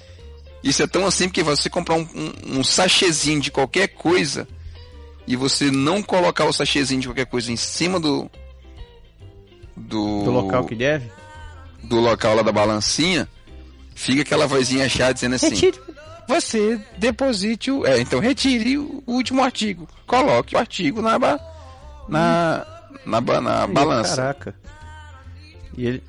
Isso 0.63 0.83
é 0.83 0.87
tão 0.87 1.07
assim 1.07 1.29
porque 1.29 1.43
você 1.43 1.71
comprar 1.71 1.95
um, 1.95 2.09
um, 2.15 2.59
um 2.61 2.65
sachêzinho 2.65 3.41
de 3.41 3.51
qualquer 3.53 3.89
coisa, 3.89 4.49
e 5.27 5.37
você 5.37 5.71
não 5.71 6.03
colocar 6.03 6.45
o 6.45 6.53
sachêzinho 6.53 7.01
de 7.01 7.09
qualquer 7.09 7.27
coisa 7.27 7.53
em 7.53 7.57
cima 7.57 8.01
do. 8.01 8.29
Do, 9.77 10.25
Do 10.25 10.31
local 10.31 10.65
que 10.65 10.75
deve? 10.75 11.11
do 11.85 12.01
local 12.01 12.35
lá 12.35 12.43
da 12.43 12.51
balancinha, 12.51 13.29
fica 13.95 14.23
aquela 14.23 14.47
vozinha 14.47 14.89
chata 14.89 15.15
dizendo 15.15 15.35
assim: 15.37 15.51
Retire. 15.51 15.79
Você 16.27 16.81
deposite 16.99 17.71
o. 17.71 17.87
É, 17.87 18.01
então 18.01 18.19
retire 18.19 18.77
o 18.79 19.03
último 19.07 19.45
artigo. 19.45 19.87
coloque 20.07 20.57
o 20.57 20.59
artigo 20.59 21.01
na, 21.01 21.17
ba, 21.19 21.39
na, 22.09 22.67
na, 23.05 23.21
ba- 23.21 23.41
na 23.41 23.65
Ih, 23.67 23.73
balança. 23.73 24.17
Caraca. 24.17 24.55
E 25.77 25.87
ele. 25.87 26.03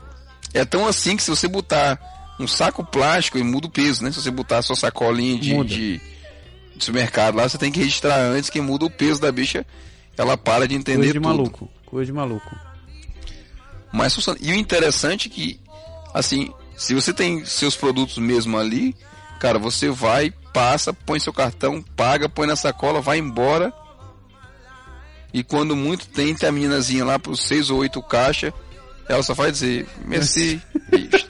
É 0.54 0.64
tão 0.66 0.88
assim 0.88 1.16
que 1.16 1.24
se 1.24 1.30
você 1.30 1.48
botar 1.48 2.00
um 2.40 2.48
saco 2.48 2.84
plástico, 2.86 3.38
ele 3.38 3.46
muda 3.46 3.68
o 3.68 3.70
peso, 3.70 4.04
né? 4.04 4.12
Se 4.12 4.22
você 4.22 4.32
botar 4.32 4.60
a 4.60 4.62
sua 4.62 4.76
sacolinha 4.76 5.40
de, 5.40 5.64
de, 5.64 6.02
de 6.76 6.84
supermercado 6.86 7.36
lá, 7.36 7.48
você 7.48 7.58
tem 7.58 7.72
que 7.72 7.80
registrar 7.80 8.18
antes 8.18 8.50
que 8.50 8.62
muda 8.62 8.86
o 8.86 8.90
peso 8.90 9.20
da 9.20 9.32
bicha. 9.32 9.66
Ela 10.18 10.38
para 10.38 10.68
de 10.68 10.76
entender 10.76 10.98
Coisa 10.98 11.14
de 11.14 11.20
tudo. 11.20 11.28
maluco. 11.28 11.70
Coisa 11.86 12.06
de 12.06 12.14
maluco. 12.14 12.56
Mas 13.92 14.14
funciona. 14.14 14.38
E 14.42 14.52
o 14.52 14.56
interessante 14.56 15.28
é 15.28 15.32
que, 15.32 15.60
assim, 16.14 16.52
se 16.76 16.94
você 16.94 17.14
tem 17.14 17.46
seus 17.46 17.76
produtos 17.76 18.18
mesmo 18.18 18.58
ali, 18.58 18.96
cara, 19.40 19.60
você 19.60 19.90
vai, 19.90 20.32
passa, 20.54 20.92
põe 20.94 21.20
seu 21.20 21.34
cartão, 21.34 21.84
paga, 21.96 22.28
põe 22.28 22.48
na 22.48 22.56
sacola, 22.56 23.02
vai 23.02 23.18
embora. 23.20 23.72
E 25.34 25.44
quando 25.44 25.76
muito 25.76 26.08
tem, 26.08 26.34
tem 26.36 26.50
a 26.50 26.52
meninazinha 26.52 27.06
lá 27.06 27.20
pros 27.20 27.42
seis 27.42 27.70
ou 27.70 27.80
oito 27.80 28.02
caixa, 28.02 28.54
ela 29.08 29.24
só 29.24 29.34
vai 29.34 29.52
dizer, 29.52 29.88
merci, 30.06 30.62
bicho. 30.90 31.28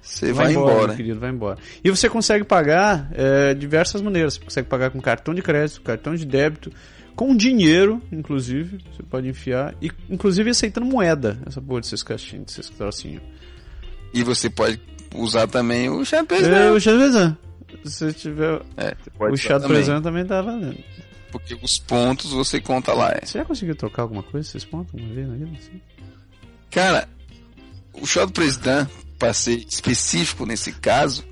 Você 0.00 0.32
vai, 0.32 0.52
embora. 0.52 0.88
meu 0.88 0.96
querido, 0.96 1.20
vai 1.20 1.30
embora. 1.30 1.58
E 1.84 1.90
você 1.90 2.08
consegue 2.08 2.42
pagar 2.42 3.08
é, 3.12 3.54
diversas 3.54 4.00
maneiras. 4.00 4.34
Você 4.34 4.40
consegue 4.40 4.68
pagar 4.68 4.90
com 4.90 5.00
cartão 5.00 5.34
de 5.34 5.42
crédito, 5.42 5.82
cartão 5.82 6.14
de 6.14 6.24
débito, 6.24 6.72
com 7.14 7.36
dinheiro, 7.36 8.00
inclusive. 8.10 8.78
Você 8.90 9.02
pode 9.02 9.28
enfiar. 9.28 9.74
E, 9.82 9.90
inclusive, 10.08 10.50
aceitando 10.50 10.86
moeda. 10.86 11.38
Essa 11.46 11.60
porra 11.60 11.82
desses 11.82 12.02
caixinhos, 12.02 12.46
desses 12.46 12.70
trocinhos. 12.70 13.22
E 14.12 14.22
você 14.22 14.48
pode 14.48 14.80
usar 15.14 15.46
também 15.46 15.90
o 15.90 16.04
chapéu. 16.04 16.38
É, 16.38 16.70
o 16.70 16.80
chá. 16.80 16.92
Se 17.84 18.12
tiver. 18.12 18.62
É, 18.76 18.96
O 19.20 19.36
chá 19.36 19.60
presente 19.60 20.02
também 20.02 20.24
tá 20.24 20.40
valendo. 20.40 20.78
Porque 21.30 21.56
os 21.62 21.78
pontos 21.78 22.32
você 22.32 22.60
conta 22.60 22.94
lá. 22.94 23.12
É. 23.12 23.24
Você 23.24 23.38
já 23.38 23.44
conseguiu 23.44 23.76
trocar 23.76 24.02
alguma 24.02 24.22
coisa? 24.22 24.48
Vocês 24.48 24.64
pontos 24.64 24.94
uma 24.94 25.14
vez 25.14 25.28
na 25.28 25.34
vida? 25.34 25.50
Assim? 25.58 25.80
Cara, 26.70 27.08
o 27.92 28.06
show 28.06 28.26
do 28.26 28.32
presidente, 28.32 28.90
para 29.18 29.32
ser 29.32 29.64
específico 29.68 30.46
nesse 30.46 30.72
caso, 30.72 31.24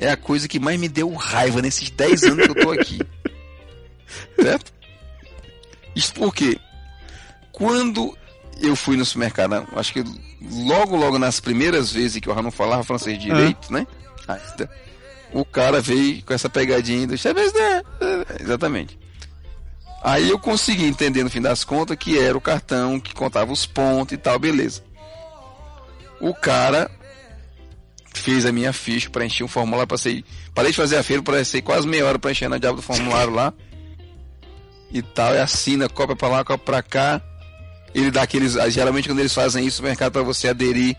é 0.00 0.10
a 0.10 0.16
coisa 0.16 0.48
que 0.48 0.58
mais 0.58 0.78
me 0.78 0.88
deu 0.88 1.12
raiva 1.14 1.60
nesses 1.60 1.90
10 1.90 2.22
anos 2.24 2.46
que 2.46 2.50
eu 2.58 2.62
tô 2.64 2.70
aqui. 2.72 2.98
certo? 4.40 4.72
Isso 5.94 6.12
porque 6.14 6.58
quando 7.52 8.16
eu 8.60 8.74
fui 8.74 8.96
no 8.96 9.04
supermercado, 9.04 9.66
acho 9.76 9.92
que 9.92 10.04
logo, 10.66 10.96
logo 10.96 11.18
nas 11.18 11.40
primeiras 11.40 11.92
vezes 11.92 12.20
que 12.20 12.28
eu 12.28 12.34
já 12.34 12.42
não 12.42 12.50
falava 12.50 12.82
francês 12.84 13.18
direito, 13.18 13.72
né? 13.72 13.86
O 15.32 15.44
cara 15.44 15.80
veio 15.80 16.22
com 16.22 16.32
essa 16.32 16.48
pegadinha 16.48 17.06
do 17.06 17.16
"Chá 17.18 17.34
presidente", 17.34 17.84
Exatamente. 18.40 18.98
Aí 20.04 20.28
eu 20.28 20.38
consegui 20.38 20.84
entender 20.84 21.24
no 21.24 21.30
fim 21.30 21.40
das 21.40 21.64
contas 21.64 21.96
que 21.96 22.18
era 22.18 22.36
o 22.36 22.40
cartão 22.40 23.00
que 23.00 23.14
contava 23.14 23.50
os 23.50 23.64
pontos 23.64 24.12
e 24.12 24.18
tal, 24.18 24.38
beleza. 24.38 24.82
O 26.20 26.34
cara 26.34 26.90
fez 28.12 28.44
a 28.44 28.52
minha 28.52 28.70
ficha, 28.70 29.08
preenchi 29.08 29.42
um 29.42 29.48
formulário, 29.48 29.88
passei. 29.88 30.22
Parei 30.54 30.72
de 30.72 30.76
fazer 30.76 30.98
a 30.98 31.02
feira, 31.02 31.22
passei 31.22 31.62
quase 31.62 31.88
meia 31.88 32.04
hora 32.04 32.18
preenchendo 32.18 32.54
a 32.54 32.58
diabo 32.58 32.76
do 32.76 32.82
formulário 32.82 33.32
lá. 33.32 33.54
E 34.92 35.00
tal, 35.00 35.34
e 35.34 35.38
assina, 35.38 35.88
cópia 35.88 36.14
pra 36.14 36.28
lá, 36.28 36.44
cópia 36.44 36.66
pra 36.66 36.82
cá. 36.82 37.22
Ele 37.94 38.10
dá 38.10 38.22
aqueles. 38.22 38.52
Geralmente 38.70 39.08
quando 39.08 39.20
eles 39.20 39.32
fazem 39.32 39.64
isso 39.66 39.80
no 39.80 39.88
mercado 39.88 40.12
para 40.12 40.22
você 40.22 40.48
aderir 40.48 40.98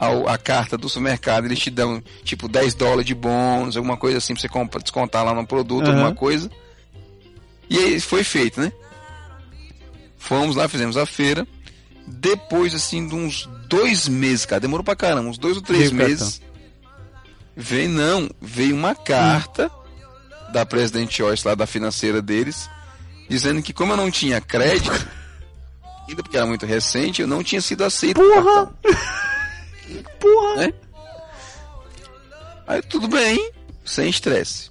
ao, 0.00 0.28
a 0.28 0.36
carta 0.36 0.76
do 0.76 0.88
supermercado, 0.88 1.44
eles 1.44 1.60
te 1.60 1.70
dão 1.70 2.02
tipo 2.24 2.48
10 2.48 2.74
dólares 2.74 3.06
de 3.06 3.14
bônus, 3.14 3.76
alguma 3.76 3.96
coisa 3.96 4.18
assim 4.18 4.34
pra 4.34 4.40
você 4.40 4.48
comprar, 4.48 4.82
descontar 4.82 5.24
lá 5.24 5.32
no 5.32 5.46
produto, 5.46 5.84
Aham. 5.84 5.92
alguma 5.92 6.12
coisa. 6.12 6.50
E 7.68 7.78
aí 7.78 8.00
foi 8.00 8.22
feito, 8.22 8.60
né? 8.60 8.72
Fomos 10.16 10.56
lá, 10.56 10.68
fizemos 10.68 10.96
a 10.96 11.06
feira. 11.06 11.46
Depois, 12.06 12.74
assim, 12.74 13.06
de 13.06 13.14
uns 13.14 13.48
dois 13.68 14.08
meses, 14.08 14.46
cara, 14.46 14.60
demorou 14.60 14.84
pra 14.84 14.94
caramba, 14.94 15.28
uns 15.28 15.38
dois 15.38 15.56
ou 15.56 15.62
três 15.62 15.90
Veio 15.90 15.94
meses. 15.94 16.40
Veio, 17.56 17.88
não, 17.88 18.30
veio 18.40 18.74
uma 18.74 18.94
carta 18.94 19.70
da 20.52 20.64
President 20.64 21.10
Choice 21.10 21.46
lá 21.46 21.54
da 21.54 21.66
financeira 21.66 22.22
deles, 22.22 22.68
dizendo 23.28 23.62
que 23.62 23.72
como 23.72 23.92
eu 23.92 23.96
não 23.96 24.10
tinha 24.10 24.40
crédito, 24.40 25.08
ainda 26.08 26.22
porque 26.22 26.36
era 26.36 26.46
muito 26.46 26.66
recente, 26.66 27.22
eu 27.22 27.28
não 27.28 27.42
tinha 27.42 27.60
sido 27.60 27.82
aceito. 27.82 28.20
Porra! 28.20 28.72
Porra! 30.20 30.56
Né? 30.56 30.74
Aí 32.66 32.82
tudo 32.82 33.08
bem, 33.08 33.52
sem 33.84 34.08
estresse. 34.08 34.70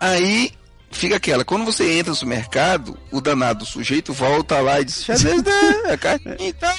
Aí 0.00 0.52
fica 0.90 1.16
aquela, 1.16 1.44
quando 1.44 1.64
você 1.64 1.92
entra 1.98 2.10
no 2.10 2.16
supermercado, 2.16 2.98
o 3.10 3.20
danado 3.20 3.60
do 3.60 3.66
sujeito 3.66 4.12
volta 4.12 4.60
lá 4.60 4.80
e 4.80 4.84
diz, 4.84 5.04
"Já 5.04 5.14
né? 5.18 5.92
A 5.92 5.96
cartinha 5.96 6.36
e 6.48 6.52
tal." 6.52 6.74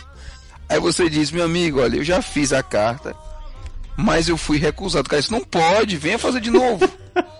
Aí 0.69 0.79
você 0.79 1.09
diz, 1.09 1.31
meu 1.31 1.43
amigo, 1.45 1.81
olha, 1.81 1.97
eu 1.97 2.03
já 2.03 2.21
fiz 2.21 2.53
a 2.53 2.61
carta, 2.61 3.15
mas 3.97 4.29
eu 4.29 4.37
fui 4.37 4.57
recusado. 4.59 5.07
O 5.07 5.09
cara 5.09 5.19
disse, 5.21 5.31
não 5.31 5.43
pode, 5.43 5.97
venha 5.97 6.19
fazer 6.19 6.39
de 6.39 6.51
novo. 6.51 6.87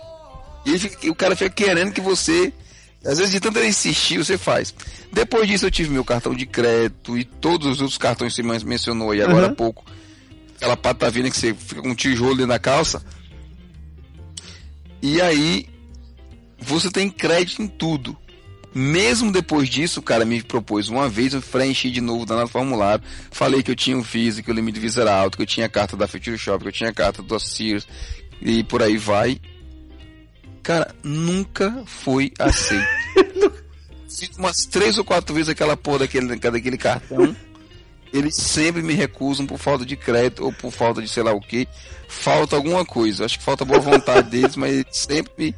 e 0.66 0.78
fica- 0.78 1.10
o 1.10 1.14
cara 1.14 1.36
fica 1.36 1.50
querendo 1.50 1.92
que 1.92 2.00
você. 2.00 2.52
Às 3.04 3.16
vezes, 3.16 3.32
de 3.32 3.40
tanto 3.40 3.58
ele 3.58 3.68
insistir, 3.68 4.18
você 4.18 4.36
faz. 4.36 4.74
Depois 5.10 5.48
disso, 5.48 5.64
eu 5.64 5.70
tive 5.70 5.88
meu 5.90 6.04
cartão 6.04 6.34
de 6.34 6.44
crédito 6.44 7.16
e 7.16 7.24
todos 7.24 7.66
os 7.68 7.80
outros 7.80 7.96
cartões 7.96 8.34
que 8.34 8.42
você 8.42 8.46
men- 8.46 8.64
mencionou 8.64 9.12
aí 9.12 9.22
agora 9.22 9.46
há 9.46 9.48
Uhum. 9.48 9.54
pouco. 9.54 9.84
Aquela 10.56 10.76
patavina 10.76 11.30
que 11.30 11.36
você 11.38 11.54
fica 11.54 11.80
com 11.80 11.88
um 11.90 11.94
tijolo 11.94 12.34
dentro 12.34 12.48
da 12.48 12.58
calça. 12.58 13.02
E 15.02 15.20
aí, 15.20 15.66
você 16.58 16.90
tem 16.90 17.10
crédito 17.10 17.62
em 17.62 17.68
tudo. 17.68 18.16
Mesmo 18.72 19.32
depois 19.32 19.68
disso, 19.68 19.98
o 19.98 20.02
cara 20.02 20.24
me 20.24 20.42
propôs 20.42 20.88
uma 20.88 21.08
vez, 21.08 21.34
eu 21.34 21.42
preenchi 21.42 21.90
de 21.90 22.00
novo 22.00 22.24
dando 22.24 22.46
formulário. 22.46 23.04
Falei 23.30 23.62
que 23.62 23.70
eu 23.70 23.76
tinha 23.76 23.96
um 23.96 24.02
Visa, 24.02 24.42
que 24.42 24.50
o 24.50 24.54
limite 24.54 24.76
de 24.76 24.80
Visa 24.80 25.00
era 25.00 25.14
alto, 25.14 25.36
que 25.36 25.42
eu 25.42 25.46
tinha 25.46 25.66
a 25.66 25.68
carta 25.68 25.96
da 25.96 26.06
Future 26.06 26.38
Shop, 26.38 26.62
que 26.62 26.68
eu 26.68 26.72
tinha 26.72 26.90
a 26.90 26.94
carta 26.94 27.22
do 27.22 27.40
Sears 27.40 27.86
e 28.40 28.62
por 28.62 28.82
aí 28.82 28.96
vai. 28.96 29.40
Cara, 30.62 30.94
nunca 31.02 31.82
foi 31.84 32.32
aceito. 32.38 32.86
Fiz 34.08 34.36
umas 34.36 34.66
três 34.66 34.98
ou 34.98 35.04
quatro 35.04 35.34
vezes 35.34 35.48
aquela 35.48 35.76
porra 35.76 36.00
daquele, 36.00 36.36
daquele 36.36 36.78
cartão. 36.78 37.34
Eles 38.12 38.36
sempre 38.36 38.82
me 38.82 38.92
recusam 38.92 39.46
por 39.46 39.58
falta 39.58 39.84
de 39.84 39.96
crédito 39.96 40.44
ou 40.44 40.52
por 40.52 40.70
falta 40.70 41.00
de 41.00 41.08
sei 41.08 41.22
lá 41.22 41.32
o 41.32 41.40
que. 41.40 41.66
Falta 42.10 42.56
alguma 42.56 42.84
coisa. 42.84 43.24
Acho 43.24 43.38
que 43.38 43.44
falta 43.44 43.64
boa 43.64 43.78
vontade 43.78 44.28
deles, 44.28 44.56
mas 44.56 44.72
eles 44.72 44.86
sempre 44.90 45.32
me, 45.38 45.54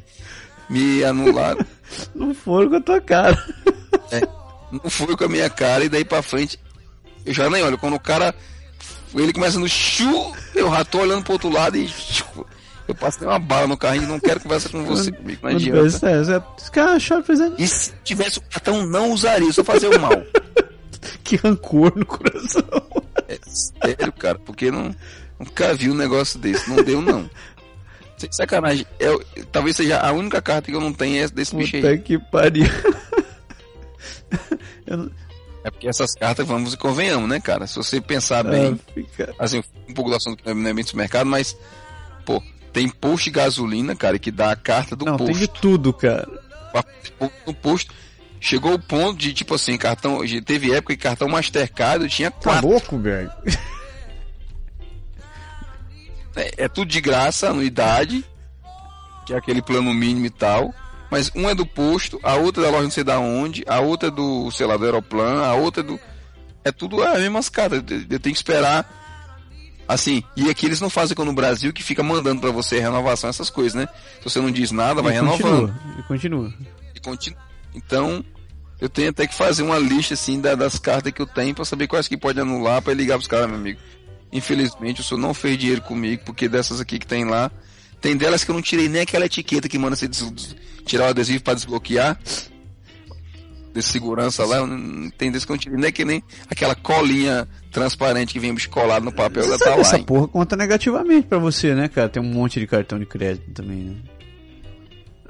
me 0.69 1.03
anularam. 1.03 1.65
Não 2.13 2.33
foram 2.33 2.69
com 2.69 2.75
a 2.75 2.81
tua 2.81 3.01
cara. 3.01 3.45
Não 4.71 4.89
foi 4.89 5.17
com 5.17 5.25
a 5.25 5.27
minha 5.27 5.49
cara 5.49 5.83
e 5.83 5.89
daí 5.89 6.05
pra 6.05 6.21
frente 6.21 6.59
eu 7.25 7.33
já 7.33 7.49
nem 7.49 7.63
olho. 7.63 7.77
Quando 7.77 7.95
o 7.95 7.99
cara 7.99 8.33
ele 9.15 9.33
começa 9.33 9.59
no 9.59 9.67
chu, 9.67 10.33
eu 10.55 10.71
já 10.71 10.85
tô 10.85 10.99
olhando 10.99 11.23
pro 11.23 11.33
outro 11.33 11.49
lado 11.49 11.75
e 11.75 11.87
chu, 11.87 12.45
eu 12.87 12.95
passei 12.95 13.27
uma 13.27 13.39
bala 13.39 13.67
no 13.67 13.77
carrinho 13.77 14.03
e 14.03 14.07
não 14.07 14.19
quero 14.19 14.39
conversar 14.39 14.69
com 14.69 14.83
você 14.85 15.11
comigo. 15.11 15.39
Não 15.43 15.51
adianta. 15.51 15.87
Isso 15.87 16.05
é, 16.05 16.13
é, 16.13 16.43
esse 16.57 16.71
cara 16.71 16.91
achou 16.93 17.23
presente. 17.23 17.61
E 17.61 17.67
se 17.67 17.93
tivesse 18.03 18.39
o 18.39 18.41
cartão, 18.41 18.85
não 18.85 19.11
usaria, 19.11 19.51
só 19.51 19.63
fazer 19.63 19.87
o 19.87 19.99
mal. 19.99 20.11
Que 21.21 21.35
rancor 21.35 21.91
no 21.95 22.05
coração. 22.05 22.63
É 23.27 23.37
sério, 23.43 24.11
cara, 24.13 24.39
porque 24.39 24.71
não, 24.71 24.95
nunca 25.43 25.73
vi 25.73 25.89
um 25.89 25.95
negócio 25.95 26.39
desse. 26.39 26.69
Não 26.69 26.83
deu, 26.83 27.01
não. 27.01 27.29
Sem 28.17 28.31
sacanagem. 28.33 28.85
Eu, 28.99 29.23
talvez 29.51 29.75
seja 29.75 29.99
a 29.99 30.11
única 30.11 30.41
carta 30.41 30.69
que 30.71 30.75
eu 30.75 30.81
não 30.81 30.93
tenho 30.93 31.15
é 31.17 31.19
essa 31.19 31.33
desse 31.33 31.55
bicho 31.55 31.73
Puta 31.77 31.89
aí. 31.89 31.99
que 31.99 32.17
pariu. 32.17 32.65
Não- 34.87 35.09
É 35.63 35.71
porque 35.71 35.87
essas 35.87 36.13
cartas, 36.15 36.45
vamos 36.45 36.73
e 36.73 36.77
convenhamos, 36.77 37.29
né, 37.29 37.39
cara? 37.39 37.65
Se 37.67 37.75
você 37.77 38.01
pensar 38.01 38.43
bem, 38.43 38.77
Ah, 38.77 38.91
fica- 38.93 39.33
assim, 39.39 39.63
um 39.87 39.93
pouco 39.93 40.09
do 40.09 40.15
assunto 40.17 40.43
que 40.43 40.53
não 40.53 40.69
é 40.69 40.73
bem 40.73 40.83
do 40.83 40.87
supermercado, 40.87 41.25
mas, 41.25 41.55
pô, 42.25 42.43
tem 42.73 42.89
posto 42.89 43.25
de 43.25 43.31
gasolina, 43.31 43.95
cara, 43.95 44.19
que 44.19 44.29
dá 44.31 44.51
a 44.51 44.55
carta 44.57 44.93
do 44.95 45.05
Não, 45.05 45.15
tem 45.17 45.27
de 45.27 45.47
posto. 45.47 45.61
tudo, 45.61 45.93
cara. 45.93 46.27
No 47.47 47.53
posto. 47.53 47.93
Chegou 48.41 48.73
o 48.73 48.79
ponto 48.79 49.17
de, 49.17 49.31
tipo 49.33 49.55
assim, 49.55 49.77
cartão. 49.77 50.19
Teve 50.43 50.73
época 50.73 50.93
que 50.97 51.01
cartão 51.01 51.29
Mastercard 51.29 52.03
eu 52.03 52.09
tinha 52.09 52.29
Tá 52.29 52.39
quatro. 52.41 52.67
louco, 52.67 52.97
velho? 52.99 53.31
É, 56.35 56.65
é 56.65 56.67
tudo 56.67 56.87
de 56.89 56.99
graça, 57.01 57.49
anuidade, 57.49 58.23
que 59.25 59.33
é 59.33 59.37
aquele 59.37 59.61
plano 59.61 59.93
mínimo 59.93 60.25
e 60.25 60.29
tal. 60.29 60.73
Mas 61.11 61.31
um 61.35 61.47
é 61.49 61.53
do 61.53 61.65
posto, 61.65 62.19
a 62.23 62.35
outra 62.35 62.63
é 62.63 62.65
da 62.65 62.71
loja 62.71 62.83
não 62.83 62.91
sei 62.91 63.03
da 63.03 63.19
onde, 63.19 63.63
a 63.67 63.79
outra 63.79 64.07
é 64.07 64.11
do, 64.11 64.49
sei 64.51 64.65
lá, 64.65 64.75
do 64.77 64.85
Aeroplan, 64.85 65.43
a 65.43 65.53
outra 65.53 65.81
é 65.81 65.85
do. 65.85 65.99
É 66.63 66.71
tudo 66.71 67.03
as 67.03 67.19
mesmas 67.19 67.49
cartas. 67.49 67.83
Eu 67.89 67.97
eu 68.09 68.19
tenho 68.19 68.33
que 68.33 68.39
esperar 68.39 69.01
Assim, 69.85 70.23
e 70.35 70.49
aqui 70.49 70.65
eles 70.65 70.79
não 70.79 70.89
fazem 70.89 71.13
como 71.15 71.29
no 71.29 71.35
Brasil 71.35 71.73
que 71.73 71.83
fica 71.83 72.01
mandando 72.01 72.39
pra 72.39 72.51
você 72.51 72.79
renovação, 72.79 73.29
essas 73.29 73.49
coisas, 73.49 73.73
né? 73.73 73.87
Se 74.19 74.23
você 74.29 74.39
não 74.39 74.49
diz 74.49 74.71
nada, 74.71 75.01
vai 75.01 75.11
e 75.11 75.15
renovando. 75.15 75.39
continua, 75.73 75.75
e 75.99 76.03
continua. 76.03 76.53
E 76.95 76.99
continua. 77.01 77.39
Então, 77.75 78.23
eu 78.79 78.87
tenho 78.87 79.09
até 79.09 79.27
que 79.27 79.35
fazer 79.35 79.61
uma 79.61 79.77
lista 79.77 80.13
assim 80.13 80.39
da- 80.39 80.55
das 80.55 80.79
cartas 80.79 81.11
que 81.11 81.21
eu 81.21 81.27
tenho 81.27 81.53
pra 81.53 81.65
saber 81.65 81.87
quais 81.87 82.07
que 82.07 82.15
pode 82.15 82.39
anular 82.39 82.81
pra 82.81 82.93
ligar 82.93 83.15
pros 83.15 83.27
caras, 83.27 83.47
meu 83.47 83.57
amigo. 83.57 83.79
Infelizmente, 84.33 84.99
o 84.99 85.03
senhor 85.03 85.21
não 85.21 85.33
fez 85.33 85.57
dinheiro 85.57 85.81
comigo, 85.81 86.23
porque 86.25 86.49
dessas 86.49 86.81
aqui 86.81 86.97
que 86.99 87.05
tem 87.07 87.23
lá, 87.23 87.51
tem 88.01 88.17
delas 88.17 88.43
que 88.43 88.49
eu 88.51 88.55
não 88.55 88.61
tirei 88.61 88.89
nem 88.89 89.01
aquela 89.03 89.25
etiqueta 89.27 89.69
que 89.69 89.77
manda 89.77 89.95
você 89.95 90.09
tirar 90.85 91.05
o 91.05 91.09
adesivo 91.09 91.43
pra 91.43 91.53
desbloquear. 91.53 92.19
De 93.73 93.81
segurança 93.81 94.45
lá, 94.45 94.65
não- 94.67 95.09
tem 95.11 95.31
desse 95.31 95.47
que 95.47 95.51
eu 95.51 95.55
não 95.55 95.59
tirei 95.59 95.79
nem 95.79 95.91
que 95.91 96.05
nem 96.05 96.21
aquela 96.47 96.75
colinha 96.75 97.47
transparente 97.71 98.31
que 98.33 98.39
vem 98.39 98.55
colado 98.69 99.03
no 99.03 99.11
papel, 99.11 99.43
tá 99.57 99.71
lá. 99.71 99.77
Essa 99.81 99.97
hein? 99.97 100.03
porra 100.03 100.27
conta 100.27 100.55
negativamente 100.55 101.25
pra 101.27 101.39
você, 101.39 101.73
né, 101.73 101.87
cara? 101.87 102.07
Tem 102.07 102.21
um 102.21 102.25
monte 102.25 102.59
de 102.59 102.67
cartão 102.67 102.99
de 102.99 103.05
crédito 103.07 103.49
também, 103.51 103.77
né? 103.77 103.95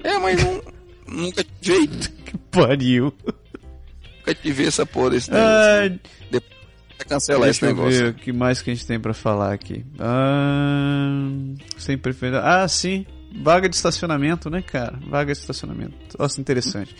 É, 0.03 0.17
mas 0.19 0.43
não, 0.43 0.61
nunca 1.07 1.45
tive, 1.61 1.87
Que 2.25 2.37
pariu. 2.51 3.13
nunca 4.17 4.35
tive 4.35 4.65
essa 4.67 4.85
porra 4.85 5.11
desse 5.11 5.31
negócio. 5.31 6.01
Ah, 6.33 6.39
Vai 6.97 7.07
cancelar 7.07 7.49
esse 7.49 7.61
Deixa 7.61 7.65
eu 7.65 7.75
negócio. 7.77 7.99
ver 8.05 8.09
o 8.09 8.13
que 8.13 8.31
mais 8.33 8.61
que 8.61 8.71
a 8.71 8.73
gente 8.73 8.85
tem 8.85 8.99
pra 8.99 9.13
falar 9.13 9.53
aqui. 9.53 9.85
Ah, 9.99 11.27
sem 11.77 11.97
preferência. 11.97 12.41
Ah, 12.45 12.67
sim. 12.67 13.05
Vaga 13.41 13.67
de 13.67 13.75
estacionamento, 13.75 14.49
né, 14.49 14.61
cara? 14.61 14.97
Vaga 15.09 15.33
de 15.33 15.39
estacionamento. 15.39 15.93
Nossa, 16.19 16.39
interessante. 16.39 16.95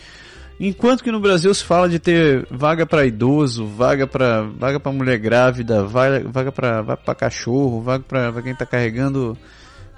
Enquanto 0.58 1.02
que 1.02 1.10
no 1.10 1.20
Brasil 1.20 1.52
se 1.54 1.64
fala 1.64 1.88
de 1.88 1.98
ter 1.98 2.46
vaga 2.50 2.86
pra 2.86 3.04
idoso, 3.04 3.66
vaga 3.66 4.06
pra 4.06 4.42
vaga 4.42 4.78
para 4.78 4.92
mulher 4.92 5.18
grávida, 5.18 5.84
vaga, 5.84 6.28
vaga 6.28 6.52
para 6.52 6.82
vaga 6.82 7.02
para 7.02 7.14
cachorro, 7.14 7.80
vaga 7.82 8.04
pra 8.04 8.32
pra 8.32 8.42
quem 8.42 8.54
tá 8.54 8.64
carregando 8.66 9.36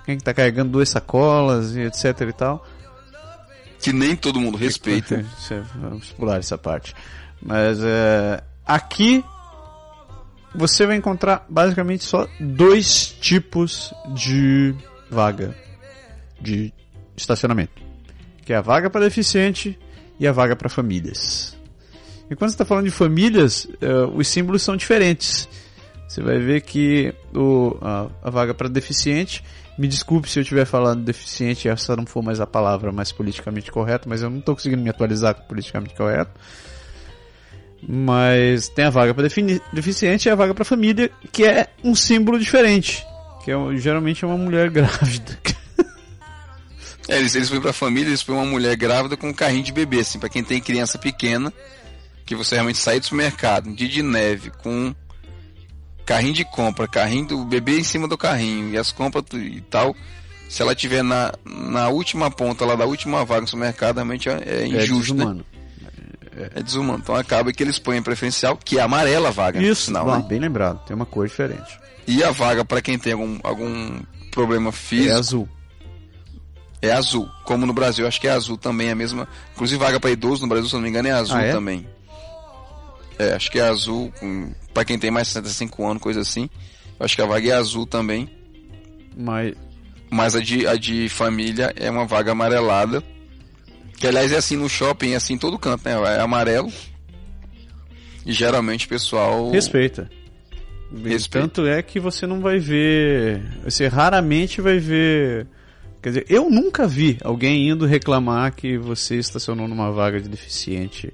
quem 0.05 0.17
tá 0.19 0.33
carregando 0.33 0.71
duas 0.73 0.89
sacolas 0.89 1.75
e 1.77 1.81
etc 1.81 2.21
e 2.29 2.33
tal. 2.33 2.67
Que 3.81 3.93
nem 3.93 4.17
todo 4.17 4.41
mundo 4.41 4.57
respeita. 4.57 5.25
É- 5.51 5.63
Vamos 5.79 6.11
pular 6.13 6.39
essa 6.39 6.57
parte. 6.57 6.95
Mas 7.43 7.79
é, 7.83 8.43
aqui 8.65 9.23
você 10.57 10.87
vai 10.87 10.97
encontrar 10.97 11.45
basicamente 11.49 12.05
só 12.05 12.27
dois 12.41 13.09
tipos 13.21 13.93
de 14.15 14.75
vaga 15.11 15.55
de 16.41 16.73
estacionamento, 17.17 17.83
que 18.45 18.53
é 18.53 18.57
a 18.57 18.61
vaga 18.61 18.91
para 18.91 19.03
deficiente 19.03 19.79
e 20.19 20.27
a 20.27 20.33
vaga 20.33 20.57
para 20.57 20.69
famílias. 20.69 21.57
E 22.31 22.35
quando 22.35 22.51
você 22.51 22.55
está 22.55 22.65
falando 22.65 22.87
de 22.87 22.91
famílias, 22.91 23.69
é, 23.81 23.89
os 24.15 24.27
símbolos 24.29 24.63
são 24.63 24.77
diferentes. 24.77 25.49
Você 26.09 26.23
vai 26.23 26.39
ver 26.39 26.63
que 26.63 27.15
o, 27.35 27.77
a, 27.81 28.09
a 28.23 28.31
vaga 28.31 28.55
para 28.55 28.69
deficiente, 28.69 29.45
me 29.79 29.87
desculpe 29.87 30.29
se 30.29 30.39
eu 30.39 30.43
estiver 30.43 30.65
falando 30.65 31.05
deficiente, 31.05 31.69
essa 31.69 31.95
não 31.95 32.07
for 32.07 32.23
mais 32.23 32.41
a 32.41 32.47
palavra 32.47 32.91
mais 32.91 33.13
politicamente 33.13 33.71
correta, 33.71 34.09
mas 34.09 34.23
eu 34.23 34.31
não 34.31 34.39
estou 34.39 34.55
conseguindo 34.55 34.83
me 34.83 34.91
atualizar 34.91 35.35
com 35.35 35.43
politicamente 35.43 35.95
correto. 35.95 36.33
Mas 37.83 38.69
tem 38.69 38.85
a 38.87 38.91
vaga 38.91 39.15
para 39.15 39.29
deficiente 39.73 40.29
e 40.29 40.31
a 40.31 40.35
vaga 40.35 40.55
para 40.55 40.65
família, 40.65 41.11
que 41.33 41.45
é 41.45 41.69
um 41.85 41.95
símbolo 41.95 42.39
diferente, 42.39 43.05
que 43.45 43.51
é, 43.51 43.77
geralmente 43.77 44.25
é 44.25 44.29
uma 44.29 44.39
mulher 44.39 44.71
grávida. 44.71 45.39
É, 47.09 47.19
eles, 47.19 47.35
eles 47.35 47.49
põem 47.49 47.61
pra 47.61 47.73
família, 47.73 48.09
eles 48.09 48.23
põem 48.23 48.37
uma 48.37 48.45
mulher 48.45 48.77
grávida 48.77 49.17
com 49.17 49.29
um 49.29 49.33
carrinho 49.33 49.63
de 49.63 49.73
bebê, 49.73 50.01
assim, 50.01 50.19
pra 50.19 50.29
quem 50.29 50.43
tem 50.43 50.61
criança 50.61 50.99
pequena, 50.99 51.53
que 52.25 52.35
você 52.35 52.57
realmente 52.57 52.79
sai 52.79 52.99
do 52.99 53.05
supermercado, 53.05 53.69
um 53.69 53.75
dia 53.75 53.89
de 53.89 54.03
neve, 54.03 54.51
com 54.63 54.93
carrinho 56.05 56.35
de 56.35 56.45
compra, 56.45 56.89
carrinho 56.89 57.27
do 57.27 57.45
bebê 57.45 57.79
em 57.79 57.85
cima 57.85 58.09
do 58.09 58.19
carrinho, 58.19 58.71
e 58.71 58.79
as 58.79 58.91
compras 58.91 59.25
e 59.35 59.61
tal. 59.71 59.95
Se 60.49 60.63
ela 60.63 60.75
tiver 60.75 61.03
na, 61.03 61.33
na 61.45 61.89
última 61.89 62.31
ponta 62.31 62.65
lá 62.65 62.75
da 62.75 62.87
última 62.87 63.25
vaga 63.25 63.43
no 63.43 63.49
supermercado, 63.49 63.97
realmente 63.97 64.29
é, 64.29 64.43
é 64.45 64.63
é 64.63 64.67
injusto, 64.67 65.15
né? 65.15 65.45
É 66.55 66.63
desumano. 66.63 66.99
Então 67.03 67.15
acaba 67.15 67.53
que 67.53 67.63
eles 67.63 67.79
põem 67.79 68.03
preferencial, 68.03 68.57
que 68.57 68.79
é 68.79 68.83
amarela 68.83 69.29
a 69.29 69.33
vaga, 69.33 69.63
Isso, 69.63 69.83
sinal, 69.87 70.05
bom, 70.05 70.17
né? 70.17 70.25
bem 70.29 70.39
lembrado, 70.39 70.85
tem 70.87 70.95
uma 70.95 71.07
cor 71.07 71.27
diferente. 71.27 71.79
E 72.07 72.23
a 72.23 72.31
vaga 72.31 72.65
pra 72.65 72.81
quem 72.83 72.99
tem 72.99 73.15
algum, 73.15 73.39
algum 73.43 74.01
problema 74.31 74.69
É 74.69 74.73
físico 74.73 75.15
azul. 75.15 75.49
é 76.83 76.93
azul. 76.93 77.29
Como 77.45 77.65
no 77.67 77.73
Brasil, 77.73 78.07
acho 78.07 78.21
que 78.21 78.29
é 78.29 78.33
azul 78.33 78.57
também, 78.59 78.89
é 78.89 78.93
a 78.93 78.95
mesma. 78.95 79.27
Inclusive, 79.55 79.83
vaga 79.83 79.99
para 79.99 80.11
idoso 80.11 80.43
no 80.43 80.49
Brasil, 80.49 80.69
se 80.69 80.75
eu 80.75 80.79
não 80.79 80.85
me 80.85 80.91
engano, 80.91 81.09
é 81.09 81.13
azul 81.13 81.37
Ah, 81.37 81.43
é? 81.43 81.53
também. 81.53 81.87
É, 83.19 83.33
acho 83.35 83.51
que 83.51 83.59
é 83.59 83.67
azul, 83.67 84.13
para 84.75 84.85
quem 84.85 84.99
tem 84.99 85.11
mais 85.11 85.27
de 85.29 85.33
65 85.33 85.87
anos, 85.89 86.03
coisa 86.03 86.21
assim. 86.21 86.51
Eu 87.01 87.05
acho 87.07 87.17
que 87.17 87.23
a 87.23 87.27
vaga 87.27 87.49
é 87.49 87.55
azul 87.55 87.87
também. 87.87 88.29
Mas 89.17 89.55
Mas 90.11 90.37
a 90.37 90.41
de, 90.41 90.67
a 90.67 90.77
de 90.77 91.09
família 91.09 91.73
é 91.77 91.91
uma 91.91 92.05
vaga 92.07 92.33
amarelada. 92.33 93.03
Que 93.97 94.07
aliás 94.07 94.31
é 94.33 94.37
assim 94.37 94.57
no 94.57 94.69
shopping, 94.69 95.13
é 95.13 95.17
assim 95.17 95.35
em 95.35 95.39
todo 95.39 95.59
canto, 95.59 95.85
né? 95.85 95.93
É 96.17 96.21
amarelo. 96.21 96.71
E 98.25 98.33
geralmente 98.33 98.87
o 98.87 98.89
pessoal. 98.89 99.51
respeita. 99.51 100.11
Respeita. 101.05 101.49
Tanto 101.49 101.67
é 101.67 101.83
que 101.83 101.99
você 101.99 102.27
não 102.27 102.41
vai 102.41 102.59
ver. 102.59 103.43
Você 103.65 103.87
raramente 103.87 104.61
vai 104.61 104.79
ver. 104.79 105.47
Quer 106.03 106.11
dizer, 106.11 106.27
eu 106.29 106.49
nunca 106.51 106.87
vi 106.87 107.19
alguém 107.23 107.69
indo 107.69 107.87
reclamar 107.87 108.55
que 108.55 108.79
você 108.79 109.17
estacionou 109.17 109.67
numa 109.67 109.91
vaga 109.91 110.21
de 110.21 110.29
deficiente 110.29 111.13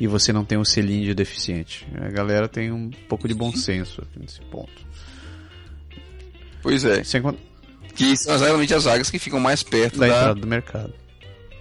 e 0.00 0.06
você 0.06 0.32
não 0.32 0.44
tem 0.44 0.56
um 0.56 0.64
selinho 0.64 1.04
de 1.04 1.14
deficiente. 1.14 1.86
A 2.00 2.08
galera 2.08 2.48
tem 2.48 2.72
um 2.72 2.90
pouco 3.08 3.28
de 3.28 3.34
bom 3.34 3.54
senso 3.54 4.00
aqui 4.00 4.18
nesse 4.18 4.40
ponto. 4.42 4.72
Pois 6.62 6.84
é. 6.84 7.04
Sem 7.04 7.22
Que 7.94 8.16
são 8.16 8.38
geralmente 8.38 8.72
as 8.72 8.84
vagas 8.84 9.10
que 9.10 9.18
ficam 9.18 9.38
mais 9.38 9.62
perto 9.62 9.98
da 9.98 10.06
da, 10.06 10.14
entrada 10.14 10.40
do 10.40 10.46
mercado. 10.46 10.94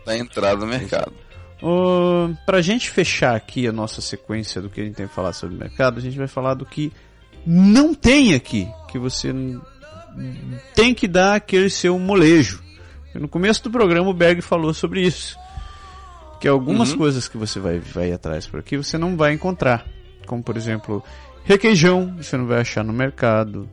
Da 0.06 0.18
entrada 0.18 0.58
do 0.58 0.68
mercado. 0.68 1.14
Ô, 1.62 2.30
pra 2.46 2.62
gente 2.62 2.90
fechar 2.90 3.36
aqui 3.36 3.68
a 3.68 3.72
nossa 3.72 4.02
sequência 4.02 4.62
do 4.62 4.70
que 4.70 4.82
a 4.82 4.84
gente 4.84 4.96
tem 4.96 5.08
que 5.08 5.14
falar 5.14 5.32
sobre 5.34 5.56
o 5.56 5.60
mercado, 5.60 6.00
a 6.00 6.02
gente 6.02 6.18
vai 6.18 6.28
falar 6.28 6.54
do 6.56 6.66
que 6.66 6.92
não 7.46 7.94
tem 7.94 8.34
aqui, 8.34 8.68
que 8.90 8.98
você 8.98 9.32
tem 10.76 10.94
que 10.94 11.08
dar 11.08 11.36
aquele 11.36 11.70
seu 11.70 11.98
molejo. 12.00 12.62
No 13.14 13.28
começo 13.28 13.64
do 13.64 13.72
programa 13.72 14.10
o 14.10 14.14
Berg 14.14 14.42
falou 14.42 14.74
sobre 14.74 15.02
isso. 15.06 15.38
Que 16.40 16.48
algumas 16.48 16.92
Uhum. 16.92 16.98
coisas 16.98 17.28
que 17.28 17.38
você 17.38 17.60
vai, 17.60 17.80
vai 17.80 18.12
atrás 18.12 18.48
por 18.48 18.60
aqui 18.60 18.76
você 18.78 18.98
não 18.98 19.16
vai 19.16 19.34
encontrar. 19.34 19.86
Como 20.26 20.42
por 20.42 20.58
exemplo, 20.58 21.04
requeijão, 21.44 22.16
você 22.18 22.36
não 22.38 22.48
vai 22.48 22.62
achar 22.62 22.84
no 22.84 22.94
mercado. 22.94 23.70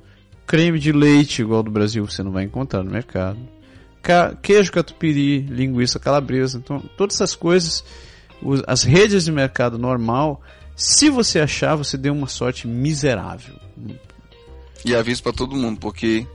Creme 0.46 0.78
de 0.78 0.92
leite, 0.92 1.42
igual 1.42 1.62
do 1.62 1.70
Brasil, 1.70 2.04
você 2.06 2.22
não 2.22 2.30
vai 2.32 2.44
encontrar 2.44 2.82
no 2.82 2.90
mercado 2.90 3.38
ca- 3.38 3.57
queijo 4.42 4.72
catupiry, 4.72 5.40
linguiça 5.40 5.98
calabresa, 5.98 6.58
então 6.58 6.80
todas 6.96 7.16
essas 7.16 7.34
coisas, 7.34 7.84
as 8.66 8.82
redes 8.82 9.24
de 9.24 9.32
mercado 9.32 9.78
normal, 9.78 10.42
se 10.76 11.10
você 11.10 11.40
achar, 11.40 11.74
você 11.74 11.96
deu 11.96 12.12
uma 12.12 12.28
sorte 12.28 12.66
miserável. 12.66 13.54
E 14.84 14.94
aviso 14.94 15.22
pra 15.22 15.32
todo 15.32 15.56
mundo, 15.56 15.78
porque, 15.80 16.26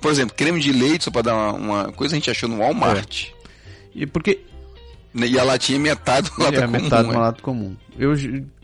por 0.00 0.10
exemplo, 0.10 0.36
creme 0.36 0.60
de 0.60 0.70
leite, 0.72 1.04
só 1.04 1.10
pra 1.10 1.22
dar 1.22 1.34
uma, 1.34 1.52
uma 1.52 1.92
coisa, 1.92 2.14
a 2.14 2.18
gente 2.18 2.30
achou 2.30 2.48
no 2.48 2.58
Walmart. 2.58 3.28
E 3.94 4.06
porque 4.06 4.40
Né, 5.14 5.26
E 5.28 5.38
a 5.38 5.42
latinha 5.44 5.78
é 5.78 5.80
metade 5.80 6.30
do 6.30 6.42
é 6.42 6.44
lata 6.44 6.58
a 6.58 6.66
comum. 6.68 6.82
metade 6.82 7.08
do 7.08 7.14
é. 7.14 7.18
lado 7.18 7.42
comum. 7.42 7.76
Eu, 7.98 8.12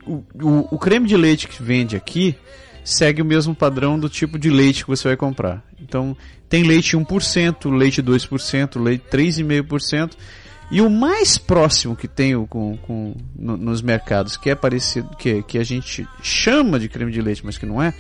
o, 0.07 0.25
o, 0.35 0.69
o 0.75 0.79
creme 0.79 1.09
de 1.09 1.17
leite 1.17 1.49
que 1.49 1.63
vende 1.63 1.97
aqui 1.97 2.37
segue 2.85 3.23
o 3.23 3.25
mesmo 3.25 3.55
padrão 3.55 3.99
do 3.99 4.09
tipo 4.11 4.39
de 4.39 4.51
leite 4.51 4.85
que 4.85 4.91
você 4.91 5.09
vai 5.09 5.17
comprar. 5.17 5.65
Então, 5.81 6.15
tem 6.53 6.65
leite 6.65 6.95
1%, 6.97 7.71
leite 7.75 8.03
2%, 8.03 8.79
leite 8.79 9.05
3,5%. 9.11 10.13
E 10.71 10.83
o 10.83 10.91
mais 10.91 11.39
próximo 11.39 11.97
que 11.97 12.07
tem 12.07 12.37
o- 12.37 12.47
com, 12.47 12.77
com, 12.77 13.15
no- 13.35 13.57
nos 13.57 13.81
mercados, 13.81 14.37
que 14.37 14.51
é 14.51 14.55
parecido, 14.55 15.09
que, 15.17 15.43
que 15.45 15.57
a 15.59 15.65
gente 15.65 16.07
chama 16.23 16.79
de 16.79 16.89
creme 16.91 17.11
de 17.11 17.23
leite, 17.23 17.41
mas 17.45 17.57
que 17.57 17.65
não 17.65 17.83
é, 17.83 17.95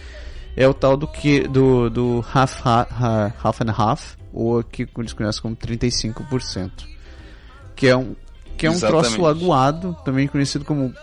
é 0.54 0.68
o 0.68 0.74
tal 0.74 0.96
do 0.98 1.06
que 1.06 1.48
do, 1.48 1.88
do 1.88 2.24
half, 2.34 2.60
ha- 2.66 2.86
ha- 2.90 3.32
half 3.42 3.60
and 3.62 3.72
half, 3.74 4.16
ou 4.34 4.62
que 4.62 4.86
eles 4.98 5.12
conhecem 5.14 5.40
como 5.40 5.56
35%. 5.56 6.70
Que 7.74 7.88
é 7.88 7.96
um, 7.96 8.14
que 8.56 8.66
é 8.66 8.70
um 8.70 8.74
Exatamente. 8.74 9.14
troço 9.14 9.26
aguado, 9.26 9.96
também 10.04 10.26
conhecido 10.28 10.64
como 10.64 10.94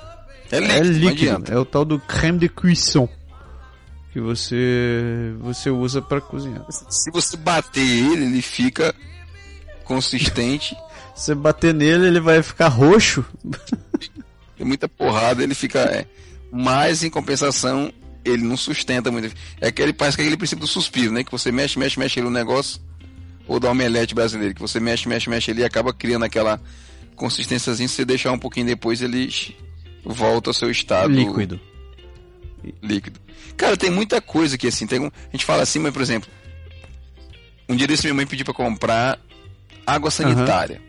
É 0.52 0.58
é 0.58 0.60
líquido, 0.60 1.00
não 1.00 1.10
líquido. 1.10 1.52
É 1.54 1.58
o 1.58 1.66
tal 1.66 1.84
do 1.84 2.00
creme 2.00 2.38
de 2.40 2.50
cuisson. 2.50 3.10
Que 4.12 4.20
você, 4.20 5.34
você 5.40 5.70
usa 5.70 6.02
para 6.02 6.20
cozinhar. 6.20 6.66
Se 6.90 7.12
você 7.12 7.38
bater 7.38 7.82
ele, 7.82 8.26
ele 8.26 8.42
fica 8.42 8.94
consistente. 9.84 10.76
Se 11.16 11.26
você 11.26 11.36
bater 11.36 11.74
nele, 11.74 12.08
ele 12.08 12.20
vai 12.22 12.42
ficar 12.42 12.70
roxo. 12.70 13.26
Tem 14.58 14.66
muita 14.66 14.88
porrada, 14.88 15.44
ele 15.44 15.54
fica. 15.54 15.80
É, 15.80 16.06
mas 16.50 17.04
em 17.04 17.10
compensação, 17.10 17.92
ele 18.24 18.44
não 18.44 18.56
sustenta 18.56 19.12
muito. 19.12 19.36
É 19.60 19.68
aquele, 19.68 19.92
parece 19.92 20.16
que 20.16 20.22
é 20.22 20.26
aquele 20.26 20.38
princípio 20.38 20.62
do 20.62 20.68
suspiro, 20.68 21.12
né? 21.12 21.24
Que 21.24 21.32
você 21.32 21.52
mexe, 21.52 21.78
mexe, 21.78 22.00
mexe 22.00 22.20
ele 22.20 22.28
no 22.28 22.34
negócio. 22.34 22.82
Ou 23.48 23.60
da 23.60 23.70
omelete 23.70 24.16
brasileiro, 24.16 24.56
que 24.56 24.62
você 24.62 24.80
mexe, 24.80 25.10
mexe, 25.10 25.30
mexe 25.30 25.52
ele 25.52 25.62
e 25.62 25.66
acaba 25.66 25.92
criando 25.92 26.24
aquela 26.24 26.62
consistênciazinha. 27.16 27.88
Se 27.90 27.96
você 27.96 28.06
deixar 28.06 28.32
um 28.32 28.40
pouquinho 28.40 28.68
depois, 28.68 29.02
ele 29.02 29.30
volta 30.06 30.52
ao 30.52 30.54
seu 30.54 30.70
estado 30.70 31.12
Líquido. 31.12 31.60
Líquido. 32.82 33.20
Cara, 33.58 33.76
tem 33.78 33.90
muita 33.90 34.22
coisa 34.22 34.58
que 34.58 34.68
assim, 34.68 34.88
tem 34.88 35.00
um, 35.00 35.08
a 35.08 35.32
gente 35.32 35.46
fala 35.46 35.64
assim, 35.64 35.80
mas 35.80 35.94
por 35.94 36.02
exemplo, 36.02 36.30
um 37.68 37.76
dia 37.76 37.88
desse 37.88 38.04
minha 38.04 38.14
mãe 38.14 38.26
pediu 38.26 38.46
para 38.46 38.54
comprar 38.54 39.20
água 39.86 40.10
sanitária. 40.12 40.82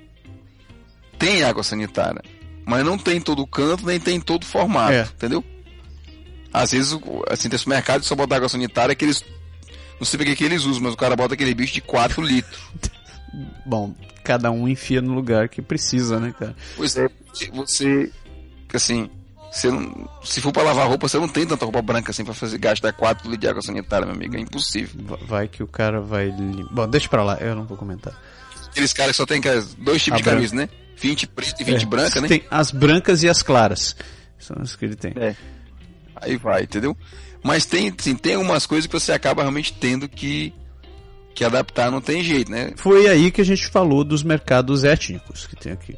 Tem 1.18 1.42
água 1.42 1.62
sanitária, 1.62 2.22
mas 2.64 2.84
não 2.84 2.96
tem 2.96 3.18
em 3.18 3.20
todo 3.20 3.46
canto, 3.46 3.84
nem 3.86 4.00
tem 4.00 4.16
em 4.16 4.20
todo 4.20 4.44
formato, 4.46 4.92
É. 4.92 5.02
entendeu? 5.02 5.44
Às 6.52 6.72
vezes, 6.72 6.98
assim, 7.28 7.48
tem 7.48 7.58
supermercado 7.58 8.02
só 8.04 8.14
bota 8.14 8.34
água 8.36 8.48
sanitária 8.48 8.94
que 8.94 9.04
eles. 9.04 9.24
Não 9.98 10.06
sei 10.06 10.16
pra 10.16 10.26
que 10.26 10.34
que 10.36 10.44
eles 10.44 10.64
usam, 10.64 10.82
mas 10.82 10.94
o 10.94 10.96
cara 10.96 11.14
bota 11.14 11.34
aquele 11.34 11.54
bicho 11.54 11.74
de 11.74 11.80
4 11.82 12.22
litros. 12.22 12.60
Bom, 13.66 13.94
cada 14.24 14.50
um 14.50 14.66
enfia 14.66 15.00
no 15.00 15.14
lugar 15.14 15.48
que 15.48 15.62
precisa, 15.62 16.18
né, 16.18 16.34
cara? 16.36 16.56
Pois 16.76 16.96
é, 16.96 17.08
você. 17.52 18.10
Assim, 18.72 19.10
você 19.50 19.70
não, 19.70 20.08
se 20.22 20.40
for 20.40 20.52
pra 20.52 20.62
lavar 20.62 20.86
roupa, 20.88 21.08
você 21.08 21.18
não 21.18 21.28
tem 21.28 21.46
tanta 21.46 21.64
roupa 21.64 21.82
branca 21.82 22.10
assim 22.12 22.24
pra 22.24 22.32
fazer 22.34 22.58
gastar 22.58 22.92
4 22.92 23.24
litros 23.28 23.40
de 23.40 23.48
água 23.48 23.62
sanitária, 23.62 24.06
meu 24.06 24.14
amigo. 24.14 24.36
É 24.36 24.40
impossível. 24.40 25.04
Va- 25.04 25.18
Vai 25.26 25.48
que 25.48 25.62
o 25.62 25.66
cara 25.66 26.00
vai. 26.00 26.30
Bom, 26.70 26.88
deixa 26.88 27.08
pra 27.08 27.22
lá, 27.24 27.36
eu 27.40 27.54
não 27.56 27.64
vou 27.64 27.76
comentar. 27.76 28.14
Aqueles 28.68 28.92
caras 28.92 29.12
que 29.12 29.16
só 29.16 29.26
tem 29.26 29.40
dois 29.78 30.02
tipos 30.02 30.20
A 30.20 30.22
de 30.22 30.30
camisa, 30.30 30.54
né? 30.54 30.68
20 30.96 31.26
preta 31.26 31.62
e 31.62 31.64
20 31.64 31.82
É, 31.82 31.86
branca, 31.86 32.20
né? 32.20 32.28
Tem 32.28 32.44
as 32.50 32.70
brancas 32.70 33.22
e 33.22 33.28
as 33.28 33.42
claras. 33.42 33.96
São 34.38 34.56
as 34.60 34.76
que 34.76 34.84
ele 34.84 34.94
tem. 34.96 35.12
É. 35.16 35.34
Aí 36.14 36.36
vai, 36.36 36.62
entendeu? 36.62 36.96
Mas 37.42 37.64
tem, 37.64 37.92
sim, 37.98 38.14
tem 38.14 38.34
algumas 38.34 38.66
coisas 38.66 38.86
que 38.86 38.92
você 38.92 39.10
acaba 39.12 39.42
realmente 39.42 39.72
tendo 39.72 40.06
que, 40.08 40.52
que 41.34 41.42
adaptar, 41.42 41.90
não 41.90 42.00
tem 42.00 42.22
jeito, 42.22 42.50
né? 42.50 42.72
Foi 42.76 43.08
aí 43.08 43.30
que 43.30 43.40
a 43.40 43.44
gente 43.44 43.66
falou 43.68 44.04
dos 44.04 44.22
mercados 44.22 44.84
étnicos 44.84 45.46
que 45.46 45.56
tem 45.56 45.72
aqui. 45.72 45.96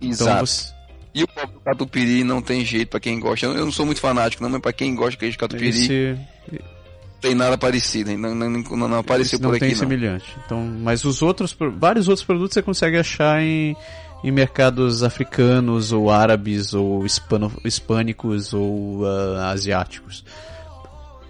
Então 0.00 0.26
Exato. 0.26 0.46
você, 0.46 0.72
E 1.14 1.22
o 1.22 1.28
pobre 1.28 1.54
do 1.54 1.60
catupiry 1.60 2.22
não 2.22 2.40
tem 2.42 2.64
jeito 2.64 2.90
pra 2.90 3.00
quem 3.00 3.18
gosta. 3.18 3.46
Eu 3.46 3.64
não 3.64 3.72
sou 3.72 3.86
muito 3.86 4.00
fanático, 4.00 4.42
não, 4.42 4.50
mas 4.50 4.60
pra 4.60 4.72
quem 4.72 4.94
gosta 4.94 5.12
de 5.12 5.16
queijo 5.18 5.32
de 5.32 5.38
catupiry, 5.38 5.68
esse, 5.68 6.18
não 6.52 7.20
tem 7.20 7.34
nada 7.34 7.58
parecido. 7.58 8.16
Não, 8.16 8.34
não, 8.34 8.50
não, 8.50 8.88
não 8.88 8.98
apareceu 8.98 9.36
esse 9.36 9.42
não 9.42 9.50
por 9.50 9.58
tem 9.58 9.68
aqui, 9.68 9.74
não. 9.74 9.80
semelhante. 9.80 10.36
Então, 10.44 10.62
mas 10.64 11.04
os 11.04 11.22
outros, 11.22 11.56
vários 11.76 12.08
outros 12.08 12.24
produtos 12.24 12.54
você 12.54 12.62
consegue 12.62 12.96
achar 12.96 13.42
em, 13.42 13.76
em 14.22 14.30
mercados 14.30 15.02
africanos 15.02 15.92
ou 15.92 16.10
árabes 16.10 16.74
ou 16.74 17.04
hispano, 17.04 17.52
hispânicos 17.64 18.52
ou 18.54 19.04
ah, 19.06 19.50
asiáticos. 19.50 20.24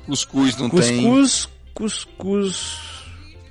Cuscuz 0.07 0.57
não 0.57 0.71
tem. 0.71 1.03
Cuscuz, 1.03 1.49
cuscuz 1.75 2.81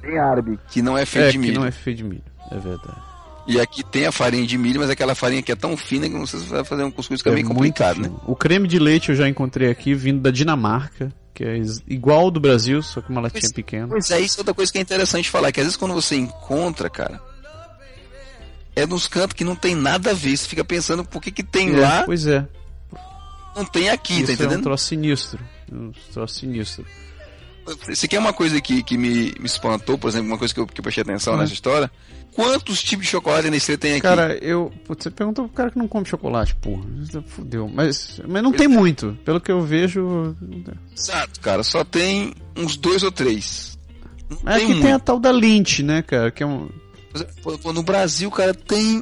Tem 0.02 0.18
árabe. 0.20 0.60
Que 0.70 0.82
não 0.82 0.98
é 0.98 1.06
feito 1.06 1.26
é 1.26 1.32
de 1.32 1.38
que 1.38 1.40
milho. 1.40 1.60
não 1.60 1.66
é 1.66 1.72
feito 1.72 1.98
de 1.98 2.04
milho, 2.04 2.24
é 2.52 2.58
verdade. 2.58 3.07
E 3.48 3.60
aqui 3.62 3.82
tem 3.84 4.06
a 4.06 4.12
farinha 4.12 4.46
de 4.46 4.58
milho, 4.58 4.80
mas 4.82 4.90
aquela 4.90 5.16
farinha 5.16 5.42
que 5.42 5.52
é 5.52 5.56
tão 5.56 5.78
fina 5.78 6.08
que 6.10 6.14
não 6.16 6.26
sei 6.28 6.42
se 6.42 6.46
vai 6.48 6.64
fazer 6.66 6.84
um 6.84 6.92
cuscuz 6.92 7.22
que 7.22 7.30
é, 7.30 7.32
É 7.32 7.36
meio 7.36 7.48
complicado, 7.48 8.02
né? 8.02 8.12
O 8.26 8.36
creme 8.36 8.68
de 8.68 8.78
leite 8.78 9.10
eu 9.10 9.16
já 9.16 9.28
encontrei 9.28 9.70
aqui 9.72 9.94
vindo 9.94 10.20
da 10.22 10.30
Dinamarca, 10.32 11.14
que 11.34 11.46
é 11.46 11.62
igual 11.88 12.20
ao 12.22 12.32
do 12.32 12.40
Brasil, 12.42 12.84
só 12.84 13.00
que 13.00 13.10
uma 13.10 13.22
latinha 13.22 13.42
Pois- 13.42 13.54
pequena. 13.54 13.88
Pois 13.88 14.12
é, 14.12 14.20
isso 14.20 14.38
é 14.38 14.42
outra 14.42 14.54
coisa 14.54 14.70
que 14.72 14.78
é 14.78 14.82
interessante 14.82 15.30
falar, 15.30 15.52
que 15.54 15.62
às 15.62 15.66
vezes 15.66 15.78
quando 15.78 15.94
você 15.94 16.18
encontra, 16.18 16.90
cara, 16.90 17.22
é 18.76 18.86
nos 18.86 19.08
cantos 19.08 19.34
que 19.34 19.44
não 19.46 19.56
tem 19.56 19.74
nada 19.76 20.12
a 20.12 20.14
ver. 20.14 20.36
Você 20.36 20.48
fica 20.48 20.66
pensando 20.66 21.06
por 21.06 21.22
que, 21.22 21.32
que 21.32 21.44
tem 21.44 21.74
É, 21.76 21.80
lá, 21.80 22.04
pois 22.04 22.28
é. 22.28 22.46
não 23.56 23.64
tem 23.66 23.90
aqui, 23.90 24.14
Isso 24.14 24.26
tá 24.26 24.32
é 24.32 24.32
um 24.32 24.36
entendendo? 24.36 24.64
troço 24.64 24.86
sinistro. 24.88 25.40
Um 25.72 25.92
troço 26.14 26.36
sinistro. 26.36 26.86
Isso 27.90 28.06
aqui 28.06 28.16
é 28.16 28.20
uma 28.20 28.34
coisa 28.34 28.60
que, 28.62 28.82
que 28.84 28.98
me, 28.98 29.34
me 29.40 29.46
espantou, 29.46 29.98
por 29.98 30.08
exemplo, 30.10 30.28
uma 30.28 30.38
coisa 30.38 30.54
que 30.54 30.60
eu, 30.60 30.66
que 30.68 30.80
eu 30.80 30.84
prestei 30.84 31.02
atenção 31.04 31.34
Uhum. 31.34 31.40
nessa 31.40 31.54
história. 31.54 31.92
Quantos 32.34 32.84
tipos 32.84 33.06
de 33.06 33.12
chocolate 33.12 33.50
Nestlé 33.50 33.78
tem 33.78 33.92
aqui? 33.94 34.02
Cara, 34.02 34.38
eu. 34.44 34.72
Putz, 34.86 35.04
você 35.04 35.10
perguntou 35.12 35.46
pro 35.46 35.54
cara 35.56 35.72
que 35.72 35.78
não 35.80 35.88
come 35.88 36.06
chocolate, 36.06 36.56
porra. 36.56 36.84
Fudeu. 37.28 37.68
Mas, 37.68 38.22
mas 38.28 38.44
não 38.44 38.52
tem 38.52 38.68
muito. 38.68 39.18
Pelo 39.26 39.42
que 39.42 39.52
eu 39.52 39.62
vejo. 39.62 40.36
Exato, 40.96 41.40
cara, 41.40 41.64
só 41.64 41.84
tem 41.84 42.34
uns 42.56 42.78
dois 42.78 43.02
ou 43.04 43.12
três. 43.12 43.78
Não 44.30 44.38
Mas 44.44 44.58
tem 44.58 44.66
aqui 44.72 44.82
tem 44.82 44.90
a 44.90 44.92
muito. 44.92 45.04
tal 45.04 45.20
da 45.20 45.32
Lint, 45.32 45.80
né, 45.80 46.02
cara? 46.04 46.30
Que 46.30 46.44
é 46.44 46.46
um. 46.46 46.70
No 47.74 47.82
Brasil, 47.82 48.30
cara, 48.30 48.54
tem 48.54 49.02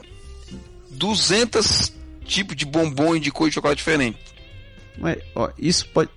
200 0.92 1.92
tipos 2.24 2.56
de 2.56 2.66
bombom 2.66 3.16
e 3.16 3.20
de 3.20 3.32
cor 3.32 3.50
de 3.50 3.56
chocolate 3.56 3.78
diferente. 3.80 4.18
Mas, 4.98 5.18
ó, 5.36 5.50
isso 5.60 5.88
pode. 5.90 6.10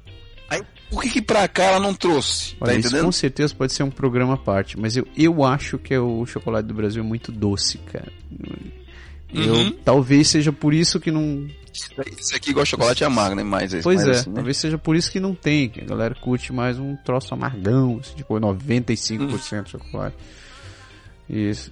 Por 0.91 1.03
que 1.03 1.11
que 1.11 1.23
pra 1.23 1.47
cá 1.49 1.65
ela 1.65 1.81
não 1.81 1.93
trouxe? 1.95 2.57
Olha, 2.61 2.73
tá 2.73 2.79
isso 2.79 2.89
entendendo? 2.89 3.05
com 3.07 3.13
certeza 3.13 3.55
pode 3.55 3.73
ser 3.73 3.83
um 3.83 3.91
programa 3.91 4.35
à 4.35 4.37
parte, 4.39 4.79
mas 4.79 4.97
eu, 4.97 5.07
eu 5.17 5.45
acho 5.45 5.77
que 5.79 5.93
é 5.93 6.01
o 6.01 6.25
chocolate 6.25 6.67
do 6.67 6.73
Brasil 6.75 7.03
é 7.03 7.07
muito 7.07 7.31
doce, 7.31 7.77
cara. 7.79 8.11
Eu, 9.33 9.53
Uhum. 9.55 9.73
talvez 9.85 10.29
seja 10.29 10.51
por 10.51 10.73
isso 10.73 10.99
que 10.99 11.11
não. 11.11 11.47
Esse 12.19 12.35
aqui 12.35 12.53
gosta 12.53 12.65
de 12.65 12.71
chocolate 12.71 13.05
amargo, 13.05 13.37
né? 13.37 13.43
Mais 13.43 13.73
esse, 13.75 13.83
Pois 13.83 14.03
mais 14.03 14.09
é, 14.09 14.21
assim, 14.21 14.31
né? 14.31 14.37
talvez 14.37 14.57
seja 14.57 14.79
por 14.79 14.97
isso 14.97 15.13
que 15.13 15.21
não 15.21 15.35
tem, 15.35 15.69
que 15.69 15.83
a 15.83 15.85
galera 15.85 16.15
curte 16.15 16.53
mais 16.53 16.79
um 16.79 16.97
troço 16.97 17.35
amargão, 17.35 18.01
assim, 18.03 18.15
tipo 18.17 18.35
95% 18.41 19.65
de 19.65 19.71
chocolate. 19.73 20.17
Isso. 21.29 21.71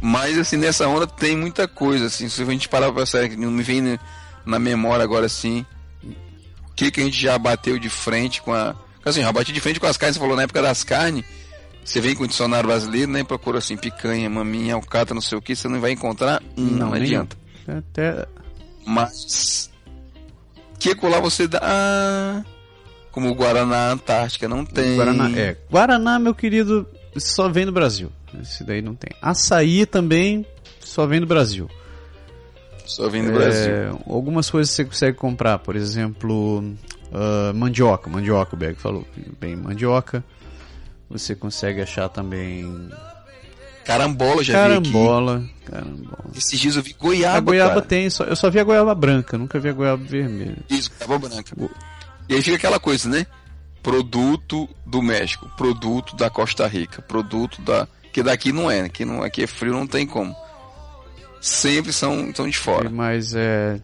Mas 0.00 0.38
assim, 0.38 0.56
nessa 0.58 0.86
onda 0.86 1.06
tem 1.06 1.36
muita 1.36 1.66
coisa, 1.66 2.06
assim. 2.06 2.28
Se 2.28 2.42
a 2.42 2.44
gente 2.44 2.68
parar 2.68 2.92
pra 2.92 3.00
pensar, 3.02 3.28
que 3.28 3.36
não 3.36 3.50
me 3.50 3.62
vem 3.62 3.80
na- 3.80 3.98
na 4.44 4.58
memória 4.58 5.02
agora 5.02 5.26
assim. 5.26 5.64
O 6.78 6.80
que, 6.80 6.92
que 6.92 7.00
a 7.00 7.04
gente 7.04 7.20
já 7.20 7.36
bateu 7.36 7.76
de 7.76 7.88
frente 7.88 8.40
com 8.40 8.52
a. 8.52 8.72
Assim, 9.04 9.20
já 9.20 9.32
bati 9.32 9.52
de 9.52 9.60
frente 9.60 9.80
com 9.80 9.86
as 9.86 9.96
carnes, 9.96 10.14
você 10.14 10.20
falou 10.20 10.36
na 10.36 10.42
época 10.42 10.62
das 10.62 10.84
carnes. 10.84 11.24
Você 11.84 12.00
vem 12.00 12.14
com 12.14 12.22
o 12.22 12.28
dicionário 12.28 12.68
brasileiro, 12.68 13.10
né? 13.10 13.24
Procura 13.24 13.58
assim, 13.58 13.76
picanha, 13.76 14.30
maminha, 14.30 14.74
alcatra, 14.74 15.12
não 15.12 15.20
sei 15.20 15.36
o 15.36 15.42
que, 15.42 15.56
você 15.56 15.66
não 15.66 15.80
vai 15.80 15.90
encontrar 15.90 16.40
não, 16.56 16.92
nenhum. 16.92 16.94
adianta. 16.94 17.36
Até. 17.66 18.28
Mas. 18.86 19.72
Que 20.78 20.94
colar 20.94 21.18
você 21.18 21.48
dá. 21.48 21.58
Ah, 21.60 22.44
como 23.10 23.28
o 23.28 23.34
Guaraná 23.34 23.90
Antártica, 23.90 24.46
não 24.46 24.64
tem. 24.64 24.94
Guaraná, 24.94 25.36
é. 25.36 25.56
Guaraná, 25.68 26.16
meu 26.20 26.32
querido, 26.32 26.86
só 27.16 27.48
vem 27.48 27.66
do 27.66 27.72
Brasil. 27.72 28.12
Esse 28.40 28.62
daí 28.62 28.80
não 28.80 28.94
tem. 28.94 29.10
Açaí 29.20 29.84
também 29.84 30.46
só 30.78 31.08
vem 31.08 31.18
do 31.18 31.26
Brasil. 31.26 31.68
Só 32.88 33.08
vem 33.08 33.22
do 33.22 33.30
É, 33.30 33.32
Brasil. 33.34 34.00
Algumas 34.08 34.50
coisas 34.50 34.74
você 34.74 34.84
consegue 34.84 35.16
comprar, 35.16 35.58
por 35.58 35.76
exemplo, 35.76 36.64
ah, 37.12 37.52
mandioca. 37.54 38.08
Mandioca, 38.10 38.54
o 38.54 38.58
Berg 38.58 38.76
falou. 38.78 39.06
Bem, 39.40 39.54
mandioca. 39.56 40.24
Você 41.10 41.34
consegue 41.34 41.80
achar 41.80 42.08
também 42.08 42.90
Carambola 43.84 44.42
já 44.44 44.52
vi 44.68 44.74
aqui. 44.74 44.92
carambola. 44.92 45.44
Carambola. 45.64 46.30
Esses 46.36 46.60
dias 46.60 46.76
eu 46.76 46.82
vi 46.82 46.92
goiaba. 46.98 47.38
A 47.38 47.40
goiaba 47.40 47.74
cara. 47.74 47.82
tem, 47.86 48.10
só, 48.10 48.24
eu 48.24 48.36
só 48.36 48.50
vi 48.50 48.60
a 48.60 48.64
goiaba 48.64 48.94
branca, 48.94 49.38
nunca 49.38 49.58
vi 49.58 49.70
a 49.70 49.72
goiaba 49.72 50.02
vermelha. 50.04 50.58
Isso, 50.68 50.90
goiaba 50.98 51.28
branca. 51.28 51.56
E 52.28 52.34
aí 52.34 52.42
fica 52.42 52.56
aquela 52.56 52.78
coisa, 52.78 53.08
né? 53.08 53.26
Produto 53.82 54.68
do 54.84 55.00
México, 55.00 55.50
produto 55.56 56.14
da 56.16 56.28
Costa 56.28 56.66
Rica, 56.66 57.00
produto 57.00 57.62
da. 57.62 57.88
Que 58.12 58.22
daqui 58.22 58.52
não 58.52 58.70
é, 58.70 58.82
né? 58.82 58.88
Que 58.90 59.04
não, 59.06 59.22
aqui 59.22 59.44
é 59.44 59.46
frio, 59.46 59.72
não 59.72 59.86
tem 59.86 60.06
como. 60.06 60.36
Sempre 61.40 61.92
são, 61.92 62.32
são 62.34 62.48
de 62.48 62.56
fora. 62.56 62.88
Mas 62.90 63.34
é. 63.34 63.80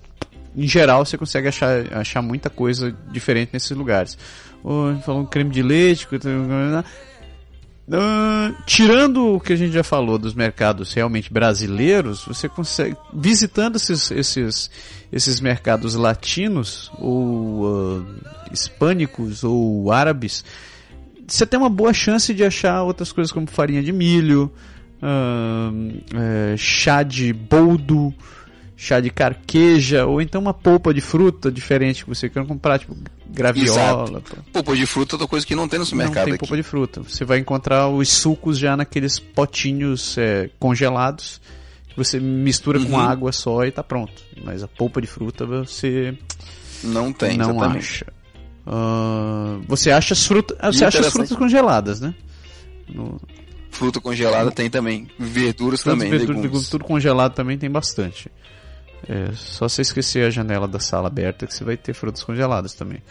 Em 0.56 0.68
geral 0.68 1.04
você 1.04 1.18
consegue 1.18 1.48
achar, 1.48 1.92
achar 1.92 2.22
muita 2.22 2.48
coisa 2.48 2.96
diferente 3.10 3.50
nesses 3.52 3.70
lugares. 3.72 4.16
Falando 5.04 5.26
creme 5.28 5.50
de 5.50 5.62
leite. 5.62 6.06
Ah, 7.92 8.54
tirando 8.64 9.34
o 9.34 9.40
que 9.40 9.52
a 9.52 9.56
gente 9.56 9.72
já 9.72 9.84
falou 9.84 10.16
dos 10.16 10.32
mercados 10.32 10.94
realmente 10.94 11.32
brasileiros, 11.32 12.24
você 12.24 12.48
consegue. 12.48 12.96
Visitando 13.12 13.76
esses, 13.76 14.10
esses, 14.10 14.70
esses 15.12 15.40
mercados 15.40 15.94
latinos, 15.94 16.90
ou 16.98 17.66
ah, 17.66 18.50
hispânicos, 18.52 19.44
ou 19.44 19.92
árabes, 19.92 20.44
você 21.26 21.44
tem 21.44 21.58
uma 21.58 21.68
boa 21.68 21.92
chance 21.92 22.32
de 22.32 22.44
achar 22.44 22.82
outras 22.82 23.12
coisas 23.12 23.30
como 23.30 23.46
farinha 23.46 23.82
de 23.82 23.92
milho, 23.92 24.50
é, 26.14 26.56
chá 26.56 27.02
de 27.02 27.32
boldo, 27.32 28.12
chá 28.76 29.00
de 29.00 29.10
carqueja, 29.10 30.06
ou 30.06 30.20
então 30.20 30.40
uma 30.40 30.54
polpa 30.54 30.92
de 30.94 31.00
fruta 31.00 31.50
diferente 31.50 32.04
que 32.04 32.08
você 32.08 32.28
quer 32.28 32.46
comprar, 32.46 32.78
tipo 32.78 32.96
graviola. 33.28 34.22
Polpa 34.52 34.76
de 34.76 34.86
fruta 34.86 35.12
é 35.12 35.16
outra 35.16 35.28
coisa 35.28 35.44
que 35.46 35.54
não 35.54 35.66
tem 35.68 35.78
no 35.78 35.82
Não 35.82 35.86
supermercado 35.90 36.24
tem 36.24 36.34
aqui. 36.34 36.38
polpa 36.40 36.56
de 36.56 36.62
fruta. 36.62 37.02
Você 37.02 37.24
vai 37.24 37.38
encontrar 37.38 37.88
os 37.88 38.08
sucos 38.08 38.58
já 38.58 38.76
naqueles 38.76 39.18
potinhos 39.18 40.16
é, 40.18 40.48
congelados. 40.58 41.40
Que 41.88 41.96
você 41.96 42.18
mistura 42.18 42.78
com 42.80 42.92
Uhum. 42.94 42.98
água 43.00 43.30
só 43.32 43.64
e 43.64 43.70
tá 43.70 43.82
pronto. 43.82 44.12
Mas 44.44 44.62
a 44.64 44.68
polpa 44.68 45.00
de 45.00 45.06
fruta 45.06 45.46
você 45.46 46.16
Não 46.82 47.12
tem, 47.12 47.36
não 47.36 47.50
exatamente. 47.50 47.78
acha. 47.84 48.06
Ah, 48.66 49.58
você 49.68 49.90
acha 49.90 50.14
as 50.14 50.26
frutas. 50.26 50.56
Você 50.74 50.84
acha 50.84 51.00
as 51.00 51.12
frutas 51.12 51.36
congeladas, 51.36 52.00
né? 52.00 52.14
No, 52.88 53.20
Fruta 53.74 54.00
congelada 54.00 54.50
tem 54.50 54.70
também. 54.70 55.08
Verduras 55.18 55.82
frutas, 55.82 55.98
também, 55.98 56.10
verduras, 56.10 56.28
legumes. 56.28 56.42
legumes, 56.44 56.68
tudo 56.68 56.84
congelado 56.84 57.34
também 57.34 57.58
tem 57.58 57.70
bastante. 57.70 58.30
É, 59.08 59.32
só 59.34 59.68
você 59.68 59.82
esquecer 59.82 60.24
a 60.26 60.30
janela 60.30 60.66
da 60.66 60.78
sala 60.80 61.08
aberta 61.08 61.46
que 61.46 61.52
você 61.54 61.62
vai 61.64 61.76
ter 61.76 61.92
frutas 61.92 62.22
congeladas 62.22 62.72
também. 62.74 63.02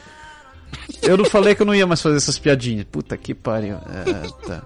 Eu 1.02 1.16
não 1.18 1.26
falei 1.26 1.54
que 1.54 1.62
eu 1.62 1.66
não 1.66 1.76
ia 1.76 1.86
mais 1.86 2.02
fazer 2.02 2.16
essas 2.18 2.40
piadinhas. 2.40 2.86
Puta 2.92 3.16
que 3.16 3.34
pariu. 3.36 3.76
É, 3.76 4.48
tá. 4.48 4.64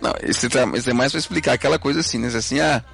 Não, 0.00 0.12
esse, 0.22 0.48
tá- 0.48 0.60
é 0.86 0.92
mais 0.92 1.10
pra 1.12 1.18
explicar 1.18 1.54
aquela 1.54 1.78
coisa 1.78 2.00
assim, 2.00 2.18
né? 2.18 2.28
Assim, 2.28 2.60
ah, 2.60 2.84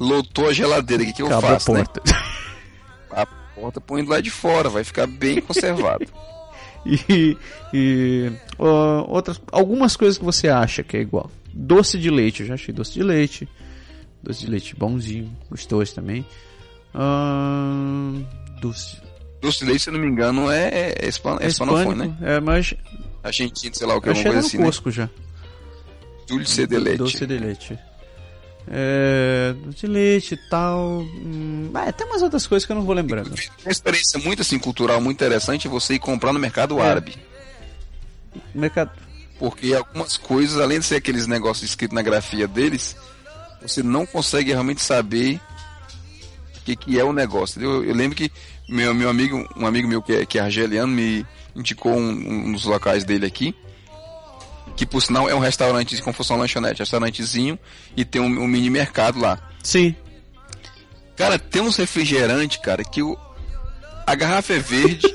lotou 0.00 0.48
a 0.48 0.52
geladeira, 0.52 1.02
o 1.02 1.06
que, 1.06 1.12
que 1.12 1.22
eu 1.22 1.26
Acabou 1.26 1.50
a 1.50 1.52
faço, 1.52 1.72
né? 1.72 1.84
porta. 1.84 2.02
A 3.10 3.26
porta, 3.54 3.80
põe 3.80 4.02
do 4.02 4.10
lado 4.10 4.22
de 4.22 4.30
fora, 4.30 4.68
vai 4.68 4.82
ficar 4.82 5.06
bem 5.06 5.40
conservado. 5.42 6.06
E, 6.86 7.36
e 7.72 8.32
ó, 8.58 9.04
outras, 9.08 9.40
algumas 9.52 9.96
coisas 9.96 10.16
que 10.16 10.24
você 10.24 10.48
acha 10.48 10.82
que 10.82 10.96
é 10.96 11.00
igual. 11.00 11.30
Doce 11.52 11.98
de 11.98 12.10
leite, 12.10 12.40
eu 12.40 12.46
já 12.46 12.54
achei 12.54 12.72
doce 12.72 12.92
de 12.94 13.02
leite. 13.02 13.48
Doce 14.22 14.40
de 14.40 14.50
leite 14.50 14.76
bonzinho, 14.76 15.30
gostoso 15.50 15.94
também. 15.94 16.24
Ahn, 16.94 18.24
doce. 18.60 19.00
Doce 19.40 19.60
de 19.60 19.64
leite, 19.66 19.82
se 19.84 19.90
não 19.90 20.00
me 20.00 20.06
engano, 20.06 20.50
é, 20.50 20.94
é, 20.98 21.08
hispan, 21.08 21.36
é 21.40 21.48
hispanofone, 21.48 22.08
né? 22.08 22.16
É, 22.22 22.40
mas 22.40 22.74
Argentino, 23.22 23.74
sei 23.74 23.86
lá 23.86 23.96
o 23.96 24.00
que, 24.00 24.08
eu 24.08 24.12
alguma 24.12 24.30
achei 24.30 24.58
coisa 24.58 24.70
assim, 24.70 24.88
né? 24.88 24.92
Já. 24.92 25.10
Dulce 26.26 26.66
de 26.66 26.78
leite. 26.78 26.98
Doce 26.98 27.26
de 27.26 27.38
leite. 27.38 27.78
É, 28.70 29.54
de 29.68 29.86
leite 29.86 30.34
e 30.34 30.36
tal. 30.50 31.00
Hum, 31.00 31.70
ah, 31.74 31.90
tem 31.92 32.06
umas 32.06 32.20
outras 32.22 32.46
coisas 32.46 32.66
que 32.66 32.72
eu 32.72 32.76
não 32.76 32.84
vou 32.84 32.94
lembrando. 32.94 33.32
Uma 33.62 33.72
experiência 33.72 34.18
muito 34.20 34.42
assim, 34.42 34.58
cultural, 34.58 35.00
muito 35.00 35.16
interessante 35.16 35.66
é 35.66 35.70
você 35.70 35.94
ir 35.94 35.98
comprar 35.98 36.32
no 36.32 36.38
mercado 36.38 36.78
É. 36.78 36.82
árabe. 36.88 37.16
Mercado. 38.54 38.90
Porque 39.38 39.72
algumas 39.74 40.16
coisas, 40.16 40.60
além 40.60 40.80
de 40.80 40.84
ser 40.86 40.96
aqueles 40.96 41.26
negócios 41.26 41.70
escritos 41.70 41.94
na 41.94 42.02
grafia 42.02 42.46
deles, 42.46 42.96
você 43.62 43.82
não 43.82 44.04
consegue 44.04 44.50
realmente 44.52 44.82
saber 44.82 45.40
o 46.56 46.60
que, 46.64 46.76
que 46.76 46.98
é 46.98 47.04
o 47.04 47.12
negócio. 47.12 47.58
entendeu? 47.58 47.84
Eu, 47.84 47.94
lembro 47.94 48.16
que 48.16 48.30
meu, 48.68 48.92
meu 48.92 49.08
amigo, 49.08 49.48
um 49.56 49.66
amigo 49.66 49.88
meu 49.88 50.02
que 50.02 50.12
é, 50.12 50.26
que 50.26 50.38
é 50.38 50.42
argeliano, 50.42 50.92
me 50.92 51.24
indicou 51.56 51.92
um, 51.92 52.48
um 52.48 52.52
dos 52.52 52.64
locais 52.64 53.04
dele 53.04 53.24
aqui. 53.26 53.54
Que 54.78 54.86
por 54.86 55.02
sinal 55.02 55.28
é 55.28 55.34
um 55.34 55.40
restaurante 55.40 56.00
fosse 56.12 56.32
uma 56.32 56.38
lanchonete, 56.38 56.78
restaurantezinho, 56.78 57.58
e 57.96 58.04
tem 58.04 58.22
um, 58.22 58.26
um 58.26 58.46
mini 58.46 58.70
mercado 58.70 59.18
lá. 59.18 59.36
Sim. 59.60 59.94
Cara, 61.16 61.36
tem 61.36 61.60
uns 61.60 61.76
refrigerantes, 61.76 62.58
cara, 62.58 62.84
que 62.84 63.02
o, 63.02 63.18
a 64.06 64.14
garrafa 64.14 64.54
é 64.54 64.60
verde. 64.60 65.12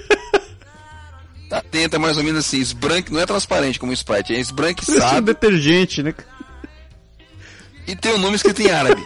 tá 1.50 1.64
é 1.94 1.98
mais 1.98 2.18
ou 2.18 2.26
menos 2.26 2.46
assim, 2.46 2.60
esbranque, 2.60 3.14
não 3.14 3.22
é 3.22 3.26
transparente 3.26 3.80
como 3.80 3.92
o 3.92 3.96
Sprite, 3.96 4.34
é 4.34 4.38
um 4.38 4.42
esbranquiçado 4.42 5.28
detergente, 5.28 6.04
né? 6.04 6.14
e 7.88 7.96
tem 7.96 8.12
o 8.12 8.18
nome 8.18 8.36
escrito 8.36 8.62
em 8.62 8.70
árabe. 8.70 9.02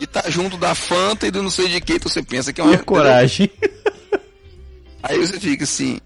e 0.00 0.08
tá 0.08 0.24
junto 0.28 0.56
da 0.56 0.74
Fanta 0.74 1.28
e 1.28 1.30
do 1.30 1.40
não 1.40 1.50
sei 1.50 1.68
de 1.68 1.80
que, 1.80 1.94
então 1.94 2.10
você 2.10 2.20
pensa 2.20 2.52
que 2.52 2.60
é 2.60 2.64
E 2.64 2.66
uma 2.66 2.74
a 2.74 2.82
coragem. 2.82 3.48
Aí 5.04 5.18
você 5.18 5.38
fica 5.38 5.62
assim. 5.62 6.00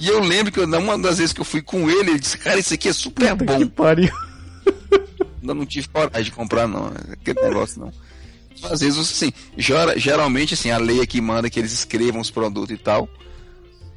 E 0.00 0.08
eu 0.08 0.18
lembro 0.20 0.50
que 0.50 0.58
eu, 0.58 0.64
uma 0.64 0.98
das 0.98 1.18
vezes 1.18 1.32
que 1.32 1.40
eu 1.40 1.44
fui 1.44 1.60
com 1.60 1.90
ele, 1.90 2.10
ele 2.12 2.18
disse, 2.20 2.38
cara, 2.38 2.58
isso 2.58 2.72
aqui 2.72 2.88
é 2.88 2.92
super 2.92 3.36
Puta 3.36 3.44
bom. 3.52 3.58
que 3.58 3.66
pariu. 3.66 4.10
Ainda 5.42 5.54
não 5.54 5.66
tive 5.66 5.88
coragem 5.88 6.24
de 6.24 6.30
comprar, 6.32 6.66
não. 6.66 6.86
Aquele 7.12 7.40
negócio, 7.42 7.80
não. 7.80 7.92
Às 8.70 8.80
vezes, 8.80 8.98
assim, 8.98 9.32
gera- 9.56 9.98
geralmente, 9.98 10.54
assim, 10.54 10.70
a 10.70 10.78
lei 10.78 11.00
aqui 11.00 11.20
manda 11.20 11.48
que 11.50 11.58
eles 11.58 11.72
escrevam 11.72 12.20
os 12.20 12.30
produtos 12.30 12.74
e 12.74 12.78
tal. 12.78 13.08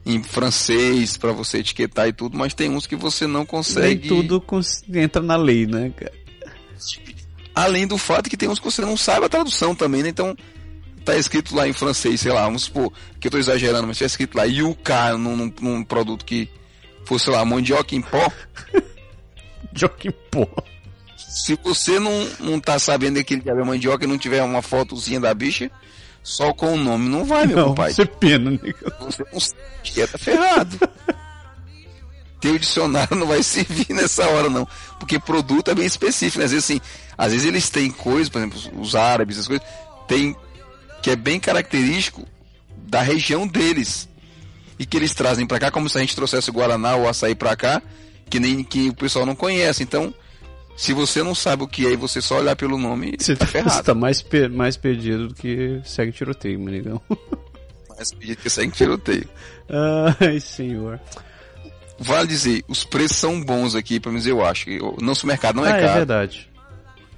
Em 0.05 0.21
francês, 0.21 1.15
pra 1.17 1.31
você 1.31 1.59
etiquetar 1.59 2.07
e 2.09 2.13
tudo, 2.13 2.37
mas 2.37 2.53
tem 2.53 2.69
uns 2.69 2.85
que 2.85 2.95
você 2.95 3.25
não 3.25 3.39
Nem 3.41 3.45
consegue. 3.45 4.07
tudo 4.09 4.41
cons- 4.41 4.83
entra 4.93 5.21
na 5.21 5.35
lei, 5.37 5.65
né, 5.65 5.91
cara? 5.95 6.13
Além 7.55 7.85
do 7.87 7.97
fato 7.97 8.29
que 8.29 8.35
tem 8.37 8.49
uns 8.49 8.59
que 8.59 8.65
você 8.65 8.81
não 8.81 8.97
sabe 8.97 9.25
a 9.25 9.29
tradução 9.29 9.73
também, 9.75 10.03
né? 10.03 10.09
Então, 10.09 10.35
tá 11.03 11.15
escrito 11.15 11.55
lá 11.55 11.67
em 11.67 11.73
francês, 11.73 12.21
sei 12.21 12.31
lá, 12.31 12.43
vamos 12.45 12.63
supor, 12.63 12.91
que 13.19 13.27
eu 13.27 13.31
tô 13.31 13.37
exagerando, 13.37 13.87
mas 13.87 13.99
tá 13.99 14.05
escrito 14.05 14.37
lá 14.37 14.43
Yuka 14.45 15.17
num, 15.17 15.35
num, 15.35 15.53
num 15.61 15.83
produto 15.83 16.23
que 16.25 16.49
fosse, 17.05 17.25
sei 17.25 17.33
lá, 17.33 17.43
mandioca 17.45 17.95
em 17.95 18.01
pó. 18.01 18.31
Joaquim 19.75 20.11
Pô. 20.29 20.47
Se 21.17 21.57
você 21.63 21.99
não, 21.99 22.11
não 22.39 22.59
tá 22.59 22.77
sabendo 22.77 23.23
que 23.23 23.35
diabo 23.35 23.61
é 23.61 23.63
mandioca 23.63 24.05
e 24.05 24.07
não 24.07 24.17
tiver 24.17 24.43
uma 24.43 24.61
fotozinha 24.61 25.19
da 25.19 25.33
bicha, 25.33 25.69
só 26.21 26.53
com 26.53 26.73
o 26.73 26.77
nome 26.77 27.09
não 27.09 27.25
vai, 27.25 27.47
meu 27.47 27.57
Não, 27.57 27.67
compadre. 27.69 27.93
você 27.95 28.05
pena, 28.05 28.51
né? 28.51 28.59
Você 28.99 29.25
não 29.31 29.39
sabe, 29.39 29.61
que 29.83 30.07
tá 30.07 30.17
ferrado. 30.17 30.79
Teu 32.39 32.59
dicionário 32.59 33.15
não 33.15 33.25
vai 33.25 33.41
servir 33.41 33.87
nessa 33.89 34.27
hora, 34.27 34.49
não. 34.49 34.67
Porque 34.99 35.17
produto 35.17 35.71
é 35.71 35.75
bem 35.75 35.85
específico, 35.85 36.39
né? 36.39 36.45
Às 36.45 36.51
vezes, 36.51 36.65
assim, 36.65 36.81
às 37.17 37.31
vezes 37.31 37.47
eles 37.47 37.69
têm 37.69 37.89
coisas, 37.89 38.29
por 38.29 38.39
exemplo, 38.39 38.59
os 38.79 38.95
árabes, 38.95 39.37
essas 39.37 39.47
coisas, 39.47 39.65
tem 40.07 40.35
que 41.03 41.11
é 41.11 41.15
bem 41.15 41.39
característico 41.39 42.25
da 42.87 43.01
região 43.01 43.45
deles. 43.45 44.09
E 44.79 44.85
que 44.87 44.97
eles 44.97 45.13
trazem 45.13 45.45
pra 45.45 45.59
cá 45.59 45.69
como 45.69 45.87
se 45.87 45.97
a 45.97 46.01
gente 46.01 46.15
trouxesse 46.15 46.49
o 46.49 46.53
Guaraná 46.53 46.95
ou 46.95 47.03
o 47.03 47.07
açaí 47.07 47.35
pra 47.35 47.55
cá, 47.55 47.79
que 48.27 48.39
nem 48.39 48.63
que 48.63 48.89
o 48.89 48.93
pessoal 48.95 49.23
não 49.25 49.35
conhece. 49.35 49.83
Então, 49.83 50.11
se 50.75 50.93
você 50.93 51.21
não 51.21 51.35
sabe 51.35 51.61
o 51.63 51.67
que 51.67 51.85
é 51.85 51.91
e 51.91 51.95
você 51.95 52.19
só 52.21 52.39
olhar 52.39 52.55
pelo 52.55 52.77
nome, 52.79 53.15
Você 53.19 53.35
tá 53.35 53.45
ferrado. 53.45 53.71
você 53.75 53.83
tá 53.83 53.93
mais, 53.93 54.21
pe- 54.23 54.47
mais 54.47 54.75
perdido 54.75 55.27
do 55.27 55.35
que 55.35 55.79
segue 55.85 56.11
tiroteio, 56.11 56.59
manigão. 56.59 56.99
Mas 57.97 58.11
pedido 58.11 58.41
que 58.41 58.49
segue 58.49 58.71
tiroteio. 58.71 59.29
Ai, 60.19 60.39
senhor. 60.39 60.99
Vale 61.99 62.27
dizer, 62.27 62.63
os 62.67 62.83
preços 62.83 63.17
são 63.17 63.39
bons 63.39 63.75
aqui, 63.75 63.99
pelo 63.99 64.13
menos 64.13 64.25
eu 64.25 64.43
acho. 64.43 64.67
O 64.97 64.97
nosso 65.01 65.27
mercado 65.27 65.57
não 65.57 65.65
é 65.65 65.71
ah, 65.73 65.77
é 65.77 65.81
caro. 65.81 65.93
verdade. 65.93 66.49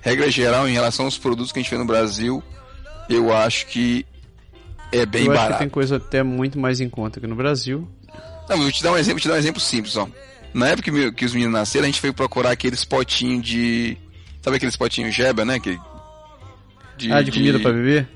Regra 0.02 0.30
geral, 0.30 0.68
em 0.68 0.74
relação 0.74 1.06
aos 1.06 1.18
produtos 1.18 1.52
que 1.54 1.60
a 1.60 1.62
gente 1.62 1.72
vê 1.72 1.78
no 1.78 1.86
Brasil, 1.86 2.44
eu 3.10 3.34
acho 3.36 3.68
que 3.68 4.06
é 4.92 5.06
bem 5.06 5.26
Eu 5.26 5.32
acho 5.32 5.40
que 5.40 5.44
barato. 5.44 5.60
tem 5.60 5.70
coisa 5.70 5.98
até 5.98 6.24
muito 6.24 6.58
mais 6.60 6.80
em 6.80 6.90
conta 6.90 7.20
que 7.20 7.28
no 7.28 7.36
Brasil. 7.36 7.88
Não, 8.50 8.56
eu 8.58 8.64
vou 8.64 8.72
te 8.72 8.84
dar 8.84 8.92
um 8.92 8.98
exemplo, 8.98 9.20
te 9.20 9.28
dar 9.28 9.34
um 9.36 9.38
exemplo 9.38 9.60
simples, 9.60 9.96
ó. 9.98 10.08
Na 10.54 10.70
época 10.70 10.92
que, 10.92 11.12
que 11.12 11.26
os 11.26 11.34
meninos 11.34 11.54
nasceram, 11.54 11.84
a 11.84 11.88
gente 11.88 12.00
foi 12.00 12.14
procurar 12.14 12.52
aqueles 12.52 12.86
potinhos 12.86 13.46
de. 13.46 13.98
Sabe 14.42 14.58
aqueles 14.58 14.78
potinhos 14.78 15.14
Jeba, 15.14 15.44
né? 15.44 15.60
Que, 15.60 15.78
de, 16.98 17.12
ah, 17.12 17.22
de, 17.22 17.32
comida 17.32 17.60
pra 17.60 17.72
beber? 17.74 18.08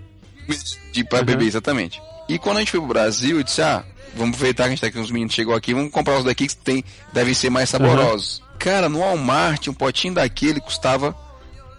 de 0.93 1.03
pra 1.03 1.19
Uhum. 1.19 1.25
beber, 1.25 1.45
exatamente. 1.45 2.01
E 2.29 2.37
quando 2.39 2.57
a 2.57 2.59
gente 2.59 2.71
foi 2.71 2.79
pro 2.79 2.89
Brasil, 2.89 3.37
eu 3.37 3.43
disse, 3.43 3.61
ah, 3.61 3.83
vamos 4.15 4.35
aproveitar 4.35 4.63
que 4.63 4.67
a 4.67 4.69
gente 4.71 4.81
tá 4.81 4.87
aqui, 4.87 4.99
os 4.99 5.11
meninos 5.11 5.33
chegou 5.33 5.53
aqui, 5.55 5.73
vamos 5.73 5.91
comprar 5.91 6.17
os 6.17 6.23
daqui 6.23 6.47
que 6.47 6.55
tem, 6.55 6.83
devem 7.11 7.33
ser 7.33 7.49
mais 7.49 7.69
saborosos. 7.69 8.41
Cara, 8.59 8.87
no 8.87 8.99
Walmart, 8.99 9.67
um 9.67 9.73
potinho 9.73 10.13
daquele 10.13 10.59
custava 10.61 11.15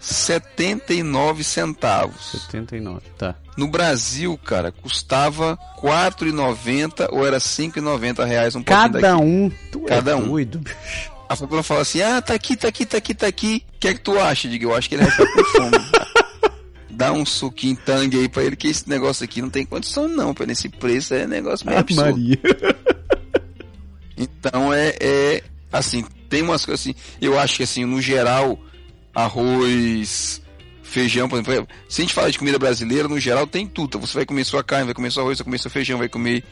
79 0.00 1.44
centavos. 1.44 2.30
79, 2.32 3.00
tá. 3.18 3.34
No 3.56 3.68
Brasil, 3.68 4.38
cara, 4.38 4.72
custava 4.72 5.58
4,90 5.80 7.08
ou 7.12 7.26
era 7.26 7.38
5,90 7.38 8.24
reais 8.24 8.56
um 8.56 8.62
Cada 8.62 9.16
um. 9.18 9.50
Tu 9.70 9.80
Cada 9.80 10.12
é 10.12 10.16
um. 10.16 10.28
doido, 10.28 10.58
bicho. 10.58 11.10
A 11.28 11.36
fulana 11.36 11.62
fala 11.62 11.82
assim, 11.82 12.00
ah, 12.02 12.20
tá 12.20 12.34
aqui, 12.34 12.56
tá 12.56 12.68
aqui, 12.68 12.84
tá 12.86 12.96
aqui, 12.96 13.14
tá 13.14 13.26
aqui. 13.26 13.64
O 13.76 13.78
que 13.78 13.88
é 13.88 13.94
que 13.94 14.00
tu 14.00 14.18
acha? 14.18 14.48
Diga, 14.48 14.64
eu 14.66 14.74
acho 14.74 14.88
que 14.88 14.96
ele 14.96 15.04
vai 15.04 15.12
ficar 15.12 15.32
com 15.32 15.44
fome. 15.44 15.90
Dá 16.90 17.12
um 17.12 17.24
suquinho 17.24 17.76
tangue 17.86 18.18
aí 18.18 18.28
pra 18.28 18.42
ele, 18.42 18.56
que 18.56 18.66
esse 18.68 18.88
negócio 18.88 19.24
aqui 19.24 19.40
não 19.40 19.48
tem 19.48 19.64
condição 19.64 20.08
não, 20.08 20.34
pô. 20.34 20.44
Nesse 20.44 20.68
preço 20.68 21.14
é 21.14 21.26
negócio 21.26 21.64
meio 21.66 21.78
Ah, 21.78 21.80
absurdo. 21.82 22.10
Maria. 22.10 22.38
Então 24.16 24.72
é, 24.74 24.94
é 25.00 25.42
assim, 25.72 26.04
tem 26.28 26.42
umas 26.42 26.64
coisas 26.64 26.80
assim, 26.80 26.94
eu 27.20 27.38
acho 27.38 27.58
que 27.58 27.62
assim, 27.62 27.84
no 27.84 28.02
geral, 28.02 28.58
arroz, 29.14 30.42
feijão, 30.82 31.28
por 31.28 31.38
exemplo, 31.38 31.68
se 31.88 32.00
a 32.00 32.04
gente 32.04 32.14
fala 32.14 32.30
de 32.30 32.38
comida 32.38 32.58
brasileira, 32.58 33.08
no 33.08 33.18
geral 33.18 33.46
tem 33.46 33.66
tudo. 33.66 33.98
Você 34.00 34.14
vai 34.14 34.26
comer 34.26 34.44
sua 34.44 34.62
carne, 34.62 34.86
vai 34.86 34.94
comer 34.94 35.12
seu 35.12 35.22
arroz, 35.22 35.38
vai 35.38 35.44
comer 35.44 35.58
seu 35.58 35.70
feijão, 35.70 35.98
vai 35.98 36.08
comer 36.08 36.44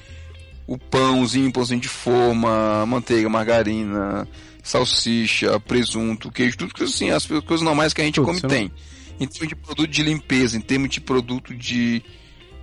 o 0.66 0.76
pãozinho, 0.76 1.52
pãozinho 1.52 1.80
de 1.80 1.88
forma, 1.88 2.84
manteiga, 2.86 3.28
margarina, 3.28 4.28
salsicha, 4.62 5.58
presunto, 5.60 6.30
queijo, 6.30 6.58
tudo 6.58 6.74
que 6.74 6.84
assim, 6.84 7.10
as 7.10 7.26
coisas 7.26 7.62
normais 7.62 7.94
que 7.94 8.02
a 8.02 8.04
gente 8.04 8.16
Tudo, 8.16 8.26
come 8.26 8.40
tem. 8.40 8.70
Em 9.18 9.26
termos 9.26 9.48
de 9.48 9.56
produto 9.56 9.88
de 9.88 10.02
limpeza, 10.02 10.56
em 10.56 10.60
termos 10.60 10.90
de 10.90 11.00
produto 11.00 11.54
de, 11.54 12.02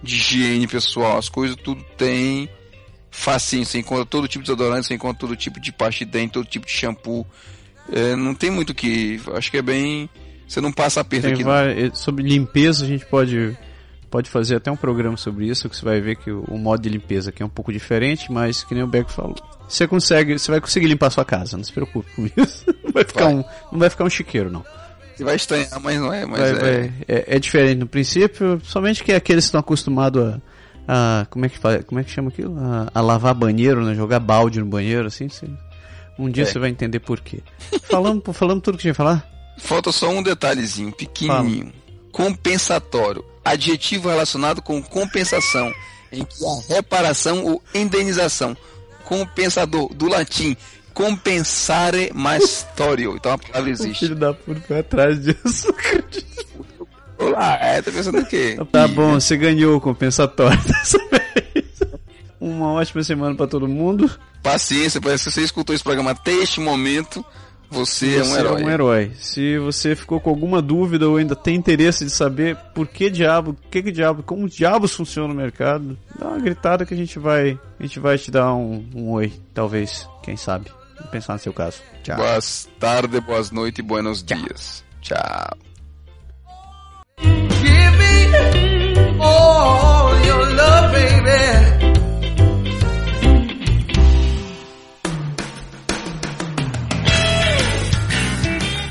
de 0.01 0.15
higiene 0.15 0.67
pessoal, 0.67 1.17
as 1.17 1.27
coisas 1.27 1.57
tudo 1.57 1.84
tem 1.97 2.47
facinho, 3.09 3.65
você 3.65 3.80
encontra 3.80 4.05
todo 4.05 4.27
tipo 4.27 4.43
de 4.43 4.51
desodorante, 4.51 4.88
você 4.88 4.93
encontra 4.93 5.19
todo 5.19 5.35
tipo 5.35 5.59
de 5.59 5.72
pasta 5.72 6.05
de 6.05 6.11
dente, 6.11 6.34
todo 6.34 6.45
tipo 6.45 6.65
de 6.65 6.72
shampoo. 6.72 7.26
É, 7.91 8.15
não 8.15 8.33
tem 8.33 8.49
muito 8.49 8.73
que. 8.73 9.19
Acho 9.33 9.51
que 9.51 9.57
é 9.57 9.61
bem. 9.61 10.09
Você 10.47 10.61
não 10.61 10.71
passa 10.71 11.01
aperto 11.01 11.25
Tem 11.25 11.33
aqui. 11.33 11.43
várias- 11.43 11.97
Sobre 11.99 12.23
limpeza, 12.23 12.85
a 12.85 12.87
gente 12.87 13.05
pode, 13.05 13.57
pode 14.11 14.29
fazer 14.29 14.55
até 14.55 14.71
um 14.71 14.75
programa 14.75 15.17
sobre 15.17 15.47
isso, 15.47 15.67
que 15.69 15.75
você 15.75 15.83
vai 15.83 15.99
ver 15.99 16.15
que 16.17 16.29
o, 16.31 16.41
o 16.47 16.57
modo 16.57 16.81
de 16.81 16.89
limpeza 16.89 17.29
aqui 17.31 17.41
é 17.41 17.45
um 17.45 17.49
pouco 17.49 17.71
diferente, 17.73 18.31
mas 18.31 18.63
que 18.63 18.73
nem 18.75 18.83
o 18.83 18.87
Beck 18.87 19.11
falou. 19.11 19.35
Você 19.67 19.87
consegue, 19.87 20.37
você 20.37 20.51
vai 20.51 20.61
conseguir 20.61 20.87
limpar 20.87 21.07
a 21.07 21.09
sua 21.11 21.25
casa, 21.25 21.57
não 21.57 21.63
se 21.63 21.71
preocupe 21.73 22.07
com 22.15 22.25
isso. 22.41 22.63
Não 22.85 22.91
vai 22.93 23.03
ficar, 23.03 23.25
Vai. 23.25 23.33
Um, 23.33 23.43
não 23.71 23.79
vai 23.79 23.89
ficar 23.89 24.03
um 24.05 24.09
chiqueiro, 24.09 24.49
não. 24.51 24.63
Você 25.15 25.23
vai 25.23 25.35
estranhar, 25.35 25.79
mas 25.81 25.99
não 25.99 26.13
é. 26.13 26.25
Mas 26.25 26.39
Vai- 26.39 26.49
é, 26.49 26.53
vai- 26.53 26.93
é, 27.07 27.35
é 27.35 27.39
diferente 27.39 27.79
no 27.79 27.87
princípio, 27.87 28.61
somente 28.63 29.03
que 29.03 29.11
aqueles 29.11 29.43
que 29.45 29.47
estão 29.47 29.59
acostumados 29.59 30.21
a, 30.23 30.39
a- 30.87 31.25
como 31.29 31.45
é 31.45 31.49
que 31.49 31.57
faz, 31.57 31.83
como 31.83 31.99
é 31.99 32.03
que 32.03 32.11
chama 32.11 32.29
aquilo? 32.29 32.55
A, 32.59 32.89
a 32.93 33.01
lavar 33.01 33.33
banheiro, 33.33 33.83
né? 33.83 33.93
Jogar 33.95 34.19
balde 34.19 34.59
no 34.59 34.65
banheiro, 34.67 35.07
assim. 35.07 35.27
você- 35.27 35.47
um 36.17 36.29
dia 36.29 36.43
É. 36.43 36.45
você 36.45 36.59
vai 36.59 36.69
entender 36.69 36.99
por 36.99 37.19
quê. 37.21 37.39
Falamos, 37.89 38.23
falamos 38.33 38.63
tudo 38.63 38.77
que 38.77 38.83
tinha 38.83 38.93
que 38.93 38.97
falar? 38.97 39.25
Falta 39.57 39.91
só 39.91 40.09
um 40.09 40.21
detalhezinho, 40.23 40.91
pequenininho. 40.91 41.71
Compensatório. 42.11 43.23
Adjetivo 43.43 44.09
relacionado 44.09 44.61
com 44.61 44.81
compensação, 44.81 45.71
em 46.11 46.23
que 46.25 46.45
a 46.45 46.73
reparação 46.75 47.43
ou 47.45 47.63
indenização. 47.73 48.55
Compensador, 49.05 49.93
do 49.93 50.07
latim, 50.07 50.57
compensare 50.93 52.11
mastorio. 52.13 53.15
Então 53.15 53.33
a 53.33 53.37
palavra 53.37 53.69
O 53.69 53.73
existe. 53.73 53.99
filho 53.99 54.15
da 54.15 54.33
puta 54.33 54.59
foi 54.61 54.79
atrás 54.79 55.21
disso. 55.21 55.67
Olá, 57.17 57.57
é, 57.61 57.81
tá 57.81 57.91
pensando 57.91 58.19
o 58.19 58.25
quê? 58.25 58.57
Tá 58.71 58.87
bom, 58.87 59.13
você 59.13 59.37
ganhou 59.37 59.77
o 59.77 59.81
compensatório 59.81 60.59
dessa 60.65 60.97
vez. 61.07 61.65
Uma 62.41 62.73
ótima 62.73 63.03
semana 63.03 63.35
pra 63.35 63.47
todo 63.47 63.67
mundo. 63.67 64.09
Paciência, 64.45 65.01
parece 65.01 65.23
que 65.23 65.31
você 65.31 65.41
escutou 65.41 65.73
esse 65.73 65.84
programa 65.84 66.11
até 66.11 66.31
este 66.31 66.59
momento. 66.59 67.26
Você, 67.67 68.17
é 68.17 68.22
um 68.22 68.26
Você 68.26 68.39
herói. 68.39 68.61
é 68.61 68.65
um 68.65 68.69
herói. 68.69 69.11
Se 69.19 69.57
você 69.57 69.95
ficou 69.95 70.19
com 70.22 70.30
alguma 70.30 70.61
dúvida 70.61 71.09
ou 71.09 71.17
ainda 71.17 71.35
tem 71.35 71.55
interesse 71.55 72.05
de 72.05 72.11
saber 72.11 72.55
por 72.76 72.88
que 72.88 73.09
diabo, 73.09 73.57
que 73.72 73.81
que 73.81 73.91
diabo, 73.91 74.22
como 74.22 74.47
diabos 74.47 74.93
funciona 74.93 75.34
o 75.34 75.35
mercado, 75.35 75.97
dá 76.17 76.27
uma 76.27 76.38
gritada 76.39 76.85
que 76.85 76.93
a 76.93 76.97
gente 76.97 77.17
vai, 77.17 77.59
a 77.80 77.84
gente 77.84 77.99
vai 77.99 78.19
te 78.19 78.30
dar 78.30 78.53
um, 78.53 78.88
um 78.93 79.09
oi, 79.13 79.34
talvez, 79.51 80.07
quem 80.22 80.38
sabe. 80.38 80.69
Vou 80.99 81.07
pensar 81.09 81.34
no 81.34 81.39
seu 81.39 81.51
caso. 81.51 81.77
Tchau. 82.03 82.15
Boas 82.15 82.69
tardes, 82.80 83.19
boas 83.22 83.49
noites 83.49 83.80
e 83.80 83.81
buenos 83.81 84.23
dias. 84.23 84.84
Tchau. 85.01 85.57
Give 87.17 87.97
me 87.97 89.19
all 89.19 90.13
your 90.23 90.53
love, 90.53 90.91
baby. 90.93 92.14